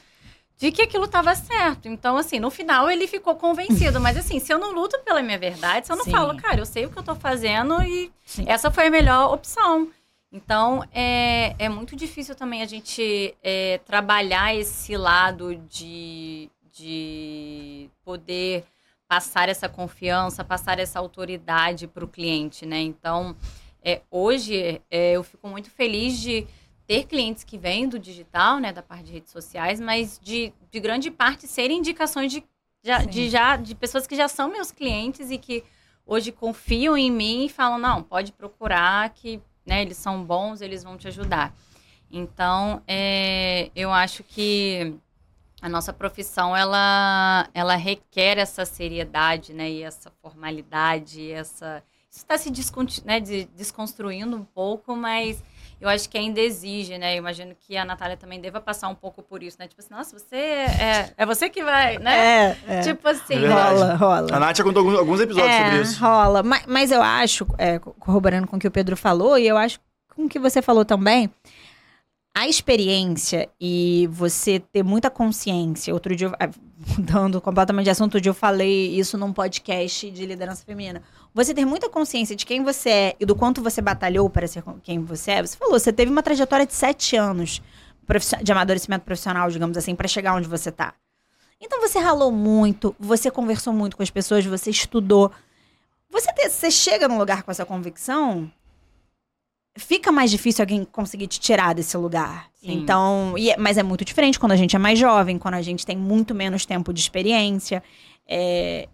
de 0.57 0.73
que 0.73 0.83
aquilo 0.83 1.05
estava 1.05 1.35
certo. 1.35 1.87
Então, 1.89 2.17
assim, 2.17 2.41
no 2.41 2.51
final 2.51 2.91
ele 2.91 3.07
ficou 3.07 3.37
convencido. 3.37 4.01
Mas, 4.01 4.17
assim, 4.17 4.39
se 4.41 4.53
eu 4.53 4.59
não 4.59 4.73
luto 4.73 4.99
pela 5.05 5.23
minha 5.23 5.39
verdade, 5.39 5.87
se 5.87 5.93
eu 5.93 5.97
não 5.97 6.05
Sim. 6.05 6.11
falo, 6.11 6.37
cara, 6.37 6.61
eu 6.61 6.67
sei 6.67 6.85
o 6.87 6.91
que 6.91 6.99
eu 6.99 7.03
tô 7.03 7.15
fazendo 7.15 7.81
e 7.83 8.11
Sim. 8.25 8.45
essa 8.49 8.71
foi 8.71 8.89
a 8.89 8.91
melhor 8.91 9.33
opção. 9.33 9.89
Então, 10.33 10.85
é, 10.93 11.55
é 11.59 11.69
muito 11.69 11.95
difícil 11.97 12.35
também 12.35 12.61
a 12.61 12.67
gente 12.67 13.35
é, 13.43 13.79
trabalhar 13.87 14.55
esse 14.55 14.97
lado 14.97 15.55
de, 15.71 16.51
de 16.73 17.89
poder 18.05 18.65
passar 19.07 19.49
essa 19.49 19.69
confiança, 19.69 20.45
passar 20.45 20.79
essa 20.79 20.99
autoridade 20.99 21.87
para 21.87 22.05
o 22.05 22.09
cliente, 22.09 22.67
né? 22.67 22.79
Então, 22.81 23.35
é, 23.83 24.03
hoje 24.11 24.83
é, 24.91 25.13
eu 25.13 25.23
fico 25.23 25.49
muito 25.49 25.71
feliz 25.71 26.19
de 26.21 26.47
ter 26.89 27.05
clientes 27.05 27.45
que 27.45 27.59
vêm 27.59 27.87
do 27.87 27.99
digital, 27.99 28.59
né, 28.59 28.73
da 28.73 28.83
parte 28.83 29.05
de 29.05 29.13
redes 29.13 29.31
sociais, 29.31 29.79
mas 29.79 30.19
de, 30.21 30.55
de 30.71 30.81
grande 30.81 31.11
parte 31.11 31.47
serem 31.47 31.81
indicações 31.81 32.33
de, 32.33 32.43
já, 32.83 33.05
de, 33.05 33.29
já, 33.29 33.57
de 33.59 33.75
pessoas 33.75 34.07
que 34.07 34.17
já 34.17 34.27
são 34.27 34.49
meus 34.49 34.73
clientes 34.73 35.31
e 35.31 35.37
que 35.37 35.63
hoje 36.07 36.33
confiam 36.33 36.97
em 36.97 37.11
mim 37.11 37.45
e 37.45 37.49
falam, 37.51 37.79
não, 37.79 38.03
pode 38.03 38.33
procurar 38.33 39.11
que 39.11 39.39
né, 39.67 39.83
eles 39.83 39.99
são 39.99 40.25
bons, 40.25 40.63
eles 40.63 40.83
vão 40.83 40.97
te 40.97 41.07
ajudar. 41.09 41.55
Então, 42.11 42.83
é, 42.89 43.71
eu 43.77 43.93
acho 43.93 44.25
que 44.25 44.95
a 45.61 45.69
nossa 45.69 45.93
profissão, 45.93 46.57
ela, 46.57 47.51
ela 47.53 47.77
requer 47.77 48.39
essa 48.39 48.65
seriedade, 48.65 49.53
né, 49.53 49.71
e 49.71 49.83
essa 49.83 50.11
formalidade, 50.23 51.31
essa 51.31 51.83
Isso 52.11 52.21
está 52.21 52.39
se 52.39 52.51
desconti- 52.51 53.05
né, 53.05 53.21
de- 53.21 53.45
desconstruindo 53.55 54.35
um 54.35 54.45
pouco, 54.45 54.97
mas 54.97 55.43
eu 55.81 55.89
acho 55.89 56.09
que 56.09 56.19
ainda 56.19 56.41
exige, 56.41 56.99
né? 56.99 57.15
Eu 57.15 57.19
imagino 57.19 57.55
que 57.55 57.77
a 57.77 57.85
Natália 57.85 58.17
também 58.17 58.41
deva 58.41 58.61
passar 58.61 58.89
um 58.89 58.95
pouco 58.95 59.23
por 59.23 59.43
isso, 59.43 59.57
né? 59.61 59.69
Tipo 59.69 59.81
assim, 59.81 59.95
nossa, 59.95 60.19
você 60.19 60.37
é, 60.37 61.13
é 61.17 61.27
você 61.27 61.49
que 61.49 61.63
vai, 61.63 61.99
né? 61.99 62.17
É, 62.17 62.59
é. 62.67 62.81
Tipo 62.81 63.09
assim, 63.09 63.45
É 63.45 63.49
rola, 63.49 63.95
rola. 63.95 64.37
A 64.37 64.41
Nath 64.41 64.57
já 64.57 64.65
contou 64.65 64.81
alguns, 64.81 64.99
alguns 64.99 65.21
episódios 65.21 65.55
é, 65.55 65.65
sobre 65.65 65.83
isso. 65.83 66.01
rola. 66.01 66.43
Mas, 66.43 66.67
mas 66.67 66.91
eu 66.91 67.01
acho, 67.01 67.47
é, 67.57 67.79
corroborando 67.79 68.47
com 68.47 68.57
o 68.57 68.59
que 68.59 68.67
o 68.67 68.71
Pedro 68.71 68.97
falou, 68.97 69.39
e 69.39 69.47
eu 69.47 69.57
acho 69.57 69.79
com 70.15 70.25
o 70.25 70.29
que 70.29 70.39
você 70.39 70.61
falou 70.61 70.85
também, 70.85 71.31
a 72.35 72.47
experiência 72.47 73.49
e 73.61 74.09
você 74.13 74.61
ter 74.61 74.83
muita 74.83 75.11
consciência. 75.11 75.95
Outro 75.95 76.15
dia, 76.15 76.31
mudando 76.97 77.41
completamente 77.41 77.85
de 77.85 77.91
assunto, 77.91 78.05
outro 78.05 78.21
dia 78.21 78.31
eu 78.31 78.35
falei 78.35 78.97
isso 78.97 79.17
num 79.19 79.33
podcast 79.33 80.11
de 80.11 80.27
liderança 80.27 80.65
feminina. 80.65 81.03
Você 81.35 81.55
ter 81.55 81.65
muita 81.65 81.89
consciência 81.89 82.35
de 82.35 82.45
quem 82.45 82.65
você 82.65 82.91
é 82.91 83.17
e 83.21 83.25
do 83.27 83.35
quanto 83.37 83.63
você 83.63 83.81
batalhou 83.81 84.29
para 84.29 84.47
ser 84.47 84.63
quem 84.83 84.99
você 85.05 85.33
é. 85.33 85.43
Você 85.43 85.57
falou, 85.57 85.79
você 85.79 85.93
teve 85.93 86.11
uma 86.11 86.23
trajetória 86.23 86.67
de 86.67 86.75
sete 86.75 87.17
anos 87.17 87.63
de 88.43 88.51
amadurecimento 88.53 89.05
profissional, 89.05 89.51
digamos 89.51 89.77
assim, 89.77 89.95
para 89.95 90.09
chegar 90.09 90.35
onde 90.35 90.49
você 90.49 90.73
tá. 90.73 90.95
Então 91.61 91.81
você 91.81 91.99
ralou 91.99 92.33
muito, 92.33 92.95
você 92.99 93.31
conversou 93.31 93.73
muito 93.73 93.97
com 93.97 94.03
as 94.03 94.11
pessoas, 94.11 94.45
você 94.47 94.71
estudou. 94.71 95.31
Você, 96.11 96.33
ter- 96.33 96.49
você 96.49 96.71
chega 96.71 97.07
num 97.07 97.19
lugar 97.19 97.43
com 97.43 97.51
essa 97.51 97.67
convicção, 97.67 98.51
fica 99.77 100.11
mais 100.11 100.31
difícil 100.31 100.63
alguém 100.63 100.85
conseguir 100.85 101.27
te 101.27 101.39
tirar 101.39 101.75
desse 101.75 101.97
lugar. 101.97 102.49
Sim. 102.61 102.73
Então, 102.73 103.35
e 103.37 103.51
é- 103.51 103.57
mas 103.57 103.77
é 103.77 103.83
muito 103.83 104.05
diferente 104.05 104.39
quando 104.41 104.53
a 104.53 104.57
gente 104.57 104.75
é 104.75 104.79
mais 104.79 104.99
jovem, 104.99 105.39
quando 105.39 105.55
a 105.55 105.63
gente 105.63 105.85
tem 105.85 105.97
muito 105.97 106.35
menos 106.35 106.65
tempo 106.65 106.93
de 106.93 107.01
experiência. 107.01 107.83
É, 108.27 108.89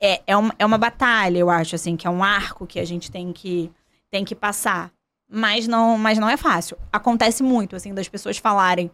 é, 0.00 0.22
é, 0.26 0.36
uma, 0.36 0.54
é 0.58 0.66
uma 0.66 0.78
batalha, 0.78 1.38
eu 1.38 1.50
acho, 1.50 1.74
assim, 1.74 1.96
que 1.96 2.06
é 2.06 2.10
um 2.10 2.22
arco 2.24 2.66
que 2.66 2.78
a 2.80 2.84
gente 2.84 3.10
tem 3.10 3.32
que, 3.32 3.70
tem 4.10 4.24
que 4.24 4.34
passar. 4.34 4.90
Mas 5.28 5.66
não, 5.66 5.98
mas 5.98 6.18
não 6.18 6.28
é 6.28 6.36
fácil. 6.36 6.76
Acontece 6.92 7.42
muito, 7.42 7.74
assim, 7.74 7.92
das 7.92 8.08
pessoas 8.08 8.38
falarem: 8.38 8.90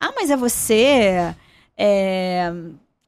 Ah, 0.00 0.12
mas 0.16 0.30
é 0.30 0.36
você. 0.36 1.34
É, 1.76 2.52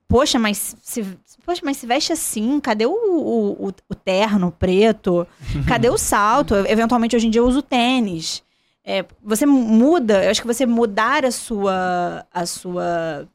Poxa, 0.07 0.39
mas 0.39 0.75
se, 0.81 1.05
poxa, 1.45 1.61
mas 1.63 1.77
se 1.77 1.87
veste 1.87 2.15
assim, 2.15 2.59
cadê 2.61 2.87
o, 2.87 2.91
o, 2.93 3.69
o- 3.69 3.95
terno 3.95 4.51
preto? 4.51 5.27
Cadê 5.67 5.91
o 5.91 5.99
salto? 5.99 6.55
Eventualmente, 6.55 7.15
hoje 7.15 7.27
em 7.27 7.31
dia, 7.31 7.43
eu 7.43 7.47
uso 7.47 7.61
tênis. 7.61 8.43
É, 8.83 9.05
você 9.23 9.45
muda, 9.45 10.25
eu 10.25 10.31
acho 10.31 10.41
que 10.41 10.47
você 10.47 10.65
mudar 10.65 11.27
a 11.27 11.31
sua, 11.31 12.25
a 12.33 12.47
sua 12.47 13.29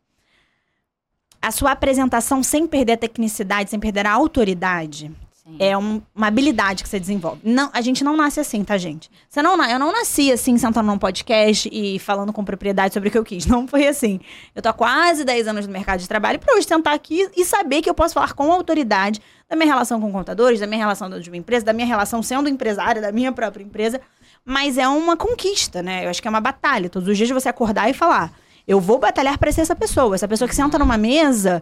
a 1.43 1.51
sua 1.51 1.71
apresentação 1.71 2.41
sem 2.41 2.65
perder 2.65 2.93
a 2.93 2.97
tecnicidade, 2.97 3.69
sem 3.69 3.79
perder 3.79 4.05
a 4.07 4.11
autoridade, 4.13 5.11
sim. 5.31 5.55
é 5.59 5.77
um- 5.77 6.01
uma 6.15 6.27
habilidade 6.27 6.83
que 6.83 6.89
você 6.89 6.99
desenvolve. 6.99 7.41
Não, 7.43 7.69
a 7.73 7.81
gente 7.81 8.03
não 8.03 8.15
nasce 8.15 8.39
assim, 8.39 8.63
tá, 8.63 8.77
gente? 8.77 9.11
Você 9.29 9.41
não, 9.41 9.61
eu 9.65 9.77
não 9.77 9.91
nasci 9.91 10.31
assim, 10.31 10.57
sentando 10.57 10.87
num 10.87 10.97
podcast 10.97 11.69
e 11.71 11.99
falando 11.99 12.31
com 12.31 12.43
propriedade 12.45 12.93
sobre 12.93 13.09
o 13.09 13.11
que 13.11 13.17
eu 13.17 13.23
quis. 13.25 13.45
Não 13.53 13.67
foi 13.67 13.87
assim. 13.87 14.19
Eu 14.55 14.61
tô 14.61 14.69
há 14.69 14.73
quase 14.73 15.23
10 15.25 15.47
anos 15.47 15.67
no 15.67 15.73
mercado 15.73 15.99
de 15.99 16.07
trabalho 16.07 16.39
para 16.39 16.55
hoje 16.55 16.65
sentar 16.67 16.93
aqui 16.93 17.29
e 17.35 17.43
saber 17.45 17.81
que 17.81 17.89
eu 17.89 17.93
posso 17.93 18.13
falar 18.13 18.33
com 18.33 18.51
autoridade 18.51 19.21
da 19.49 19.55
minha 19.55 19.67
relação 19.67 19.99
com 19.99 20.11
contadores, 20.11 20.59
da 20.59 20.65
minha 20.67 20.79
relação 20.79 21.09
dentro 21.09 21.23
de 21.23 21.29
uma 21.29 21.37
empresa, 21.37 21.65
da 21.65 21.73
minha 21.73 21.85
relação 21.87 22.23
sendo 22.23 22.47
empresária, 22.49 23.01
da 23.01 23.11
minha 23.11 23.31
própria 23.31 23.63
empresa. 23.63 23.99
Mas 24.45 24.77
é 24.77 24.87
uma 24.87 25.15
conquista, 25.15 25.81
né? 25.83 26.05
Eu 26.05 26.09
acho 26.09 26.21
que 26.21 26.27
é 26.27 26.31
uma 26.31 26.41
batalha. 26.41 26.89
Todos 26.89 27.07
os 27.09 27.17
dias 27.17 27.29
você 27.29 27.47
acordar 27.49 27.89
e 27.89 27.93
falar: 27.93 28.31
eu 28.67 28.79
vou 28.79 28.99
batalhar 28.99 29.37
para 29.37 29.51
ser 29.51 29.61
essa 29.61 29.75
pessoa. 29.75 30.15
Essa 30.15 30.27
pessoa 30.27 30.47
que 30.47 30.55
senta 30.55 30.77
numa 30.79 30.97
mesa 30.97 31.61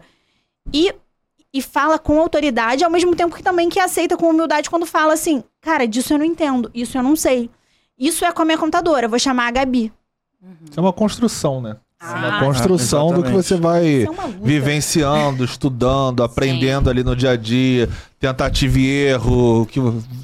e 0.74 0.94
e 1.54 1.62
fala 1.62 2.00
com 2.00 2.18
autoridade, 2.18 2.82
ao 2.82 2.90
mesmo 2.90 3.14
tempo 3.14 3.36
que 3.36 3.44
também 3.44 3.68
que 3.68 3.78
aceita 3.78 4.16
com 4.16 4.30
humildade 4.30 4.70
quando 4.70 4.86
fala 4.86 5.14
assim, 5.14 5.44
cara, 5.60 5.86
disso 5.86 6.14
eu 6.14 6.18
não 6.18 6.24
entendo, 6.26 6.72
isso 6.74 6.98
eu 6.98 7.04
não 7.04 7.14
sei. 7.14 7.50
Isso 8.00 8.24
é 8.24 8.32
com 8.32 8.42
a 8.42 8.46
minha 8.46 8.58
contadora, 8.58 9.06
vou 9.08 9.20
chamar 9.20 9.48
a 9.48 9.52
Gabi. 9.52 9.92
Isso 10.70 10.80
é 10.80 10.82
uma 10.82 10.94
construção, 10.94 11.60
né? 11.60 11.76
É 12.02 12.06
uma 12.06 12.38
Ah, 12.38 12.46
construção 12.46 13.14
do 13.14 13.22
que 13.22 13.30
você 13.30 13.56
vai 13.58 14.06
é 14.06 14.10
uma 14.10 14.28
vivenciando, 14.28 15.44
estudando, 15.44 16.24
aprendendo 16.24 16.90
ali 16.90 17.04
no 17.04 17.16
dia 17.16 17.32
a 17.32 17.36
dia, 17.36 17.88
tentativa 18.20 18.80
e 18.80 18.88
erro. 18.88 19.68
Que, 19.68 19.80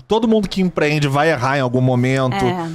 todo 0.08 0.28
mundo 0.28 0.48
que 0.48 0.60
empreende 0.60 1.08
vai 1.08 1.30
errar 1.30 1.58
em 1.58 1.62
algum 1.62 1.82
momento. 1.82 2.34
É. 2.44 2.70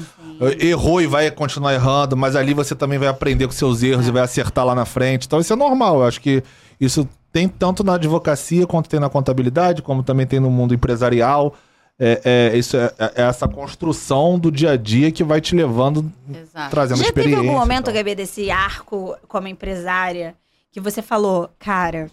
Errou 0.58 1.00
e 1.00 1.06
vai 1.06 1.30
continuar 1.30 1.74
errando, 1.74 2.16
mas 2.16 2.34
ali 2.34 2.54
você 2.54 2.74
também 2.74 2.98
vai 2.98 3.08
aprender 3.08 3.46
com 3.46 3.52
seus 3.52 3.82
erros 3.82 4.08
e 4.08 4.10
vai 4.10 4.22
acertar 4.22 4.64
lá 4.64 4.74
na 4.74 4.84
frente. 4.84 5.26
Então 5.26 5.38
isso 5.40 5.52
é 5.52 5.56
normal. 5.56 6.00
Eu 6.00 6.04
acho 6.04 6.20
que 6.20 6.42
isso 6.80 7.08
tem 7.32 7.48
tanto 7.48 7.84
na 7.84 7.94
advocacia 7.94 8.66
quanto 8.66 8.88
tem 8.88 9.00
na 9.00 9.08
contabilidade, 9.08 9.82
como 9.82 10.02
também 10.02 10.26
tem 10.26 10.40
no 10.40 10.50
mundo 10.50 10.74
empresarial. 10.74 11.54
É, 11.98 12.50
é- 12.52 12.58
isso 12.58 12.76
é, 12.76 12.92
é 12.98 13.22
essa 13.22 13.46
construção 13.46 14.38
do 14.38 14.50
dia 14.50 14.72
a 14.72 14.76
dia 14.76 15.12
que 15.12 15.22
vai 15.22 15.40
te 15.40 15.54
levando, 15.54 16.10
Exato. 16.28 16.70
trazendo 16.70 16.98
Já 16.98 17.04
teve 17.04 17.20
experiência. 17.20 17.38
algum 17.48 17.60
momento, 17.60 17.82
e 17.82 17.84
tal. 17.84 17.94
Gabi, 17.94 18.14
desse 18.14 18.50
arco 18.50 19.16
como 19.28 19.46
empresária, 19.46 20.34
que 20.72 20.80
você 20.80 21.00
falou, 21.02 21.50
cara, 21.58 22.10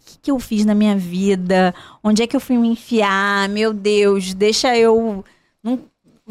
o 0.00 0.04
que, 0.04 0.18
que 0.22 0.30
eu 0.30 0.38
fiz 0.38 0.64
na 0.64 0.74
minha 0.74 0.96
vida? 0.96 1.74
Onde 2.04 2.22
é 2.22 2.26
que 2.26 2.36
eu 2.36 2.40
fui 2.40 2.56
me 2.56 2.68
enfiar? 2.68 3.48
Meu 3.48 3.72
Deus, 3.72 4.34
deixa 4.34 4.76
eu. 4.76 5.24
Não... 5.62 5.80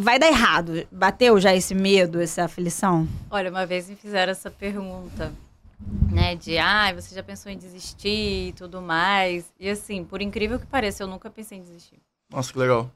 Vai 0.02 0.18
dar 0.18 0.28
errado. 0.28 0.88
Bateu 0.92 1.40
já 1.40 1.54
esse 1.54 1.76
medo, 1.76 2.20
essa 2.20 2.46
aflição? 2.46 3.08
Olha, 3.30 3.52
uma 3.52 3.68
vez 3.68 3.88
me 3.88 3.96
fizeram 3.96 4.32
essa 4.32 4.50
pergunta, 4.50 5.32
né? 6.12 6.36
De, 6.36 6.58
ah, 6.58 6.92
você 6.92 7.14
já 7.14 7.22
pensou 7.22 7.52
em 7.52 7.58
desistir 7.58 8.48
e 8.50 8.54
tudo 8.54 8.82
mais. 8.82 9.46
E 9.60 9.70
assim, 9.70 10.04
por 10.04 10.20
incrível 10.20 10.60
que 10.60 10.66
pareça, 10.66 11.04
eu 11.04 11.08
nunca 11.08 11.30
pensei 11.30 11.60
em 11.60 11.62
desistir. 11.62 12.00
Nossa, 12.32 12.52
que 12.52 12.58
legal. 12.58 12.90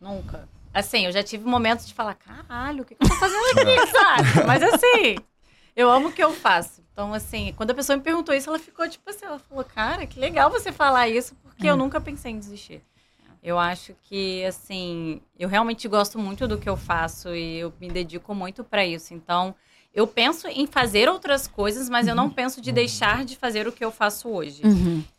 Nunca. 0.00 0.48
Assim, 0.74 1.06
eu 1.06 1.12
já 1.12 1.22
tive 1.22 1.44
momentos 1.44 1.86
de 1.86 1.94
falar, 1.94 2.14
caralho, 2.14 2.82
o 2.82 2.84
que, 2.84 2.96
que 2.96 3.04
eu 3.04 3.08
tô 3.08 3.14
fazendo 3.14 3.60
aqui, 3.60 3.86
sabe? 3.92 4.44
Mas 4.44 4.60
assim, 4.60 5.16
eu 5.76 5.88
amo 5.88 6.08
o 6.08 6.12
que 6.12 6.22
eu 6.22 6.32
faço. 6.32 6.82
Então, 6.92 7.14
assim, 7.14 7.54
quando 7.56 7.70
a 7.70 7.74
pessoa 7.74 7.96
me 7.96 8.02
perguntou 8.02 8.34
isso, 8.34 8.50
ela 8.50 8.58
ficou 8.58 8.88
tipo 8.88 9.08
assim, 9.08 9.24
ela 9.24 9.38
falou, 9.38 9.62
cara, 9.62 10.06
que 10.06 10.18
legal 10.18 10.50
você 10.50 10.72
falar 10.72 11.08
isso, 11.08 11.36
porque 11.40 11.68
eu 11.68 11.76
nunca 11.76 12.00
pensei 12.00 12.32
em 12.32 12.38
desistir. 12.40 12.82
Eu 13.42 13.58
acho 13.58 13.94
que, 14.02 14.44
assim, 14.44 15.20
eu 15.38 15.48
realmente 15.48 15.86
gosto 15.88 16.18
muito 16.18 16.46
do 16.48 16.58
que 16.58 16.68
eu 16.68 16.76
faço 16.76 17.34
e 17.34 17.58
eu 17.58 17.72
me 17.80 17.88
dedico 17.88 18.34
muito 18.34 18.64
para 18.64 18.84
isso. 18.84 19.14
Então, 19.14 19.54
eu 19.94 20.06
penso 20.06 20.46
em 20.48 20.66
fazer 20.66 21.08
outras 21.08 21.48
coisas, 21.48 21.88
mas 21.88 22.06
eu 22.06 22.14
não 22.14 22.28
penso 22.30 22.60
de 22.60 22.70
deixar 22.70 23.24
de 23.24 23.36
fazer 23.36 23.66
o 23.66 23.72
que 23.72 23.84
eu 23.84 23.90
faço 23.90 24.28
hoje. 24.28 24.62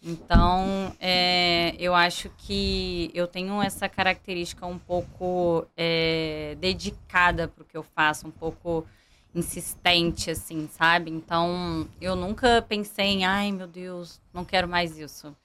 Então, 0.02 0.96
é, 1.00 1.76
eu 1.80 1.94
acho 1.96 2.30
que 2.38 3.10
eu 3.14 3.28
tenho 3.28 3.62
essa 3.62 3.90
característica 3.90 4.66
um 4.66 4.78
pouco 4.78 5.66
é, 5.76 6.56
dedicada 6.60 7.48
para 7.48 7.64
o 7.64 7.66
que 7.66 7.76
eu 7.76 7.84
faço, 7.84 8.28
um 8.28 8.32
pouco 8.32 8.86
insistente, 9.34 10.32
assim, 10.32 10.68
sabe? 10.72 11.12
Então, 11.12 11.88
eu 12.00 12.16
nunca 12.16 12.62
pensei 12.62 13.06
em, 13.08 13.26
ai 13.26 13.52
meu 13.52 13.68
Deus, 13.68 14.22
não 14.34 14.46
quero 14.46 14.68
mais 14.68 14.98
isso. 14.98 15.36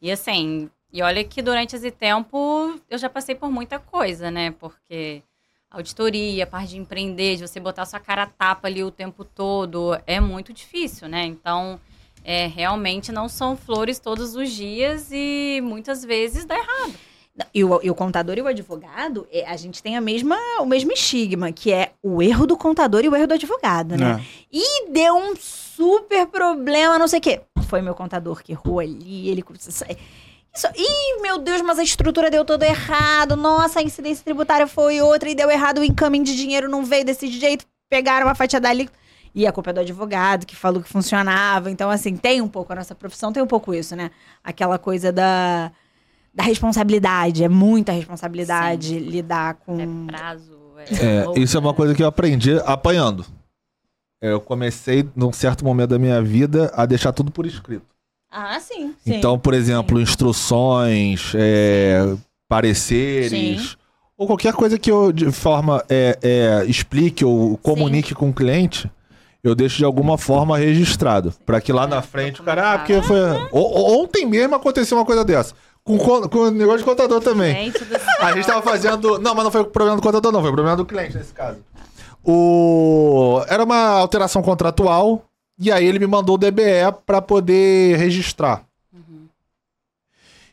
E 0.00 0.10
assim, 0.10 0.70
e 0.92 1.02
olha 1.02 1.22
que 1.24 1.40
durante 1.40 1.76
esse 1.76 1.90
tempo 1.90 2.80
eu 2.88 2.98
já 2.98 3.08
passei 3.08 3.34
por 3.34 3.50
muita 3.50 3.78
coisa, 3.78 4.30
né? 4.30 4.50
Porque 4.52 5.22
auditoria, 5.70 6.46
parte 6.46 6.70
de 6.70 6.78
empreender, 6.78 7.36
de 7.36 7.46
você 7.46 7.60
botar 7.60 7.86
sua 7.86 8.00
cara 8.00 8.24
a 8.24 8.26
tapa 8.26 8.66
ali 8.66 8.82
o 8.82 8.90
tempo 8.90 9.24
todo, 9.24 9.96
é 10.06 10.18
muito 10.18 10.52
difícil, 10.52 11.08
né? 11.08 11.24
Então, 11.24 11.80
é, 12.24 12.46
realmente 12.48 13.12
não 13.12 13.28
são 13.28 13.56
flores 13.56 13.98
todos 13.98 14.34
os 14.34 14.50
dias 14.50 15.10
e 15.12 15.60
muitas 15.62 16.04
vezes 16.04 16.44
dá 16.44 16.56
errado. 16.56 16.94
E 17.54 17.64
o, 17.64 17.80
e 17.82 17.90
o 17.90 17.94
contador 17.94 18.36
e 18.36 18.42
o 18.42 18.46
advogado, 18.46 19.26
é, 19.32 19.46
a 19.46 19.56
gente 19.56 19.82
tem 19.82 19.96
a 19.96 20.00
mesma, 20.00 20.36
o 20.60 20.66
mesmo 20.66 20.92
estigma, 20.92 21.52
que 21.52 21.72
é 21.72 21.92
o 22.02 22.20
erro 22.20 22.46
do 22.46 22.56
contador 22.56 23.04
e 23.04 23.08
o 23.08 23.16
erro 23.16 23.28
do 23.28 23.34
advogado, 23.34 23.96
né? 23.96 24.20
É. 24.20 24.24
E 24.52 24.90
deu 24.90 25.14
um 25.14 25.34
super 25.36 26.26
problema, 26.26 26.98
não 26.98 27.08
sei 27.08 27.18
o 27.18 27.22
quê. 27.22 27.40
Foi 27.66 27.80
meu 27.80 27.94
contador 27.94 28.42
que 28.42 28.52
errou 28.52 28.80
ali, 28.80 29.28
ele... 29.28 29.44
Isso, 30.54 30.66
ih, 30.74 31.22
meu 31.22 31.38
Deus, 31.38 31.62
mas 31.62 31.78
a 31.78 31.82
estrutura 31.82 32.30
deu 32.30 32.44
todo 32.44 32.62
errado. 32.62 33.36
Nossa, 33.36 33.80
a 33.80 33.82
incidência 33.82 34.24
tributária 34.24 34.66
foi 34.66 35.00
outra 35.00 35.28
e 35.30 35.34
deu 35.34 35.50
errado. 35.50 35.78
O 35.78 35.84
encaminho 35.84 36.24
de 36.24 36.34
dinheiro 36.36 36.68
não 36.68 36.84
veio 36.84 37.04
desse 37.04 37.28
jeito. 37.28 37.64
Pegaram 37.88 38.26
uma 38.26 38.34
fatia 38.34 38.60
dali. 38.60 38.88
E 39.32 39.46
a 39.46 39.52
culpa 39.52 39.70
é 39.70 39.72
do 39.72 39.80
advogado 39.80 40.44
que 40.44 40.56
falou 40.56 40.82
que 40.82 40.88
funcionava. 40.88 41.70
Então, 41.70 41.88
assim, 41.88 42.16
tem 42.16 42.40
um 42.40 42.48
pouco, 42.48 42.72
a 42.72 42.76
nossa 42.76 42.94
profissão 42.94 43.32
tem 43.32 43.42
um 43.42 43.46
pouco 43.46 43.72
isso, 43.72 43.94
né? 43.94 44.10
Aquela 44.42 44.76
coisa 44.76 45.12
da, 45.12 45.70
da 46.34 46.42
responsabilidade. 46.42 47.44
É 47.44 47.48
muita 47.48 47.92
responsabilidade 47.92 48.98
lidar 48.98 49.54
com. 49.54 49.80
É 49.80 49.86
prazo. 50.06 50.60
É, 51.00 51.24
loucura. 51.24 51.44
isso 51.44 51.56
é 51.56 51.60
uma 51.60 51.74
coisa 51.74 51.94
que 51.94 52.02
eu 52.02 52.08
aprendi 52.08 52.58
apanhando. 52.64 53.24
É, 54.20 54.32
Eu 54.32 54.40
comecei, 54.40 55.08
num 55.14 55.32
certo 55.32 55.64
momento 55.64 55.90
da 55.90 55.98
minha 55.98 56.20
vida, 56.22 56.70
a 56.74 56.84
deixar 56.84 57.12
tudo 57.12 57.30
por 57.30 57.46
escrito. 57.46 57.86
Ah, 58.30 58.58
sim. 58.60 58.94
sim. 59.04 59.14
Então, 59.16 59.38
por 59.38 59.54
exemplo, 59.54 60.00
instruções, 60.00 61.32
é, 61.34 62.14
pareceres, 62.48 63.30
Sim. 63.70 63.76
ou 64.16 64.26
qualquer 64.26 64.52
coisa 64.52 64.78
que 64.78 64.90
eu, 64.90 65.10
de 65.12 65.30
forma, 65.32 65.84
é, 65.88 66.18
é, 66.22 66.64
explique 66.66 67.24
ou 67.24 67.56
comunique 67.58 68.14
com 68.14 68.30
o 68.30 68.32
cliente, 68.32 68.90
eu 69.42 69.54
deixo 69.54 69.78
de 69.78 69.84
alguma 69.84 70.16
forma 70.18 70.56
registrado. 70.58 71.32
Pra 71.46 71.60
que 71.60 71.72
lá 71.72 71.86
na 71.86 72.02
frente 72.02 72.40
o 72.40 72.44
cara, 72.44 72.74
ah, 72.74 72.78
porque 72.78 73.00
foi. 73.02 73.18
O- 73.50 73.58
o- 73.80 74.02
ontem 74.02 74.26
mesmo 74.26 74.54
aconteceu 74.54 74.96
uma 74.98 75.04
coisa 75.06 75.24
dessa. 75.24 75.54
Com, 75.82 75.98
com 75.98 76.38
o 76.38 76.50
negócio 76.50 76.80
de 76.80 76.84
contador 76.84 77.20
também. 77.22 77.54
Gente 77.54 77.82
do 77.84 77.98
céu. 77.98 78.14
A 78.20 78.32
gente 78.32 78.46
tava 78.46 78.60
fazendo. 78.62 79.18
Não, 79.18 79.34
mas 79.34 79.44
não 79.44 79.50
foi 79.50 79.62
o 79.62 79.64
problema 79.64 79.96
do 79.96 80.02
contador, 80.02 80.30
não. 80.30 80.40
Foi 80.42 80.50
o 80.50 80.52
problema 80.54 80.76
do 80.76 80.84
cliente 80.84 81.16
nesse 81.16 81.32
caso. 81.32 81.58
O... 82.22 83.42
Era 83.48 83.64
uma 83.64 83.88
alteração 83.98 84.42
contratual. 84.42 85.24
E 85.60 85.70
aí 85.70 85.84
ele 85.84 85.98
me 85.98 86.06
mandou 86.06 86.36
o 86.36 86.38
DBE 86.38 86.90
pra 87.04 87.20
poder 87.20 87.98
registrar. 87.98 88.64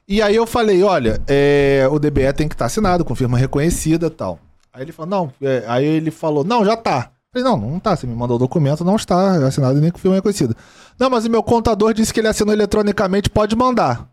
E 0.05 0.21
aí 0.21 0.35
eu 0.35 0.45
falei, 0.45 0.83
olha, 0.83 1.21
é, 1.27 1.87
o 1.89 1.97
DBE 1.97 2.33
tem 2.33 2.47
que 2.47 2.55
estar 2.55 2.65
assinado, 2.65 3.05
com 3.05 3.15
firma 3.15 3.37
reconhecida 3.37 4.09
tal. 4.09 4.37
Aí 4.73 4.81
ele 4.81 4.91
falou, 4.91 5.09
não. 5.09 5.33
é, 5.41 5.63
aí 5.67 5.85
ele 5.85 6.11
falou, 6.11 6.43
não, 6.43 6.63
já 6.65 6.75
tá. 6.75 7.11
Eu 7.33 7.41
falei, 7.41 7.49
não, 7.49 7.71
não 7.71 7.79
tá. 7.79 7.95
Você 7.95 8.05
me 8.05 8.15
mandou 8.15 8.35
o 8.35 8.39
documento, 8.39 8.83
não 8.83 8.97
está 8.97 9.47
assinado 9.47 9.79
nem 9.79 9.91
com 9.91 9.97
firma 9.97 10.15
reconhecida. 10.15 10.55
Não, 10.99 11.09
mas 11.09 11.25
o 11.25 11.29
meu 11.29 11.41
contador 11.41 11.93
disse 11.93 12.13
que 12.13 12.19
ele 12.19 12.27
assinou 12.27 12.53
eletronicamente, 12.53 13.29
pode 13.29 13.55
mandar. 13.55 14.09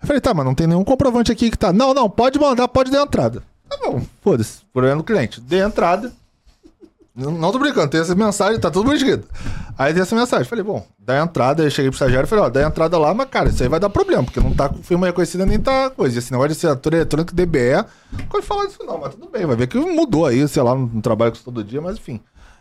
Eu 0.00 0.06
falei, 0.06 0.20
tá, 0.20 0.34
mas 0.34 0.44
não 0.44 0.54
tem 0.54 0.66
nenhum 0.66 0.84
comprovante 0.84 1.32
aqui 1.32 1.50
que 1.50 1.58
tá. 1.58 1.72
Não, 1.72 1.94
não, 1.94 2.10
pode 2.10 2.38
mandar, 2.38 2.68
pode 2.68 2.90
dar 2.90 3.02
entrada. 3.02 3.42
Tá 3.68 3.78
bom, 3.82 4.02
foda-se, 4.20 4.60
problema 4.72 4.96
do 4.96 5.04
cliente. 5.04 5.40
Dê 5.40 5.58
entrada. 5.62 6.12
Não, 7.14 7.30
não 7.30 7.52
tô 7.52 7.58
brincando, 7.58 7.88
tem 7.88 8.00
essa 8.00 8.14
mensagem, 8.14 8.58
tá 8.58 8.70
tudo 8.70 8.92
escrito. 8.94 9.28
Aí 9.76 9.92
tem 9.92 10.02
essa 10.02 10.16
mensagem. 10.16 10.46
Falei, 10.46 10.64
bom, 10.64 10.86
dá 10.98 11.18
entrada. 11.22 11.62
Aí 11.62 11.70
cheguei 11.70 11.90
pro 11.90 11.96
estagiário 11.96 12.26
e 12.26 12.28
falei, 12.28 12.44
ó, 12.46 12.48
dá 12.48 12.62
entrada 12.62 12.98
lá, 12.98 13.12
mas 13.12 13.28
cara, 13.28 13.50
isso 13.50 13.62
aí 13.62 13.68
vai 13.68 13.78
dar 13.78 13.90
problema, 13.90 14.24
porque 14.24 14.40
não 14.40 14.54
tá 14.54 14.68
com 14.68 14.82
firma 14.82 15.06
reconhecida 15.06 15.44
nem 15.44 15.58
tá 15.58 15.90
coisa. 15.90 16.18
Esse 16.18 16.32
negócio 16.32 16.48
de 16.48 16.56
assinatura 16.56 16.96
eletrônica 16.96 17.34
DBE. 17.34 17.84
Pode 18.30 18.46
falar 18.46 18.66
disso 18.66 18.78
não, 18.84 18.98
mas 18.98 19.14
tudo 19.14 19.28
bem, 19.30 19.44
vai 19.44 19.56
ver 19.56 19.66
que 19.66 19.78
mudou 19.78 20.24
aí, 20.24 20.46
sei 20.48 20.62
lá, 20.62 20.74
não 20.74 21.00
trabalho 21.02 21.32
com 21.32 21.36
isso 21.36 21.44
todo 21.44 21.62
dia, 21.62 21.82
mas 21.82 21.96
enfim. 21.96 22.18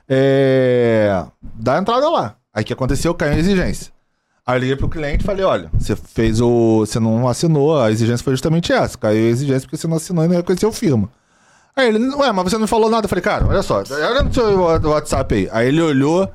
É. 0.07 1.25
Dá 1.41 1.77
entrada 1.77 2.09
lá. 2.09 2.35
Aí 2.53 2.65
que 2.65 2.73
aconteceu? 2.73 3.13
Caiu 3.13 3.33
a 3.33 3.37
exigência. 3.37 3.93
Aí 4.45 4.57
eu 4.57 4.59
liguei 4.59 4.75
pro 4.75 4.89
cliente 4.89 5.23
e 5.23 5.25
falei, 5.25 5.45
olha, 5.45 5.69
você 5.73 5.95
fez 5.95 6.41
o. 6.41 6.79
Você 6.79 6.99
não 6.99 7.25
assinou, 7.29 7.79
a 7.79 7.89
exigência 7.89 8.23
foi 8.23 8.33
justamente 8.33 8.73
essa. 8.73 8.97
Caiu 8.97 9.27
a 9.27 9.29
exigência 9.29 9.61
porque 9.61 9.77
você 9.77 9.87
não 9.87 9.95
assinou 9.95 10.25
e 10.25 10.27
não 10.27 10.35
reconheceu 10.35 10.71
firma. 10.73 11.09
Aí 11.75 11.87
ele, 11.87 11.99
ué, 12.15 12.31
mas 12.31 12.45
você 12.45 12.57
não 12.57 12.67
falou 12.67 12.89
nada. 12.89 13.05
Eu 13.05 13.09
falei, 13.09 13.23
cara, 13.23 13.47
olha 13.47 13.61
só, 13.61 13.83
olha 13.89 14.23
no 14.23 14.33
seu 14.33 14.59
WhatsApp 14.59 15.33
aí. 15.33 15.49
Aí 15.51 15.67
ele 15.67 15.81
olhou. 15.81 16.29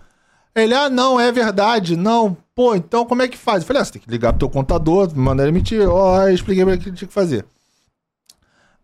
Ele, 0.54 0.74
ah, 0.74 0.88
não, 0.88 1.20
é 1.20 1.30
verdade, 1.30 1.96
não. 1.96 2.36
Pô, 2.54 2.74
então 2.74 3.04
como 3.04 3.22
é 3.22 3.28
que 3.28 3.36
faz? 3.36 3.62
Eu 3.62 3.66
falei, 3.66 3.82
ah, 3.82 3.84
você 3.84 3.92
tem 3.92 4.02
que 4.02 4.10
ligar 4.10 4.32
pro 4.32 4.40
teu 4.40 4.48
contador, 4.48 5.10
mandar 5.14 5.42
ele 5.42 5.52
emitir. 5.52 5.86
Ó, 5.86 6.22
eu 6.22 6.34
expliquei 6.34 6.64
pra 6.64 6.72
ele 6.72 6.80
o 6.80 6.82
que 6.82 6.88
ele 6.88 6.96
tinha 6.96 7.08
que 7.08 7.14
fazer. 7.14 7.44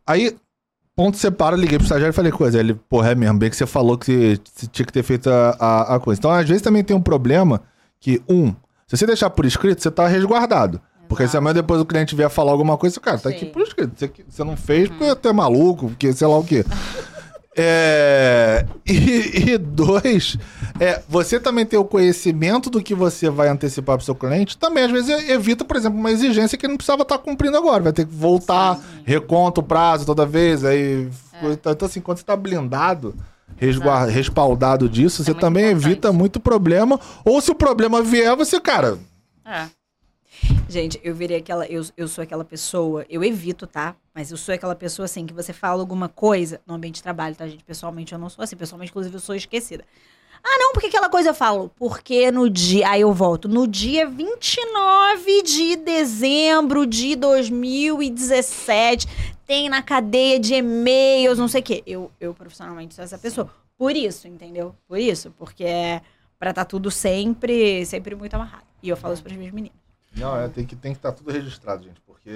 Aí, 0.07 0.37
ponto 0.95 1.16
separa, 1.16 1.57
liguei 1.57 1.79
pro 1.79 1.85
estagiário 1.85 2.12
e 2.12 2.16
falei, 2.16 2.31
coisa. 2.31 2.59
Ele, 2.59 2.74
porra, 2.74 3.12
é 3.12 3.15
mesmo, 3.15 3.39
bem 3.39 3.49
que 3.49 3.57
você 3.57 3.66
falou 3.66 3.97
que 3.97 4.39
você 4.45 4.66
tinha 4.66 4.85
que 4.85 4.93
ter 4.93 5.03
feito 5.03 5.31
a, 5.31 5.57
a, 5.59 5.97
a 5.97 6.01
coisa. 6.01 6.19
Então, 6.19 6.31
às 6.31 6.47
vezes 6.47 6.62
também 6.62 6.85
tem 6.85 6.95
um 6.95 7.01
problema 7.01 7.62
que, 7.99 8.20
um, 8.29 8.53
se 8.87 8.97
você 8.97 9.07
deixar 9.07 9.31
por 9.31 9.47
escrito, 9.47 9.83
você 9.83 9.91
tá 9.91 10.07
resguardado. 10.07 10.79
Porque 11.12 11.28
se 11.28 11.36
amanhã 11.36 11.55
depois 11.55 11.80
o 11.80 11.84
cliente 11.86 12.14
vier 12.16 12.28
falar 12.30 12.52
alguma 12.52 12.76
coisa, 12.78 12.98
cara, 13.01 13.18
tá 13.18 13.28
aqui 13.28 13.40
Sim. 13.40 13.47
por 13.47 13.62
escrito. 13.62 13.93
Você, 14.28 14.43
não 14.44 14.56
fez 14.56 14.89
porque 14.89 15.14
tu 15.16 15.28
é 15.28 15.32
maluco, 15.32 15.89
porque 15.89 16.12
sei 16.12 16.26
lá 16.26 16.39
o 16.39 16.44
quê. 16.44 16.64
É, 17.55 18.64
e, 18.89 19.51
e 19.52 19.59
dois, 19.59 20.39
é, 20.80 21.02
você 21.06 21.39
também 21.39 21.66
ter 21.66 21.76
o 21.76 21.84
conhecimento 21.84 22.70
do 22.70 22.82
que 22.82 22.94
você 22.94 23.28
vai 23.28 23.48
antecipar 23.48 23.98
pro 23.98 24.05
seu 24.06 24.14
cliente, 24.14 24.56
também 24.56 24.84
às 24.84 24.90
vezes 24.90 25.28
evita, 25.28 25.62
por 25.62 25.76
exemplo, 25.76 25.98
uma 25.98 26.10
exigência 26.10 26.56
que 26.56 26.64
ele 26.64 26.72
não 26.72 26.78
precisava 26.78 27.02
estar 27.02 27.18
cumprindo 27.18 27.55
agora. 27.59 27.82
Vai 27.82 27.93
ter 27.93 28.06
que 28.06 28.14
voltar, 28.14 28.80
reconta 29.05 29.60
o 29.60 29.62
prazo 29.62 30.06
toda 30.06 30.24
vez. 30.24 30.64
Aí, 30.64 31.09
Então, 31.43 31.86
assim, 31.86 32.01
quando 32.01 32.16
você 32.18 32.24
tá 32.24 32.34
blindado, 32.34 33.14
resguar- 33.59 34.09
respaldado 34.09 34.89
disso, 34.89 35.20
é 35.20 35.24
você 35.26 35.34
também 35.34 35.64
importante. 35.66 35.86
evita 35.90 36.10
muito 36.10 36.40
problema. 36.40 36.98
Ou 37.22 37.39
se 37.43 37.51
o 37.51 37.55
problema 37.55 38.01
vier, 38.01 38.34
você, 38.34 38.59
cara, 38.60 38.97
É. 39.44 39.66
Gente, 40.69 41.01
eu 41.05 41.14
virei 41.14 41.36
aquela. 41.36 41.66
Eu, 41.66 41.85
eu 41.97 42.09
sou 42.09 42.23
aquela 42.23 42.44
pessoa. 42.44 43.05
Eu 43.09 43.23
evito, 43.23 43.66
tá? 43.66 43.94
Mas 44.14 44.31
eu 44.31 44.36
sou 44.36 44.55
aquela 44.55 44.74
pessoa 44.74 45.05
assim 45.05 45.27
que 45.27 45.32
você 45.35 45.52
fala 45.52 45.81
alguma 45.81 46.09
coisa 46.09 46.60
no 46.66 46.74
ambiente 46.74 46.97
de 46.97 47.02
trabalho, 47.02 47.35
tá, 47.35 47.47
gente? 47.47 47.62
Pessoalmente 47.64 48.12
eu 48.12 48.19
não 48.19 48.31
sou 48.31 48.43
assim. 48.43 48.56
Pessoalmente, 48.56 48.90
inclusive, 48.90 49.14
eu 49.14 49.20
sou 49.20 49.35
esquecida. 49.35 49.85
Ah, 50.43 50.59
não, 50.59 50.73
porque 50.73 50.89
aquela 50.89 51.09
coisa 51.09 51.31
eu 51.31 51.35
falo. 51.35 51.70
Porque 51.77 52.31
no 52.31 52.48
dia. 52.48 52.89
Aí 52.89 53.02
eu 53.02 53.12
volto. 53.12 53.48
No 53.48 53.66
dia 53.66 54.06
29 54.09 55.43
de 55.43 55.77
dezembro 55.77 56.86
de 56.86 57.16
2017, 57.16 59.06
tem 59.47 59.69
na 59.69 59.82
cadeia 59.82 60.40
de 60.40 60.55
e-mails, 60.55 61.39
não 61.39 61.48
sei 61.48 61.60
o 61.60 61.64
quê. 61.64 61.82
Eu, 61.86 62.10
eu 62.20 62.35
profissionalmente 62.35 62.94
sou 62.94 63.05
essa 63.05 63.19
pessoa. 63.19 63.51
Por 63.77 63.94
isso, 63.94 64.27
entendeu? 64.27 64.74
Por 64.89 64.98
isso. 64.98 65.32
Porque 65.39 65.64
é 65.64 66.01
pra 66.39 66.51
estar 66.51 66.64
tudo 66.64 66.90
sempre, 66.90 67.85
sempre 67.86 68.14
muito 68.16 68.35
amarrado. 68.35 68.64
E 68.82 68.89
eu 68.89 68.97
falo 68.97 69.14
isso 69.14 69.23
pras 69.23 69.36
minhas 69.36 69.52
meninas. 69.52 69.81
Não, 70.16 70.36
é, 70.36 70.48
tem 70.48 70.66
que 70.66 70.76
tem 70.76 70.93
que 70.93 70.98
estar 70.98 71.12
tudo 71.12 71.30
registrado, 71.30 71.84
gente, 71.84 72.01
porque 72.02 72.30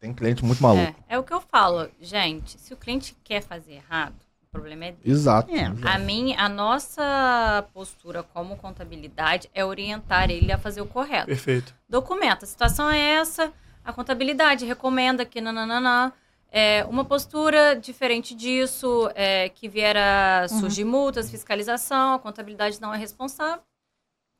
tem 0.00 0.12
cliente 0.12 0.44
muito 0.44 0.62
maluco. 0.62 0.94
É, 1.08 1.14
é 1.14 1.18
o 1.18 1.22
que 1.22 1.32
eu 1.32 1.40
falo, 1.40 1.88
gente. 2.00 2.58
Se 2.58 2.74
o 2.74 2.76
cliente 2.76 3.16
quer 3.22 3.40
fazer 3.40 3.74
errado, 3.74 4.16
o 4.42 4.46
problema 4.50 4.86
é 4.86 4.92
dele. 4.92 5.10
Exato. 5.10 5.50
É. 5.52 5.62
exato. 5.62 5.88
A, 5.88 5.98
minha, 5.98 6.38
a 6.40 6.48
nossa 6.48 7.64
postura 7.72 8.22
como 8.22 8.56
contabilidade 8.56 9.48
é 9.54 9.64
orientar 9.64 10.28
ele 10.28 10.50
a 10.50 10.58
fazer 10.58 10.80
o 10.80 10.86
correto. 10.86 11.26
Perfeito. 11.26 11.72
Documenta, 11.88 12.44
a 12.44 12.48
situação 12.48 12.90
é 12.90 12.98
essa, 12.98 13.52
a 13.84 13.92
contabilidade 13.92 14.64
recomenda 14.64 15.24
que 15.24 15.40
nananana. 15.40 16.12
É, 16.54 16.84
uma 16.84 17.02
postura 17.02 17.74
diferente 17.74 18.34
disso, 18.34 19.10
é, 19.14 19.48
que 19.48 19.70
vier 19.70 19.96
a 19.96 20.46
surgir 20.48 20.84
multas, 20.84 21.30
fiscalização, 21.30 22.12
a 22.12 22.18
contabilidade 22.18 22.78
não 22.78 22.92
é 22.92 22.98
responsável. 22.98 23.62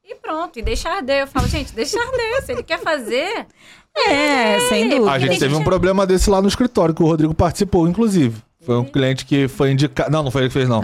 E 0.05 0.15
pronto, 0.17 0.59
e 0.59 0.63
deixa 0.63 0.89
arder. 0.91 1.21
Eu 1.23 1.27
falo, 1.27 1.47
gente, 1.49 1.73
deixa 1.75 1.99
arder. 2.01 2.43
Se 2.45 2.53
ele 2.53 2.63
quer 2.63 2.79
fazer, 2.81 3.47
É, 3.95 4.59
sem 4.69 4.89
dúvida. 4.89 5.11
A 5.13 5.19
gente 5.19 5.39
teve 5.39 5.55
um 5.55 5.63
problema 5.65 6.07
desse 6.07 6.29
lá 6.31 6.41
no 6.43 6.49
escritório, 6.49 6.95
que 6.95 7.03
o 7.03 7.07
Rodrigo 7.07 7.35
participou, 7.35 7.87
inclusive. 7.87 8.37
Foi 8.65 8.77
um 8.77 8.85
cliente 8.85 9.25
que 9.25 9.49
foi 9.49 9.73
indicado. 9.73 10.11
Não, 10.11 10.23
não 10.23 10.31
foi 10.31 10.43
ele 10.43 10.49
que 10.49 10.55
fez, 10.55 10.69
não. 10.69 10.83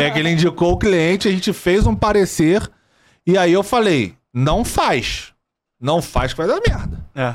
é 0.00 0.10
que 0.10 0.18
ele 0.18 0.30
indicou 0.30 0.72
o 0.72 0.78
cliente, 0.78 1.28
a 1.28 1.30
gente 1.30 1.52
fez 1.52 1.86
um 1.86 1.94
parecer. 1.94 2.68
E 3.26 3.36
aí 3.38 3.52
eu 3.52 3.62
falei: 3.62 4.14
não 4.32 4.64
faz. 4.64 5.32
Não 5.80 6.00
faz 6.00 6.32
que 6.32 6.38
vai 6.38 6.46
dar 6.46 6.60
merda. 6.66 7.04
É. 7.14 7.34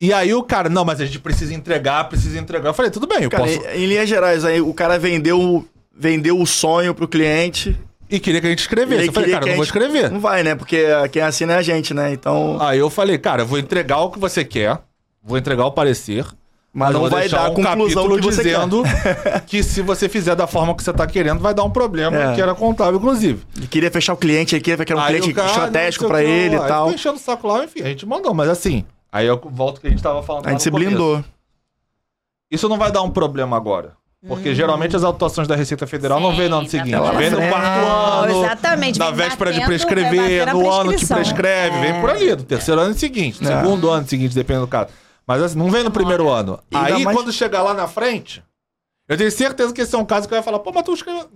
E 0.00 0.12
aí 0.12 0.32
o 0.32 0.42
cara, 0.44 0.68
não, 0.68 0.84
mas 0.84 1.00
a 1.00 1.06
gente 1.06 1.18
precisa 1.18 1.52
entregar, 1.52 2.08
precisa 2.08 2.38
entregar. 2.38 2.68
Eu 2.70 2.74
falei, 2.74 2.90
tudo 2.90 3.06
bem, 3.06 3.24
eu 3.24 3.30
Cara, 3.30 3.42
posso. 3.42 3.58
em, 3.70 3.82
em 3.82 3.86
linhas 3.86 4.08
gerais, 4.08 4.44
aí 4.44 4.60
o 4.60 4.72
cara 4.72 4.96
vendeu, 4.96 5.66
vendeu 5.92 6.38
o 6.40 6.46
sonho 6.46 6.94
pro 6.94 7.08
cliente. 7.08 7.76
E 8.10 8.18
queria 8.18 8.40
que 8.40 8.46
a 8.46 8.50
gente 8.50 8.60
escrevesse. 8.60 9.02
Ele 9.02 9.08
Eu 9.08 9.12
falei, 9.12 9.30
cara, 9.30 9.44
eu 9.44 9.48
não 9.48 9.56
vou 9.56 9.64
escrever. 9.64 10.10
Não 10.10 10.20
vai, 10.20 10.42
né? 10.42 10.54
Porque 10.54 10.84
quem 11.12 11.22
assina 11.22 11.54
é 11.54 11.56
a 11.56 11.62
gente, 11.62 11.92
né? 11.92 12.12
Então. 12.12 12.56
Aí 12.60 12.78
eu 12.78 12.88
falei, 12.88 13.18
cara, 13.18 13.42
eu 13.42 13.46
vou 13.46 13.58
entregar 13.58 13.98
o 13.98 14.10
que 14.10 14.18
você 14.18 14.44
quer, 14.44 14.78
vou 15.22 15.36
entregar 15.36 15.66
o 15.66 15.72
parecer. 15.72 16.24
Mas 16.72 16.92
não 16.92 17.08
vai 17.08 17.28
dar 17.28 17.46
a 17.46 17.50
um 17.50 17.54
conclusão 17.54 18.08
que 18.16 18.20
você 18.22 18.42
quer. 18.42 18.54
dizendo 18.54 18.82
que 19.46 19.62
se 19.62 19.80
você 19.82 20.08
fizer 20.08 20.36
da 20.36 20.46
forma 20.46 20.74
que 20.76 20.82
você 20.84 20.92
tá 20.92 21.06
querendo, 21.06 21.40
vai 21.40 21.52
dar 21.54 21.64
um 21.64 21.70
problema, 21.70 22.16
É. 22.16 22.34
que 22.34 22.40
era 22.42 22.54
contábil, 22.54 22.98
inclusive. 22.98 23.42
Ele 23.56 23.66
queria 23.66 23.90
fechar 23.90 24.12
o 24.12 24.16
cliente, 24.16 24.54
ele 24.54 24.62
queria 24.62 24.84
que 24.84 24.92
era 24.92 25.00
um 25.00 25.04
Aí 25.04 25.16
cliente 25.16 25.32
cara, 25.34 25.48
estratégico 25.48 26.06
que 26.06 26.14
ele 26.22 26.54
e 26.56 26.58
tal. 26.58 26.84
ficou 26.86 26.92
enchendo 26.92 27.16
o 27.16 27.18
saco 27.18 27.48
lá, 27.48 27.64
enfim, 27.64 27.80
a 27.80 27.86
gente 27.86 28.06
mandou, 28.06 28.32
mas 28.34 28.48
assim. 28.48 28.84
Aí 29.10 29.26
eu 29.26 29.40
volto 29.50 29.80
que 29.80 29.86
a 29.86 29.90
gente 29.90 30.02
tava 30.02 30.22
falando. 30.22 30.46
A 30.46 30.50
gente 30.50 30.62
se 30.62 30.70
começo. 30.70 30.88
blindou. 30.90 31.24
Isso 32.50 32.68
não 32.68 32.78
vai 32.78 32.92
dar 32.92 33.02
um 33.02 33.10
problema 33.10 33.56
agora. 33.56 33.94
Porque 34.26 34.52
geralmente 34.52 34.96
as 34.96 35.04
autuações 35.04 35.46
da 35.46 35.54
Receita 35.54 35.86
Federal 35.86 36.18
não 36.18 36.32
Sim, 36.32 36.36
vem 36.38 36.48
no 36.48 36.56
ano 36.56 36.64
tá 36.64 36.70
seguinte. 36.72 36.90
na 36.90 37.12
Vem 37.12 37.30
no 37.30 37.36
quarto 37.36 37.86
ano. 37.86 38.44
Exatamente, 38.44 38.98
Na 38.98 39.10
véspera 39.12 39.52
de 39.52 39.60
batendo, 39.60 39.68
prescrever, 39.68 40.52
no 40.52 40.72
ano 40.72 40.92
que 40.96 41.06
prescreve, 41.06 41.80
vem 41.80 42.00
por 42.00 42.10
ali, 42.10 42.34
do 42.34 42.42
terceiro 42.42 42.80
ano 42.80 42.94
seguinte, 42.94 43.38
É. 43.42 43.46
segundo 43.46 43.88
ano 43.88 44.08
seguinte, 44.08 44.34
dependendo 44.34 44.66
do 44.66 44.70
caso. 44.70 44.88
Mas 45.24 45.40
assim, 45.42 45.56
não 45.58 45.70
vem 45.70 45.84
no 45.84 45.90
primeiro 45.92 46.28
ano. 46.28 46.58
E 46.70 46.76
Aí, 46.76 47.04
mais- 47.04 47.16
quando 47.16 47.32
chegar 47.32 47.62
lá 47.62 47.72
na 47.74 47.86
frente, 47.86 48.42
eu 49.08 49.16
tenho 49.16 49.30
certeza 49.30 49.72
que 49.72 49.82
esse 49.82 49.94
é 49.94 49.98
um 49.98 50.04
caso 50.04 50.26
que 50.26 50.34
vai 50.34 50.42
falar, 50.42 50.58
pô, 50.58 50.72
mas 50.74 50.82
tu 50.82 50.94
escreveu. 50.94 51.28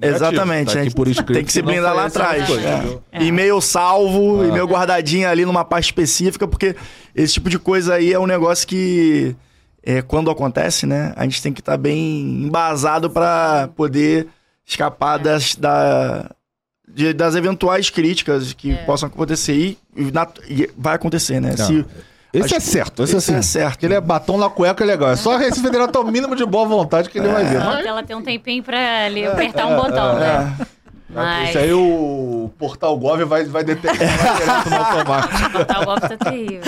Negativo, 0.00 0.24
Exatamente, 0.30 0.74
tá 0.74 0.82
gente. 0.82 0.94
por 0.94 1.08
escrito 1.08 1.34
Tem 1.34 1.44
que 1.44 1.52
se 1.52 1.60
não 1.60 1.66
blindar 1.70 1.94
lá 1.94 2.06
atrás. 2.06 2.46
coisa, 2.46 2.66
É. 2.68 2.74
entendeu? 2.78 3.02
E-mail 3.20 3.60
salvo, 3.60 4.40
Ah. 4.42 4.46
e-mail 4.46 4.66
guardadinho 4.66 5.28
ali 5.28 5.44
numa 5.44 5.64
parte 5.64 5.84
específica, 5.84 6.48
porque 6.48 6.74
esse 7.14 7.34
tipo 7.34 7.50
de 7.50 7.58
coisa 7.58 7.94
aí 7.94 8.12
é 8.12 8.18
um 8.18 8.26
negócio 8.26 8.66
que, 8.66 9.36
é, 9.90 10.02
quando 10.02 10.30
acontece, 10.30 10.84
né, 10.86 11.14
a 11.16 11.24
gente 11.24 11.40
tem 11.42 11.50
que 11.52 11.60
estar 11.60 11.78
bem 11.78 11.98
embasado 12.44 13.08
pra 13.08 13.70
poder 13.74 14.28
escapar 14.66 15.16
das, 15.18 15.54
da, 15.54 16.30
de- 16.86 17.14
das 17.14 17.34
eventuais 17.34 17.88
críticas 17.88 18.52
que 18.52 18.74
possam 18.84 19.08
acontecer. 19.08 19.54
E, 19.54 19.78
e 19.96 20.12
e 20.62 20.70
vai 20.76 20.94
acontecer, 20.94 21.40
né? 21.40 21.56
Se, 21.56 21.84
Esse 22.34 22.44
Acho 22.44 22.56
é 22.56 22.60
certo, 22.60 23.02
esse, 23.02 23.16
esse 23.16 23.32
é 23.32 23.36
é 23.38 23.42
certo. 23.42 23.84
Ele 23.84 23.94
é 23.94 24.00
batom 24.02 24.36
na 24.36 24.50
cueca, 24.50 24.84
é 24.84 24.86
legal. 24.86 25.08
É 25.10 25.16
só 25.16 25.38
Receita 25.38 25.62
Federal 25.62 25.88
ter 25.88 25.98
o 25.98 26.04
mínimo 26.04 26.36
de 26.36 26.44
boa 26.44 26.66
vontade 26.68 27.08
que 27.08 27.18
ele 27.18 27.28
vai 27.28 27.42
ver. 27.46 27.56
ela 27.56 28.02
tem 28.02 28.14
um 28.14 28.20
tempinho 28.22 28.62
pra 28.62 29.06
ali 29.06 29.24
apertar 29.26 29.66
um 29.66 29.76
botão, 29.76 30.18
né? 30.18 30.54
É, 31.10 31.14
Mas 31.14 31.48
Isso 31.50 31.58
aí 31.58 31.72
o 31.72 32.50
portal 32.58 32.96
Gov 32.98 33.24
vai, 33.24 33.44
vai 33.44 33.64
detectar 33.64 34.68
no 34.68 34.76
automático. 34.76 35.34
o 35.80 35.84
golpe 35.84 36.00
tá 36.08 36.16
terrível. 36.30 36.62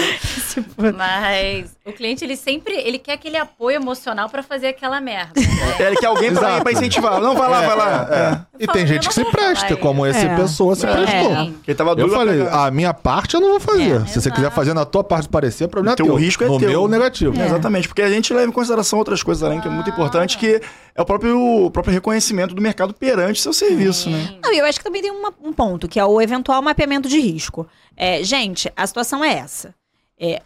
Tipo, 0.50 0.82
Mas 0.96 1.76
o 1.86 1.92
cliente, 1.92 2.24
ele 2.24 2.36
sempre, 2.36 2.74
ele 2.74 2.98
quer 2.98 3.12
aquele 3.12 3.36
apoio 3.36 3.76
emocional 3.76 4.28
pra 4.28 4.42
fazer 4.42 4.68
aquela 4.68 5.00
merda. 5.00 5.32
né? 5.40 5.46
É, 5.78 5.94
que 5.94 6.04
alguém 6.06 6.32
pra, 6.34 6.60
pra 6.60 6.72
incentivar. 6.72 7.20
Não, 7.20 7.34
vai 7.36 7.48
lá, 7.48 7.60
vai 7.60 7.76
lá. 7.76 8.08
É. 8.10 8.62
E 8.62 8.66
falo, 8.66 8.78
tem 8.78 8.86
gente 8.86 9.06
que 9.08 9.14
se 9.14 9.24
presta, 9.26 9.76
como 9.76 10.04
essa 10.04 10.26
É. 10.26 10.36
pessoa 10.36 10.74
se 10.74 10.86
É. 10.86 10.92
prestou. 10.92 11.52
Quem 11.64 11.74
tava 11.74 11.94
Eu 11.98 12.08
falei, 12.08 12.38
pegar. 12.44 12.66
a 12.66 12.70
minha 12.70 12.92
parte 12.94 13.34
eu 13.34 13.40
não 13.40 13.50
vou 13.50 13.60
fazer. 13.60 14.02
É, 14.02 14.06
Se 14.06 14.20
você 14.20 14.30
quiser 14.30 14.50
fazer 14.50 14.74
na 14.74 14.84
tua 14.84 15.04
parte 15.04 15.28
parecer, 15.28 15.68
problema 15.68 15.94
é 15.94 15.96
Teu 15.96 16.06
teu. 16.06 16.14
risco 16.16 16.42
é 16.44 16.48
no 16.48 16.58
teu. 16.58 16.68
meu, 16.68 16.88
negativo. 16.88 17.40
É, 17.40 17.46
Exatamente, 17.46 17.86
porque 17.88 18.02
a 18.02 18.10
gente 18.10 18.32
leva 18.34 18.48
em 18.48 18.52
consideração 18.52 18.98
outras 18.98 19.22
coisas 19.22 19.42
além, 19.42 19.60
que 19.60 19.68
é 19.68 19.70
muito 19.70 19.88
importante, 19.90 20.36
que 20.36 20.60
é 20.94 21.00
o 21.02 21.04
próprio, 21.04 21.38
o 21.66 21.70
próprio 21.70 21.92
reconhecimento 21.94 22.54
do 22.54 22.60
mercado 22.62 22.92
perante 22.92 23.40
seu 23.40 23.52
serviço, 23.52 24.10
né? 24.10 24.29
Não, 24.42 24.52
eu 24.52 24.64
acho 24.64 24.78
que 24.78 24.84
também 24.84 25.02
tem 25.02 25.10
uma- 25.10 25.34
um 25.42 25.52
ponto, 25.52 25.88
que 25.88 25.98
é 25.98 26.04
o 26.04 26.20
eventual 26.20 26.60
mapeamento 26.62 27.08
de 27.08 27.18
risco. 27.20 27.66
É, 27.96 28.22
gente, 28.22 28.72
a 28.76 28.86
situação 28.86 29.24
é 29.24 29.34
essa. 29.34 29.74
É, 30.18 30.42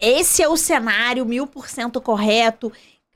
esse 0.00 0.42
é 0.42 0.48
o 0.48 0.56
cenário 0.56 1.24
mil 1.26 1.46
por 1.46 1.68
cento 1.68 2.00
correto, 2.00 2.72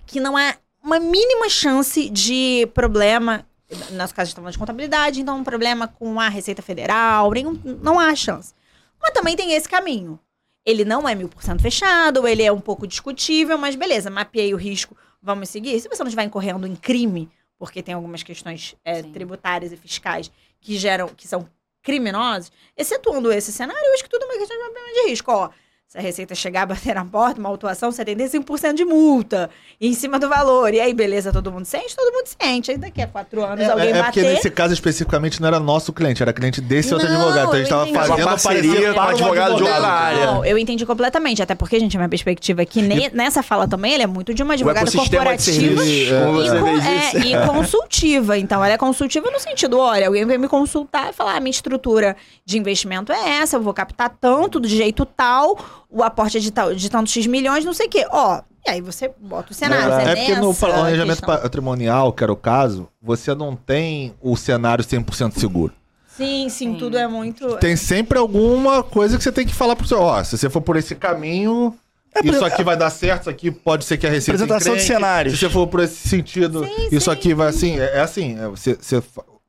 que 0.07 0.21
não 0.21 0.37
há 0.37 0.55
uma 0.83 0.99
mínima 0.99 1.49
chance 1.49 2.09
de 2.11 2.69
problema. 2.75 3.47
No 3.91 3.97
nosso 3.97 4.15
caso, 4.15 4.29
estamos 4.29 4.53
de 4.53 4.59
contabilidade, 4.59 5.21
então 5.21 5.39
um 5.39 5.45
problema 5.45 5.89
com 5.89 6.21
a 6.21 6.29
Receita 6.29 6.61
Federal, 6.61 7.31
nenhum, 7.31 7.59
não 7.83 7.99
há 7.99 8.15
chance. 8.15 8.53
Mas 9.01 9.13
também 9.13 9.37
tem 9.37 9.53
esse 9.55 9.69
caminho. 9.69 10.19
Ele 10.65 10.85
não 10.85 11.09
é 11.09 11.15
mil 11.15 11.29
por 11.29 11.43
cento 11.43 11.63
fechado, 11.63 12.27
ele 12.27 12.43
é 12.43 12.53
um 12.53 12.61
pouco 12.61 12.87
discutível, 12.87 13.57
mas 13.59 13.75
beleza, 13.75 14.11
mapeei 14.11 14.53
o 14.53 14.57
risco, 14.57 14.97
vamos 15.23 15.49
seguir. 15.49 15.81
Se 15.81 15.89
você 15.89 16.03
não 16.03 16.09
estiver 16.09 16.25
incorrendo 16.25 16.67
em 16.67 16.77
crime, 16.77 17.29
porque 17.63 17.81
tem 17.81 17.95
algumas 17.95 18.25
questões 18.25 18.75
é, 18.85 19.05
tributárias 19.05 19.71
e 19.71 19.77
fiscais 19.77 20.33
que 20.61 20.77
geram, 20.77 21.07
que 21.07 21.29
são 21.29 21.49
criminosas, 21.81 22.51
excetuando 22.77 23.31
esse 23.31 23.53
cenário, 23.53 23.87
eu 23.87 23.95
acho 23.95 24.03
que 24.03 24.11
tudo 24.11 24.25
é 24.25 24.27
uma 24.27 24.37
questão 24.37 24.57
de 24.59 24.95
de 24.95 25.11
risco. 25.11 25.31
Ó, 25.31 25.49
se 25.93 25.99
a 25.99 26.01
Receita 26.01 26.35
chegar 26.35 26.63
a 26.63 26.67
bater 26.73 26.95
na 26.95 27.05
porta, 27.05 27.39
uma 27.39 27.51
autuação, 27.51 27.91
75% 27.91 28.73
de 28.73 28.83
multa 28.83 29.51
em 29.79 29.93
cima 29.93 30.19
do 30.19 30.27
valor. 30.27 30.73
E 30.73 30.81
aí, 30.81 30.95
beleza, 30.95 31.31
todo 31.31 31.53
mundo 31.53 31.67
sente? 31.67 31.95
Todo 31.95 32.11
mundo 32.15 32.25
sente. 32.41 32.71
Aí 32.71 32.79
daqui 32.79 33.03
a 33.03 33.07
quatro 33.07 33.45
anos 33.45 33.69
alguém 33.69 33.89
É, 33.89 33.99
é 33.99 34.03
porque 34.05 34.23
bater. 34.23 34.35
nesse 34.35 34.51
caso 34.51 34.73
especificamente 34.73 35.39
não 35.39 35.49
era 35.49 35.61
nosso 35.61 35.93
cliente, 35.93 36.23
era 36.23 36.33
cliente 36.33 36.63
desse 36.63 36.95
outro 36.95 37.07
Não, 37.11 37.17
advogado. 37.17 37.43
Então 37.43 37.53
a 37.53 37.57
eu 37.57 37.59
gente 37.59 37.69
tava 37.69 37.83
entendi. 37.83 37.99
fazendo 37.99 38.27
Uma 38.27 38.31
parceria 38.31 38.89
com 38.89 38.95
para 38.95 39.05
um 39.05 39.09
advogado 39.11 39.57
de 39.57 39.63
outra 39.65 39.87
área. 39.87 40.27
Não, 40.27 40.45
eu 40.47 40.57
entendi 40.57 40.87
completamente. 40.87 41.43
Até 41.43 41.55
porque, 41.55 41.79
gente, 41.79 41.95
a 41.95 42.01
minha 42.01 42.09
perspectiva 42.09 42.63
aqui 42.63 42.81
ne- 42.81 43.11
nessa 43.13 43.43
fala 43.43 43.69
também, 43.69 43.93
ela 43.93 44.05
é 44.05 44.07
muito 44.07 44.33
de 44.33 44.43
uma 44.43 44.55
advogada 44.55 44.91
corporativa. 44.91 45.83
é. 45.83 45.87
E, 45.87 46.09
é, 46.09 47.19
e 47.27 47.37
consultiva. 47.47 48.39
Então, 48.39 48.65
ela 48.65 48.73
é 48.75 48.79
consultiva 48.79 49.31
no 49.31 49.39
sentido, 49.39 49.79
olha, 49.79 50.07
alguém 50.07 50.25
vem 50.25 50.39
me 50.39 50.49
consultar 50.49 51.11
e 51.11 51.13
falar, 51.13 51.37
ah, 51.37 51.41
minha 51.41 51.51
estrutura 51.51 52.17
de 52.47 52.59
investimento 52.59 53.13
é 53.13 53.39
essa, 53.41 53.57
eu 53.57 53.63
vou 53.63 53.75
captar 53.75 54.11
tanto, 54.21 54.59
do 54.59 54.69
jeito 54.69 55.05
tal, 55.05 55.59
o 55.93 56.03
aporte 56.03 56.39
é 56.39 56.41
de, 56.41 56.51
tal, 56.51 56.75
de 56.75 56.91
tantos 56.91 57.13
X 57.13 57.27
milhões, 57.27 57.65
não 57.65 57.75
sei 57.75 57.87
o 57.87 57.91
quê. 57.91 58.07
Ó, 58.11 58.41
e 58.67 58.71
aí 58.71 58.81
você 58.81 59.11
bota 59.21 59.53
o 59.53 59.55
cenário. 59.55 59.93
É, 59.93 60.05
você 60.05 60.11
é 60.11 60.17
porque 60.17 60.41
no 60.41 60.55
planejamento 60.55 61.19
questão. 61.19 61.39
patrimonial, 61.39 62.13
que 62.13 62.25
era 62.25 62.33
o 62.33 62.37
caso, 62.37 62.89
você 63.01 63.35
não 63.35 63.55
tem 63.55 64.15
o 64.21 64.37
cenário 64.37 64.85
100% 64.85 65.39
seguro. 65.39 65.73
Sim, 66.07 66.49
sim, 66.49 66.73
Sim. 66.73 66.79
tudo 66.79 66.99
é 66.99 67.07
muito... 67.07 67.57
Tem 67.57 67.75
sempre 67.75 68.19
alguma 68.19 68.83
coisa 68.83 69.17
que 69.17 69.25
você 69.25 69.33
tem 69.33 69.47
que 69.47 69.55
falar 69.55 69.77
pro 69.77 69.87
seu, 69.87 69.99
ó, 69.99 70.23
se 70.23 70.37
você 70.37 70.51
for 70.51 70.61
por 70.61 70.77
esse 70.77 70.95
caminho, 70.95 71.75
isso 72.23 72.45
aqui 72.45 72.63
vai 72.63 72.77
dar 72.77 72.91
certo, 72.91 73.23
isso 73.23 73.31
aqui 73.31 73.51
pode 73.51 73.85
ser 73.87 73.97
que 73.97 74.07
a 74.07 74.11
receita 74.11 74.45
Apresentação 74.45 74.77
de 74.77 74.83
cenários. 74.83 75.35
Se 75.35 75.41
você 75.41 75.49
for 75.49 75.67
por 75.67 75.81
esse 75.81 76.07
sentido, 76.09 76.67
Sim, 76.67 76.89
isso 76.93 77.07
sim, 77.07 77.11
aqui 77.11 77.35
vai 77.35 77.49
assim, 77.49 77.79
é, 77.79 77.97
é 77.97 78.01
assim, 78.01 78.39
é, 78.39 78.47
você, 78.47 78.75
você 78.75 79.03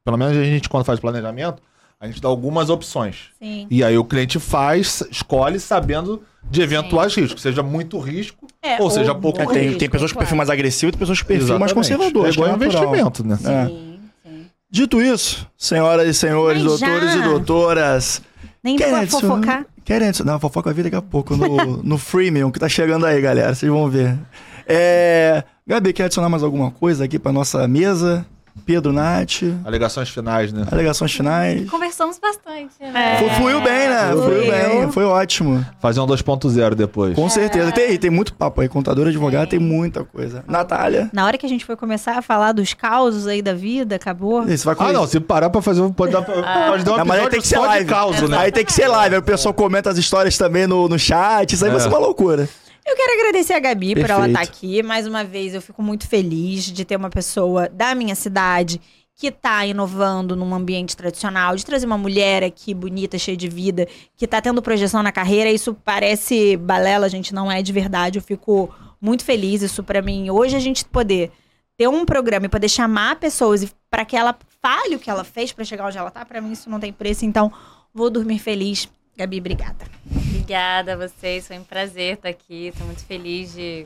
pelo 0.06 0.18
menos 0.18 0.38
a 0.38 0.44
gente 0.44 0.70
quando 0.70 0.86
faz 0.86 1.02
planejamento, 1.02 1.62
a 2.00 2.08
gente 2.08 2.22
dá 2.22 2.30
algumas 2.30 2.70
opções. 2.70 3.32
Sim. 3.38 3.68
E 3.70 3.84
aí 3.84 3.98
o 3.98 4.06
cliente 4.06 4.40
faz, 4.40 5.04
escolhe 5.12 5.60
sabendo 5.60 6.24
de 6.50 6.62
eventuais 6.62 7.16
riscos, 7.16 7.42
seja 7.42 7.64
muito 7.64 7.98
risco 8.00 8.46
É, 8.62 8.80
ou 8.82 8.90
seja 8.90 9.14
pouco 9.16 9.42
É, 9.42 9.46
ou 9.46 9.52
tem, 9.52 9.64
risco, 9.64 9.80
tem 9.80 9.90
pessoas 9.90 10.12
com 10.12 10.20
perfil 10.20 10.38
mais 10.38 10.50
agressivo 10.50 10.90
e 10.90 10.92
tem 10.92 11.00
pessoas 11.00 11.22
com 11.22 11.28
perfil 11.28 11.60
mais 11.60 11.72
Exatamente. 11.72 11.74
conservador. 11.98 12.28
É 12.28 12.30
igual 12.30 12.50
natural. 12.58 12.84
investimento, 12.96 13.28
né? 13.28 13.38
É. 13.44 13.68
Sim, 13.68 14.00
sim. 14.24 14.46
Dito 14.70 15.02
isso, 15.02 15.48
senhoras 15.58 16.08
e 16.08 16.14
senhores, 16.14 16.64
Mas 16.64 16.80
já. 16.80 16.88
doutores 16.88 17.16
e 17.16 17.22
doutoras, 17.22 18.22
Nem 18.64 18.76
Querem 18.78 18.96
adicionar- 18.96 19.28
fofocar. 19.36 19.66
Querem 19.84 20.08
adicionar? 20.08 20.32
Não, 20.34 20.40
fofoca 20.40 20.70
vai 20.70 20.74
vir 20.76 20.84
daqui 20.84 20.96
a 20.96 21.02
pouco 21.02 21.36
no, 21.36 21.78
no 21.84 21.98
Freemium, 21.98 22.50
que 22.52 22.60
tá 22.60 22.70
chegando 22.70 23.06
aí, 23.06 23.20
galera. 23.20 23.54
Vocês 23.54 23.70
vão 23.72 23.90
ver. 23.90 24.18
É... 24.66 25.44
Gabi, 25.68 25.92
quer 25.94 26.06
adicionar 26.06 26.30
mais 26.30 26.44
alguma 26.44 26.72
coisa 26.72 27.04
aqui 27.06 27.20
pra 27.20 27.32
nossa 27.34 27.68
mesa? 27.68 28.26
Pedro, 28.66 28.94
Nath, 28.94 29.42
Alegações 29.66 30.10
finais, 30.10 30.54
né? 30.54 30.66
alegações 30.72 31.12
finais. 31.12 31.70
Conversamos 31.70 32.18
bastante, 32.20 32.72
né? 32.80 33.18
É. 33.26 33.36
Fluiu 33.36 33.60
bem, 33.62 33.90
né? 33.90 34.12
Fluiu. 34.12 34.52
Bem, 34.52 34.92
foi 34.92 35.04
ótimo. 35.04 35.66
Fazer 35.82 36.00
um 36.00 36.06
2.0 36.08 36.76
depois. 36.76 37.16
Com 37.16 37.28
certeza. 37.30 37.72
Tem, 37.72 37.98
tem 37.98 38.10
muito 38.10 38.34
papo 38.34 38.62
aí. 38.62 38.70
Contador, 38.70 39.08
advogado, 39.08 39.50
tem 39.50 39.60
muita 39.60 40.04
coisa. 40.04 40.46
Natália, 40.48 41.10
Na 41.12 41.26
hora 41.26 41.38
que 41.38 41.46
a 41.46 41.50
gente 41.50 41.66
foi 41.66 41.76
começar 41.76 42.18
a 42.18 42.22
falar 42.22 42.52
dos 42.54 42.74
causos 42.74 43.28
aí 43.28 43.42
da 43.42 43.54
vida, 43.54 43.96
acabou. 43.96 44.44
você 44.44 44.64
vai 44.64 44.76
Ah, 44.80 44.94
não, 44.94 45.08
se 45.08 45.20
parar 45.20 45.50
pra 45.50 45.62
fazer, 45.62 45.82
pode 45.92 46.14
dar, 46.14 46.22
pode 46.22 46.84
dar 46.86 46.94
um 46.94 46.98
Não, 46.98 47.06
mas 47.06 47.22
aí 47.24 47.30
tem 47.30 47.42
que 47.42 47.48
ser 47.48 47.58
live. 47.60 47.86
de 47.86 47.92
causa, 47.92 48.28
né? 48.28 48.38
Aí 48.38 48.52
tem 48.52 48.64
que 48.64 48.72
ser 48.74 48.88
live. 48.88 49.16
Aí 49.16 49.20
o 49.20 49.24
pessoal 49.24 49.54
comenta 49.54 49.90
as 49.90 49.98
histórias 49.98 50.38
também 50.38 50.68
no, 50.68 50.88
no 50.88 50.98
chat. 50.98 51.52
Isso 51.54 51.66
aí 51.66 51.72
vai 51.72 51.80
É. 51.80 51.84
ser 51.84 51.90
uma 51.90 51.98
loucura. 52.00 52.48
Eu 52.86 52.96
quero 52.98 53.20
agradecer 53.20 53.54
a 53.54 53.60
Gabi 53.60 53.96
por 53.96 54.10
ela 54.10 54.26
Perfeito. 54.26 54.30
estar 54.30 54.42
aqui. 54.42 54.84
Mais 54.84 55.08
uma 55.08 55.24
vez, 55.24 55.54
eu 55.54 55.62
fico 55.62 55.82
muito 55.82 56.08
feliz 56.08 56.66
de 56.66 56.84
ter 56.84 56.96
uma 56.96 57.10
pessoa 57.10 57.70
da 57.70 57.96
minha 57.96 58.16
cidade 58.16 58.82
que 59.16 59.32
tá 59.32 59.66
inovando 59.66 60.36
num 60.36 60.54
ambiente 60.54 60.98
tradicional, 60.98 61.56
de 61.56 61.66
trazer 61.66 61.86
uma 61.86 61.98
mulher 61.98 62.44
aqui 62.44 62.74
bonita, 62.74 63.18
cheia 63.18 63.38
de 63.38 63.48
vida, 63.48 63.88
que 64.18 64.28
tá 64.28 64.42
tendo 64.42 64.62
projeção 64.62 65.02
na 65.02 65.12
carreira. 65.12 65.50
Isso 65.50 65.74
parece 65.74 66.58
balela, 66.58 67.08
gente, 67.08 67.34
não 67.34 67.52
é 67.52 67.62
de 67.62 67.72
verdade. 67.72 68.20
Eu 68.20 68.24
fico 68.24 68.74
muito 69.00 69.24
feliz. 69.24 69.62
Isso 69.62 69.84
pra 69.84 70.02
mim, 70.02 70.30
hoje 70.30 70.56
a 70.56 70.60
gente 70.60 70.84
poder 70.84 71.32
ter 71.78 71.88
um 71.88 72.06
programa 72.06 72.48
e 72.48 72.50
poder 72.50 72.70
chamar 72.70 73.16
pessoas 73.16 73.74
para 73.90 74.04
que 74.04 74.16
ela 74.16 74.36
fale 74.62 74.96
o 74.96 75.00
que 75.00 75.10
ela 75.10 75.24
fez 75.24 75.54
pra 75.54 75.64
chegar 75.64 75.88
onde 75.88 75.98
ela 75.98 76.12
tá, 76.12 76.26
pra 76.26 76.42
mim 76.42 76.52
isso 76.52 76.70
não 76.70 76.80
tem 76.80 76.92
preço. 76.92 77.24
Então, 77.24 77.52
vou 77.94 78.10
dormir 78.10 78.40
feliz. 78.40 78.90
Gabi, 79.16 79.40
obrigada. 79.40 79.86
Obrigada 80.28 80.94
a 80.94 80.96
vocês, 80.98 81.48
foi 81.48 81.58
um 81.58 81.64
prazer 81.64 82.16
estar 82.16 82.30
aqui. 82.30 82.68
Estou 82.68 82.86
muito 82.88 83.06
feliz 83.06 83.54
de 83.54 83.86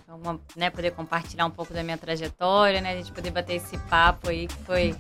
né, 0.56 0.70
poder 0.70 0.92
compartilhar 0.92 1.46
um 1.46 1.52
pouco 1.52 1.74
da 1.74 1.84
minha 1.84 1.98
trajetória, 1.98 2.80
né? 2.82 2.94
A 2.94 2.96
gente 2.96 3.12
poder 3.12 3.32
bater 3.32 3.56
esse 3.56 3.78
papo 3.90 4.30
aí 4.30 4.48
que 4.48 4.56
foi 4.66 4.96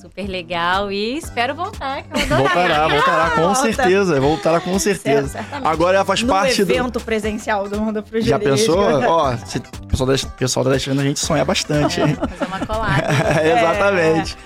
super 0.00 0.26
legal. 0.26 0.90
E 0.90 1.18
espero 1.18 1.54
voltar, 1.54 2.02
que 2.02 2.08
eu 2.10 2.22
adorei. 2.22 2.36
Voltará, 2.46 2.88
voltará, 2.88 3.30
com 3.30 3.42
Volta. 3.42 3.60
certeza. 3.60 4.20
Voltará 4.20 4.60
com 4.60 4.78
certeza. 4.78 5.28
Certamente. 5.28 5.66
Agora 5.68 5.96
ela 5.96 6.04
faz 6.06 6.22
no 6.22 6.28
parte 6.28 6.64
do. 6.64 6.72
evento 6.72 7.00
presencial 7.00 7.68
do 7.68 7.80
Mundo 7.80 8.02
pro 8.02 8.20
Já 8.20 8.38
pensou? 8.38 8.78
Ó, 9.06 9.36
se- 9.36 9.58
o 9.58 9.86
pessoal 9.86 10.06
da, 10.08 10.28
pessoal 10.38 10.64
da 10.64 10.70
a 10.72 10.78
gente 10.78 11.20
sonha 11.20 11.44
bastante, 11.44 12.00
hein? 12.00 12.16
Fazer 12.16 12.44
uma 12.46 12.64
collab. 12.66 13.02
Exatamente. 13.44 14.36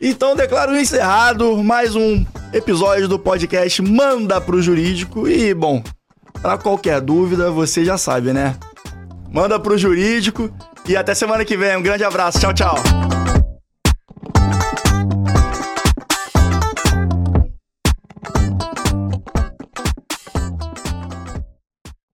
Então 0.00 0.36
declaro 0.36 0.76
encerrado 0.76 1.56
mais 1.62 1.96
um 1.96 2.24
episódio 2.52 3.08
do 3.08 3.18
podcast 3.18 3.82
Manda 3.82 4.40
pro 4.40 4.62
Jurídico. 4.62 5.28
E, 5.28 5.52
bom, 5.52 5.82
pra 6.40 6.56
qualquer 6.56 7.00
dúvida, 7.00 7.50
você 7.50 7.84
já 7.84 7.98
sabe, 7.98 8.32
né? 8.32 8.56
Manda 9.30 9.58
pro 9.58 9.76
Jurídico. 9.76 10.50
E 10.86 10.96
até 10.96 11.14
semana 11.14 11.44
que 11.44 11.56
vem. 11.56 11.76
Um 11.76 11.82
grande 11.82 12.04
abraço. 12.04 12.38
Tchau, 12.38 12.54
tchau. 12.54 13.17